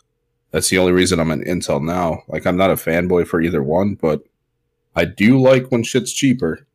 that's 0.51 0.69
the 0.69 0.77
only 0.77 0.91
reason 0.91 1.19
I'm 1.19 1.31
an 1.31 1.43
Intel 1.43 1.83
now. 1.83 2.21
Like 2.27 2.45
I'm 2.45 2.57
not 2.57 2.69
a 2.69 2.75
fanboy 2.75 3.27
for 3.27 3.41
either 3.41 3.63
one, 3.63 3.95
but 3.95 4.21
I 4.95 5.05
do 5.05 5.39
like 5.41 5.71
when 5.71 5.83
shit's 5.83 6.13
cheaper. 6.13 6.67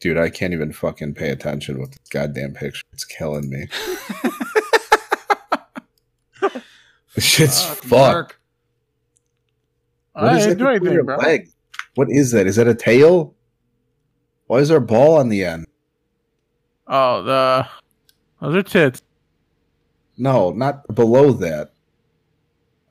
Dude, 0.00 0.18
I 0.18 0.28
can't 0.30 0.52
even 0.52 0.72
fucking 0.72 1.14
pay 1.14 1.30
attention 1.30 1.78
with 1.78 1.90
this 1.92 2.08
goddamn 2.10 2.54
picture. 2.54 2.82
It's 2.92 3.04
killing 3.04 3.48
me. 3.50 3.68
Shit's 7.18 7.62
Fuck, 7.62 7.78
fucked. 7.84 8.36
Mark. 10.14 10.24
What 10.24 10.32
I 10.32 10.36
is 10.38 10.44
didn't 10.46 10.58
that 10.58 10.64
do 10.64 10.68
anything, 10.70 10.92
your 10.92 11.04
bro. 11.04 11.16
leg? 11.16 11.48
What 11.94 12.10
is 12.10 12.30
that? 12.32 12.46
Is 12.46 12.56
that 12.56 12.66
a 12.68 12.74
tail? 12.74 13.34
Why 14.46 14.58
is 14.58 14.68
there 14.68 14.78
a 14.78 14.80
ball 14.80 15.18
on 15.18 15.28
the 15.28 15.44
end? 15.44 15.66
Oh, 16.86 17.22
the 17.22 17.66
those 18.40 18.54
are 18.56 18.62
tits. 18.62 19.02
No, 20.18 20.50
not 20.50 20.92
below 20.94 21.32
that. 21.32 21.70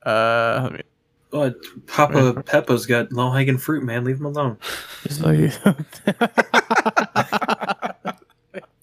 Uh, 0.04 0.60
let 0.64 0.72
me- 0.72 0.82
But 1.30 1.56
Papa 1.86 2.42
Peppa's 2.46 2.86
got 2.86 3.12
low 3.12 3.30
hanging 3.30 3.58
fruit, 3.58 3.84
man. 3.84 4.04
Leave 4.04 4.18
him 4.18 4.26
alone. 4.26 4.56
It's 5.04 5.20
like- 5.24 5.52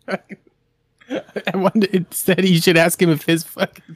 I 1.10 1.56
wonder. 1.56 1.88
Instead, 1.92 2.46
you 2.48 2.60
should 2.60 2.78
ask 2.78 3.02
him 3.02 3.10
if 3.10 3.24
his 3.24 3.44
fucking 3.44 3.87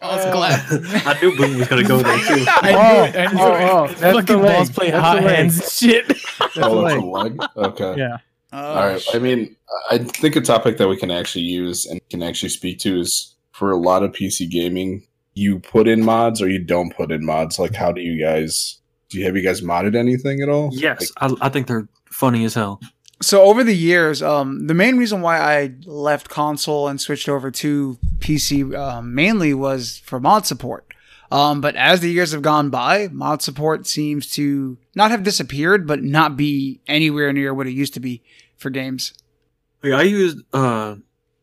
balls 0.00 0.24
collapse. 0.30 0.64
I 1.06 1.18
knew 1.20 1.36
Boom 1.36 1.58
was 1.58 1.68
gonna 1.68 1.84
go 1.84 1.98
there 2.02 2.18
too. 2.18 2.44
I 2.48 2.72
Oh, 2.74 2.96
knew 2.96 3.04
it. 3.04 3.16
I 3.16 3.32
knew 3.32 3.40
oh, 3.40 3.54
it. 3.54 3.62
oh, 3.62 3.68
oh 3.70 3.86
that's 3.88 4.00
the 4.00 4.12
fucking 4.12 4.42
leg. 4.42 4.56
balls 4.56 4.70
play 4.70 4.90
That's 4.90 5.04
hot 5.04 5.22
hands 5.22 5.60
and 5.60 5.70
shit. 5.70 6.06
oh, 6.40 6.48
the 6.54 6.56
it's 6.56 6.56
a 6.58 6.68
leg. 6.68 7.36
leg. 7.38 7.48
Okay. 7.56 7.94
Yeah. 7.98 8.16
Oh, 8.52 8.58
All 8.58 8.86
right. 8.88 9.04
I 9.12 9.18
mean, 9.18 9.56
I 9.90 9.98
think 9.98 10.36
a 10.36 10.40
topic 10.40 10.78
that 10.78 10.88
we 10.88 10.96
can 10.96 11.10
actually 11.10 11.44
use 11.44 11.84
and 11.86 12.00
can 12.08 12.22
actually 12.22 12.48
speak 12.48 12.78
to 12.80 13.00
is 13.00 13.34
for 13.52 13.70
a 13.70 13.76
lot 13.76 14.02
of 14.02 14.12
PC 14.12 14.48
gaming, 14.50 15.06
you 15.34 15.58
put 15.58 15.86
in 15.88 16.02
mods 16.04 16.40
or 16.40 16.48
you 16.48 16.58
don't 16.58 16.94
put 16.96 17.12
in 17.12 17.24
mods. 17.26 17.58
Like, 17.58 17.74
how 17.74 17.92
do 17.92 18.00
you 18.00 18.18
guys? 18.22 18.78
Do 19.10 19.18
you 19.18 19.24
have 19.24 19.36
you 19.36 19.42
guys 19.42 19.60
modded 19.62 19.96
anything 19.96 20.40
at 20.42 20.48
all? 20.48 20.70
Yes, 20.72 21.10
I, 21.18 21.34
I 21.40 21.48
think 21.48 21.66
they're 21.66 21.88
funny 22.10 22.44
as 22.44 22.54
hell. 22.54 22.80
So 23.20 23.42
over 23.42 23.64
the 23.64 23.74
years, 23.74 24.22
um, 24.22 24.66
the 24.66 24.74
main 24.74 24.96
reason 24.96 25.22
why 25.22 25.38
I 25.38 25.74
left 25.86 26.28
console 26.28 26.86
and 26.86 27.00
switched 27.00 27.28
over 27.28 27.50
to 27.50 27.98
PC 28.20 28.76
um, 28.78 29.14
mainly 29.14 29.54
was 29.54 29.98
for 30.04 30.20
mod 30.20 30.46
support. 30.46 30.92
Um, 31.30 31.60
but 31.60 31.76
as 31.76 32.00
the 32.00 32.10
years 32.10 32.32
have 32.32 32.42
gone 32.42 32.70
by, 32.70 33.08
mod 33.08 33.42
support 33.42 33.86
seems 33.86 34.30
to 34.30 34.78
not 34.94 35.10
have 35.10 35.24
disappeared, 35.24 35.86
but 35.86 36.02
not 36.02 36.36
be 36.36 36.80
anywhere 36.86 37.32
near 37.32 37.52
what 37.52 37.66
it 37.66 37.72
used 37.72 37.94
to 37.94 38.00
be 38.00 38.22
for 38.56 38.70
games. 38.70 39.12
Like, 39.82 39.92
I 39.92 40.02
used 40.02 40.38
uh, 40.52 40.96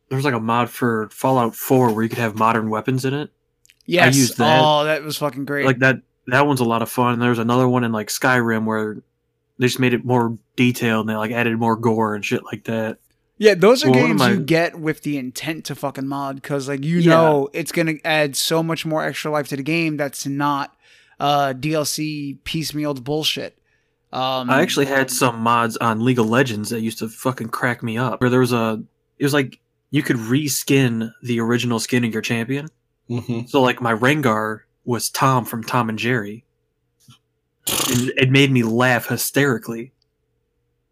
there 0.10 0.16
was 0.16 0.26
like 0.26 0.34
a 0.34 0.40
mod 0.40 0.70
for 0.70 1.10
Fallout 1.10 1.56
Four 1.56 1.94
where 1.94 2.04
you 2.04 2.10
could 2.10 2.18
have 2.18 2.36
modern 2.36 2.70
weapons 2.70 3.06
in 3.06 3.14
it. 3.14 3.32
Yes. 3.86 4.16
used 4.18 4.38
that. 4.38 4.62
Oh, 4.64 4.86
that 4.86 5.04
was 5.04 5.18
fucking 5.18 5.46
great. 5.46 5.66
Like 5.66 5.80
that 5.80 5.98
that 6.28 6.48
one's 6.48 6.60
a 6.62 6.66
lot 6.66 6.82
of 6.82 6.90
fun. 6.90 7.20
There's 7.20 7.40
another 7.40 7.68
one 7.68 7.84
in 7.84 7.92
like 7.92 8.08
Skyrim 8.08 8.66
where 8.66 9.04
they 9.58 9.68
just 9.68 9.80
made 9.80 9.94
it 9.94 10.04
more 10.06 10.38
detailed 10.56 11.02
and 11.02 11.10
they 11.10 11.16
like 11.18 11.32
added 11.32 11.58
more 11.58 11.76
gore 11.76 12.16
and 12.16 12.24
shit 12.26 12.44
like 12.44 12.66
that. 12.66 12.98
Yeah, 13.38 13.54
those 13.54 13.84
are 13.84 13.92
Well, 13.92 14.08
games 14.08 14.20
my- 14.20 14.32
you 14.32 14.40
get 14.40 14.80
with 14.80 15.02
the 15.02 15.18
intent 15.18 15.66
to 15.66 15.76
fucking 15.76 16.08
mod 16.08 16.36
because, 16.38 16.70
like, 16.70 16.84
you 16.86 17.00
Yeah. 17.00 17.12
know, 17.16 17.50
it's 17.52 17.72
gonna 17.74 17.96
add 18.06 18.36
so 18.38 18.64
much 18.64 18.86
more 18.86 19.04
extra 19.04 19.30
life 19.32 19.50
to 19.50 19.58
the 19.58 19.64
game. 19.64 19.98
That's 19.98 20.26
not 20.26 20.74
uh, 21.20 21.54
DLC 21.54 22.38
piecemealed 22.46 23.04
bullshit. 23.04 23.58
Um, 24.14 24.50
I 24.50 24.62
actually 24.62 24.86
had 24.86 25.12
some 25.12 25.40
mods 25.40 25.76
on 25.78 26.04
League 26.06 26.20
of 26.20 26.28
Legends 26.30 26.70
that 26.70 26.80
used 26.82 27.00
to 27.00 27.10
fucking 27.10 27.50
crack 27.50 27.84
me 27.84 27.98
up. 27.98 28.22
Where 28.22 28.30
there 28.30 28.40
was 28.40 28.54
a, 28.54 28.82
it 29.20 29.24
was 29.26 29.34
like 29.34 29.60
you 29.92 30.02
could 30.02 30.16
reskin 30.18 31.12
the 31.22 31.40
original 31.42 31.80
skin 31.80 32.06
of 32.06 32.14
your 32.14 32.22
champion. 32.22 32.68
Mm-hmm. 33.10 33.48
So 33.48 33.62
like 33.62 33.82
my 33.82 33.94
Rengar 33.94 34.62
was 34.86 35.10
Tom 35.10 35.44
from 35.44 35.64
Tom 35.64 35.90
and 35.90 36.00
Jerry. 36.00 36.45
And 37.68 38.12
it 38.18 38.30
made 38.30 38.52
me 38.52 38.64
laugh 38.64 39.08
hysterically. 39.08 39.92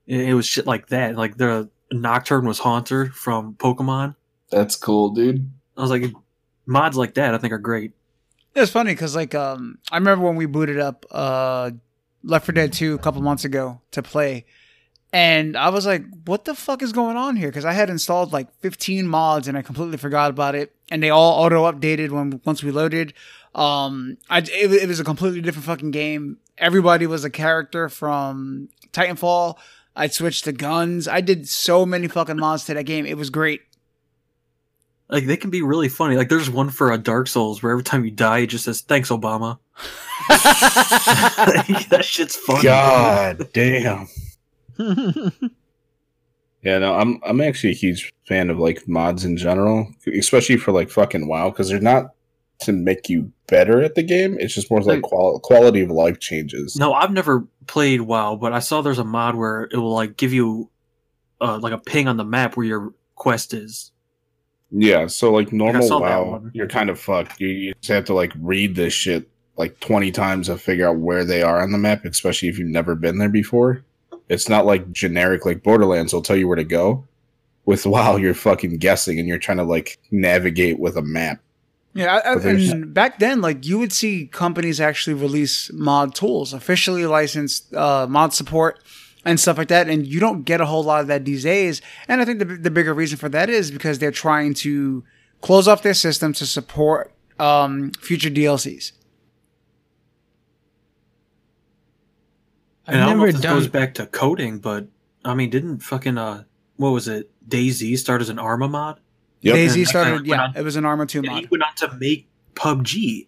It 0.08 0.30
it 0.30 0.34
was 0.34 0.46
shit 0.46 0.66
like 0.66 0.88
that. 0.88 1.16
Like 1.16 1.38
the 1.38 1.70
Nocturne 1.92 2.46
was 2.46 2.60
Haunter 2.60 3.12
from 3.12 3.56
Pokemon. 3.56 4.16
That's 4.50 4.76
cool, 4.76 5.12
dude. 5.12 5.50
I 5.78 5.82
was 5.82 5.92
like, 5.92 6.06
mods 6.66 6.98
like 6.98 7.16
that 7.16 7.34
I 7.34 7.38
think 7.38 7.54
are 7.54 7.58
great. 7.58 7.92
It's 8.56 8.72
funny 8.72 8.92
because, 8.94 9.16
like, 9.16 9.34
um, 9.34 9.80
I 9.92 9.98
remember 9.98 10.26
when 10.26 10.36
we 10.36 10.46
booted 10.46 10.80
up 10.80 11.08
uh, 11.10 11.72
Left 12.24 12.46
4 12.46 12.54
Dead 12.54 12.72
2 12.72 12.94
a 12.94 13.00
couple 13.00 13.22
months 13.22 13.46
ago 13.46 13.82
to 13.92 14.04
play, 14.04 14.46
and 15.12 15.58
I 15.58 15.70
was 15.70 15.88
like, 15.88 16.04
"What 16.26 16.46
the 16.46 16.54
fuck 16.54 16.84
is 16.84 16.92
going 16.92 17.18
on 17.18 17.36
here?" 17.36 17.50
Because 17.50 17.66
I 17.66 17.74
had 17.74 17.90
installed 17.90 18.32
like 18.32 18.54
15 18.62 19.08
mods 19.08 19.48
and 19.48 19.58
I 19.58 19.64
completely 19.64 19.98
forgot 19.98 20.30
about 20.30 20.54
it, 20.54 20.76
and 20.92 21.02
they 21.02 21.10
all 21.10 21.44
auto 21.44 21.70
updated 21.72 22.12
when 22.12 22.42
once 22.46 22.64
we 22.64 22.72
loaded. 22.72 23.14
Um, 23.56 24.18
I 24.30 24.40
it, 24.40 24.72
it 24.72 24.88
was 24.88 25.00
a 25.00 25.04
completely 25.04 25.42
different 25.42 25.66
fucking 25.66 25.92
game. 25.92 26.38
Everybody 26.58 27.08
was 27.08 27.24
a 27.24 27.30
character 27.30 27.90
from 27.90 28.70
Titanfall. 28.92 29.58
I 29.96 30.08
switched 30.08 30.46
to 30.46 30.52
guns. 30.52 31.08
I 31.08 31.22
did 31.22 31.48
so 31.48 31.86
many 31.86 32.08
fucking 32.08 32.38
mods 32.38 32.66
to 32.66 32.74
that 32.74 32.84
game. 32.86 33.06
It 33.06 33.18
was 33.18 33.30
great. 33.30 33.62
Like 35.10 35.26
they 35.26 35.38
can 35.38 35.50
be 35.50 35.62
really 35.62 35.90
funny. 35.90 36.16
Like 36.16 36.30
there's 36.30 36.50
one 36.50 36.70
for 36.70 36.92
a 36.92 36.98
Dark 36.98 37.28
Souls 37.28 37.62
where 37.62 37.72
every 37.72 37.84
time 37.84 38.04
you 38.06 38.12
die 38.12 38.40
it 38.40 38.48
just 38.48 38.66
says 38.66 38.82
thanks 38.82 39.10
Obama. 39.10 39.60
that 41.90 42.02
shit's 42.04 42.36
funny. 42.36 42.64
God 42.64 43.50
damn. 43.54 44.08
Yeah, 46.64 46.78
no, 46.78 46.96
I'm 46.96 47.20
I'm 47.26 47.42
actually 47.42 47.72
a 47.72 47.76
huge 47.76 48.14
fan 48.26 48.50
of 48.50 48.58
like 48.58 48.88
mods 48.88 49.26
in 49.26 49.36
general, 49.36 49.94
especially 50.18 50.56
for 50.56 50.72
like 50.72 50.90
fucking 50.90 51.28
WoW, 51.28 51.50
because 51.50 51.68
they're 51.68 51.82
not 51.82 52.14
to 52.62 52.72
make 52.72 53.10
you 53.10 53.32
better 53.54 53.84
at 53.84 53.94
the 53.94 54.02
game. 54.04 54.36
It's 54.40 54.54
just 54.56 54.72
more 54.72 54.80
like 54.82 54.88
Like- 54.88 55.02
qual- 55.04 55.40
quality 55.40 55.82
of 55.82 55.92
life 55.92 56.20
changes. 56.20 56.76
No, 56.76 56.94
I've 56.94 57.12
never 57.12 57.46
played 57.68 58.02
WoW, 58.02 58.36
but 58.36 58.52
I 58.52 58.60
saw 58.60 58.82
there's 58.82 58.98
a 59.00 59.04
mod 59.04 59.36
where 59.36 59.70
it 59.72 59.78
will 59.78 59.94
like 59.94 60.18
give 60.18 60.34
you 60.34 60.70
uh, 61.40 61.60
like 61.60 61.74
a 61.74 61.78
ping 61.78 62.08
on 62.08 62.18
the 62.18 62.24
map 62.26 62.58
where 62.58 62.66
your 62.66 62.94
quest 63.16 63.54
is. 63.54 63.92
Yeah, 64.72 65.06
so 65.06 65.32
like 65.32 65.54
normal 65.54 65.88
that 65.88 66.00
WoW, 66.00 66.50
you're 66.54 66.68
kind 66.68 66.90
of 66.90 67.00
fucked. 67.00 67.40
You, 67.40 67.48
you 67.50 67.74
just 67.82 67.92
have 67.92 68.06
to 68.06 68.14
like 68.16 68.32
read 68.40 68.76
this 68.76 68.94
shit 68.94 69.30
like 69.56 69.80
20 69.82 70.12
times 70.12 70.48
to 70.48 70.58
figure 70.58 70.88
out 70.90 70.98
where 70.98 71.24
they 71.24 71.44
are 71.44 71.62
on 71.62 71.72
the 71.72 71.78
map, 71.78 72.06
especially 72.06 72.48
if 72.50 72.58
you've 72.58 72.70
never 72.70 72.96
been 72.96 73.20
there 73.20 73.30
before. 73.30 73.84
It's 74.30 74.50
not 74.50 74.66
like 74.66 74.92
generic 74.92 75.46
like 75.46 75.62
Borderlands 75.62 76.12
will 76.12 76.24
tell 76.24 76.36
you 76.36 76.48
where 76.48 76.56
to 76.56 76.64
go. 76.64 77.06
With 77.66 77.86
WoW, 77.86 78.16
you're 78.16 78.34
fucking 78.34 78.78
guessing 78.78 79.20
and 79.20 79.28
you're 79.28 79.38
trying 79.38 79.60
to 79.60 79.64
like 79.64 80.00
navigate 80.10 80.80
with 80.80 80.98
a 80.98 81.04
map. 81.04 81.40
Yeah, 81.96 82.16
I, 82.16 82.34
I, 82.34 82.42
and 82.50 82.94
back 82.94 83.20
then, 83.20 83.42
like 83.42 83.66
you 83.66 83.78
would 83.78 83.94
see 83.94 84.26
companies 84.26 84.82
actually 84.82 85.14
release 85.14 85.72
mod 85.72 86.16
tools, 86.16 86.52
officially 86.52 87.06
licensed 87.06 87.74
uh, 87.76 88.08
mod 88.10 88.34
support 88.34 88.80
and 89.24 89.40
stuff 89.40 89.58
like 89.60 89.68
that, 89.68 89.88
and 89.88 90.08
you 90.08 90.20
don't 90.20 90.44
get 90.44 90.60
a 90.60 90.66
whole 90.66 90.84
lot 90.84 91.02
of 91.02 91.08
that 91.08 91.24
these 91.24 91.44
days. 91.44 91.82
And 92.08 92.20
I 92.20 92.26
think 92.26 92.40
the 92.40 92.46
the 92.46 92.72
bigger 92.72 92.94
reason 92.96 93.18
for 93.18 93.30
that 93.30 93.50
is 93.50 93.70
because 93.70 94.00
they're 94.00 94.12
trying 94.12 94.56
to 94.56 95.04
close 95.42 95.68
off 95.68 95.84
their 95.84 95.94
system 95.94 96.34
to 96.34 96.46
support 96.48 97.14
um, 97.40 97.92
future 98.00 98.30
DLCs. 98.30 98.94
I've 102.88 102.96
And 102.96 103.02
I 103.02 103.06
don't 103.06 103.18
know 103.18 103.26
never 103.26 103.28
if 103.28 103.34
this 103.36 103.42
done. 103.44 103.56
goes 103.56 103.68
back 103.68 103.94
to 103.96 104.08
coding, 104.08 104.60
but 104.60 104.88
I 105.24 105.36
mean, 105.36 105.50
didn't 105.52 105.80
fucking 105.80 106.18
uh, 106.18 106.44
what 106.78 106.90
was 106.90 107.08
it? 107.08 107.30
DayZ 107.48 107.98
start 108.00 108.22
as 108.22 108.30
an 108.30 108.40
Arma 108.40 108.68
mod. 108.68 109.00
Yep. 109.44 109.56
DayZ 109.56 109.88
started, 109.88 110.26
yeah, 110.26 110.42
on- 110.46 110.58
it 110.58 110.64
was 110.64 110.76
an 110.76 110.86
Arma 110.86 111.06
two 111.06 111.20
And 111.20 111.28
mod. 111.28 111.42
he 111.42 111.48
went 111.52 111.64
on 111.64 111.76
to 111.78 111.94
make 112.00 112.28
PUBG. 112.56 113.28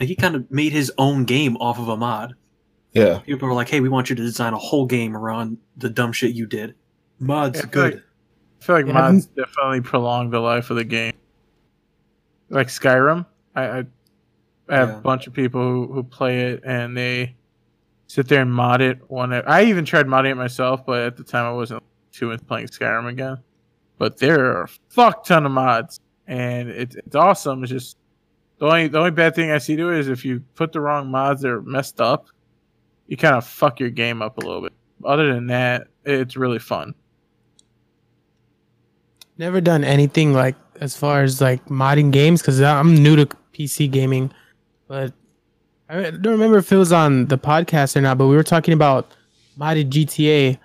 Like 0.00 0.08
he 0.08 0.14
kind 0.16 0.34
of 0.36 0.50
made 0.50 0.72
his 0.72 0.90
own 0.98 1.24
game 1.24 1.56
off 1.58 1.78
of 1.78 1.88
a 1.88 1.96
mod. 1.96 2.34
Yeah. 2.92 3.18
People 3.26 3.48
were 3.48 3.54
like, 3.54 3.68
"Hey, 3.68 3.80
we 3.80 3.88
want 3.88 4.08
you 4.08 4.16
to 4.16 4.22
design 4.22 4.52
a 4.54 4.58
whole 4.58 4.86
game 4.86 5.16
around 5.16 5.58
the 5.76 5.90
dumb 5.90 6.12
shit 6.12 6.34
you 6.34 6.46
did." 6.46 6.74
Mods, 7.18 7.58
Yeah, 7.58 7.66
good. 7.70 7.94
like- 7.94 8.02
I 8.60 8.64
feel 8.64 8.76
like 8.76 8.86
Yeah, 8.86 8.92
mods 8.92 9.26
definitely 9.26 9.80
prolong 9.82 10.30
the 10.30 10.40
life 10.40 10.70
of 10.70 10.76
the 10.76 10.84
game. 10.84 11.12
Like 12.50 12.68
Skyrim, 12.68 13.26
I, 13.54 13.62
I, 13.62 13.78
I 14.68 14.76
have 14.76 14.88
Yeah. 14.90 14.98
a 14.98 15.00
bunch 15.00 15.26
of 15.26 15.32
people 15.32 15.60
who, 15.60 15.92
who 15.92 16.02
play 16.02 16.52
it 16.52 16.62
and 16.64 16.96
they 16.96 17.36
sit 18.06 18.28
there 18.28 18.40
and 18.42 18.52
mod 18.52 18.80
it. 18.80 18.98
One, 19.10 19.32
I 19.32 19.64
even 19.64 19.84
tried 19.84 20.06
modding 20.06 20.30
it 20.32 20.34
myself, 20.36 20.86
but 20.86 21.02
at 21.02 21.16
the 21.16 21.24
time 21.24 21.44
I 21.44 21.52
wasn't 21.52 21.82
too 22.12 22.30
into 22.30 22.44
playing 22.44 22.68
Skyrim 22.68 23.08
again. 23.08 23.38
But 23.98 24.18
there 24.18 24.44
are 24.44 24.62
a 24.62 24.68
fuck 24.88 25.24
ton 25.24 25.44
of 25.44 25.52
mods, 25.52 26.00
and 26.26 26.70
it's 26.70 26.96
it's 26.96 27.16
awesome. 27.16 27.62
It's 27.62 27.72
just 27.72 27.96
the 28.58 28.66
only 28.66 28.88
the 28.88 28.98
only 28.98 29.10
bad 29.10 29.34
thing 29.34 29.50
I 29.50 29.58
see 29.58 29.76
to 29.76 29.90
it 29.90 29.98
is 29.98 30.08
if 30.08 30.24
you 30.24 30.40
put 30.54 30.72
the 30.72 30.80
wrong 30.80 31.10
mods 31.10 31.42
that 31.42 31.50
are 31.50 31.62
messed 31.62 32.00
up, 32.00 32.26
you 33.08 33.16
kind 33.16 33.34
of 33.34 33.46
fuck 33.46 33.80
your 33.80 33.90
game 33.90 34.22
up 34.22 34.38
a 34.38 34.40
little 34.40 34.62
bit. 34.62 34.72
Other 35.04 35.32
than 35.32 35.48
that, 35.48 35.88
it's 36.04 36.36
really 36.36 36.58
fun. 36.58 36.94
never 39.38 39.60
done 39.60 39.84
anything 39.84 40.32
like 40.32 40.56
as 40.80 40.96
far 40.96 41.22
as 41.22 41.40
like 41.40 41.64
modding 41.66 42.10
games 42.10 42.42
because 42.42 42.60
I'm 42.60 42.94
new 42.94 43.16
to 43.16 43.26
PC 43.52 43.90
gaming, 43.90 44.32
but 44.86 45.12
I 45.88 46.10
don't 46.10 46.32
remember 46.32 46.58
if 46.58 46.70
it 46.70 46.76
was 46.76 46.92
on 46.92 47.26
the 47.26 47.38
podcast 47.38 47.96
or 47.96 48.00
not. 48.00 48.18
But 48.18 48.26
we 48.26 48.36
were 48.36 48.42
talking 48.42 48.74
about 48.74 49.12
modded 49.58 49.90
GTA, 49.90 50.58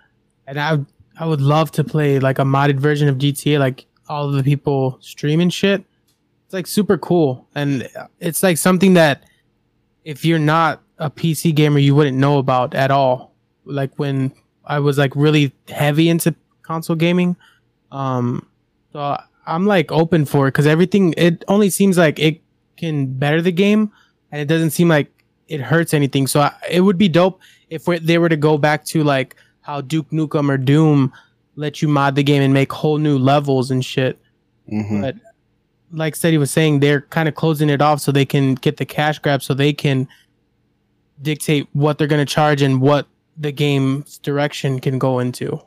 and 0.48 0.60
I 0.60 0.80
I 1.18 1.26
would 1.26 1.42
love 1.42 1.72
to 1.72 1.84
play 1.84 2.20
like 2.20 2.40
a 2.40 2.44
modded 2.44 2.80
version 2.80 3.08
of 3.08 3.18
GTA, 3.18 3.60
like 3.60 3.86
all 4.08 4.28
of 4.28 4.36
the 4.36 4.44
people 4.44 4.98
streaming 5.02 5.50
shit. 5.50 5.84
It's 6.46 6.54
like 6.54 6.68
super 6.68 6.98
cool, 6.98 7.48
and 7.56 7.88
it's 8.20 8.44
like 8.44 8.58
something 8.58 8.94
that 8.96 9.24
if 10.04 10.26
you're 10.26 10.40
not 10.40 10.82
a 10.98 11.10
PC 11.10 11.54
gamer, 11.56 11.80
you 11.80 11.96
wouldn't 11.96 12.18
know 12.18 12.38
about 12.38 12.74
at 12.74 12.92
all. 12.92 13.34
Like 13.66 13.98
when 13.98 14.34
I 14.66 14.80
was 14.80 14.98
like 14.98 15.16
really 15.16 15.54
heavy 15.68 16.10
into 16.10 16.36
console 16.62 16.96
gaming. 16.96 17.36
Um, 17.92 18.48
so 18.92 19.18
I'm 19.46 19.66
like 19.66 19.92
open 19.92 20.26
for 20.26 20.48
it 20.48 20.52
because 20.52 20.68
everything 20.68 21.14
it 21.18 21.44
only 21.48 21.70
seems 21.70 21.98
like 21.98 22.20
it 22.20 22.42
can 22.78 23.14
better 23.14 23.42
the 23.42 23.52
game, 23.52 23.92
and 24.32 24.42
it 24.42 24.48
doesn't 24.48 24.72
seem 24.72 24.88
like 24.88 25.12
it 25.48 25.62
hurts 25.62 25.94
anything. 25.94 26.28
So 26.28 26.42
I, 26.42 26.54
it 26.70 26.82
would 26.82 26.98
be 26.98 27.10
dope 27.10 27.42
if 27.70 27.86
they 27.86 28.18
were 28.18 28.30
to 28.30 28.38
go 28.38 28.58
back 28.58 28.86
to 28.86 29.04
like 29.04 29.36
how 29.64 29.82
Duke 29.82 30.10
Nukem 30.12 30.50
or 30.50 30.58
Doom 30.58 31.12
let 31.56 31.82
you 31.82 31.88
mod 31.88 32.16
the 32.16 32.24
game 32.24 32.42
and 32.42 32.54
make 32.54 32.72
whole 32.72 32.98
new 32.98 33.18
levels 33.18 33.72
and 33.72 33.84
shit. 33.84 34.20
hmm 34.70 35.02
But 35.02 35.16
like 35.92 36.16
Steady 36.16 36.38
was 36.38 36.52
saying, 36.52 36.80
they're 36.80 37.02
kind 37.02 37.28
of 37.28 37.36
closing 37.36 37.70
it 37.70 37.82
off 37.82 38.02
so 38.02 38.12
they 38.12 38.26
can 38.26 38.56
get 38.56 38.78
the 38.78 38.86
cash 38.86 39.20
grab, 39.20 39.42
so 39.44 39.54
they 39.54 39.74
can 39.74 40.08
dictate 41.22 41.68
what 41.74 41.98
they're 41.98 42.08
going 42.08 42.26
to 42.26 42.32
charge 42.32 42.62
and 42.62 42.82
what 42.82 43.08
the 43.38 43.52
game's 43.52 44.18
direction 44.20 44.80
can 44.80 45.00
go 45.00 45.20
into. 45.20 45.62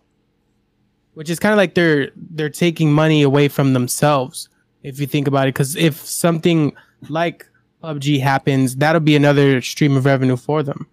Which 1.15 1.31
is 1.31 1.39
kind 1.39 1.53
of 1.53 1.57
like 1.57 1.75
they're 1.75 2.11
they're 2.15 2.51
taking 2.51 2.93
money 2.93 3.23
away 3.23 3.49
from 3.49 3.73
themselves, 3.73 4.49
if 4.83 5.01
you 5.01 5.07
think 5.07 5.27
about 5.27 5.49
it. 5.49 5.55
Because 5.55 5.75
if 5.77 5.97
something 5.97 6.77
like 7.09 7.47
PUBG 7.83 8.21
happens, 8.21 8.77
that'll 8.77 9.01
be 9.01 9.17
another 9.17 9.63
stream 9.63 9.97
of 9.97 10.05
revenue 10.05 10.37
for 10.37 10.63
them. 10.63 10.87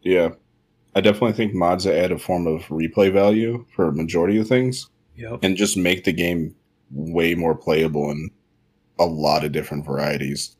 Yeah. 0.00 0.30
I 0.94 1.00
definitely 1.00 1.32
think 1.32 1.54
mods 1.54 1.86
add 1.86 2.12
a 2.12 2.18
form 2.18 2.46
of 2.46 2.62
replay 2.64 3.12
value 3.12 3.64
for 3.74 3.88
a 3.88 3.92
majority 3.92 4.38
of 4.38 4.46
things 4.48 4.88
Yep. 5.16 5.40
and 5.42 5.56
just 5.56 5.76
make 5.76 6.04
the 6.04 6.12
game 6.12 6.54
way 6.90 7.34
more 7.34 7.54
playable 7.54 8.10
in 8.10 8.30
a 8.98 9.06
lot 9.06 9.44
of 9.44 9.52
different 9.52 9.86
varieties. 9.86 10.56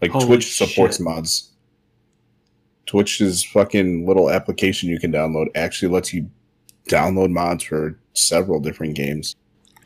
Like 0.00 0.10
Holy 0.12 0.26
Twitch 0.26 0.56
supports 0.56 0.96
shit. 0.96 1.04
mods. 1.04 1.50
Twitch's 2.86 3.42
fucking 3.44 4.06
little 4.06 4.30
application 4.30 4.88
you 4.90 4.98
can 5.00 5.12
download 5.12 5.46
actually 5.54 5.92
lets 5.92 6.12
you 6.12 6.30
download 6.88 7.30
mods 7.30 7.64
for 7.64 7.98
several 8.12 8.60
different 8.60 8.94
games. 8.94 9.34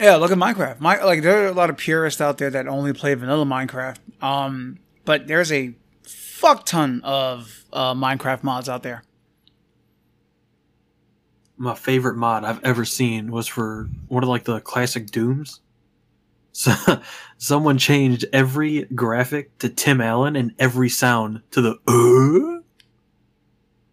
Yeah, 0.01 0.17
look 0.17 0.31
at 0.31 0.39
Minecraft. 0.39 0.81
My 0.81 1.03
like 1.03 1.23
there 1.23 1.45
are 1.45 1.47
a 1.47 1.53
lot 1.53 1.71
of 1.71 1.77
purists 1.77 2.21
out 2.21 2.39
there 2.39 2.51
that 2.51 2.67
only 2.69 2.93
play 2.93 3.15
vanilla 3.15 3.45
Minecraft. 3.45 3.99
Um, 4.23 4.79
but 5.05 5.27
there's 5.27 5.51
a 5.53 5.75
fuck 6.05 6.67
ton 6.67 7.01
of 7.05 7.65
uh, 7.73 7.95
Minecraft 7.95 8.43
mods 8.45 8.69
out 8.69 8.83
there. 8.83 9.03
My 11.59 11.75
favorite 11.75 12.17
mod 12.17 12.45
I've 12.45 12.65
ever 12.65 12.85
seen 12.85 13.31
was 13.31 13.47
for 13.47 13.89
one 14.07 14.23
of 14.23 14.29
like 14.29 14.45
the 14.45 14.61
classic 14.61 15.11
Dooms. 15.11 15.61
So 16.53 16.73
someone 17.37 17.79
changed 17.79 18.25
every 18.33 18.83
graphic 18.87 19.57
to 19.59 19.69
Tim 19.69 20.01
Allen 20.01 20.35
and 20.35 20.53
every 20.59 20.89
sound 20.89 21.41
to 21.53 21.61
the 21.61 21.79
uh. 21.87 22.63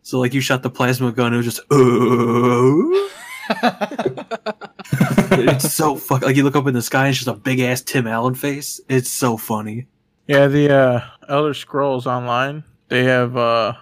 So 0.02 0.20
like 0.20 0.34
you 0.34 0.42
shot 0.42 0.64
the 0.64 0.72
plasma 0.72 1.12
gun, 1.12 1.32
it 1.32 1.38
was 1.38 1.46
just 1.46 1.60
uh. 1.60 3.06
it's 5.38 5.72
so 5.72 5.96
fuck 5.96 6.24
like 6.24 6.36
you 6.36 6.44
look 6.44 6.56
up 6.56 6.66
in 6.66 6.74
the 6.74 6.82
sky 6.82 7.02
and 7.02 7.10
it's 7.10 7.20
just 7.20 7.28
a 7.28 7.40
big 7.40 7.60
ass 7.60 7.82
Tim 7.82 8.08
Allen 8.08 8.34
face. 8.34 8.82
It's 8.90 9.12
so 9.12 9.38
funny. 9.38 9.86
Yeah, 10.26 10.48
the 10.48 10.76
uh, 10.76 11.02
Elder 11.30 11.54
Scrolls 11.54 12.08
Online, 12.08 12.64
they 12.88 13.04
have 13.04 13.38
uh, 13.38 13.74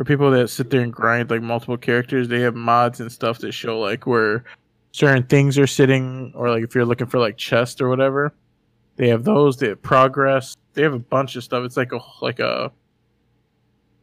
for 0.00 0.04
people 0.04 0.30
that 0.30 0.48
sit 0.48 0.70
there 0.70 0.80
and 0.80 0.94
grind 0.94 1.28
like 1.28 1.42
multiple 1.42 1.76
characters, 1.76 2.26
they 2.26 2.40
have 2.40 2.54
mods 2.54 3.00
and 3.00 3.12
stuff 3.12 3.36
that 3.40 3.52
show 3.52 3.78
like 3.78 4.06
where 4.06 4.44
certain 4.92 5.22
things 5.24 5.58
are 5.58 5.66
sitting, 5.66 6.32
or 6.34 6.48
like 6.48 6.64
if 6.64 6.74
you're 6.74 6.86
looking 6.86 7.06
for 7.06 7.18
like 7.18 7.36
chest 7.36 7.82
or 7.82 7.90
whatever, 7.90 8.32
they 8.96 9.08
have 9.10 9.24
those. 9.24 9.58
They 9.58 9.68
have 9.68 9.82
progress. 9.82 10.56
They 10.72 10.80
have 10.84 10.94
a 10.94 10.98
bunch 10.98 11.36
of 11.36 11.44
stuff. 11.44 11.66
It's 11.66 11.76
like 11.76 11.92
a 11.92 12.00
like 12.22 12.40
a 12.40 12.72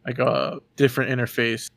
like 0.05 0.19
a 0.19 0.59
different 0.75 1.09
interface, 1.09 1.71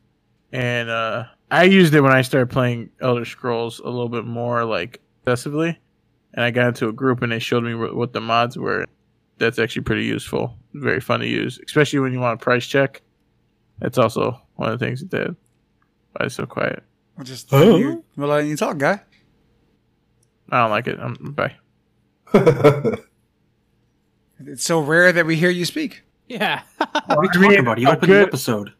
and 0.51 0.91
uh, 0.91 1.23
I 1.49 1.63
used 1.63 1.95
it 1.95 2.01
when 2.01 2.11
I 2.11 2.21
started 2.21 2.51
playing 2.51 2.91
Elder 3.01 3.25
Scrolls 3.25 3.79
a 3.79 3.89
little 3.89 4.07
bit 4.07 4.25
more 4.25 4.65
like 4.65 5.01
excessively, 5.23 5.79
and 6.35 6.45
I 6.45 6.51
got 6.51 6.67
into 6.67 6.87
a 6.89 6.93
group 6.93 7.23
and 7.23 7.31
they 7.31 7.39
showed 7.39 7.63
me 7.63 7.73
what 7.73 8.13
the 8.13 8.21
mods 8.21 8.55
were 8.55 8.85
that's 9.39 9.57
actually 9.57 9.81
pretty 9.81 10.05
useful. 10.05 10.55
Very 10.75 11.01
fun 11.01 11.21
to 11.21 11.27
use, 11.27 11.59
especially 11.65 11.97
when 11.97 12.13
you 12.13 12.19
want 12.19 12.39
a 12.39 12.43
price 12.43 12.67
check. 12.67 13.01
That's 13.81 13.97
also 13.97 14.41
one 14.55 14.71
of 14.71 14.79
the 14.79 14.85
things 14.85 15.01
it 15.01 15.09
did. 15.09 15.35
Why 16.13 16.27
it's 16.27 16.35
so 16.35 16.45
quiet? 16.45 16.83
We're 17.17 17.23
just 17.25 17.49
Huh? 17.49 17.75
you, 17.75 18.03
we're 18.15 18.27
letting 18.27 18.49
you 18.49 18.55
talk, 18.55 18.77
guy. 18.77 19.01
I 20.49 20.61
don't 20.61 20.69
like 20.71 20.87
it. 20.87 20.99
Um 21.01 21.35
bye. 21.35 21.55
It's 24.43 24.63
so 24.63 24.79
rare 24.79 25.11
that 25.11 25.25
we 25.27 25.35
hear 25.35 25.51
you 25.51 25.65
speak. 25.65 26.03
Yeah. 26.27 26.61
What 26.77 27.09
are 27.09 27.23
you 27.25 27.29
I 27.33 27.37
mean, 27.37 27.41
talking 27.51 27.59
about? 27.59 27.77
You 27.77 27.87
a 27.87 27.91
opened 27.91 28.01
the 28.11 28.15
good- 28.15 28.27
episode. 28.27 28.73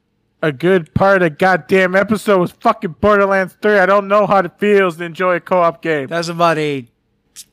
A 0.44 0.52
good 0.52 0.92
part 0.96 1.22
of 1.22 1.26
the 1.28 1.30
goddamn 1.30 1.96
episode 1.96 2.40
was 2.40 2.52
fucking 2.52 2.96
Borderlands 3.00 3.56
3. 3.62 3.78
I 3.78 3.86
don't 3.86 4.08
know 4.08 4.26
how 4.26 4.40
it 4.40 4.52
feels 4.58 4.98
to 4.98 5.04
enjoy 5.04 5.36
a 5.36 5.40
co-op 5.40 5.84
game. 5.84 6.08
That 6.08 6.18
was 6.18 6.30
about 6.30 6.58
a 6.58 6.88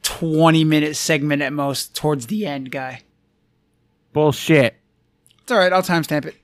20 0.03 0.65
minute 0.65 0.97
segment 0.97 1.43
at 1.43 1.53
most 1.53 1.95
towards 1.95 2.29
the 2.29 2.47
end, 2.47 2.71
guy. 2.71 3.03
Bullshit. 4.15 4.77
It's 5.43 5.53
all 5.53 5.59
right. 5.59 5.71
I'll 5.71 5.83
timestamp 5.83 6.25
it. 6.25 6.37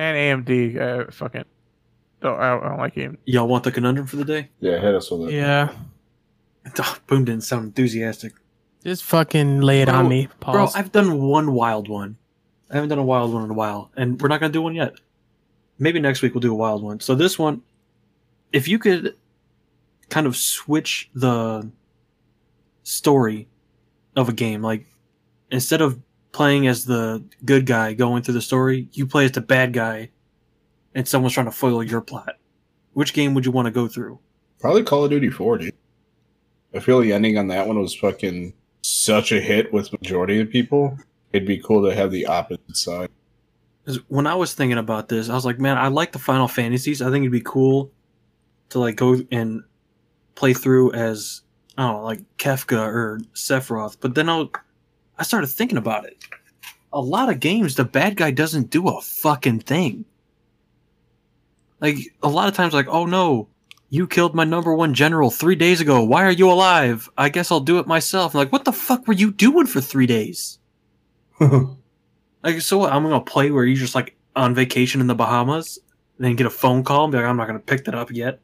And 0.00 0.46
AMD, 0.46 0.80
uh, 0.80 1.10
fucking. 1.10 1.44
Don't, 2.20 2.38
I, 2.38 2.50
don't, 2.50 2.64
I 2.64 2.68
don't 2.68 2.78
like 2.78 2.94
AMD. 2.94 3.16
Y'all 3.24 3.48
want 3.48 3.64
the 3.64 3.72
conundrum 3.72 4.06
for 4.06 4.16
the 4.16 4.24
day? 4.24 4.50
yeah, 4.60 4.78
hit 4.78 4.94
us 4.94 5.10
with 5.10 5.28
it. 5.28 5.34
Yeah. 5.34 5.72
Boom 7.06 7.24
didn't 7.24 7.44
sound 7.44 7.64
enthusiastic. 7.64 8.34
Just 8.84 9.04
fucking 9.04 9.60
lay 9.60 9.82
it 9.82 9.86
Bro, 9.86 9.94
on 9.94 10.08
me. 10.08 10.28
Bro, 10.40 10.68
I've 10.74 10.92
done 10.92 11.22
one 11.22 11.52
wild 11.52 11.88
one. 11.88 12.16
I 12.70 12.74
haven't 12.74 12.90
done 12.90 12.98
a 12.98 13.04
wild 13.04 13.32
one 13.32 13.44
in 13.44 13.50
a 13.50 13.54
while, 13.54 13.90
and 13.96 14.20
we're 14.20 14.28
not 14.28 14.40
gonna 14.40 14.52
do 14.52 14.62
one 14.62 14.74
yet. 14.74 14.94
Maybe 15.78 15.98
next 15.98 16.22
week 16.22 16.34
we'll 16.34 16.40
do 16.40 16.52
a 16.52 16.56
wild 16.56 16.82
one. 16.82 17.00
So 17.00 17.14
this 17.14 17.38
one, 17.38 17.62
if 18.52 18.68
you 18.68 18.78
could 18.78 19.16
kind 20.08 20.26
of 20.26 20.36
switch 20.36 21.10
the 21.14 21.70
story 22.82 23.48
of 24.16 24.28
a 24.28 24.32
game. 24.32 24.62
Like 24.62 24.86
instead 25.50 25.80
of 25.80 25.98
playing 26.32 26.66
as 26.66 26.84
the 26.84 27.24
good 27.44 27.66
guy 27.66 27.92
going 27.92 28.22
through 28.22 28.34
the 28.34 28.42
story, 28.42 28.88
you 28.92 29.06
play 29.06 29.24
as 29.24 29.32
the 29.32 29.40
bad 29.40 29.72
guy, 29.72 30.10
and 30.94 31.06
someone's 31.06 31.34
trying 31.34 31.46
to 31.46 31.52
foil 31.52 31.82
your 31.82 32.00
plot. 32.00 32.36
Which 32.92 33.12
game 33.12 33.34
would 33.34 33.46
you 33.46 33.52
want 33.52 33.66
to 33.66 33.72
go 33.72 33.88
through? 33.88 34.18
Probably 34.58 34.82
Call 34.82 35.04
of 35.04 35.10
Duty 35.10 35.30
4, 35.30 35.58
dude. 35.58 35.74
I 36.74 36.80
feel 36.80 37.00
the 37.00 37.12
ending 37.12 37.38
on 37.38 37.48
that 37.48 37.66
one 37.66 37.80
was 37.80 37.94
fucking 37.94 38.52
such 38.82 39.32
a 39.32 39.40
hit 39.40 39.72
with 39.72 39.92
majority 39.92 40.40
of 40.40 40.50
people. 40.50 40.96
It'd 41.32 41.46
be 41.46 41.58
cool 41.58 41.88
to 41.88 41.94
have 41.94 42.10
the 42.10 42.26
opposite 42.26 42.76
side. 42.76 43.08
when 44.08 44.26
I 44.26 44.34
was 44.34 44.54
thinking 44.54 44.78
about 44.78 45.08
this, 45.08 45.28
I 45.28 45.34
was 45.34 45.44
like, 45.44 45.58
man, 45.58 45.78
I 45.78 45.88
like 45.88 46.12
the 46.12 46.18
Final 46.18 46.48
Fantasies. 46.48 47.02
I 47.02 47.10
think 47.10 47.22
it'd 47.22 47.32
be 47.32 47.40
cool 47.40 47.90
to 48.70 48.78
like 48.78 48.96
go 48.96 49.20
and 49.30 49.62
play 50.34 50.54
through 50.54 50.92
as 50.92 51.42
I 51.76 51.82
don't 51.82 51.96
know, 51.96 52.04
like 52.04 52.20
Kefka 52.36 52.78
or 52.78 53.20
Sephiroth. 53.34 53.96
But 54.00 54.14
then 54.14 54.28
I, 54.28 54.46
I 55.20 55.22
started 55.22 55.46
thinking 55.48 55.78
about 55.78 56.06
it. 56.06 56.24
A 56.92 57.00
lot 57.00 57.28
of 57.28 57.38
games, 57.38 57.76
the 57.76 57.84
bad 57.84 58.16
guy 58.16 58.30
doesn't 58.32 58.70
do 58.70 58.88
a 58.88 59.00
fucking 59.00 59.60
thing. 59.60 60.04
Like 61.80 61.96
a 62.22 62.28
lot 62.28 62.48
of 62.48 62.54
times, 62.54 62.74
like, 62.74 62.88
oh 62.88 63.06
no, 63.06 63.48
you 63.90 64.06
killed 64.06 64.34
my 64.34 64.44
number 64.44 64.74
one 64.74 64.94
general 64.94 65.30
three 65.30 65.54
days 65.54 65.80
ago. 65.80 66.02
Why 66.02 66.24
are 66.24 66.30
you 66.32 66.50
alive? 66.50 67.08
I 67.16 67.28
guess 67.28 67.50
I'll 67.50 67.60
do 67.60 67.78
it 67.78 67.86
myself. 67.86 68.34
like, 68.34 68.50
what 68.50 68.64
the 68.64 68.72
fuck 68.72 69.06
were 69.06 69.14
you 69.14 69.30
doing 69.30 69.66
for 69.66 69.80
three 69.80 70.06
days? 70.06 70.58
Like, 72.42 72.62
so 72.62 72.78
what? 72.78 72.90
I'm 72.90 73.02
gonna 73.02 73.20
play 73.20 73.50
where 73.50 73.66
you're 73.66 73.76
just 73.76 73.94
like 73.94 74.16
on 74.34 74.54
vacation 74.54 75.02
in 75.02 75.06
the 75.06 75.14
Bahamas, 75.14 75.78
and 76.16 76.24
then 76.24 76.36
get 76.36 76.46
a 76.46 76.50
phone 76.50 76.82
call 76.82 77.04
and 77.04 77.12
be 77.12 77.18
like, 77.18 77.26
I'm 77.26 77.36
not 77.36 77.46
gonna 77.46 77.58
pick 77.58 77.84
that 77.84 77.94
up 77.94 78.10
yet. 78.10 78.40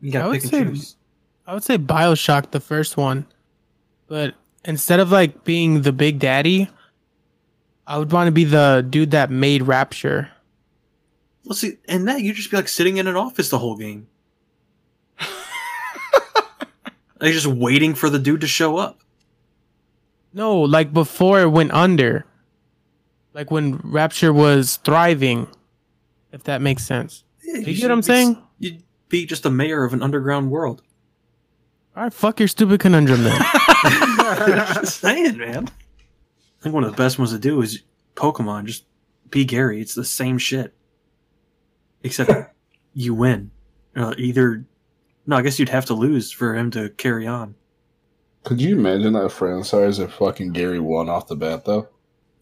You 0.00 0.10
gotta 0.10 0.30
would 0.30 0.34
pick 0.42 0.42
and 0.42 0.50
say- 0.50 0.64
choose. 0.64 0.96
I 1.46 1.54
would 1.54 1.62
say 1.62 1.78
Bioshock, 1.78 2.50
the 2.50 2.58
first 2.58 2.96
one, 2.96 3.24
but 4.08 4.34
instead 4.64 5.00
of 5.00 5.10
like 5.10 5.44
being 5.44 5.82
the 5.82 5.92
big 5.92 6.18
daddy, 6.18 6.68
I 7.86 7.98
would 7.98 8.12
want 8.12 8.28
to 8.28 8.32
be 8.32 8.44
the 8.44 8.86
dude 8.88 9.10
that 9.10 9.30
made 9.30 9.62
Rapture. 9.62 10.30
Well, 11.44 11.54
see, 11.56 11.78
and 11.88 12.06
that 12.08 12.22
you 12.22 12.32
just 12.32 12.50
be 12.50 12.56
like 12.56 12.68
sitting 12.68 12.98
in 12.98 13.06
an 13.06 13.16
office 13.16 13.48
the 13.50 13.58
whole 13.58 13.76
game, 13.76 14.06
like 17.20 17.32
just 17.32 17.46
waiting 17.46 17.94
for 17.94 18.08
the 18.08 18.18
dude 18.18 18.40
to 18.42 18.46
show 18.46 18.76
up. 18.76 19.00
No, 20.32 20.60
like 20.60 20.92
before 20.92 21.40
it 21.40 21.48
went 21.50 21.72
under, 21.72 22.24
like 23.34 23.50
when 23.50 23.76
Rapture 23.78 24.32
was 24.32 24.76
thriving. 24.76 25.48
If 26.30 26.44
that 26.44 26.62
makes 26.62 26.84
sense. 26.86 27.24
Yeah, 27.44 27.58
You 27.58 27.74
get 27.74 27.82
what 27.82 27.90
I'm 27.90 28.02
saying? 28.02 28.38
You'd 28.58 28.82
be 29.08 29.26
just 29.26 29.44
a 29.44 29.50
mayor 29.50 29.84
of 29.84 29.92
an 29.92 30.02
underground 30.02 30.50
world. 30.50 30.82
All 31.94 32.04
right, 32.04 32.12
fuck 32.12 32.38
your 32.38 32.48
stupid 32.48 32.80
conundrum 32.80 33.22
then. 33.22 33.40
just 34.46 35.00
saying, 35.00 35.36
man. 35.36 35.68
I 35.68 36.62
think 36.62 36.74
one 36.74 36.84
of 36.84 36.90
the 36.90 36.96
best 36.96 37.18
ones 37.18 37.32
to 37.32 37.38
do 37.38 37.60
is 37.60 37.82
Pokemon. 38.14 38.64
Just 38.64 38.84
be 39.30 39.44
Gary. 39.44 39.80
It's 39.80 39.94
the 39.94 40.04
same 40.04 40.38
shit, 40.38 40.74
except 42.02 42.54
you 42.94 43.14
win. 43.14 43.50
Uh, 43.94 44.14
either, 44.16 44.64
no, 45.26 45.36
I 45.36 45.42
guess 45.42 45.58
you'd 45.58 45.68
have 45.68 45.86
to 45.86 45.94
lose 45.94 46.32
for 46.32 46.54
him 46.54 46.70
to 46.70 46.88
carry 46.90 47.26
on. 47.26 47.56
Could 48.44 48.60
you 48.60 48.76
imagine 48.76 49.12
that 49.12 49.30
franchise 49.30 49.98
if 49.98 50.14
fucking 50.14 50.52
Gary 50.52 50.80
won 50.80 51.08
off 51.08 51.28
the 51.28 51.36
bat, 51.36 51.64
though? 51.64 51.88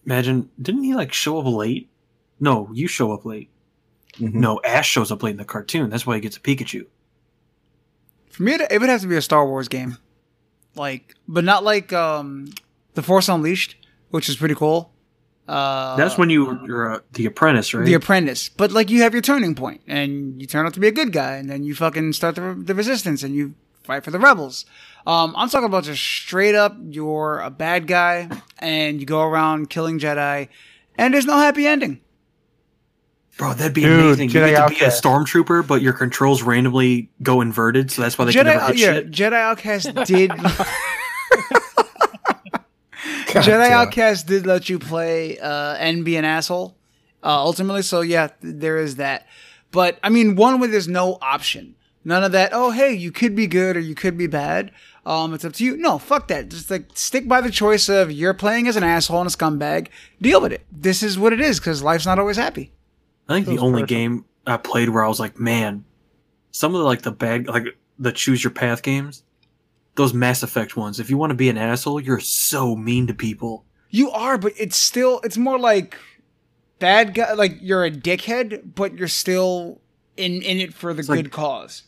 Imagine, 0.06 0.48
didn't 0.60 0.84
he 0.84 0.94
like 0.94 1.12
show 1.12 1.38
up 1.38 1.46
late? 1.46 1.90
No, 2.38 2.70
you 2.72 2.86
show 2.86 3.12
up 3.12 3.24
late. 3.24 3.50
No, 4.18 4.60
Ash 4.64 4.88
shows 4.88 5.12
up 5.12 5.22
late 5.22 5.32
in 5.32 5.36
the 5.36 5.44
cartoon. 5.44 5.90
That's 5.90 6.06
why 6.06 6.14
he 6.14 6.20
gets 6.20 6.36
a 6.36 6.40
Pikachu. 6.40 6.86
For 8.30 8.42
me, 8.42 8.54
it, 8.54 8.80
would 8.80 8.88
have 8.88 9.00
to 9.02 9.06
be 9.06 9.16
a 9.16 9.22
Star 9.22 9.46
Wars 9.46 9.68
game, 9.68 9.98
like, 10.74 11.14
but 11.28 11.44
not 11.44 11.64
like 11.64 11.92
um, 11.92 12.52
the 12.94 13.02
Force 13.02 13.28
Unleashed, 13.28 13.76
which 14.10 14.28
is 14.28 14.36
pretty 14.36 14.54
cool. 14.54 14.92
Uh, 15.48 15.96
That's 15.96 16.16
when 16.16 16.30
you 16.30 16.64
you're 16.64 16.94
uh, 16.94 17.00
the 17.12 17.26
apprentice, 17.26 17.74
right? 17.74 17.84
the 17.84 17.94
Apprentice, 17.94 18.48
but 18.48 18.70
like 18.70 18.88
you 18.88 19.02
have 19.02 19.12
your 19.12 19.22
turning 19.22 19.56
point, 19.56 19.80
and 19.88 20.40
you 20.40 20.46
turn 20.46 20.64
out 20.64 20.74
to 20.74 20.80
be 20.80 20.86
a 20.86 20.92
good 20.92 21.12
guy, 21.12 21.34
and 21.36 21.50
then 21.50 21.64
you 21.64 21.74
fucking 21.74 22.12
start 22.12 22.36
the, 22.36 22.54
the 22.56 22.74
Resistance, 22.74 23.24
and 23.24 23.34
you 23.34 23.54
fight 23.82 24.04
for 24.04 24.12
the 24.12 24.18
rebels. 24.20 24.64
Um, 25.06 25.34
I'm 25.36 25.48
talking 25.48 25.66
about 25.66 25.84
just 25.84 26.02
straight 26.02 26.54
up, 26.54 26.76
you're 26.88 27.40
a 27.40 27.50
bad 27.50 27.88
guy, 27.88 28.28
and 28.58 29.00
you 29.00 29.06
go 29.06 29.22
around 29.22 29.70
killing 29.70 29.98
Jedi, 29.98 30.48
and 30.96 31.12
there's 31.12 31.26
no 31.26 31.38
happy 31.38 31.66
ending. 31.66 32.00
Bro, 33.40 33.54
that'd 33.54 33.72
be 33.72 33.80
Dude, 33.80 34.00
amazing. 34.00 34.28
You 34.28 34.34
get 34.34 34.68
to 34.68 34.74
be 34.74 34.84
a 34.84 34.88
stormtrooper, 34.88 35.66
but 35.66 35.80
your 35.80 35.94
controls 35.94 36.42
randomly 36.42 37.08
go 37.22 37.40
inverted, 37.40 37.90
so 37.90 38.02
that's 38.02 38.18
why 38.18 38.26
they 38.26 38.32
can 38.34 38.44
Jedi, 38.44 38.52
never 38.52 38.66
hit 38.66 38.76
yeah, 38.76 38.92
shit. 38.92 39.10
Jedi 39.10 39.32
Outcast 39.32 39.94
did. 40.04 40.28
God 40.28 40.38
Jedi 43.28 43.44
damn. 43.46 43.72
Outcast 43.72 44.26
did 44.26 44.44
let 44.44 44.68
you 44.68 44.78
play 44.78 45.38
uh, 45.38 45.74
and 45.76 46.04
be 46.04 46.16
an 46.16 46.26
asshole, 46.26 46.76
uh, 47.22 47.28
ultimately. 47.28 47.80
So 47.80 48.02
yeah, 48.02 48.28
there 48.42 48.76
is 48.76 48.96
that. 48.96 49.26
But 49.70 49.98
I 50.02 50.10
mean, 50.10 50.36
one 50.36 50.60
where 50.60 50.68
there's 50.68 50.86
no 50.86 51.16
option, 51.22 51.76
none 52.04 52.22
of 52.22 52.32
that. 52.32 52.50
Oh, 52.52 52.72
hey, 52.72 52.92
you 52.92 53.10
could 53.10 53.34
be 53.34 53.46
good 53.46 53.74
or 53.74 53.80
you 53.80 53.94
could 53.94 54.18
be 54.18 54.26
bad. 54.26 54.70
Um, 55.06 55.32
it's 55.32 55.46
up 55.46 55.54
to 55.54 55.64
you. 55.64 55.78
No, 55.78 55.96
fuck 55.96 56.28
that. 56.28 56.50
Just 56.50 56.70
like 56.70 56.90
stick 56.92 57.26
by 57.26 57.40
the 57.40 57.50
choice 57.50 57.88
of 57.88 58.12
you're 58.12 58.34
playing 58.34 58.68
as 58.68 58.76
an 58.76 58.84
asshole 58.84 59.22
and 59.22 59.30
a 59.30 59.34
scumbag. 59.34 59.88
Deal 60.20 60.42
with 60.42 60.52
it. 60.52 60.66
This 60.70 61.02
is 61.02 61.18
what 61.18 61.32
it 61.32 61.40
is 61.40 61.58
because 61.58 61.82
life's 61.82 62.04
not 62.04 62.18
always 62.18 62.36
happy. 62.36 62.72
I 63.30 63.34
think 63.34 63.46
the 63.46 63.58
only 63.58 63.84
game 63.84 64.24
I 64.46 64.56
played 64.56 64.88
where 64.88 65.04
I 65.04 65.08
was 65.08 65.20
like, 65.20 65.38
man, 65.38 65.84
some 66.50 66.74
of 66.74 66.80
the 66.80 66.84
like 66.84 67.02
the 67.02 67.12
bad 67.12 67.46
like 67.46 67.64
the 67.98 68.10
choose 68.10 68.42
your 68.42 68.50
path 68.50 68.82
games, 68.82 69.22
those 69.94 70.12
Mass 70.12 70.42
Effect 70.42 70.76
ones. 70.76 70.98
If 70.98 71.10
you 71.10 71.16
want 71.16 71.30
to 71.30 71.36
be 71.36 71.48
an 71.48 71.56
asshole, 71.56 72.00
you're 72.00 72.18
so 72.20 72.74
mean 72.74 73.06
to 73.06 73.14
people. 73.14 73.64
You 73.90 74.10
are, 74.10 74.36
but 74.36 74.52
it's 74.58 74.76
still 74.76 75.20
it's 75.22 75.36
more 75.36 75.58
like 75.58 75.96
bad 76.80 77.14
guy. 77.14 77.34
Like 77.34 77.58
you're 77.60 77.84
a 77.84 77.90
dickhead, 77.90 78.74
but 78.74 78.98
you're 78.98 79.08
still 79.08 79.80
in 80.16 80.42
in 80.42 80.58
it 80.58 80.74
for 80.74 80.92
the 80.92 81.02
like- 81.02 81.24
good 81.24 81.32
cause. 81.32 81.84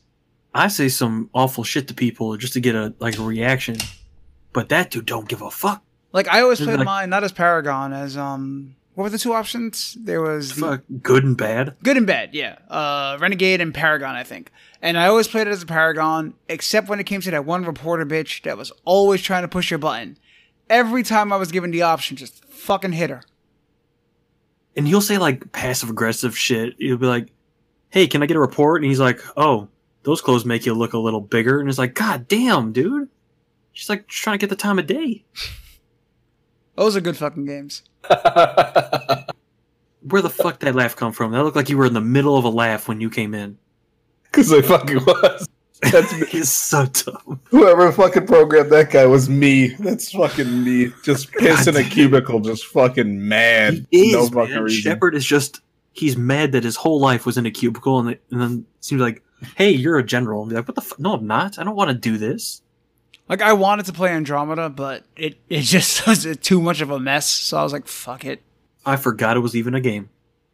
I 0.54 0.68
say 0.68 0.90
some 0.90 1.30
awful 1.32 1.64
shit 1.64 1.88
to 1.88 1.94
people 1.94 2.36
just 2.36 2.52
to 2.52 2.60
get 2.60 2.74
a 2.74 2.94
like 3.00 3.18
a 3.18 3.22
reaction, 3.22 3.78
but 4.52 4.68
that 4.68 4.90
dude 4.90 5.06
don't 5.06 5.28
give 5.28 5.42
a 5.42 5.50
fuck. 5.50 5.82
Like 6.12 6.28
I 6.28 6.42
always 6.42 6.60
played 6.60 6.76
like- 6.76 6.84
mine 6.84 7.10
not 7.10 7.24
as 7.24 7.32
Paragon 7.32 7.92
as 7.92 8.16
um 8.16 8.76
what 8.94 9.04
were 9.04 9.10
the 9.10 9.18
two 9.18 9.32
options? 9.32 9.96
There 10.00 10.20
was 10.20 10.54
the 10.54 10.60
Fuck, 10.60 10.82
good 11.02 11.24
and 11.24 11.36
bad. 11.36 11.76
good 11.82 11.96
and 11.96 12.06
bad, 12.06 12.34
yeah. 12.34 12.58
Uh 12.68 13.16
Renegade 13.20 13.60
and 13.60 13.72
Paragon, 13.74 14.14
I 14.16 14.22
think. 14.24 14.50
And 14.80 14.98
I 14.98 15.06
always 15.06 15.28
played 15.28 15.46
it 15.46 15.50
as 15.50 15.62
a 15.62 15.66
Paragon, 15.66 16.34
except 16.48 16.88
when 16.88 16.98
it 17.00 17.04
came 17.04 17.20
to 17.22 17.30
that 17.30 17.44
one 17.44 17.64
reporter 17.64 18.04
bitch 18.04 18.42
that 18.42 18.56
was 18.58 18.72
always 18.84 19.22
trying 19.22 19.42
to 19.42 19.48
push 19.48 19.70
your 19.70 19.78
button. 19.78 20.18
Every 20.68 21.02
time 21.02 21.32
I 21.32 21.36
was 21.36 21.52
given 21.52 21.70
the 21.70 21.82
option, 21.82 22.16
just 22.16 22.44
fucking 22.46 22.92
hit 22.92 23.10
her. 23.10 23.22
and 24.76 24.86
he'll 24.88 25.00
say 25.02 25.18
like 25.18 25.52
passive 25.52 25.90
aggressive 25.90 26.36
shit. 26.36 26.74
He'll 26.78 26.96
be 26.96 27.06
like, 27.06 27.28
"Hey, 27.90 28.06
can 28.06 28.22
I 28.22 28.26
get 28.26 28.36
a 28.36 28.40
report?" 28.40 28.80
And 28.82 28.88
he's 28.90 29.00
like, 29.00 29.20
"Oh, 29.36 29.68
those 30.02 30.20
clothes 30.20 30.44
make 30.44 30.64
you 30.66 30.74
look 30.74 30.92
a 30.94 30.98
little 30.98 31.20
bigger." 31.20 31.60
And 31.60 31.68
it's 31.68 31.78
like, 31.78 31.94
"God 31.94 32.26
damn, 32.28 32.72
dude!" 32.72 33.08
She's 33.72 33.88
like 33.88 34.06
trying 34.08 34.38
to 34.38 34.42
get 34.46 34.50
the 34.50 34.56
time 34.56 34.78
of 34.78 34.86
day. 34.86 35.24
Those 36.82 36.96
are 36.96 37.00
good 37.00 37.16
fucking 37.16 37.44
games. 37.44 37.82
Where 38.08 38.18
the 40.20 40.28
fuck 40.28 40.58
that 40.58 40.74
laugh 40.74 40.96
come 40.96 41.12
from? 41.12 41.30
That 41.30 41.44
looked 41.44 41.54
like 41.54 41.68
you 41.68 41.78
were 41.78 41.86
in 41.86 41.94
the 41.94 42.00
middle 42.00 42.36
of 42.36 42.44
a 42.44 42.48
laugh 42.48 42.88
when 42.88 43.00
you 43.00 43.08
came 43.08 43.34
in. 43.34 43.56
Because 44.24 44.52
I 44.52 44.62
fucking 44.62 45.04
was. 45.04 45.48
That's 45.80 46.12
me. 46.20 46.26
He's 46.26 46.50
so 46.50 46.86
dumb. 46.86 47.40
Whoever 47.50 47.92
fucking 47.92 48.26
programmed 48.26 48.72
that 48.72 48.90
guy 48.90 49.06
was 49.06 49.30
me. 49.30 49.68
That's 49.78 50.10
fucking 50.10 50.64
me. 50.64 50.92
Just 51.04 51.30
pissed 51.32 51.68
in 51.68 51.76
a 51.76 51.84
cubicle, 51.84 52.40
just 52.40 52.66
fucking 52.66 53.28
mad. 53.28 53.86
He 53.92 54.08
is, 54.08 54.14
no 54.14 54.26
fucking 54.40 54.54
man. 54.54 54.64
reason. 54.64 54.82
Shepard 54.82 55.14
is 55.14 55.24
just 55.24 55.60
he's 55.92 56.16
mad 56.16 56.50
that 56.50 56.64
his 56.64 56.74
whole 56.74 56.98
life 56.98 57.26
was 57.26 57.38
in 57.38 57.46
a 57.46 57.50
cubicle, 57.52 58.00
and, 58.00 58.18
and 58.32 58.40
then 58.40 58.66
it 58.76 58.84
seems 58.84 59.00
like, 59.00 59.22
"Hey, 59.54 59.70
you're 59.70 59.98
a 59.98 60.02
general." 60.02 60.42
And 60.42 60.50
be 60.50 60.56
like, 60.56 60.66
"What 60.66 60.74
the? 60.74 60.82
F- 60.82 60.98
no, 60.98 61.12
I'm 61.12 61.28
not. 61.28 61.60
I 61.60 61.62
don't 61.62 61.76
want 61.76 61.90
to 61.90 61.94
do 61.94 62.18
this." 62.18 62.61
Like 63.28 63.42
I 63.42 63.52
wanted 63.52 63.86
to 63.86 63.92
play 63.92 64.10
Andromeda, 64.10 64.68
but 64.68 65.04
it, 65.16 65.38
it 65.48 65.62
just 65.62 66.06
was 66.06 66.36
too 66.38 66.60
much 66.60 66.80
of 66.80 66.90
a 66.90 66.98
mess, 67.00 67.28
so 67.28 67.58
I 67.58 67.62
was 67.62 67.72
like, 67.72 67.86
fuck 67.86 68.24
it. 68.24 68.42
I 68.84 68.96
forgot 68.96 69.36
it 69.36 69.40
was 69.40 69.54
even 69.56 69.74
a 69.74 69.80
game. 69.80 70.10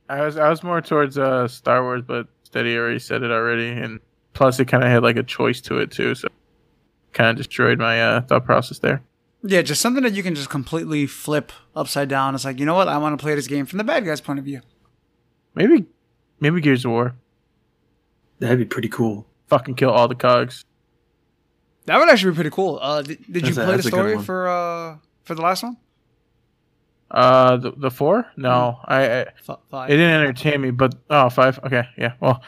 I 0.09 0.23
was 0.23 0.37
I 0.37 0.49
was 0.49 0.63
more 0.63 0.81
towards 0.81 1.19
uh, 1.19 1.49
Star 1.49 1.83
Wars, 1.83 2.03
but 2.07 2.29
Steady 2.45 2.77
already 2.77 2.99
said 2.99 3.23
it 3.23 3.31
already, 3.31 3.69
and 3.69 4.01
plus 4.33 4.59
it 4.61 4.67
kind 4.67 4.83
of 4.85 4.91
had 4.91 5.03
like 5.03 5.17
a 5.17 5.23
choice 5.23 5.61
to 5.63 5.79
it 5.79 5.91
too, 5.91 6.15
so 6.15 6.29
kind 7.13 7.31
of 7.31 7.37
destroyed 7.37 7.79
my 7.79 8.03
uh, 8.03 8.21
thought 8.23 8.45
process 8.45 8.79
there. 8.79 9.03
Yeah, 9.43 9.63
just 9.63 9.81
something 9.81 10.03
that 10.03 10.15
you 10.15 10.23
can 10.23 10.35
just 10.35 10.51
completely 10.51 11.07
flip 11.07 11.53
upside 11.77 12.09
down. 12.09 12.35
It's 12.35 12.45
like, 12.45 12.59
you 12.59 12.67
know 12.67 12.75
what? 12.75 12.89
I 12.89 12.99
want 12.99 13.19
to 13.19 13.23
play 13.23 13.35
this 13.35 13.47
game 13.47 13.67
from 13.67 13.79
the 13.79 13.85
bad 13.85 14.05
guy's 14.05 14.21
point 14.21 14.39
of 14.39 14.45
view. 14.45 14.61
Maybe 15.55 15.87
maybe 16.41 16.61
Gears 16.61 16.85
of 16.85 16.91
War, 16.91 17.15
That'd 18.39 18.59
be 18.59 18.65
pretty 18.65 18.89
cool. 18.89 19.27
fucking 19.49 19.75
kill 19.75 19.91
all 19.91 20.09
the 20.09 20.15
cogs. 20.15 20.65
That 21.89 21.99
would 21.99 22.09
actually 22.09 22.33
be 22.33 22.35
pretty 22.37 22.51
cool. 22.51 22.79
Uh, 22.81 23.03
did, 23.03 23.19
did 23.33 23.47
you 23.49 23.55
That's 23.55 23.59
a- 23.59 23.65
play 23.65 23.77
the 23.77 23.81
a 23.81 23.83
good 23.83 23.89
story 23.89 24.19
for 24.23 24.49
uh 24.49 24.97
for 25.25 25.35
the 25.35 25.43
last 25.43 25.63
one? 25.63 25.77
Uh, 27.11 27.57
the, 27.57 27.71
the 27.73 27.91
four? 27.91 28.27
No, 28.37 28.79
I, 28.85 28.97
I 29.01 29.05
F- 29.21 29.49
it 29.49 29.59
five. 29.71 29.89
didn't 29.89 30.11
entertain 30.11 30.61
me, 30.61 30.71
but 30.71 30.95
oh 31.09 31.31
five. 31.31 31.59
Okay, 31.65 31.85
yeah. 31.97 32.13
Well, 32.21 32.43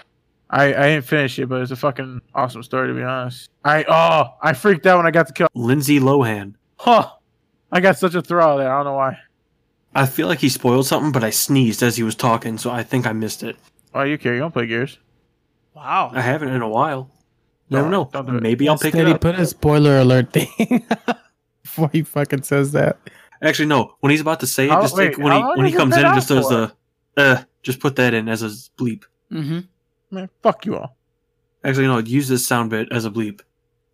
I 0.51 0.65
I 0.75 0.83
didn't 0.91 1.07
finish 1.07 1.39
it, 1.39 1.47
but 1.49 1.63
it's 1.63 1.71
a 1.71 1.77
fucking 1.77 2.21
awesome 2.35 2.63
story 2.63 2.89
to 2.89 2.95
be 2.95 3.03
honest. 3.03 3.49
I 3.65 3.85
oh 3.89 4.35
I 4.43 4.53
freaked 4.53 4.87
out 4.87 4.99
when 4.99 5.07
I 5.07 5.11
got 5.11 5.27
to 5.29 5.33
kill. 5.33 5.49
Lindsay 5.55 5.99
Lohan. 5.99 6.55
Huh. 6.77 7.11
I 7.73 7.81
got 7.81 7.99
such 7.99 8.15
a 8.15 8.21
throw 8.23 8.59
there. 8.59 8.71
I 8.73 8.77
don't 8.79 8.85
know 8.87 8.95
why. 8.95 9.17
I 9.95 10.07
feel 10.07 10.27
like 10.29 10.41
he 10.41 10.49
spoiled 10.49 10.87
something, 10.87 11.13
but 11.13 11.25
I 11.25 11.31
sneezed 11.31 11.83
as 11.83 11.97
he 11.97 12.03
was 12.03 12.15
talking, 12.15 12.59
so 12.59 12.71
I 12.71 12.83
think 12.83 13.07
I 13.07 13.13
missed 13.13 13.43
it. 13.43 13.57
Why 13.93 14.05
you 14.05 14.19
care? 14.19 14.35
You 14.35 14.41
don't 14.41 14.53
play 14.53 14.67
Gears. 14.67 14.99
Wow. 15.75 16.11
I 16.15 16.21
haven't 16.21 16.51
in 16.51 16.63
a 16.63 16.69
while. 16.69 17.11
Never 17.71 17.89
No, 17.89 18.03
know. 18.05 18.11
don't 18.13 18.27
do. 18.27 18.41
Maybe 18.41 18.69
I'll 18.69 18.77
pick 18.79 18.93
Steady, 18.95 19.11
it 19.11 19.15
up. 19.15 19.21
put 19.21 19.37
a 19.39 19.47
spoiler 19.47 19.99
alert 19.99 20.33
thing 20.33 20.87
before 21.63 21.89
he 21.93 22.03
fucking 22.03 22.43
says 22.43 22.73
that. 22.73 22.99
Actually, 23.43 23.67
no. 23.67 23.95
When 24.01 24.11
he's 24.11 24.21
about 24.21 24.41
to 24.41 24.47
say 24.47 24.67
it, 24.67 24.71
How- 24.71 24.83
just 24.83 24.97
wait, 24.97 25.11
like 25.17 25.19
when 25.19 25.29
how 25.33 25.39
he 25.39 25.45
long 25.45 25.57
when 25.57 25.67
he 25.67 25.73
has 25.73 25.79
it 25.79 25.79
comes 25.81 25.91
been 25.95 25.99
in 26.01 26.05
and 26.07 26.13
out 26.13 26.17
just 26.17 26.29
does 26.29 26.49
for? 26.49 26.73
the 27.17 27.23
uh, 27.23 27.43
just 27.63 27.81
put 27.81 27.97
that 27.97 28.13
in 28.15 28.29
as 28.29 28.43
a 28.43 28.49
bleep. 28.81 29.05
Mm-hmm. 29.33 29.61
Man, 30.11 30.29
fuck 30.43 30.67
you 30.67 30.77
all. 30.77 30.97
Actually, 31.65 31.87
no. 31.87 31.99
Use 31.99 32.29
this 32.29 32.47
sound 32.47 32.71
bit 32.71 32.89
as 32.91 33.05
a 33.05 33.11
bleep. 33.11 33.41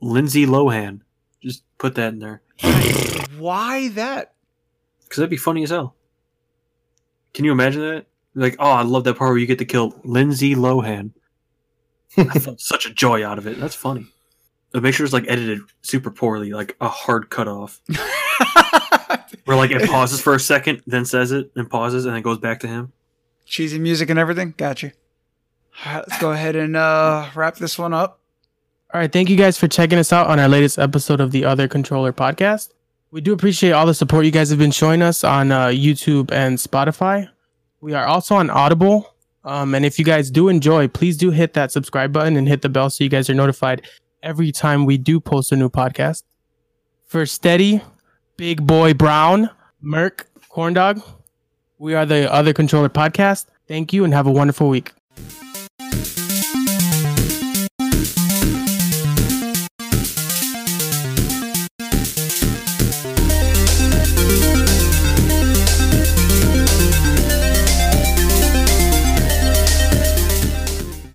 Lindsay 0.00 0.46
Lohan. 0.46 1.00
Just 1.42 1.62
put 1.78 1.94
that 1.96 2.12
in 2.14 2.18
there 2.18 2.42
Why 3.38 3.88
that? 3.90 4.32
because 5.02 5.18
that'd 5.18 5.30
be 5.30 5.36
funny 5.36 5.62
as 5.62 5.70
hell. 5.70 5.94
Can 7.34 7.44
you 7.44 7.52
imagine 7.52 7.82
that? 7.82 8.06
Like, 8.34 8.56
oh, 8.58 8.70
I 8.70 8.82
love 8.82 9.04
that 9.04 9.14
part 9.16 9.30
where 9.30 9.38
you 9.38 9.46
get 9.46 9.58
to 9.58 9.64
kill 9.64 9.98
Lindsay 10.04 10.54
Lohan. 10.54 11.10
I 12.16 12.38
felt 12.38 12.60
such 12.60 12.86
a 12.86 12.92
joy 12.92 13.26
out 13.26 13.38
of 13.38 13.46
it. 13.46 13.58
That's 13.60 13.74
funny. 13.74 14.06
But 14.72 14.82
make 14.82 14.94
sure 14.94 15.04
it's 15.04 15.12
like 15.12 15.24
edited 15.28 15.60
super 15.82 16.10
poorly, 16.10 16.52
like 16.52 16.76
a 16.80 16.88
hard 16.88 17.30
cut 17.30 17.48
off. 17.48 17.80
Where 19.44 19.56
like 19.56 19.70
it 19.70 19.88
pauses 19.88 20.20
for 20.20 20.34
a 20.34 20.40
second, 20.40 20.82
then 20.86 21.04
says 21.04 21.32
it, 21.32 21.50
and 21.54 21.70
pauses, 21.70 22.04
and 22.04 22.14
then 22.14 22.22
goes 22.22 22.38
back 22.38 22.60
to 22.60 22.66
him. 22.66 22.92
Cheesy 23.44 23.78
music 23.78 24.10
and 24.10 24.18
everything. 24.18 24.54
Got 24.56 24.82
you. 24.82 24.90
All 25.84 25.94
right, 25.94 26.04
let's 26.08 26.20
go 26.20 26.32
ahead 26.32 26.56
and 26.56 26.76
uh, 26.76 27.28
wrap 27.34 27.56
this 27.56 27.78
one 27.78 27.94
up. 27.94 28.20
All 28.92 29.00
right, 29.00 29.12
thank 29.12 29.28
you 29.28 29.36
guys 29.36 29.58
for 29.58 29.68
checking 29.68 29.98
us 29.98 30.12
out 30.12 30.26
on 30.26 30.40
our 30.40 30.48
latest 30.48 30.78
episode 30.78 31.20
of 31.20 31.30
the 31.30 31.44
Other 31.44 31.68
Controller 31.68 32.12
podcast. 32.12 32.70
We 33.10 33.20
do 33.20 33.32
appreciate 33.32 33.72
all 33.72 33.86
the 33.86 33.94
support 33.94 34.24
you 34.24 34.30
guys 34.30 34.50
have 34.50 34.58
been 34.58 34.70
showing 34.70 35.02
us 35.02 35.22
on 35.22 35.52
uh, 35.52 35.66
YouTube 35.66 36.32
and 36.32 36.58
Spotify. 36.58 37.28
We 37.80 37.94
are 37.94 38.06
also 38.06 38.34
on 38.34 38.50
Audible. 38.50 39.14
Um, 39.46 39.76
and 39.76 39.86
if 39.86 39.98
you 39.98 40.04
guys 40.04 40.30
do 40.30 40.48
enjoy, 40.48 40.88
please 40.88 41.16
do 41.16 41.30
hit 41.30 41.54
that 41.54 41.70
subscribe 41.70 42.12
button 42.12 42.36
and 42.36 42.48
hit 42.48 42.62
the 42.62 42.68
bell 42.68 42.90
so 42.90 43.04
you 43.04 43.08
guys 43.08 43.30
are 43.30 43.34
notified 43.34 43.86
every 44.22 44.50
time 44.50 44.84
we 44.84 44.98
do 44.98 45.20
post 45.20 45.52
a 45.52 45.56
new 45.56 45.70
podcast. 45.70 46.24
For 47.06 47.24
Steady, 47.24 47.80
Big 48.36 48.66
Boy 48.66 48.92
Brown, 48.92 49.48
Merc, 49.80 50.26
Corndog, 50.50 51.00
we 51.78 51.94
are 51.94 52.04
the 52.04 52.30
Other 52.32 52.52
Controller 52.52 52.88
podcast. 52.88 53.46
Thank 53.68 53.92
you 53.92 54.04
and 54.04 54.12
have 54.12 54.26
a 54.26 54.32
wonderful 54.32 54.68
week. 54.68 54.92